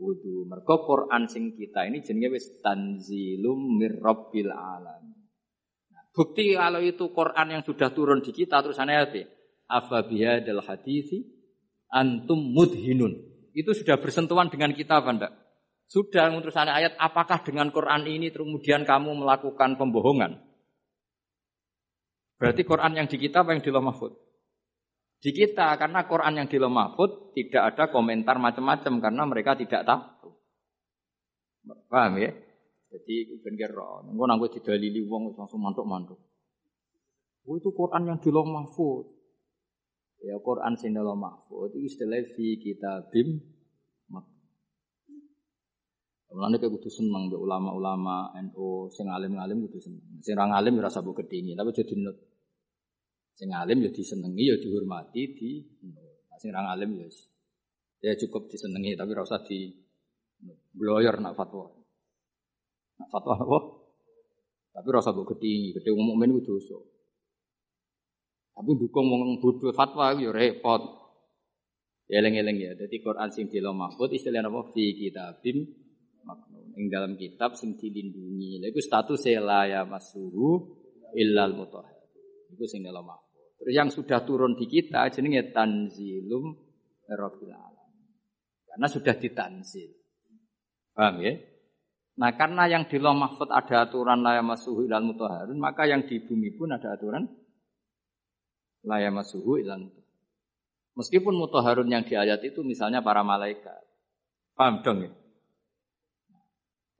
Wudu. 0.00 0.48
Mergo 0.48 0.88
Quran 0.88 1.28
sing 1.28 1.52
kita 1.52 1.84
ini 1.84 2.00
jenenge 2.00 2.40
wis 2.40 2.48
tanzilum 2.64 3.76
mirrabbil 3.76 4.48
alam. 4.48 5.12
Nah, 5.92 6.02
bukti 6.16 6.56
kalau 6.56 6.80
itu 6.80 7.12
Quran 7.12 7.46
yang 7.52 7.62
sudah 7.62 7.92
turun 7.92 8.24
di 8.24 8.32
kita 8.32 8.64
terus 8.64 8.80
aneh 8.80 8.96
apa? 8.96 9.22
afa 9.70 10.02
bihadal 10.08 10.64
hadithi 10.64 11.28
antum 11.92 12.40
mudhinun. 12.40 13.14
Itu 13.52 13.76
sudah 13.76 14.00
bersentuhan 14.00 14.48
dengan 14.50 14.72
kita 14.74 15.04
apa 15.04 15.10
enggak? 15.12 15.32
Sudah 15.90 16.30
terus 16.38 16.54
ayat 16.54 16.94
apakah 16.98 17.42
dengan 17.42 17.68
Quran 17.74 18.06
ini 18.06 18.30
kemudian 18.30 18.86
kamu 18.86 19.26
melakukan 19.26 19.74
pembohongan? 19.74 20.38
Berarti 22.38 22.62
Quran 22.62 22.94
yang 22.94 23.06
di 23.10 23.18
kita 23.18 23.42
apa 23.42 23.52
yang 23.52 23.60
di 23.60 23.68
Mahfud? 23.68 24.29
Di 25.20 25.30
kita 25.36 25.76
karena 25.76 26.08
Quran 26.08 26.40
yang 26.40 26.48
di 26.48 26.56
tidak 27.36 27.76
ada 27.76 27.84
komentar 27.92 28.40
macam-macam 28.40 28.92
karena 29.04 29.22
mereka 29.28 29.52
tidak 29.52 29.84
tahu. 29.84 30.32
Paham 31.92 32.16
ya? 32.16 32.32
Jadi 32.90 33.38
ben 33.44 33.54
kira, 33.54 34.02
engko 34.02 34.24
nang 34.26 34.42
didalili 34.42 35.04
wong 35.06 35.36
langsung 35.36 35.60
mantuk-mantuk. 35.62 36.18
Oh 37.46 37.54
itu 37.54 37.70
Quran 37.70 38.08
yang 38.08 38.18
di. 38.18 39.06
Ya 40.20 40.36
Quran 40.40 40.76
sing 40.76 40.92
mahfud 40.96 41.72
itu 41.72 41.78
istilah 41.86 42.20
fi 42.36 42.60
kitabim 42.60 43.40
Mulane 46.30 46.62
kayak 46.62 46.70
kudu 46.78 46.86
seneng 46.86 47.26
ulama-ulama 47.34 48.30
NU 48.38 48.86
sing 48.94 49.10
alim-alim 49.10 49.66
kudu 49.66 49.82
seneng. 49.82 50.22
Sing 50.22 50.38
alim 50.38 50.78
ya 50.78 50.86
rasa 50.86 51.02
mbok 51.02 51.26
gedhingi, 51.26 51.58
tapi 51.58 51.74
jadi 51.74 51.90
nut. 51.98 52.16
Sing 53.34 53.48
alim 53.56 53.80
ya 53.84 53.90
disenengi 53.90 54.44
ya 54.52 54.56
dihormati 54.60 55.22
di 55.32 55.50
nah, 55.86 56.36
sing 56.36 56.52
ra 56.52 56.70
alim 56.70 56.92
ya 57.00 57.08
ya 58.00 58.12
cukup 58.16 58.48
disenengi 58.48 58.96
tapi 58.96 59.10
ra 59.12 59.24
usah 59.24 59.40
di 59.44 59.70
bloyer 60.72 61.16
nak 61.20 61.36
fatwa. 61.36 61.68
Nak 63.00 63.08
fatwa 63.12 63.34
apa? 63.36 63.58
Tapi 64.70 64.88
rasa 64.94 65.10
mbok 65.10 65.34
gedhingi, 65.34 65.74
gedhe 65.76 65.90
wong 65.92 66.14
mukmin 66.14 66.30
kudu 66.40 66.56
dosa. 66.56 66.78
Tapi 68.54 68.70
dukung 68.78 69.10
wong 69.10 69.40
bodoh 69.42 69.74
fatwa 69.74 70.14
yo 70.16 70.30
repot. 70.30 71.00
Eleng-eleng 72.10 72.58
ya. 72.58 72.72
Jadi 72.74 72.98
Quran 72.98 73.30
sing 73.30 73.46
dilo 73.46 73.70
mahfud 73.70 74.10
istilah 74.10 74.42
apa 74.42 74.66
fi 74.74 74.98
kitabim 74.98 75.62
maknun. 76.26 76.74
Ing 76.74 76.90
dalam 76.90 77.14
kitab 77.14 77.54
sing 77.54 77.78
dilindungi. 77.78 78.58
Lha 78.58 78.66
iku 78.70 78.82
status 78.82 79.30
la 79.38 79.70
ya 79.70 79.86
masuhu 79.86 80.74
illal 81.14 81.54
mutahhar. 81.54 81.99
Iku 82.50 82.64
sing 82.66 82.82
dilo 82.82 83.02
mahfud. 83.02 83.62
Terus 83.62 83.74
yang 83.76 83.88
sudah 83.92 84.24
turun 84.26 84.56
di 84.56 84.66
kita 84.66 85.06
jenenge 85.12 85.54
tanzilum 85.54 86.44
rabbil 87.06 87.52
alamin. 87.54 88.10
Karena 88.66 88.86
sudah 88.86 89.14
ditanzil. 89.14 89.90
Paham 90.94 91.22
ya? 91.22 91.34
Nah 92.20 92.34
karena 92.36 92.68
yang 92.68 92.84
di 92.90 92.98
loh 93.00 93.16
mahfud 93.16 93.48
ada 93.48 93.86
aturan 93.88 94.20
la 94.20 94.36
ya 94.36 94.42
masuhu 94.44 94.84
ilal 94.84 95.06
mutahharun, 95.06 95.56
maka 95.56 95.88
yang 95.88 96.04
di 96.04 96.20
bumi 96.20 96.52
pun 96.52 96.74
ada 96.74 96.92
aturan 96.92 97.24
layamasuhu 98.84 99.60
ilan 99.60 99.88
Meskipun 100.98 101.32
mutoharun 101.38 101.88
yang 101.88 102.04
di 102.04 102.18
ayat 102.18 102.42
itu 102.44 102.60
misalnya 102.60 103.00
para 103.00 103.24
malaikat. 103.24 103.78
Paham 104.58 104.84
dong 104.84 105.06
ya? 105.06 105.10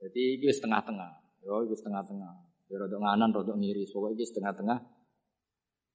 Jadi 0.01 0.41
iki 0.41 0.49
setengah-tengah. 0.49 1.43
Yo 1.45 1.61
iki 1.67 1.77
setengah-tengah. 1.77 2.33
Ya 2.71 2.75
rodok 2.81 2.97
nganan, 3.03 3.29
rodok 3.35 3.59
ngiri. 3.61 3.85
Pokoknya 3.91 4.15
iki 4.17 4.25
setengah-tengah. 4.25 4.79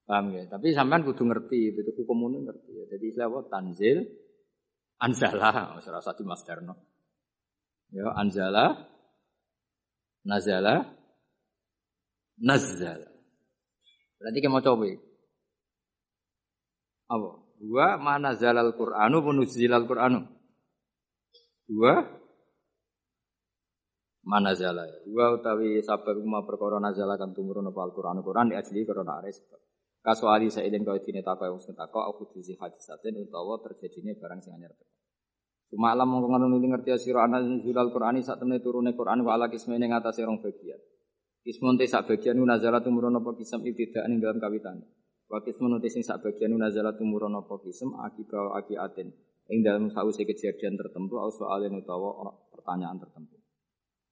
Paham 0.06 0.38
ya? 0.38 0.46
Tapi 0.46 0.70
sampean 0.70 1.02
kudu 1.02 1.26
ngerti, 1.26 1.74
itu 1.74 1.90
hukum 1.98 2.30
ini 2.30 2.46
ngerti. 2.46 2.70
Ya. 2.78 2.84
Jadi 2.94 3.04
istilah 3.10 3.26
apa? 3.26 3.40
Tanzil, 3.50 4.06
anzala, 5.02 5.74
ora 5.74 5.98
usah 5.98 6.14
di 6.14 6.22
Mas 6.22 6.46
Darno. 6.46 6.74
Ya, 7.90 8.14
anzala, 8.14 8.86
nazala, 10.22 10.94
nazala. 12.38 13.10
Berarti 14.16 14.38
kita 14.38 14.50
mau 14.50 14.62
coba. 14.62 14.86
Apa? 17.06 17.30
Dua 17.56 17.96
mana 17.96 18.36
zalal 18.36 18.76
Qur'anu 18.76 19.18
al 19.22 19.86
Qur'anu. 19.88 20.20
Dua 21.66 21.94
mana 24.26 24.52
zala. 24.54 24.86
Dua 25.06 25.34
utawi 25.38 25.82
sabab 25.82 26.18
rumah 26.18 26.42
perkara 26.42 26.82
nazala 26.82 27.16
kan 27.16 27.32
tumurun 27.32 27.70
apa 27.70 27.80
Al-Qur'an 27.86 28.20
Qur'an 28.22 28.50
di 28.50 28.56
asli 28.58 28.82
karena 28.82 29.22
ada 29.22 29.30
sebab. 29.30 29.65
Kasuali 30.06 30.46
saidin 30.46 30.86
kau 30.86 30.94
dine 31.02 31.18
takwa 31.18 31.50
wong 31.50 31.58
sing 31.58 31.74
takwa 31.74 32.06
aku 32.06 32.30
hadisatin 32.30 33.26
utawa 33.26 33.58
terjadinya 33.58 34.14
barang 34.14 34.38
sing 34.38 34.54
anyar. 34.54 34.70
Cuma 35.66 35.90
alam 35.90 36.06
mongko 36.06 36.30
ngono 36.30 36.62
ngerti 36.62 36.94
sira 37.02 37.26
ana 37.26 37.42
al 37.42 37.90
Qur'ani 37.90 38.22
sak 38.22 38.38
temene 38.38 38.62
turune 38.62 38.94
Qur'an 38.94 39.18
wa 39.26 39.34
ala 39.34 39.50
kismene 39.50 39.90
ngatasi 39.90 40.22
rong 40.22 40.38
bagian. 40.38 40.78
Kismun 41.42 41.74
te 41.74 41.90
sak 41.90 42.06
bagian 42.06 42.38
nazala 42.38 42.86
tumurun 42.86 43.18
apa 43.18 43.34
kisam 43.34 43.66
ibtidak 43.66 44.06
ning 44.06 44.22
dalam 44.22 44.38
kawitan. 44.38 44.78
Wa 45.26 45.42
kismun 45.42 45.74
te 45.82 45.90
sing 45.90 46.06
sak 46.06 46.22
bagian 46.22 46.54
nazala 46.54 46.94
tumurun 46.94 47.34
apa 47.34 47.58
kisam 47.66 47.98
akiba 47.98 48.54
akiatin 48.62 49.10
ing 49.50 49.58
dalam 49.66 49.90
sause 49.90 50.22
kejadian 50.22 50.78
tertentu 50.78 51.18
au 51.18 51.34
soalin 51.34 51.82
utawa 51.82 52.30
pertanyaan 52.54 53.02
tertentu. 53.02 53.42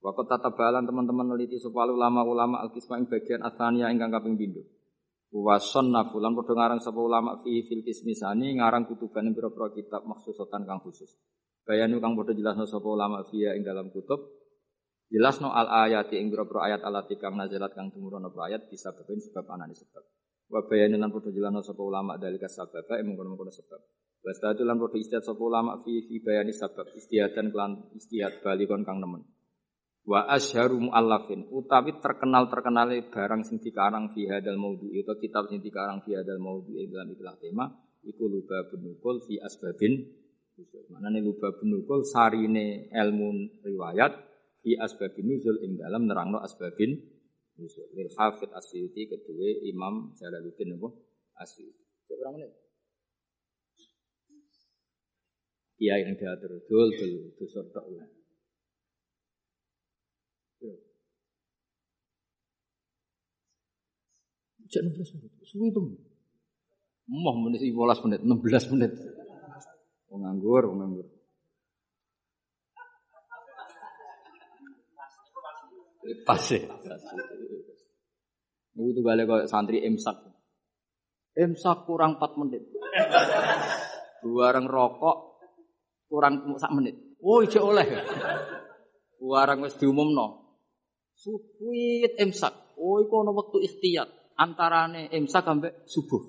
Waktu 0.02 0.26
tata 0.26 0.50
balan 0.58 0.90
teman-teman 0.90 1.32
neliti 1.32 1.54
supaya 1.62 1.94
ulama-ulama 1.94 2.66
al-kisma 2.66 2.98
bagian 3.06 3.46
asania 3.46 3.94
ingkang 3.94 4.10
kaping 4.10 4.34
pindho. 4.34 4.66
Wason 5.34 5.90
nafulan 5.90 6.30
padha 6.38 6.54
ngarang 6.54 6.78
sapa 6.78 7.02
ulama 7.02 7.42
fi 7.42 7.66
fil 7.66 7.82
kismisani 7.82 8.54
ngarang 8.54 8.86
kutuban 8.86 9.26
ing 9.26 9.34
pira 9.34 9.50
kitab 9.74 10.06
maksusotan 10.06 10.62
kang 10.62 10.78
khusus. 10.78 11.10
Bayanu 11.66 11.98
kang 11.98 12.14
padha 12.14 12.38
jelasno 12.38 12.70
sapa 12.70 12.86
ulama 12.86 13.26
fiya 13.26 13.58
ing 13.58 13.66
dalam 13.66 13.90
kutub 13.90 14.22
Jelas 15.10 15.36
no 15.42 15.52
al 15.52 15.68
ayat 15.90 16.14
ing 16.16 16.32
boro 16.32 16.62
ayat 16.62 16.86
alati 16.86 17.18
kang 17.18 17.34
nazalat 17.34 17.74
kang 17.76 17.92
tumurun 17.92 18.24
apa 18.24 18.48
ayat 18.48 18.70
bisa 18.70 18.94
berbeda 18.94 19.20
sebab 19.26 19.46
anane 19.52 19.74
sebab. 19.74 20.02
Wa 20.48 20.64
bayanin 20.70 21.02
lan 21.02 21.10
padha 21.10 21.34
jelasno 21.34 21.66
sapa 21.66 21.82
ulama 21.82 22.14
dalika 22.14 22.46
sabab 22.46 22.86
ing 22.94 23.12
mengkono-mengkono 23.12 23.50
sebab. 23.50 23.80
Wa 24.22 24.32
statu 24.32 24.62
lan 24.62 24.78
padha 24.78 24.96
istihad 25.02 25.26
sapa 25.26 25.42
ulama 25.42 25.82
fi 25.82 25.98
fi 26.08 26.22
bayani 26.22 26.54
sebab 26.54 26.94
istihadan 26.94 27.50
kelan 27.50 27.90
istihad 27.98 28.38
balikon 28.38 28.86
kang 28.86 29.02
nemen. 29.02 29.26
Wa 30.04 30.28
asharu 30.28 30.84
muallafin 30.84 31.48
utawi 31.48 31.96
terkenal 31.96 32.52
terkenale 32.52 33.08
barang 33.08 33.40
sing 33.48 33.56
dikarang 33.56 34.12
fi 34.12 34.28
hadal 34.28 34.60
maudhu 34.60 34.92
itu 34.92 35.08
kitab 35.16 35.48
sing 35.48 35.64
dikarang 35.64 36.04
fi 36.04 36.12
hadal 36.12 36.36
maudhu 36.44 36.76
dalam 36.92 37.08
ikhlas 37.08 37.40
tema 37.40 37.72
iku 38.04 38.28
luba 38.28 38.68
benukul 38.68 39.24
fi 39.24 39.40
asbabin 39.40 40.04
Mana 40.92 41.10
nih 41.10 41.24
luba 41.24 41.50
benukul 41.56 42.06
sarine 42.06 42.86
ilmu 42.92 43.58
riwayat 43.64 44.12
fi 44.62 44.76
asbabin 44.78 45.24
nuzul 45.24 45.58
ing 45.64 45.80
dalam 45.80 46.06
nerangno 46.06 46.38
asbabin 46.38 46.94
nuzul. 47.58 47.88
Lil 47.96 48.12
Hafid 48.14 48.54
Asyuti 48.54 49.10
kedua 49.10 49.66
Imam 49.66 50.14
Jalaluddin 50.14 50.78
apa? 50.78 50.88
Asyuti. 51.42 51.82
Berapa 52.06 52.38
menit? 52.38 52.52
Iya 55.74 56.06
yang 56.06 56.14
diatur 56.14 56.62
dul 56.70 56.88
dul 56.94 57.12
dusur 57.34 57.66
tok 57.74 57.90
Cek 64.70 64.80
16 64.80 65.16
menit. 65.20 65.32
Suwi 65.44 65.68
itu. 65.68 65.80
Mau 67.04 67.36
menit 67.36 67.60
15 67.60 68.04
menit, 68.08 68.20
16 68.24 68.72
menit. 68.72 68.92
Wong 70.08 70.24
nganggur. 70.24 70.64
Pas 76.24 76.40
ya. 76.48 76.64
Itu 78.74 79.00
balik 79.04 79.24
kok 79.28 79.44
santri 79.52 79.84
imsak. 79.84 80.16
Imsak 81.36 81.84
kurang 81.84 82.16
4 82.16 82.40
menit. 82.40 82.64
Bareng 84.24 84.64
rokok 84.64 85.44
kurang 86.08 86.56
sak 86.56 86.72
menit. 86.72 86.96
Oh, 87.20 87.44
ije 87.44 87.60
oleh. 87.60 87.84
Bareng 89.20 89.60
wis 89.60 89.76
diumumno. 89.76 90.56
Suwit 91.12 92.16
imsak. 92.16 92.76
Oh, 92.80 93.00
iku 93.04 93.22
ana 93.24 93.32
wektu 93.32 93.60
ikhtiyat 93.60 94.23
antarane 94.38 95.10
imsak 95.14 95.44
sampai 95.46 95.72
subuh. 95.86 96.22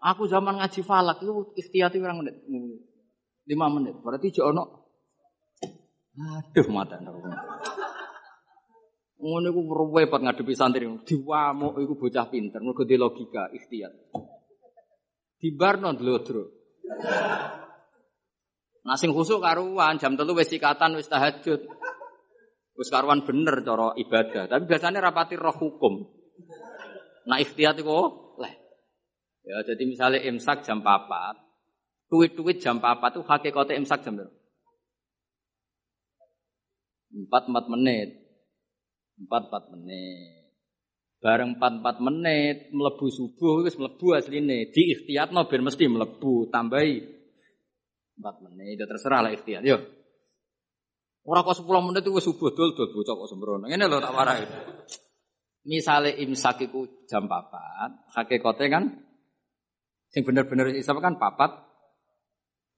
Aku 0.00 0.24
zaman 0.28 0.56
ngaji 0.56 0.80
falak 0.80 1.20
itu 1.20 1.52
ikhtiyati 1.60 2.00
kurang 2.00 2.24
menit. 2.24 2.40
5 2.48 3.76
menit. 3.76 3.94
Berarti 4.00 4.32
jek 4.32 4.48
ono 4.48 4.80
Aduh 6.20 6.68
mata 6.68 7.00
Ngono 9.20 9.46
iku 9.52 9.60
repot 9.92 10.20
ngadepi 10.24 10.56
santri. 10.56 10.88
Diwamuk 10.88 11.76
iku 11.76 11.92
bocah 12.00 12.26
pinter, 12.32 12.64
mergo 12.64 12.88
di 12.88 12.96
logika 12.96 13.52
ikhtiyat. 13.52 13.92
Dibarno 15.36 15.92
dlodro. 15.92 16.44
Nah 18.80 18.96
sing 18.96 19.12
khusuk 19.12 19.44
karuan 19.44 20.00
jam 20.00 20.16
telu 20.16 20.32
wis 20.32 20.48
sikatan 20.48 20.96
wis 20.96 21.12
tahajud. 21.12 21.60
Wis 22.80 22.88
karuan 22.88 23.20
bener 23.28 23.60
cara 23.60 23.92
ibadah, 23.92 24.48
tapi 24.48 24.64
biasanya 24.64 25.04
rapati 25.04 25.36
roh 25.36 25.52
hukum. 25.52 26.19
Nah 27.28 27.36
ikhtiyat 27.42 27.76
iku 27.80 28.34
leh. 28.40 28.54
Ya 29.44 29.56
jadi 29.64 29.82
misalnya 29.84 30.20
imsak 30.24 30.64
jam 30.64 30.80
4, 30.80 31.36
duit-duit 32.08 32.60
jam 32.60 32.80
4 32.80 33.00
tuh 33.16 33.24
hakikatnya 33.24 33.80
imsak 33.80 34.04
jam 34.04 34.16
berapa? 34.20 34.32
4 37.10 37.28
4 37.28 37.72
menit. 37.74 38.20
Empat 39.20 39.52
empat 39.52 39.64
menit. 39.76 40.48
Bareng 41.20 41.52
empat 41.52 41.84
empat 41.84 41.96
menit 42.00 42.72
melebu 42.72 43.06
subuh 43.12 43.60
wis 43.60 43.76
melebu 43.76 44.16
asline. 44.16 44.72
Di 44.72 44.96
no 45.28 45.44
ben 45.44 45.60
mesti 45.60 45.84
melebu, 45.84 46.48
tambahi 46.48 46.96
empat 48.16 48.36
menit. 48.48 48.80
Itu 48.80 48.84
terserah 48.88 49.20
lah 49.20 49.32
ikhtiyat. 49.36 49.60
Yo. 49.60 49.76
Orang 51.28 51.44
kok 51.44 51.60
sepuluh 51.60 51.84
menit 51.84 52.00
itu 52.00 52.16
subuh 52.16 52.56
dul 52.56 52.72
dul 52.72 52.88
bocah 52.88 53.12
kok 53.12 53.28
sembrono. 53.28 53.68
Ini 53.68 53.84
loh 53.84 54.00
tak 54.00 54.16
warai. 54.16 54.40
Misalnya 55.60 56.16
imsak 56.16 56.64
itu 56.64 56.88
jam 57.04 57.28
papat, 57.28 57.92
hakikatnya 58.16 58.66
kan 58.80 58.84
sing 60.08 60.24
bener-bener 60.24 60.72
isap 60.72 60.98
kan 61.04 61.20
papat 61.20 61.52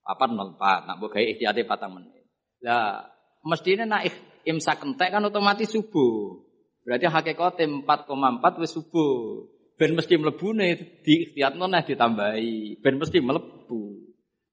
papat 0.03 0.29
nol 0.35 0.59
empat, 0.59 0.91
nak 0.91 0.99
bukai 0.99 1.31
ikhtiyatnya 1.35 1.63
patang 1.63 1.95
menit. 1.95 2.27
Lah 2.59 3.07
mestinya 3.47 3.87
nak 3.87 4.11
imsak 4.43 4.83
entek 4.83 5.15
kan 5.15 5.23
otomatis 5.23 5.71
subuh. 5.71 6.43
Berarti 6.83 7.07
hakikatnya 7.07 7.87
4,4 7.87 8.63
wis 8.63 8.75
subuh. 8.75 9.47
Ben 9.79 9.95
mesti 9.95 10.19
nih 10.19 11.03
di 11.07 11.13
ikhtiatno 11.27 11.71
nah 11.71 11.87
ditambahi. 11.87 12.83
Ben 12.83 12.99
mesti 12.99 13.23
melebu. 13.23 13.83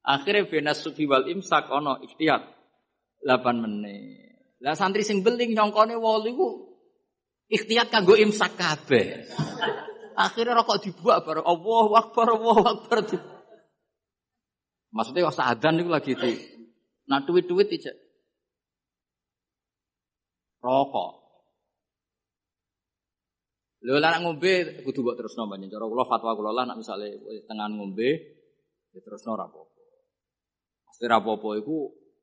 Akhirnya 0.05 0.45
bena 0.45 0.73
sufi 0.77 1.09
wal 1.09 1.25
imsak 1.25 1.69
ono 1.73 1.97
ikhtiat 2.05 2.41
8 3.25 3.57
menit. 3.57 4.61
Lah 4.61 4.77
santri 4.77 5.01
sing 5.01 5.25
beling 5.25 5.57
nyongkone 5.57 5.97
wolu 5.97 6.29
iku 6.29 6.49
ikhtiat 7.49 7.89
kanggo 7.89 8.13
imsak 8.15 8.55
kabeh. 8.55 9.25
Akhirnya 10.19 10.61
rokok 10.61 10.83
dibuat 10.83 11.25
baru 11.25 11.41
Allah 11.43 11.87
Akbar 11.99 12.27
Allah 12.37 12.59
Akbar. 12.77 12.97
Maksudnya 14.89 15.27
waktu 15.29 15.43
adzan 15.43 15.81
itu 15.81 15.89
lagi 15.89 16.11
itu. 16.13 16.31
Nah 17.09 17.25
duit-duit 17.25 17.67
tidak 17.69 17.95
rokok. 20.61 21.19
Lho 23.79 23.95
lah 23.95 24.19
ngombe 24.19 24.83
kudu 24.83 24.99
mbok 25.01 25.15
terusno 25.15 25.47
banyak. 25.47 25.71
Cara 25.71 25.87
kula 25.87 26.03
fatwa 26.03 26.35
kula 26.35 26.51
lah 26.51 26.67
nek 26.67 26.83
misale 26.83 27.15
ngombe 27.47 28.09
ya 28.91 28.99
terusno 28.99 29.39
ora 29.39 29.47
apa-apa. 29.47 29.79
Mesti 30.91 31.03
ora 31.07 31.17
apa-apa 31.23 31.49
iku 31.63 31.77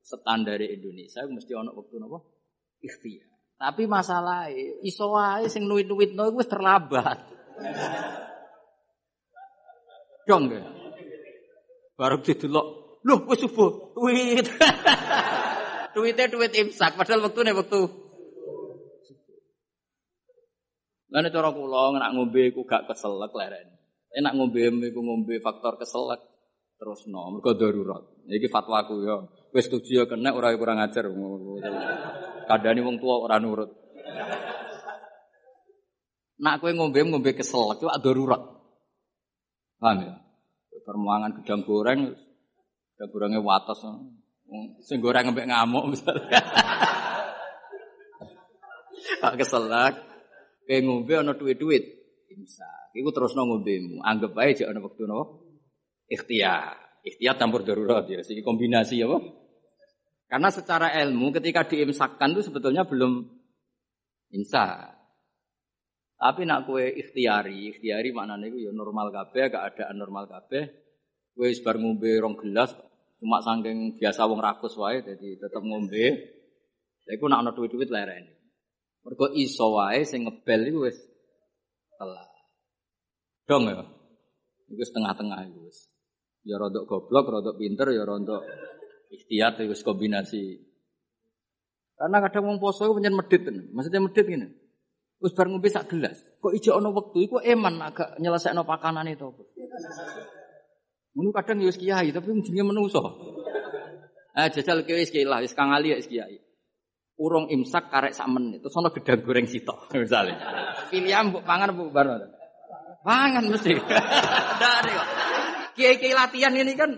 standar 0.04 0.60
Indonesia 0.60 1.24
mesti 1.24 1.52
ana 1.56 1.72
wektu 1.72 1.96
napa? 1.96 2.20
Ikhtiar. 2.84 3.35
Tapi 3.56 3.88
masalah 3.88 4.52
iso 4.84 5.16
wae 5.16 5.48
sing 5.48 5.64
nuwit-nuwitno 5.64 6.28
iku 6.28 6.44
wis 6.44 6.50
terlambat. 6.52 7.18
Dong 10.28 10.52
ya. 10.52 10.64
Baru 11.96 12.20
didelok, 12.20 12.66
loh 13.00 13.18
wis 13.24 13.40
subuh, 13.40 13.96
tweet. 13.96 14.46
Tweetnya 15.96 16.28
tweet 16.28 16.52
imsak, 16.52 16.92
padahal 17.00 17.24
waktu 17.24 17.40
nih 17.40 17.56
waktu 17.56 17.80
Lalu 21.06 21.32
cara 21.32 21.48
kula 21.54 21.96
nak 21.96 22.12
ngombe 22.12 22.52
iku 22.52 22.68
gak 22.68 22.92
keselek 22.92 23.32
leren. 23.32 23.72
Enak 24.12 24.36
ngombe 24.36 24.60
iku 24.84 25.00
ngombe 25.00 25.40
faktor 25.40 25.80
keselek 25.80 26.20
terus 26.76 27.08
no, 27.08 27.32
mergo 27.32 27.56
darurat. 27.56 28.04
Iki 28.28 28.52
fatwaku 28.52 29.00
ya. 29.00 29.16
Kowe 29.56 29.64
setuju 29.64 29.88
ya 29.88 30.04
kena 30.04 30.36
ora 30.36 30.52
kurang 30.52 30.84
ajar. 30.84 31.08
Kadane 32.44 32.80
wong 32.84 33.00
tua 33.00 33.24
ora 33.24 33.40
nurut. 33.40 33.72
Nak 36.44 36.60
kowe 36.60 36.68
ngombe 36.76 37.00
ngombe 37.00 37.32
kesel, 37.32 37.72
itu 37.72 37.88
darurat. 38.04 38.36
Paham 39.80 40.04
ya? 40.04 40.12
Permuangan 40.84 41.40
gedang 41.40 41.64
goreng, 41.64 42.12
gedang 43.00 43.08
gorengnya 43.08 43.40
wates. 43.40 43.80
Sing 44.84 45.00
goreng 45.00 45.32
ngembek 45.32 45.48
ngamuk 45.48 45.88
misalnya. 45.88 46.36
Pak 49.24 49.40
keselak, 49.40 50.04
kowe 50.68 50.78
ngombe 50.84 51.16
ana 51.16 51.32
duit-duit. 51.32 51.96
Imsak. 52.28 52.92
Iku 52.92 53.08
terus 53.08 53.32
ngombemu. 53.32 54.04
Anggap 54.04 54.36
aja 54.36 54.68
ana 54.68 54.84
wektu 54.84 55.08
napa? 55.08 55.32
Ikhtiar. 56.12 56.76
Ikhtiar 57.08 57.40
campur 57.40 57.64
darurat 57.64 58.04
ya. 58.04 58.20
Sini 58.20 58.44
kombinasi 58.44 59.00
ya, 59.00 59.08
Karena 60.26 60.50
secara 60.50 60.90
ilmu 61.06 61.30
ketika 61.38 61.62
diimsakkan 61.62 62.34
itu 62.34 62.50
sebetulnya 62.50 62.82
belum 62.82 63.22
imsak. 64.34 64.96
Tapi 66.16 66.42
nak 66.48 66.66
kue 66.66 66.90
ikhtiari, 66.90 67.70
ikhtiari 67.70 68.10
maknanya 68.10 68.50
itu 68.50 68.66
ya 68.66 68.72
normal 68.74 69.14
kabeh, 69.14 69.52
gak 69.52 69.64
ada 69.76 69.94
normal 69.94 70.26
kabeh. 70.26 70.66
Kue 71.36 71.52
sebar 71.52 71.76
ngombe 71.76 72.08
rong 72.18 72.40
gelas, 72.40 72.72
cuma 73.20 73.44
sangking 73.44 74.00
biasa 74.00 74.24
wong 74.24 74.40
rakus 74.40 74.74
wae, 74.80 75.04
jadi 75.04 75.36
tetap 75.36 75.62
ngombe. 75.62 76.34
Tapi 77.06 77.22
nak 77.30 77.40
ana 77.46 77.50
duit-duit 77.54 77.86
leren. 77.92 78.26
Mergo 79.06 79.30
iso 79.30 79.78
wae 79.78 80.02
sing 80.02 80.26
ngebel 80.26 80.74
iku 80.74 80.90
wis 80.90 80.98
telat. 81.94 82.26
Dong 83.46 83.70
ya. 83.70 83.84
Iku 84.66 84.82
setengah-tengah 84.82 85.46
iku 85.46 85.70
wis. 85.70 85.86
Ya 86.42 86.58
rodok 86.58 86.90
goblok, 86.90 87.30
rodok 87.30 87.54
pinter, 87.60 87.94
ya 87.94 88.02
rodok 88.02 88.42
ikhtiar 89.12 89.58
itu 89.60 89.74
kombinasi. 89.82 90.62
Karena 91.96 92.20
kadang 92.28 92.52
wong 92.52 92.58
poso 92.60 92.84
itu 92.84 93.00
medit, 93.08 93.42
maksudnya 93.72 94.04
medit 94.04 94.26
gini. 94.28 94.48
Wis 95.16 95.32
bar 95.32 95.48
ngombe 95.48 95.72
sak 95.72 95.88
gelas. 95.88 96.20
Kok 96.44 96.52
ijo 96.52 96.76
ana 96.76 96.92
wektu 96.92 97.24
iku 97.24 97.36
eman 97.40 97.80
agak 97.80 98.20
nyelesekno 98.20 98.68
pakanan 98.68 99.08
itu. 99.08 99.32
Ngono 101.16 101.32
kadang 101.32 101.64
ya 101.64 101.72
wis 101.72 101.80
kiai 101.80 102.12
tapi 102.12 102.36
jenenge 102.44 102.68
menungso. 102.68 103.00
Ah 104.36 104.52
jajal 104.52 104.84
kiai 104.84 105.00
wis 105.00 105.08
kiai 105.08 105.24
lah 105.24 105.40
wis 105.40 105.56
kang 105.56 105.72
ali 105.72 105.96
wis 105.96 106.04
kiai. 106.04 106.36
Urung 107.16 107.48
imsak 107.48 107.88
karek 107.88 108.12
sak 108.12 108.28
menit 108.28 108.60
terus 108.60 108.76
ana 108.76 108.92
gedang 108.92 109.24
goreng 109.24 109.48
sitok 109.48 109.88
misalnya. 109.96 110.36
Pilihan 110.92 111.32
mbok 111.32 111.48
pangan 111.48 111.72
mbok 111.72 111.88
bar. 111.96 112.06
Pangan 113.00 113.44
mesti. 113.48 113.72
Dari 114.60 114.94
kiai-kiai 115.80 116.12
latihan 116.12 116.52
ini 116.52 116.76
kan. 116.76 116.92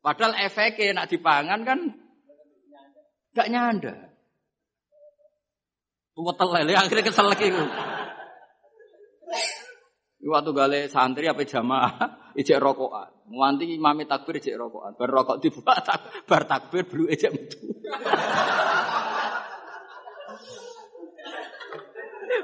Padahal 0.00 0.32
efeknya 0.40 0.96
nak 0.96 1.08
dipangan 1.12 1.60
kan 1.64 1.80
Gak 3.30 3.46
nyanda. 3.46 3.94
Tua 6.10 6.34
telele 6.34 6.74
akhirnya 6.74 7.06
kesel 7.06 7.30
lagi. 7.30 7.46
Waktu 10.20 10.50
gale 10.52 10.84
santri 10.92 11.30
apa 11.30 11.46
jamaah 11.46 11.94
ijek 12.40 12.60
rokokan. 12.60 13.08
Nganti 13.30 13.70
imam 13.78 14.02
takbir 14.04 14.42
ijek 14.42 14.58
rokokan. 14.58 14.98
Bar 14.98 15.08
rokok 15.08 15.38
dibuka 15.40 15.78
tak, 15.86 16.26
bar 16.26 16.44
takbir 16.44 16.84
belu 16.90 17.06
ijek 17.08 17.30
metu. 17.32 17.56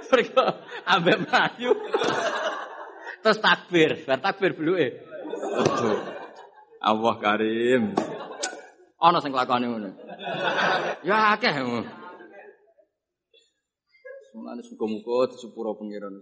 Mereka 0.07 0.45
ambek. 0.87 1.27
Terus 3.21 3.39
takbir, 3.43 4.07
bar 4.07 4.23
takbir 4.23 4.55
belu 4.55 4.79
e. 4.79 4.89
Allah 6.81 7.15
Karim. 7.21 7.97
Ana 8.97 9.21
sing 9.21 9.33
lakone 9.33 9.67
ngono. 9.69 9.91
Ya 11.05 11.37
akeh. 11.37 11.53
Mulane 14.37 14.61
muga-muga 14.69 15.33
disepuro 15.33 15.77
pangeran. 15.77 16.21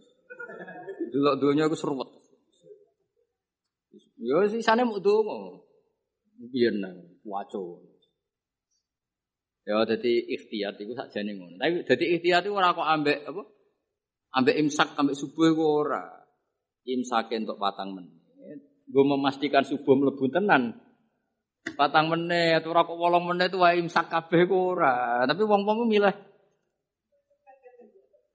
Delok 1.10 1.34
donya 1.42 1.66
aku 1.66 1.76
seruwet. 1.78 2.10
Ya 4.18 4.42
sisane 4.50 4.82
muk 4.86 5.02
donga. 5.02 5.62
Biyen 6.50 6.82
nang 6.82 6.96
waco. 7.22 7.82
Ya 9.64 9.80
dadi 9.86 10.18
ikhtiyat 10.34 10.78
iku 10.82 10.92
sakjane 10.98 11.38
ngono. 11.38 11.56
Tapi 11.58 11.86
dadi 11.86 12.04
ikhtiyat 12.18 12.46
iku 12.46 12.58
ora 12.58 12.74
kok 12.74 12.86
ambek 12.86 13.18
apa? 13.22 13.42
Ambek 14.34 14.58
imsak 14.58 14.98
ambek 14.98 15.14
subuh 15.14 15.54
iku 15.54 15.64
ora. 15.86 16.04
Imsake 16.84 17.38
entuk 17.38 17.56
patang 17.56 17.94
menit. 17.94 18.23
Gue 18.84 19.04
memastikan 19.04 19.64
subuh 19.64 19.96
mlebu 19.96 20.28
tenan. 20.28 20.76
Patang 21.74 22.12
menit, 22.12 22.60
ora 22.68 22.84
kok 22.84 23.00
wolong 23.00 23.24
menit 23.24 23.56
wae 23.56 23.80
imsak 23.80 24.12
kabeh 24.12 24.44
kok 24.44 24.62
ora. 24.76 25.24
Tapi 25.24 25.42
wong-wong 25.42 25.88
milih 25.88 26.12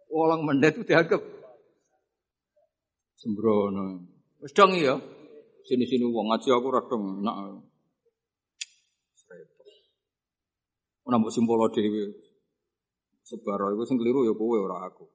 wolong 0.09 0.41
menit 0.41 0.73
itu 0.73 0.83
dianggap 0.89 1.21
sembrono. 3.13 4.09
Wis 4.41 4.51
dong 4.57 4.73
ya. 4.73 4.97
Sini-sini 5.67 6.07
wong 6.09 6.33
ngaji 6.33 6.49
aku 6.49 6.65
ora 6.73 6.81
dong 6.89 7.21
enak. 7.21 7.35
Ora 11.05 11.15
mbok 11.21 11.33
simpolo 11.33 11.69
dhewe. 11.69 12.09
Sebaro 13.25 13.69
iku 13.77 13.85
sing 13.85 14.01
keliru 14.01 14.25
ya 14.25 14.33
kowe 14.33 14.57
ora 14.57 14.89
aku. 14.89 15.05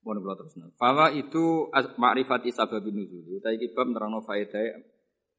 Mohon 0.00 0.18
kula 0.24 0.34
terusna. 0.40 0.66
Fawa 0.80 1.12
itu 1.12 1.68
ma'rifati 2.00 2.48
sababin 2.48 2.96
nuzul. 2.96 3.36
Utawi 3.36 3.60
iki 3.60 3.76
bab 3.76 3.92
nerangno 3.92 4.24
faedah 4.24 4.80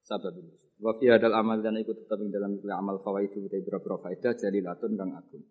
sababin 0.06 0.46
nuzul. 0.46 0.70
Wa 0.78 0.94
fi 1.02 1.10
hadal 1.10 1.34
amal 1.34 1.66
dan 1.66 1.82
ikut 1.82 2.06
tetap 2.06 2.22
dalam 2.30 2.62
amal 2.62 3.02
fawaid 3.02 3.34
itu 3.34 3.50
beberapa 3.50 3.98
faedah 3.98 4.38
latun 4.38 4.94
kang 4.98 5.18
agung. 5.18 5.42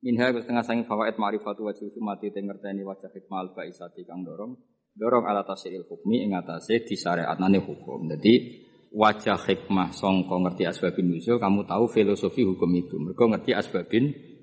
Minha 0.00 0.32
setengah 0.32 0.64
sangi 0.64 0.84
fawaid 0.88 1.20
ma'rifatu 1.20 1.68
wajib 1.68 1.92
sumati 1.92 2.32
te 2.32 2.40
ngerteni 2.40 2.84
wajah 2.84 3.12
hikmah 3.12 3.38
al 3.44 3.50
baisati 3.56 4.04
kang 4.04 4.24
dorong 4.24 4.56
dorong 4.96 5.24
ala 5.28 5.44
tasiril 5.44 5.84
hukmi 5.84 6.24
ing 6.24 6.32
atase 6.32 6.84
disyariatane 6.84 7.60
hukum. 7.60 8.08
Jadi 8.08 8.64
wajah 8.92 9.36
hikmah 9.36 9.92
songko 9.92 10.48
ngerti 10.48 10.64
asbabin 10.64 11.12
nuzul 11.12 11.36
kamu 11.36 11.68
tahu 11.68 11.84
filosofi 11.92 12.44
hukum 12.44 12.72
itu. 12.72 12.96
Mereka 12.96 13.24
ngerti 13.24 13.52
asbabin 13.52 14.35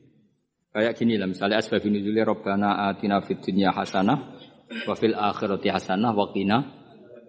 kayak 0.74 0.98
gini 0.98 1.22
lah 1.22 1.30
misalnya 1.30 1.62
nuzulnya 1.62 2.24
robbana 2.26 2.90
atina 2.90 3.22
fid 3.22 3.40
dunya 3.46 3.70
hasanah 3.70 4.18
wa 4.90 4.96
fil 4.98 5.14
akhirati 5.14 5.70
hasanah 5.70 6.12
wa 6.12 6.34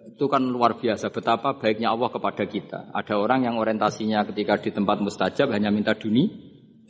itu 0.04 0.30
kan 0.30 0.42
luar 0.44 0.78
biasa 0.78 1.10
betapa 1.10 1.58
baiknya 1.58 1.90
Allah 1.90 2.12
kepada 2.12 2.44
kita. 2.46 2.92
Ada 2.92 3.18
orang 3.18 3.48
yang 3.50 3.56
orientasinya 3.58 4.22
ketika 4.30 4.60
di 4.60 4.70
tempat 4.70 5.00
mustajab 5.00 5.50
hanya 5.50 5.72
minta 5.72 5.96
dunia, 5.96 6.30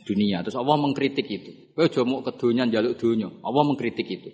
dunia. 0.05 0.43
Terus 0.45 0.59
Allah 0.59 0.77
mengkritik 0.77 1.25
itu. 1.25 1.73
Aja 1.73 2.05
mau 2.05 2.21
ke 2.21 2.35
dunia 2.37 2.69
jaluk 2.69 2.99
dunia. 2.99 3.31
Allah 3.41 3.63
mengkritik 3.65 4.05
itu. 4.05 4.29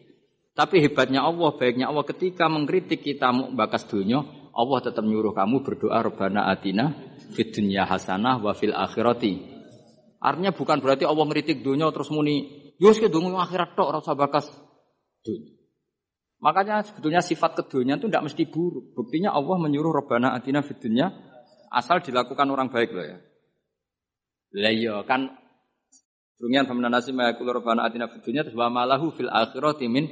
Tapi 0.52 0.84
hebatnya 0.84 1.24
Allah, 1.24 1.56
baiknya 1.56 1.88
Allah 1.88 2.04
ketika 2.04 2.52
mengkritik 2.52 3.00
kita 3.00 3.32
mau 3.32 3.48
bakas 3.56 3.88
dunia, 3.88 4.20
Allah 4.52 4.80
tetap 4.84 5.08
nyuruh 5.08 5.32
kamu 5.32 5.64
berdoa 5.64 6.04
Rabbana 6.04 6.52
atina 6.52 6.92
fid 7.32 7.56
dunya 7.56 7.88
hasanah 7.88 8.44
wa 8.44 8.52
fil 8.52 8.76
akhirati. 8.76 9.61
Artinya 10.22 10.54
bukan 10.54 10.78
berarti 10.78 11.04
Allah 11.10 11.26
mengkritik 11.26 11.66
dunia 11.66 11.90
terus 11.90 12.14
muni, 12.14 12.46
yus 12.78 13.02
ke 13.02 13.10
dunia 13.10 13.42
akhirat 13.42 13.74
tok 13.74 13.90
rasa 13.90 14.14
bakas 14.14 14.46
dunia. 15.26 15.58
Makanya 16.42 16.82
sebetulnya 16.82 17.22
sifat 17.22 17.54
keduanya 17.54 18.02
itu 18.02 18.10
tidak 18.10 18.26
mesti 18.30 18.44
buruk. 18.50 18.98
Buktinya 18.98 19.30
Allah 19.30 19.62
menyuruh 19.62 19.94
Rabbana 19.94 20.34
atina 20.34 20.66
fidunya 20.66 21.14
asal 21.70 22.02
dilakukan 22.02 22.50
orang 22.50 22.74
baik 22.74 22.90
loh 22.94 23.06
ya. 23.06 23.18
Lah 24.58 24.74
iya 24.74 24.96
kan 25.06 25.38
Dungian 26.42 26.66
famna 26.66 26.90
nasi 26.90 27.14
mayakul 27.14 27.46
Rabbana 27.46 27.86
atina 27.86 28.10
fidunya 28.10 28.42
terus 28.42 28.58
malahu 28.58 29.14
fil 29.14 29.30
akhirati 29.30 29.86
min 29.86 30.10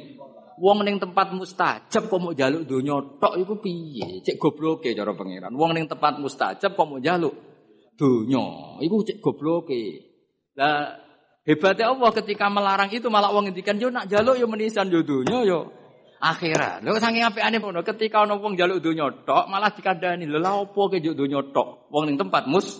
wong 0.61 0.86
ning 0.86 1.02
tempat 1.02 1.34
mustajab 1.34 2.06
kok 2.06 2.22
mau 2.22 2.38
jaluk 2.38 2.69
donya 2.69 3.02
tok 3.18 3.34
iku 3.41 3.57
piye? 3.57 4.22
Cek 4.22 4.38
gobloke 4.38 4.94
cara 4.94 5.18
pangeran. 5.18 5.49
Wong 5.57 5.73
ning 5.73 5.90
tempat 5.90 6.22
mustajab 6.22 6.77
kok 6.77 6.86
mau 6.86 7.02
jaluk 7.02 7.34
donya 8.00 8.80
iku 8.80 9.04
cek 9.04 9.20
gobloke. 9.20 10.08
Lah 10.56 10.96
hebatnya 11.44 11.92
Allah 11.92 12.10
ketika 12.16 12.48
melarang 12.48 12.88
itu 12.96 13.12
malah 13.12 13.36
wong 13.36 13.52
ngendikan 13.52 13.76
yo 13.76 13.92
nak 13.92 14.08
jaluk 14.08 14.40
yo 14.40 14.48
menisan 14.48 14.88
yo 14.88 15.04
donya 15.04 15.44
yo 15.44 15.68
akhirat. 16.24 16.88
Lho 16.88 16.96
saking 16.96 17.28
apikane 17.28 17.60
ketika 17.84 18.24
ana 18.24 18.40
wong 18.40 18.56
njaluk 18.56 18.80
donya 18.80 19.12
tok 19.28 19.52
malah 19.52 19.76
dikandani, 19.76 20.24
lha 20.24 20.40
lha 20.40 20.52
opo 20.64 20.88
ke 20.88 21.04
njuk 21.04 21.16
donya 21.20 21.44
tok? 21.52 21.92
Wong 21.92 22.08
ning 22.08 22.16
tempat 22.16 22.48
mus 22.48 22.80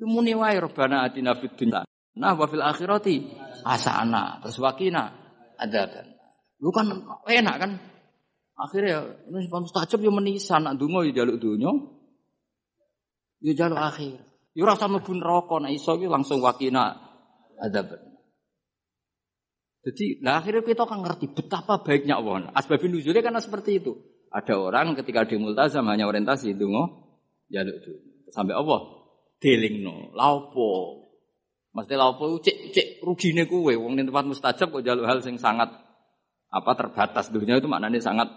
muni 0.00 0.32
wae 0.32 0.56
robana 0.56 1.04
atina 1.04 1.36
fid 1.36 1.52
dunya. 1.56 1.84
Nah 2.16 2.32
wa 2.32 2.48
fil 2.48 2.64
akhirati 2.64 3.28
asana. 3.64 4.40
Terus 4.40 4.56
wakina 4.60 5.12
adaban. 5.60 6.16
Lu 6.60 6.72
kan 6.72 6.88
enak 7.28 7.56
kan? 7.60 7.72
Akhirnya 8.56 9.04
ini 9.28 9.52
mustajab 9.52 10.00
yo 10.00 10.08
menisan 10.08 10.64
nak 10.64 10.80
donga 10.80 11.04
yo 11.04 11.12
njaluk 11.12 11.36
donya. 11.36 11.72
Yo 13.44 13.52
njaluk 13.52 13.80
akhir. 13.80 14.35
Yo 14.56 14.64
ora 14.64 14.72
usah 14.72 14.88
mlebu 14.88 15.12
neraka 15.20 15.60
nek 15.60 15.76
iso 15.76 15.92
langsung 16.00 16.40
wakina 16.40 16.96
adaban. 17.60 18.00
Jadi, 19.84 20.18
nah 20.24 20.42
akhirnya 20.42 20.66
kita 20.66 20.82
akan 20.82 21.04
ngerti 21.04 21.30
betapa 21.30 21.84
baiknya 21.84 22.18
Allah. 22.18 22.50
Asbabun 22.56 22.96
nuzulnya 22.96 23.22
karena 23.22 23.38
seperti 23.38 23.78
itu. 23.78 23.94
Ada 24.32 24.58
orang 24.58 24.96
ketika 24.98 25.28
di 25.28 25.38
multazam 25.38 25.86
hanya 25.92 26.08
orientasi 26.08 26.56
dungo 26.56 27.04
jaluk 27.52 27.76
itu. 27.84 27.92
Sampai 28.32 28.56
Allah 28.56 28.80
dilingno. 29.38 30.16
Laupo. 30.16 31.04
Mesti 31.76 31.94
laupo 31.94 32.40
cek 32.40 32.72
cek 32.72 32.88
rugine 33.04 33.44
kuwe 33.44 33.76
wong 33.76 33.94
ning 33.94 34.08
tempat 34.08 34.24
mustajab 34.24 34.72
kok 34.72 34.82
jaluk 34.82 35.04
hal 35.04 35.20
sing 35.20 35.36
sangat 35.36 35.68
apa 36.48 36.70
terbatas 36.72 37.28
dunia 37.28 37.60
itu 37.60 37.68
maknanya 37.68 38.00
sangat 38.00 38.32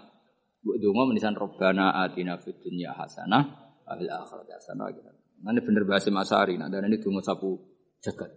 Bu 0.60 0.76
dongo 0.76 1.08
menisan 1.08 1.32
robbana 1.32 2.04
atina 2.04 2.36
fid 2.36 2.60
dunya 2.60 2.92
hasanah 2.92 3.72
akhirati 3.88 4.52
hasanah 4.52 4.92
gitu. 4.92 5.08
Nanti 5.40 5.60
bener 5.64 5.88
bahasa 5.88 6.12
Masari, 6.12 6.60
nah 6.60 6.68
dan 6.68 6.84
ini 6.84 7.00
dongo 7.00 7.24
sapu 7.24 7.56
jagat. 8.04 8.28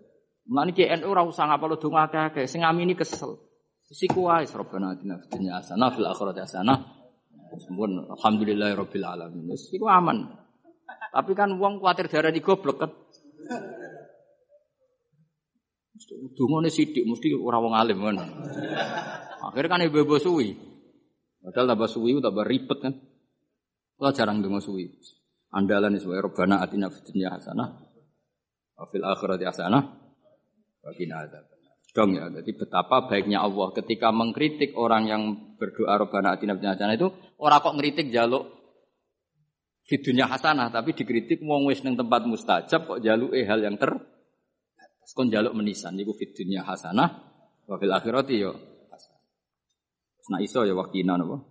Mulane 0.47 0.71
KNU 0.71 1.07
ora 1.07 1.23
usah 1.27 1.51
ngapal 1.51 1.75
dongo 1.75 1.99
akeh-akeh, 1.99 2.47
sing 2.47 2.63
ngamini 2.63 2.95
kesel. 2.95 3.39
Siku 3.93 4.25
wae 4.25 4.47
robbana 4.49 4.95
atina 4.95 5.19
fid 5.21 5.37
dunya 5.37 5.59
hasanah 5.59 5.93
fil 5.93 6.07
akhirati 6.07 6.41
hasanah. 6.41 6.77
Sempun 7.53 8.09
alhamdulillahirabbil 8.09 9.05
alamin. 9.05 9.53
Wis 9.53 9.69
iku 9.69 9.85
aman. 9.85 10.33
Tapi 11.13 11.31
kan 11.37 11.53
wong 11.61 11.77
kuatir 11.77 12.09
di 12.09 12.41
goblok 12.41 12.77
kan. 12.81 12.91
Dungane 16.33 16.73
sithik 16.73 17.05
mesti 17.05 17.37
ora 17.37 17.61
wong 17.61 17.77
alim 17.77 18.01
kan. 18.01 18.17
Akhirnya 19.45 19.69
kan 19.69 19.85
ibu-ibu. 19.85 20.17
Padahal 21.43 21.75
tambah 21.75 21.89
suwi 21.91 22.17
tambah 22.17 22.47
ribet 22.47 22.79
kan. 22.81 22.93
Kalau 23.99 24.11
jarang 24.15 24.41
dengar 24.41 24.63
suwi. 24.63 24.89
Andalan 25.53 25.93
sebagai 26.01 26.33
robana 26.33 26.65
atina 26.65 26.89
fitnya 26.89 27.29
hasanah. 27.37 27.69
Wafil 28.73 29.05
akhirati 29.05 29.45
hasanah. 29.45 29.83
Wakina 30.81 31.29
ada. 31.29 31.45
Dong 31.93 32.17
ya, 32.17 32.25
jadi 32.25 32.57
betapa 32.57 33.05
baiknya 33.05 33.45
Allah 33.45 33.69
ketika 33.77 34.09
mengkritik 34.09 34.73
orang 34.73 35.05
yang 35.05 35.21
berdoa 35.61 35.93
Robbana 36.01 36.33
atina 36.33 36.57
fitnya 36.57 36.73
hasanah 36.73 36.97
itu 36.97 37.13
orang 37.37 37.61
kok 37.61 37.75
ngeritik 37.77 38.09
jaluk 38.09 38.49
fitunya 39.85 40.25
hasanah 40.25 40.73
tapi 40.73 40.97
dikritik 40.97 41.45
wong 41.45 41.69
wis 41.69 41.85
ning 41.85 41.93
tempat 41.93 42.25
mustajab 42.25 42.89
kok 42.89 42.97
jaluk 43.05 43.37
eh 43.37 43.45
hal 43.45 43.61
yang 43.61 43.77
ter 43.77 43.93
kon 45.13 45.29
jaluk 45.29 45.53
menisan 45.53 45.93
niku 45.93 46.17
fitunya 46.17 46.65
hasanah 46.65 47.13
wa 47.69 47.77
fil 47.77 47.93
akhirati 47.93 48.41
yo 48.41 48.57
Nah 50.31 50.39
iso 50.39 50.63
ya 50.63 50.71
wakina 50.71 51.19
napa. 51.19 51.43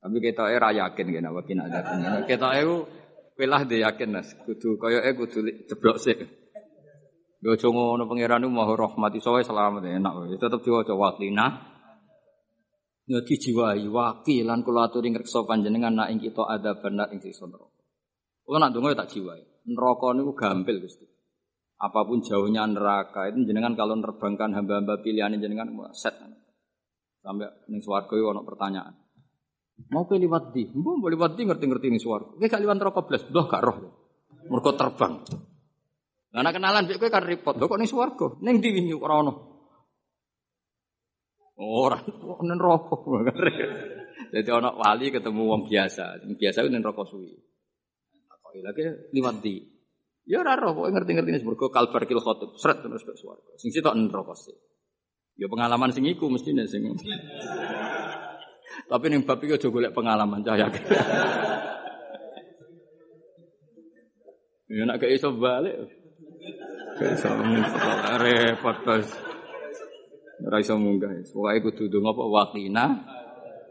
Tapi 0.00 0.16
kita 0.16 0.48
era 0.48 0.72
yakin 0.72 1.06
kena 1.12 1.28
wakina 1.28 1.68
ada. 1.68 2.24
Kita 2.24 2.56
eu 2.64 2.88
pelah 3.36 3.68
de 3.68 3.84
yakin 3.84 4.16
nas. 4.16 4.32
Kudu 4.32 4.80
kaya 4.80 5.04
eh 5.04 5.12
kudu 5.12 5.44
jeblok 5.68 6.00
sih. 6.00 6.16
Yo 7.40 7.52
aja 7.56 7.68
ngono 7.68 8.08
pangeran 8.08 8.44
maha 8.48 8.72
rahmat 8.76 9.12
iso 9.16 9.36
wae 9.36 9.44
selamat 9.44 9.84
enak 9.84 10.12
wae. 10.12 10.36
Tetep 10.40 10.60
diwaca 10.64 10.96
wakina. 10.96 11.46
Ya 13.10 13.20
dijiwai 13.20 13.84
waki 13.90 14.46
lan 14.46 14.64
kula 14.64 14.88
aturi 14.88 15.12
ngreksa 15.12 15.44
panjenengan 15.44 15.98
nak 15.98 16.08
ing 16.14 16.22
kita 16.22 16.46
ada 16.48 16.78
benar 16.80 17.12
ing 17.12 17.20
siksa 17.20 17.44
neraka. 17.44 17.84
Nak 18.48 18.70
donga 18.72 18.96
tak 18.96 19.12
jiwai. 19.12 19.40
Neraka 19.68 20.16
niku 20.16 20.32
gampil 20.32 20.80
Gusti. 20.80 21.04
Apa 21.80 22.04
pun 22.04 22.20
jauhnya 22.20 22.64
neraka 22.68 23.28
itu 23.32 23.40
jenengan 23.48 23.72
kalau 23.72 23.96
nerbangkan 23.96 24.52
hamba-hamba 24.52 25.00
pilihan 25.00 25.32
jenengan 25.36 25.68
set. 25.92 26.12
Sampai 27.20 27.52
ning 27.68 27.80
swarga 27.84 28.16
ana 28.16 28.40
pertanyaan. 28.44 28.94
Mau 29.88 30.04
ke 30.04 30.20
liwat 30.20 30.52
di? 30.52 30.68
Mbok 30.68 30.94
mau 31.00 31.08
liwat 31.08 31.40
di 31.40 31.48
ngerti-ngerti 31.48 31.86
ning 31.88 32.02
swarga. 32.02 32.36
Kowe 32.36 32.46
gak 32.46 32.60
liwat 32.60 32.76
neraka 32.76 33.00
blas, 33.08 33.22
ndoh 33.32 33.46
gak 33.48 33.62
roh. 33.64 33.76
Mergo 34.52 34.70
terbang. 34.76 35.14
Lah 36.30 36.40
nek 36.44 36.52
kenalan 36.52 36.84
mbek 36.84 37.00
kowe 37.00 37.08
kan 37.08 37.24
repot. 37.24 37.56
Lho 37.56 37.64
kok 37.64 37.80
ning 37.80 37.88
swarga? 37.88 38.26
Ning 38.44 38.60
ndi 38.60 38.68
wingi 38.76 38.94
ora 38.94 39.14
ono. 39.24 39.32
Ora, 41.60 41.98
ning 42.04 42.56
neraka. 42.60 42.96
Jadi 44.34 44.48
ana 44.52 44.70
wali 44.76 45.08
ketemu 45.08 45.42
wong 45.48 45.62
biasa. 45.66 46.22
Wong 46.28 46.36
biasa 46.36 46.58
ning 46.68 46.84
neraka 46.84 47.02
suwi. 47.08 47.32
Kok 48.28 48.52
lagi 48.60 48.82
liwat 49.16 49.36
di? 49.40 49.56
Ya 50.28 50.44
ora 50.44 50.54
roh, 50.54 50.76
kok 50.76 50.92
ngerti-ngerti 50.92 51.30
ning 51.34 51.42
mergo 51.42 51.72
kalbar 51.72 52.04
kil 52.04 52.20
khotib. 52.20 52.54
Sret 52.60 52.84
terus 52.84 53.02
ke 53.02 53.16
swarga. 53.16 53.56
Sing 53.56 53.72
sitok 53.72 53.96
neraka 53.96 54.36
sih. 54.36 54.54
Ya 55.40 55.48
pengalaman 55.48 55.90
sing 55.90 56.04
iku 56.04 56.28
mestine 56.28 56.68
sing. 56.68 56.84
Tapi 58.70 59.04
ning 59.10 59.22
bab 59.26 59.42
iki 59.42 59.58
aja 59.58 59.68
golek 59.70 59.94
pengalaman 59.94 60.42
cah 60.42 60.56
yakin. 60.58 60.84
Ya 64.70 64.86
nak 64.86 65.02
gak 65.02 65.10
iso 65.10 65.34
balik. 65.34 65.74
Gak 66.98 67.10
iso 67.18 67.28
repot 68.22 68.76
terus. 68.86 69.10
Ora 70.46 70.56
iso 70.62 70.78
munggah. 70.78 71.10
Pokoke 71.26 71.58
kudu 71.66 71.82
ndonga 71.90 72.10
apa 72.14 72.22
wakina. 72.30 72.84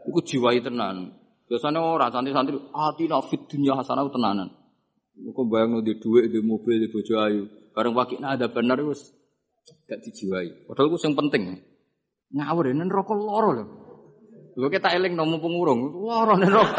Iku 0.04 0.20
jiwai 0.20 0.60
tenan. 0.60 1.16
Biasanya 1.48 1.80
ora 1.80 2.12
santri-santri 2.12 2.56
atina 2.72 3.18
fit 3.24 3.42
dunya 3.48 3.74
hasanah 3.74 4.06
tenanan. 4.12 4.48
Kok 5.20 5.44
bayang 5.50 5.84
di 5.84 6.00
duit, 6.00 6.32
di 6.32 6.40
mobil, 6.40 6.80
di 6.80 6.88
bojo 6.88 7.20
ayu. 7.20 7.44
Bareng 7.72 7.96
wakina 7.96 8.36
ada 8.36 8.48
benar 8.52 8.80
gak 8.80 10.00
dijiwai. 10.04 10.68
Padahal 10.68 10.88
itu 10.92 10.96
yang 11.04 11.16
penting. 11.16 11.42
Ngawur 12.30 12.64
ini 12.70 12.84
rokok 12.86 13.16
loro 13.18 13.50
loh. 13.56 13.68
Gue 14.54 14.70
kita 14.70 14.90
eling 14.94 15.14
nomu 15.14 15.38
pengurung, 15.38 15.94
loro 15.94 16.34
nih 16.34 16.50
rokok. 16.50 16.76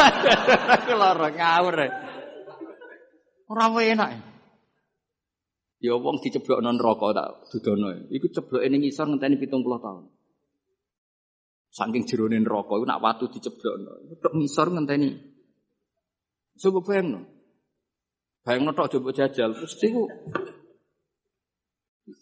loro 1.02 1.27
ngawur. 1.31 1.77
Orang 3.52 3.72
enak. 3.80 4.10
Ya 5.81 5.98
wong 5.98 6.22
diceblok 6.22 6.61
non 6.61 6.77
rokok 6.77 7.11
tak 7.11 7.49
dudono. 7.49 8.07
Iku 8.14 8.30
ceblok 8.30 8.61
ini 8.61 8.85
ngisor 8.85 9.10
ngenteni 9.10 9.35
pitung 9.41 9.65
puluh 9.65 9.81
tahun. 9.81 10.06
Saking 11.73 12.06
jeronin 12.06 12.45
rokok, 12.45 12.80
itu 12.80 12.85
nak 12.85 13.02
watu 13.02 13.26
diceblok. 13.34 13.76
Tok 14.22 14.34
ngisor 14.38 14.69
ngenteni. 14.69 15.18
Coba 16.61 16.80
bayang 16.85 17.07
no. 17.18 17.22
Bayang 18.45 18.61
no 18.69 18.72
tok 18.77 18.93
coba 18.93 19.10
jajal. 19.10 19.57
Terus 19.57 19.73
itu 19.81 20.06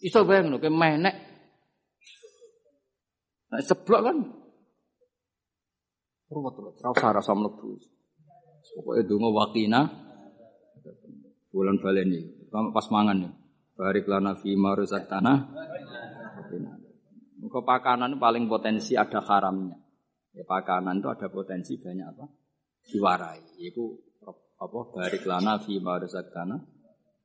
Iso 0.00 0.24
bayang 0.24 0.56
ke 0.56 0.70
menek. 0.72 1.16
Nah, 3.50 3.60
seblok 3.60 4.00
kan. 4.06 4.18
Ruwet 6.30 6.54
ruwet. 6.54 6.74
Rasa 6.78 7.08
rasa 7.10 7.32
mlebu. 7.34 7.74
Pokoknya 8.78 9.02
donga 9.02 9.28
wakina. 9.34 9.80
Bulan 11.50 11.82
baleni. 11.82 12.46
Pas 12.48 12.86
mangan 12.94 13.18
nih. 13.18 13.32
Barik 13.74 14.06
lana 14.06 14.38
fi 14.38 14.54
marusak 14.54 15.10
tanah. 15.10 15.50
Muka 17.40 17.60
pakanan 17.66 18.20
paling 18.20 18.46
potensi 18.46 18.94
ada 18.94 19.18
haramnya. 19.24 19.74
Ya, 20.30 20.46
pakanan 20.46 21.02
itu 21.02 21.08
ada 21.10 21.26
potensi 21.26 21.74
banyak 21.80 22.06
apa? 22.14 22.26
Diwarai. 22.86 23.58
Itu 23.58 23.98
apa? 24.60 24.78
Barik 24.94 25.26
lana 25.26 25.58
fi 25.58 25.82
marusak 25.82 26.30
tanah. 26.30 26.60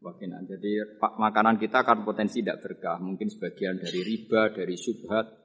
Jadi 0.02 0.72
makanan 1.00 1.58
kita 1.58 1.82
akan 1.82 2.06
potensi 2.06 2.42
tidak 2.42 2.62
berkah. 2.62 3.02
Mungkin 3.02 3.26
sebagian 3.30 3.78
dari 3.82 4.02
riba, 4.06 4.54
dari 4.54 4.78
subhat. 4.78 5.45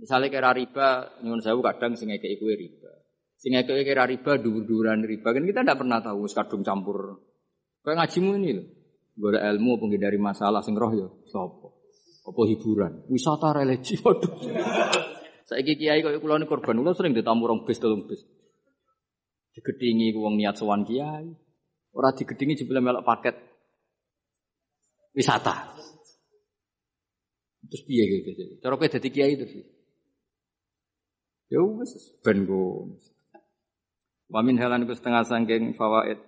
Misalnya 0.00 0.32
kira 0.32 0.50
riba, 0.56 1.20
nyuwun 1.20 1.44
sewu 1.44 1.60
kadang 1.60 1.92
sing 1.92 2.08
ngekeki 2.08 2.40
kue 2.40 2.56
riba. 2.56 2.92
Sing 3.36 3.52
ngekeki 3.52 3.84
kira 3.84 4.08
riba, 4.08 4.40
dur-duran 4.40 5.04
riba. 5.04 5.28
Kan 5.36 5.44
kita 5.44 5.60
tidak 5.60 5.76
pernah 5.76 6.00
tahu 6.00 6.24
kadung 6.24 6.64
campur. 6.64 7.20
Kayak 7.84 7.96
ngajimu 8.04 8.30
ini 8.40 8.50
loh. 8.56 8.66
Gue 9.20 9.36
ilmu 9.36 9.76
penghindari 9.76 10.16
masalah 10.16 10.64
sing 10.64 10.72
roh 10.72 10.92
ya. 10.96 11.08
Sopo. 11.28 11.76
Apa 12.24 12.40
hiburan? 12.48 13.04
Wisata 13.12 13.52
religi. 13.52 14.00
Waduh. 14.04 14.32
Saya 15.44 15.60
kiai 15.66 16.00
kok 16.00 16.16
kula 16.22 16.40
korban 16.48 16.80
kula 16.80 16.96
sering 16.96 17.12
ditamu 17.12 17.44
rong 17.44 17.68
bis 17.68 17.76
tolong 17.76 18.08
bis. 18.08 18.24
Digedingi 19.52 20.16
wong 20.16 20.40
niat 20.40 20.56
sowan 20.56 20.86
kiai. 20.86 21.28
Ora 21.92 22.14
digedingi 22.14 22.56
jebule 22.56 22.80
melok 22.80 23.04
paket 23.04 23.36
wisata. 25.12 25.74
Terus 27.66 27.82
piye 27.82 28.04
gitu. 28.08 28.30
Cara 28.62 28.78
kowe 28.78 28.88
dadi 28.88 29.08
kiai 29.10 29.34
sih. 29.36 29.79
Ya 31.50 31.58
wis 31.66 32.14
ben. 32.22 32.46
Wa 34.30 34.40
min 34.46 34.54
halan 34.62 34.86
ku 34.86 34.94
setengah 34.94 35.26
sangking 35.26 35.74
fawaid. 35.74 36.22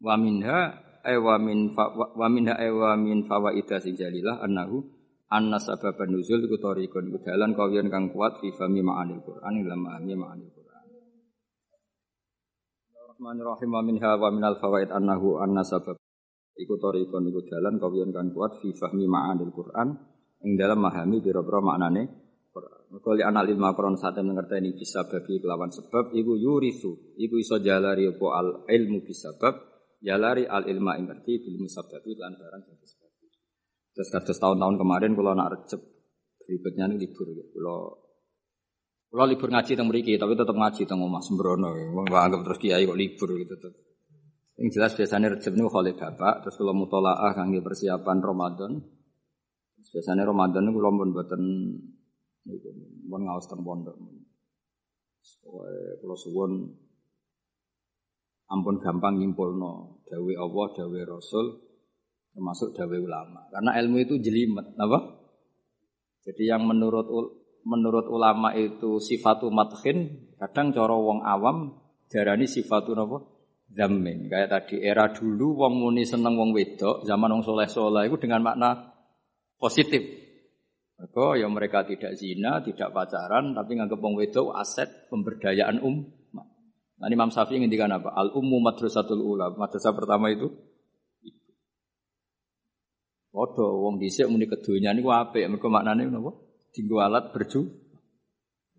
Wa 0.00 0.16
minha 0.16 0.80
ay 1.04 1.20
wa 1.20 1.36
min 1.36 1.76
wa 1.76 2.28
minha 2.32 2.56
ay 2.56 2.72
wa 2.72 2.96
min 2.96 3.28
fawaida 3.28 3.76
sing 3.84 4.00
jalilah 4.00 4.40
annahu 4.40 4.80
anna 5.28 5.60
sababan 5.60 6.16
nuzul 6.16 6.40
iku 6.40 6.56
tariqun 6.56 7.12
iku 7.12 7.20
dalan 7.20 7.52
kawiyan 7.52 7.92
kang 7.92 8.08
kuat 8.08 8.40
fi 8.40 8.48
fami 8.48 8.80
ma'anil 8.80 9.20
Qur'an 9.20 9.60
ila 9.60 9.76
ma'ani 9.76 10.16
ma'anil 10.16 10.50
Qur'an. 10.56 10.84
Bismillahirrahmanirrahim 12.88 13.70
wa 13.76 13.82
minha 13.84 14.10
wa 14.16 14.28
minal 14.32 14.56
fawaid 14.56 14.88
annahu 14.88 15.36
anna 15.44 15.60
sabab 15.60 16.00
Iku 16.60 16.76
torikon 16.76 17.24
iku 17.28 17.40
dalan 17.44 17.80
kawiyan 17.80 18.12
kan 18.12 18.32
kuat 18.32 18.60
fi 18.60 18.72
fahmi 18.72 19.04
ma'anil 19.04 19.52
Quran 19.52 19.96
ing 20.44 20.56
dalam 20.60 20.80
memahami 20.80 21.20
biro-biro 21.24 21.60
maknane 21.64 22.29
Quran. 22.90 22.98
Mergo 22.98 23.10
li 23.14 23.22
anak 23.22 23.44
lima 23.46 23.70
Quran 23.78 23.94
sate 23.94 24.20
mengerteni 24.26 24.74
bisa 24.74 25.06
bagi 25.06 25.38
kelawan 25.38 25.70
sebab 25.70 26.10
iku 26.10 26.34
yurisu 26.34 27.14
iku 27.14 27.34
iso 27.38 27.62
jalari 27.62 28.10
apa 28.10 28.26
al 28.34 28.48
ilmu 28.66 29.06
bisabab 29.06 29.54
jalari 30.02 30.42
al 30.50 30.66
ilma 30.66 30.98
ing 30.98 31.06
ngerti 31.06 31.46
bil 31.46 31.62
musababi 31.62 32.18
lan 32.18 32.34
barang 32.34 32.62
sebab. 32.66 33.10
Terus 33.90 34.08
kados 34.10 34.38
tahun-tahun 34.38 34.76
kemarin 34.78 35.12
kalau 35.14 35.34
nak 35.34 35.50
recep 35.54 35.80
berikutnya 36.46 36.90
ini 36.90 36.96
libur 37.06 37.30
ya. 37.30 37.46
Kalau 37.54 37.80
Kalau 39.10 39.26
libur 39.26 39.50
ngaji 39.50 39.74
teng 39.74 39.90
mriki, 39.90 40.14
tapi 40.22 40.38
tetap 40.38 40.54
ngaji 40.54 40.86
teng 40.86 41.02
omah 41.02 41.18
sembrono. 41.18 41.74
Wong 41.98 42.06
anggap 42.14 42.46
terus 42.46 42.62
kiai 42.62 42.86
kok 42.86 42.94
libur 42.94 43.34
gitu 43.42 43.58
tetep. 43.58 43.74
Yang 44.54 44.68
jelas 44.78 44.92
biasanya 44.94 45.34
Rejab 45.34 45.58
niku 45.58 45.66
kholih 45.66 45.98
bapak, 45.98 46.46
terus 46.46 46.54
kalau 46.54 46.78
mutolaah 46.78 47.34
kangge 47.34 47.58
persiapan 47.58 48.22
Ramadan. 48.22 48.78
Biasanya 49.82 50.30
Ramadan 50.30 50.62
niku 50.62 50.78
kula 50.78 50.94
pun 50.94 51.10
mboten 51.10 51.42
niku 52.46 52.70
pun 53.08 53.20
ngaos 53.26 53.46
teng 53.48 53.60
pondok. 53.64 53.96
Kalau 56.00 56.16
suwun 56.16 56.52
ampun 58.50 58.80
gampang 58.82 59.20
nyimpulno 59.20 60.02
dawe 60.08 60.32
Allah, 60.36 60.66
dawe 60.74 61.00
Rasul, 61.06 61.46
termasuk 62.34 62.74
dawe 62.74 62.96
ulama. 62.98 63.46
Karena 63.52 63.78
ilmu 63.78 63.96
itu 64.02 64.14
jelimet, 64.18 64.74
apa? 64.74 64.98
Jadi 66.26 66.50
yang 66.50 66.66
menurut 66.66 67.06
menurut 67.64 68.08
ulama 68.08 68.56
itu 68.56 68.98
sifatu 68.98 69.52
mathin, 69.52 70.32
kadang 70.40 70.72
cara 70.72 70.96
wong 70.96 71.20
awam 71.22 71.76
darani 72.08 72.48
sifatu 72.48 72.96
napa? 72.96 73.22
Zamin. 73.70 74.26
Kayak 74.26 74.50
tadi 74.50 74.82
era 74.82 75.14
dulu 75.14 75.62
wong 75.62 75.78
muni 75.78 76.02
seneng 76.02 76.34
wong 76.34 76.50
wedok, 76.50 77.06
zaman 77.06 77.30
wong 77.30 77.46
soleh-soleh 77.46 78.10
itu 78.10 78.18
dengan 78.18 78.42
makna 78.42 78.98
positif. 79.62 80.02
Maka 81.00 81.40
ya 81.40 81.48
mereka 81.48 81.88
tidak 81.88 82.12
zina, 82.20 82.60
tidak 82.60 82.92
pacaran, 82.92 83.56
tapi 83.56 83.72
nganggep 83.80 83.96
wong 83.96 84.20
wedok 84.20 84.52
aset 84.52 85.08
pemberdayaan 85.08 85.80
um. 85.80 86.04
Nah, 87.00 87.08
Imam 87.08 87.32
Syafi'i 87.32 87.64
ngendikan 87.64 87.88
apa? 87.88 88.12
Al 88.12 88.36
ummu 88.36 88.60
madrasatul 88.60 89.24
ula. 89.24 89.48
Madrasah 89.56 89.96
pertama 89.96 90.28
itu 90.28 90.52
Podo 93.30 93.86
wong 93.86 94.02
dhisik 94.02 94.26
muni 94.26 94.50
kedonya 94.50 94.90
niku 94.90 95.14
apik, 95.14 95.46
mergo 95.46 95.70
maknane 95.70 96.10
napa? 96.10 96.34
Dinggo 96.74 96.98
alat 96.98 97.30
berju. 97.30 97.62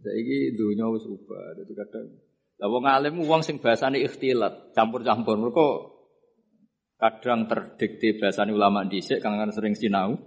Saiki 0.03 0.59
donya 0.59 0.91
wis 0.91 1.07
ubah. 1.07 1.55
Dadi 1.55 1.71
kadang 1.71 2.05
lah 2.59 2.67
wong 2.69 2.83
alim 2.85 3.15
wong 3.25 3.41
sing 3.41 3.57
bahasane 3.57 4.03
ikhtilat, 4.03 4.75
campur-campur. 4.75 5.39
Mergo 5.39 5.67
kadang 6.99 7.47
terdikte 7.47 8.19
bahasane 8.19 8.51
ulama 8.51 8.83
dhisik 8.85 9.23
kang 9.23 9.39
sering 9.49 9.73
sinau. 9.73 10.19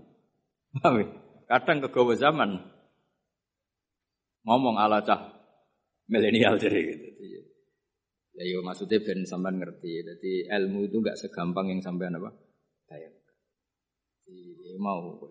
Kadang 1.54 1.78
kegawa 1.86 2.18
zaman 2.18 2.50
ngomong 4.42 4.74
ala 4.74 4.98
cah 5.06 5.30
milenial 6.10 6.58
jadi 6.58 6.80
gitu. 6.82 7.06
Ya 8.34 8.42
yo 8.50 8.66
maksudnya 8.66 8.98
ben 8.98 9.22
sampean 9.22 9.62
ngerti. 9.62 10.02
Jadi 10.02 10.50
ilmu 10.50 10.90
itu 10.90 10.98
enggak 10.98 11.14
segampang 11.14 11.70
yang 11.70 11.78
sampean 11.78 12.18
apa? 12.18 12.34
Bayang 12.90 13.14
mau 14.82 15.22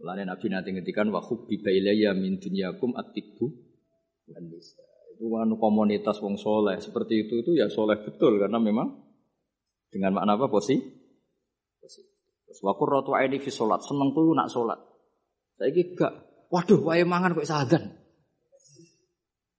Mulane 0.00 0.24
Nabi 0.24 0.48
nanti 0.48 0.72
ngetikan 0.72 1.12
wa 1.12 1.20
hubbi 1.20 1.60
ilayya 1.60 2.16
min 2.16 2.40
dunyakum 2.40 2.96
atibu 2.96 3.52
dan 4.24 4.48
bisa. 4.48 4.80
Itu 5.12 5.28
kan 5.28 5.52
komunitas 5.60 6.24
wong 6.24 6.40
soleh 6.40 6.80
seperti 6.80 7.28
itu 7.28 7.44
itu 7.44 7.52
ya 7.52 7.68
soleh 7.68 8.00
betul 8.00 8.40
karena 8.40 8.56
memang 8.56 8.96
dengan 9.92 10.16
makna 10.16 10.40
apa 10.40 10.48
posi? 10.48 10.80
Posi. 11.76 12.00
Terus 12.48 12.64
wa 12.64 12.72
qurratu 12.80 13.12
aini 13.12 13.44
fi 13.44 13.52
salat, 13.52 13.84
seneng 13.84 14.16
tuh 14.16 14.32
nak 14.32 14.48
salat. 14.48 14.80
Saiki 15.60 15.92
gak, 15.92 16.12
waduh 16.48 16.80
wae 16.80 17.04
mangan 17.04 17.36
kok 17.36 17.44
sadan. 17.44 17.92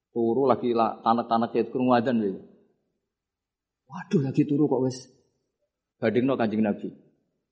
Turu 0.10 0.49
lagi 0.49 0.73
tanak-tanak 0.73 1.53
ket 1.53 1.69
krungu 1.69 1.94
adzan 1.94 2.18
Waduh 3.86 4.22
lagi 4.26 4.49
turu 4.49 4.65
kok 4.65 4.82
wis 4.82 5.06
badingno 6.02 6.34
Kanjeng 6.34 6.65
Nabi. 6.65 6.90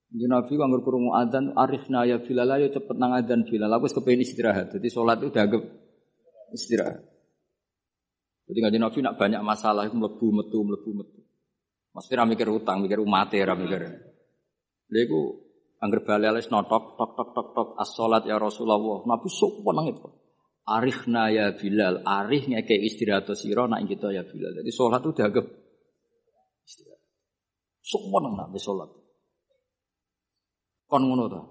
Jadi 0.10 0.26
Nabi 0.26 0.54
kalau 0.58 0.82
kurungu 0.82 1.14
adzan 1.14 1.54
arifna 1.54 2.10
ya 2.10 2.18
Bilal 2.18 2.50
ayo 2.58 2.74
cepet 2.74 2.98
nang 2.98 3.14
adzan 3.14 3.46
Bilal. 3.46 3.70
Aku 3.70 3.86
kepengen 3.86 4.26
istirahat. 4.26 4.74
Jadi 4.74 4.88
sholat 4.90 5.22
itu 5.22 5.30
dianggap 5.30 5.62
istirahat. 6.50 7.06
Jadi 8.50 8.58
ngaji 8.66 8.78
Nabi 8.82 8.98
nak 9.06 9.16
banyak 9.22 9.42
masalah 9.46 9.86
itu 9.86 9.94
melebu 9.94 10.28
metu 10.34 10.60
melebu 10.66 10.92
metu. 10.98 11.20
Fira 12.10 12.24
mikir 12.24 12.48
utang, 12.50 12.82
mikir 12.82 12.98
umat 13.04 13.30
ya, 13.36 13.54
mikir. 13.54 13.82
Dia 14.90 15.02
itu 15.04 15.49
angger 15.80 16.04
baleles 16.04 16.52
notok 16.52 17.00
tok 17.00 17.12
tok 17.16 17.30
tok 17.36 17.48
tok 17.56 17.70
as 17.80 17.90
sholat 17.96 18.24
ya 18.28 18.36
Rasulullah. 18.40 19.04
Nabi 19.08 19.28
sok 19.32 19.64
nang 19.72 19.88
itu. 19.88 20.08
Arifna 20.70 21.34
ya 21.34 21.50
Bilal, 21.58 22.06
arif 22.06 22.46
ngeke 22.46 22.78
istirahat 22.78 23.26
sira 23.34 23.66
nak 23.66 23.82
kita 23.90 24.14
ya 24.14 24.22
Bilal. 24.22 24.62
Jadi 24.62 24.70
sholat 24.70 25.02
itu 25.02 25.12
dianggap 25.18 25.46
istirahat. 26.62 27.02
Sok 27.82 28.04
nang 28.14 28.38
nak 28.38 28.54
sholat 28.62 29.00
kon 30.90 31.06
ngono 31.06 31.24
to. 31.30 31.42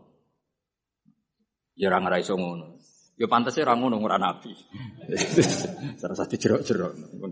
Ya 1.79 1.95
ora 1.95 2.03
ngira 2.03 2.19
iso 2.19 2.35
ngono. 2.35 2.83
Ya 3.15 3.31
pantese 3.31 3.63
ora 3.63 3.79
ngono 3.79 4.03
ora 4.03 4.19
nabi. 4.19 4.51
Salah 6.03 6.17
satu 6.19 6.35
jerok-jerok. 6.35 7.23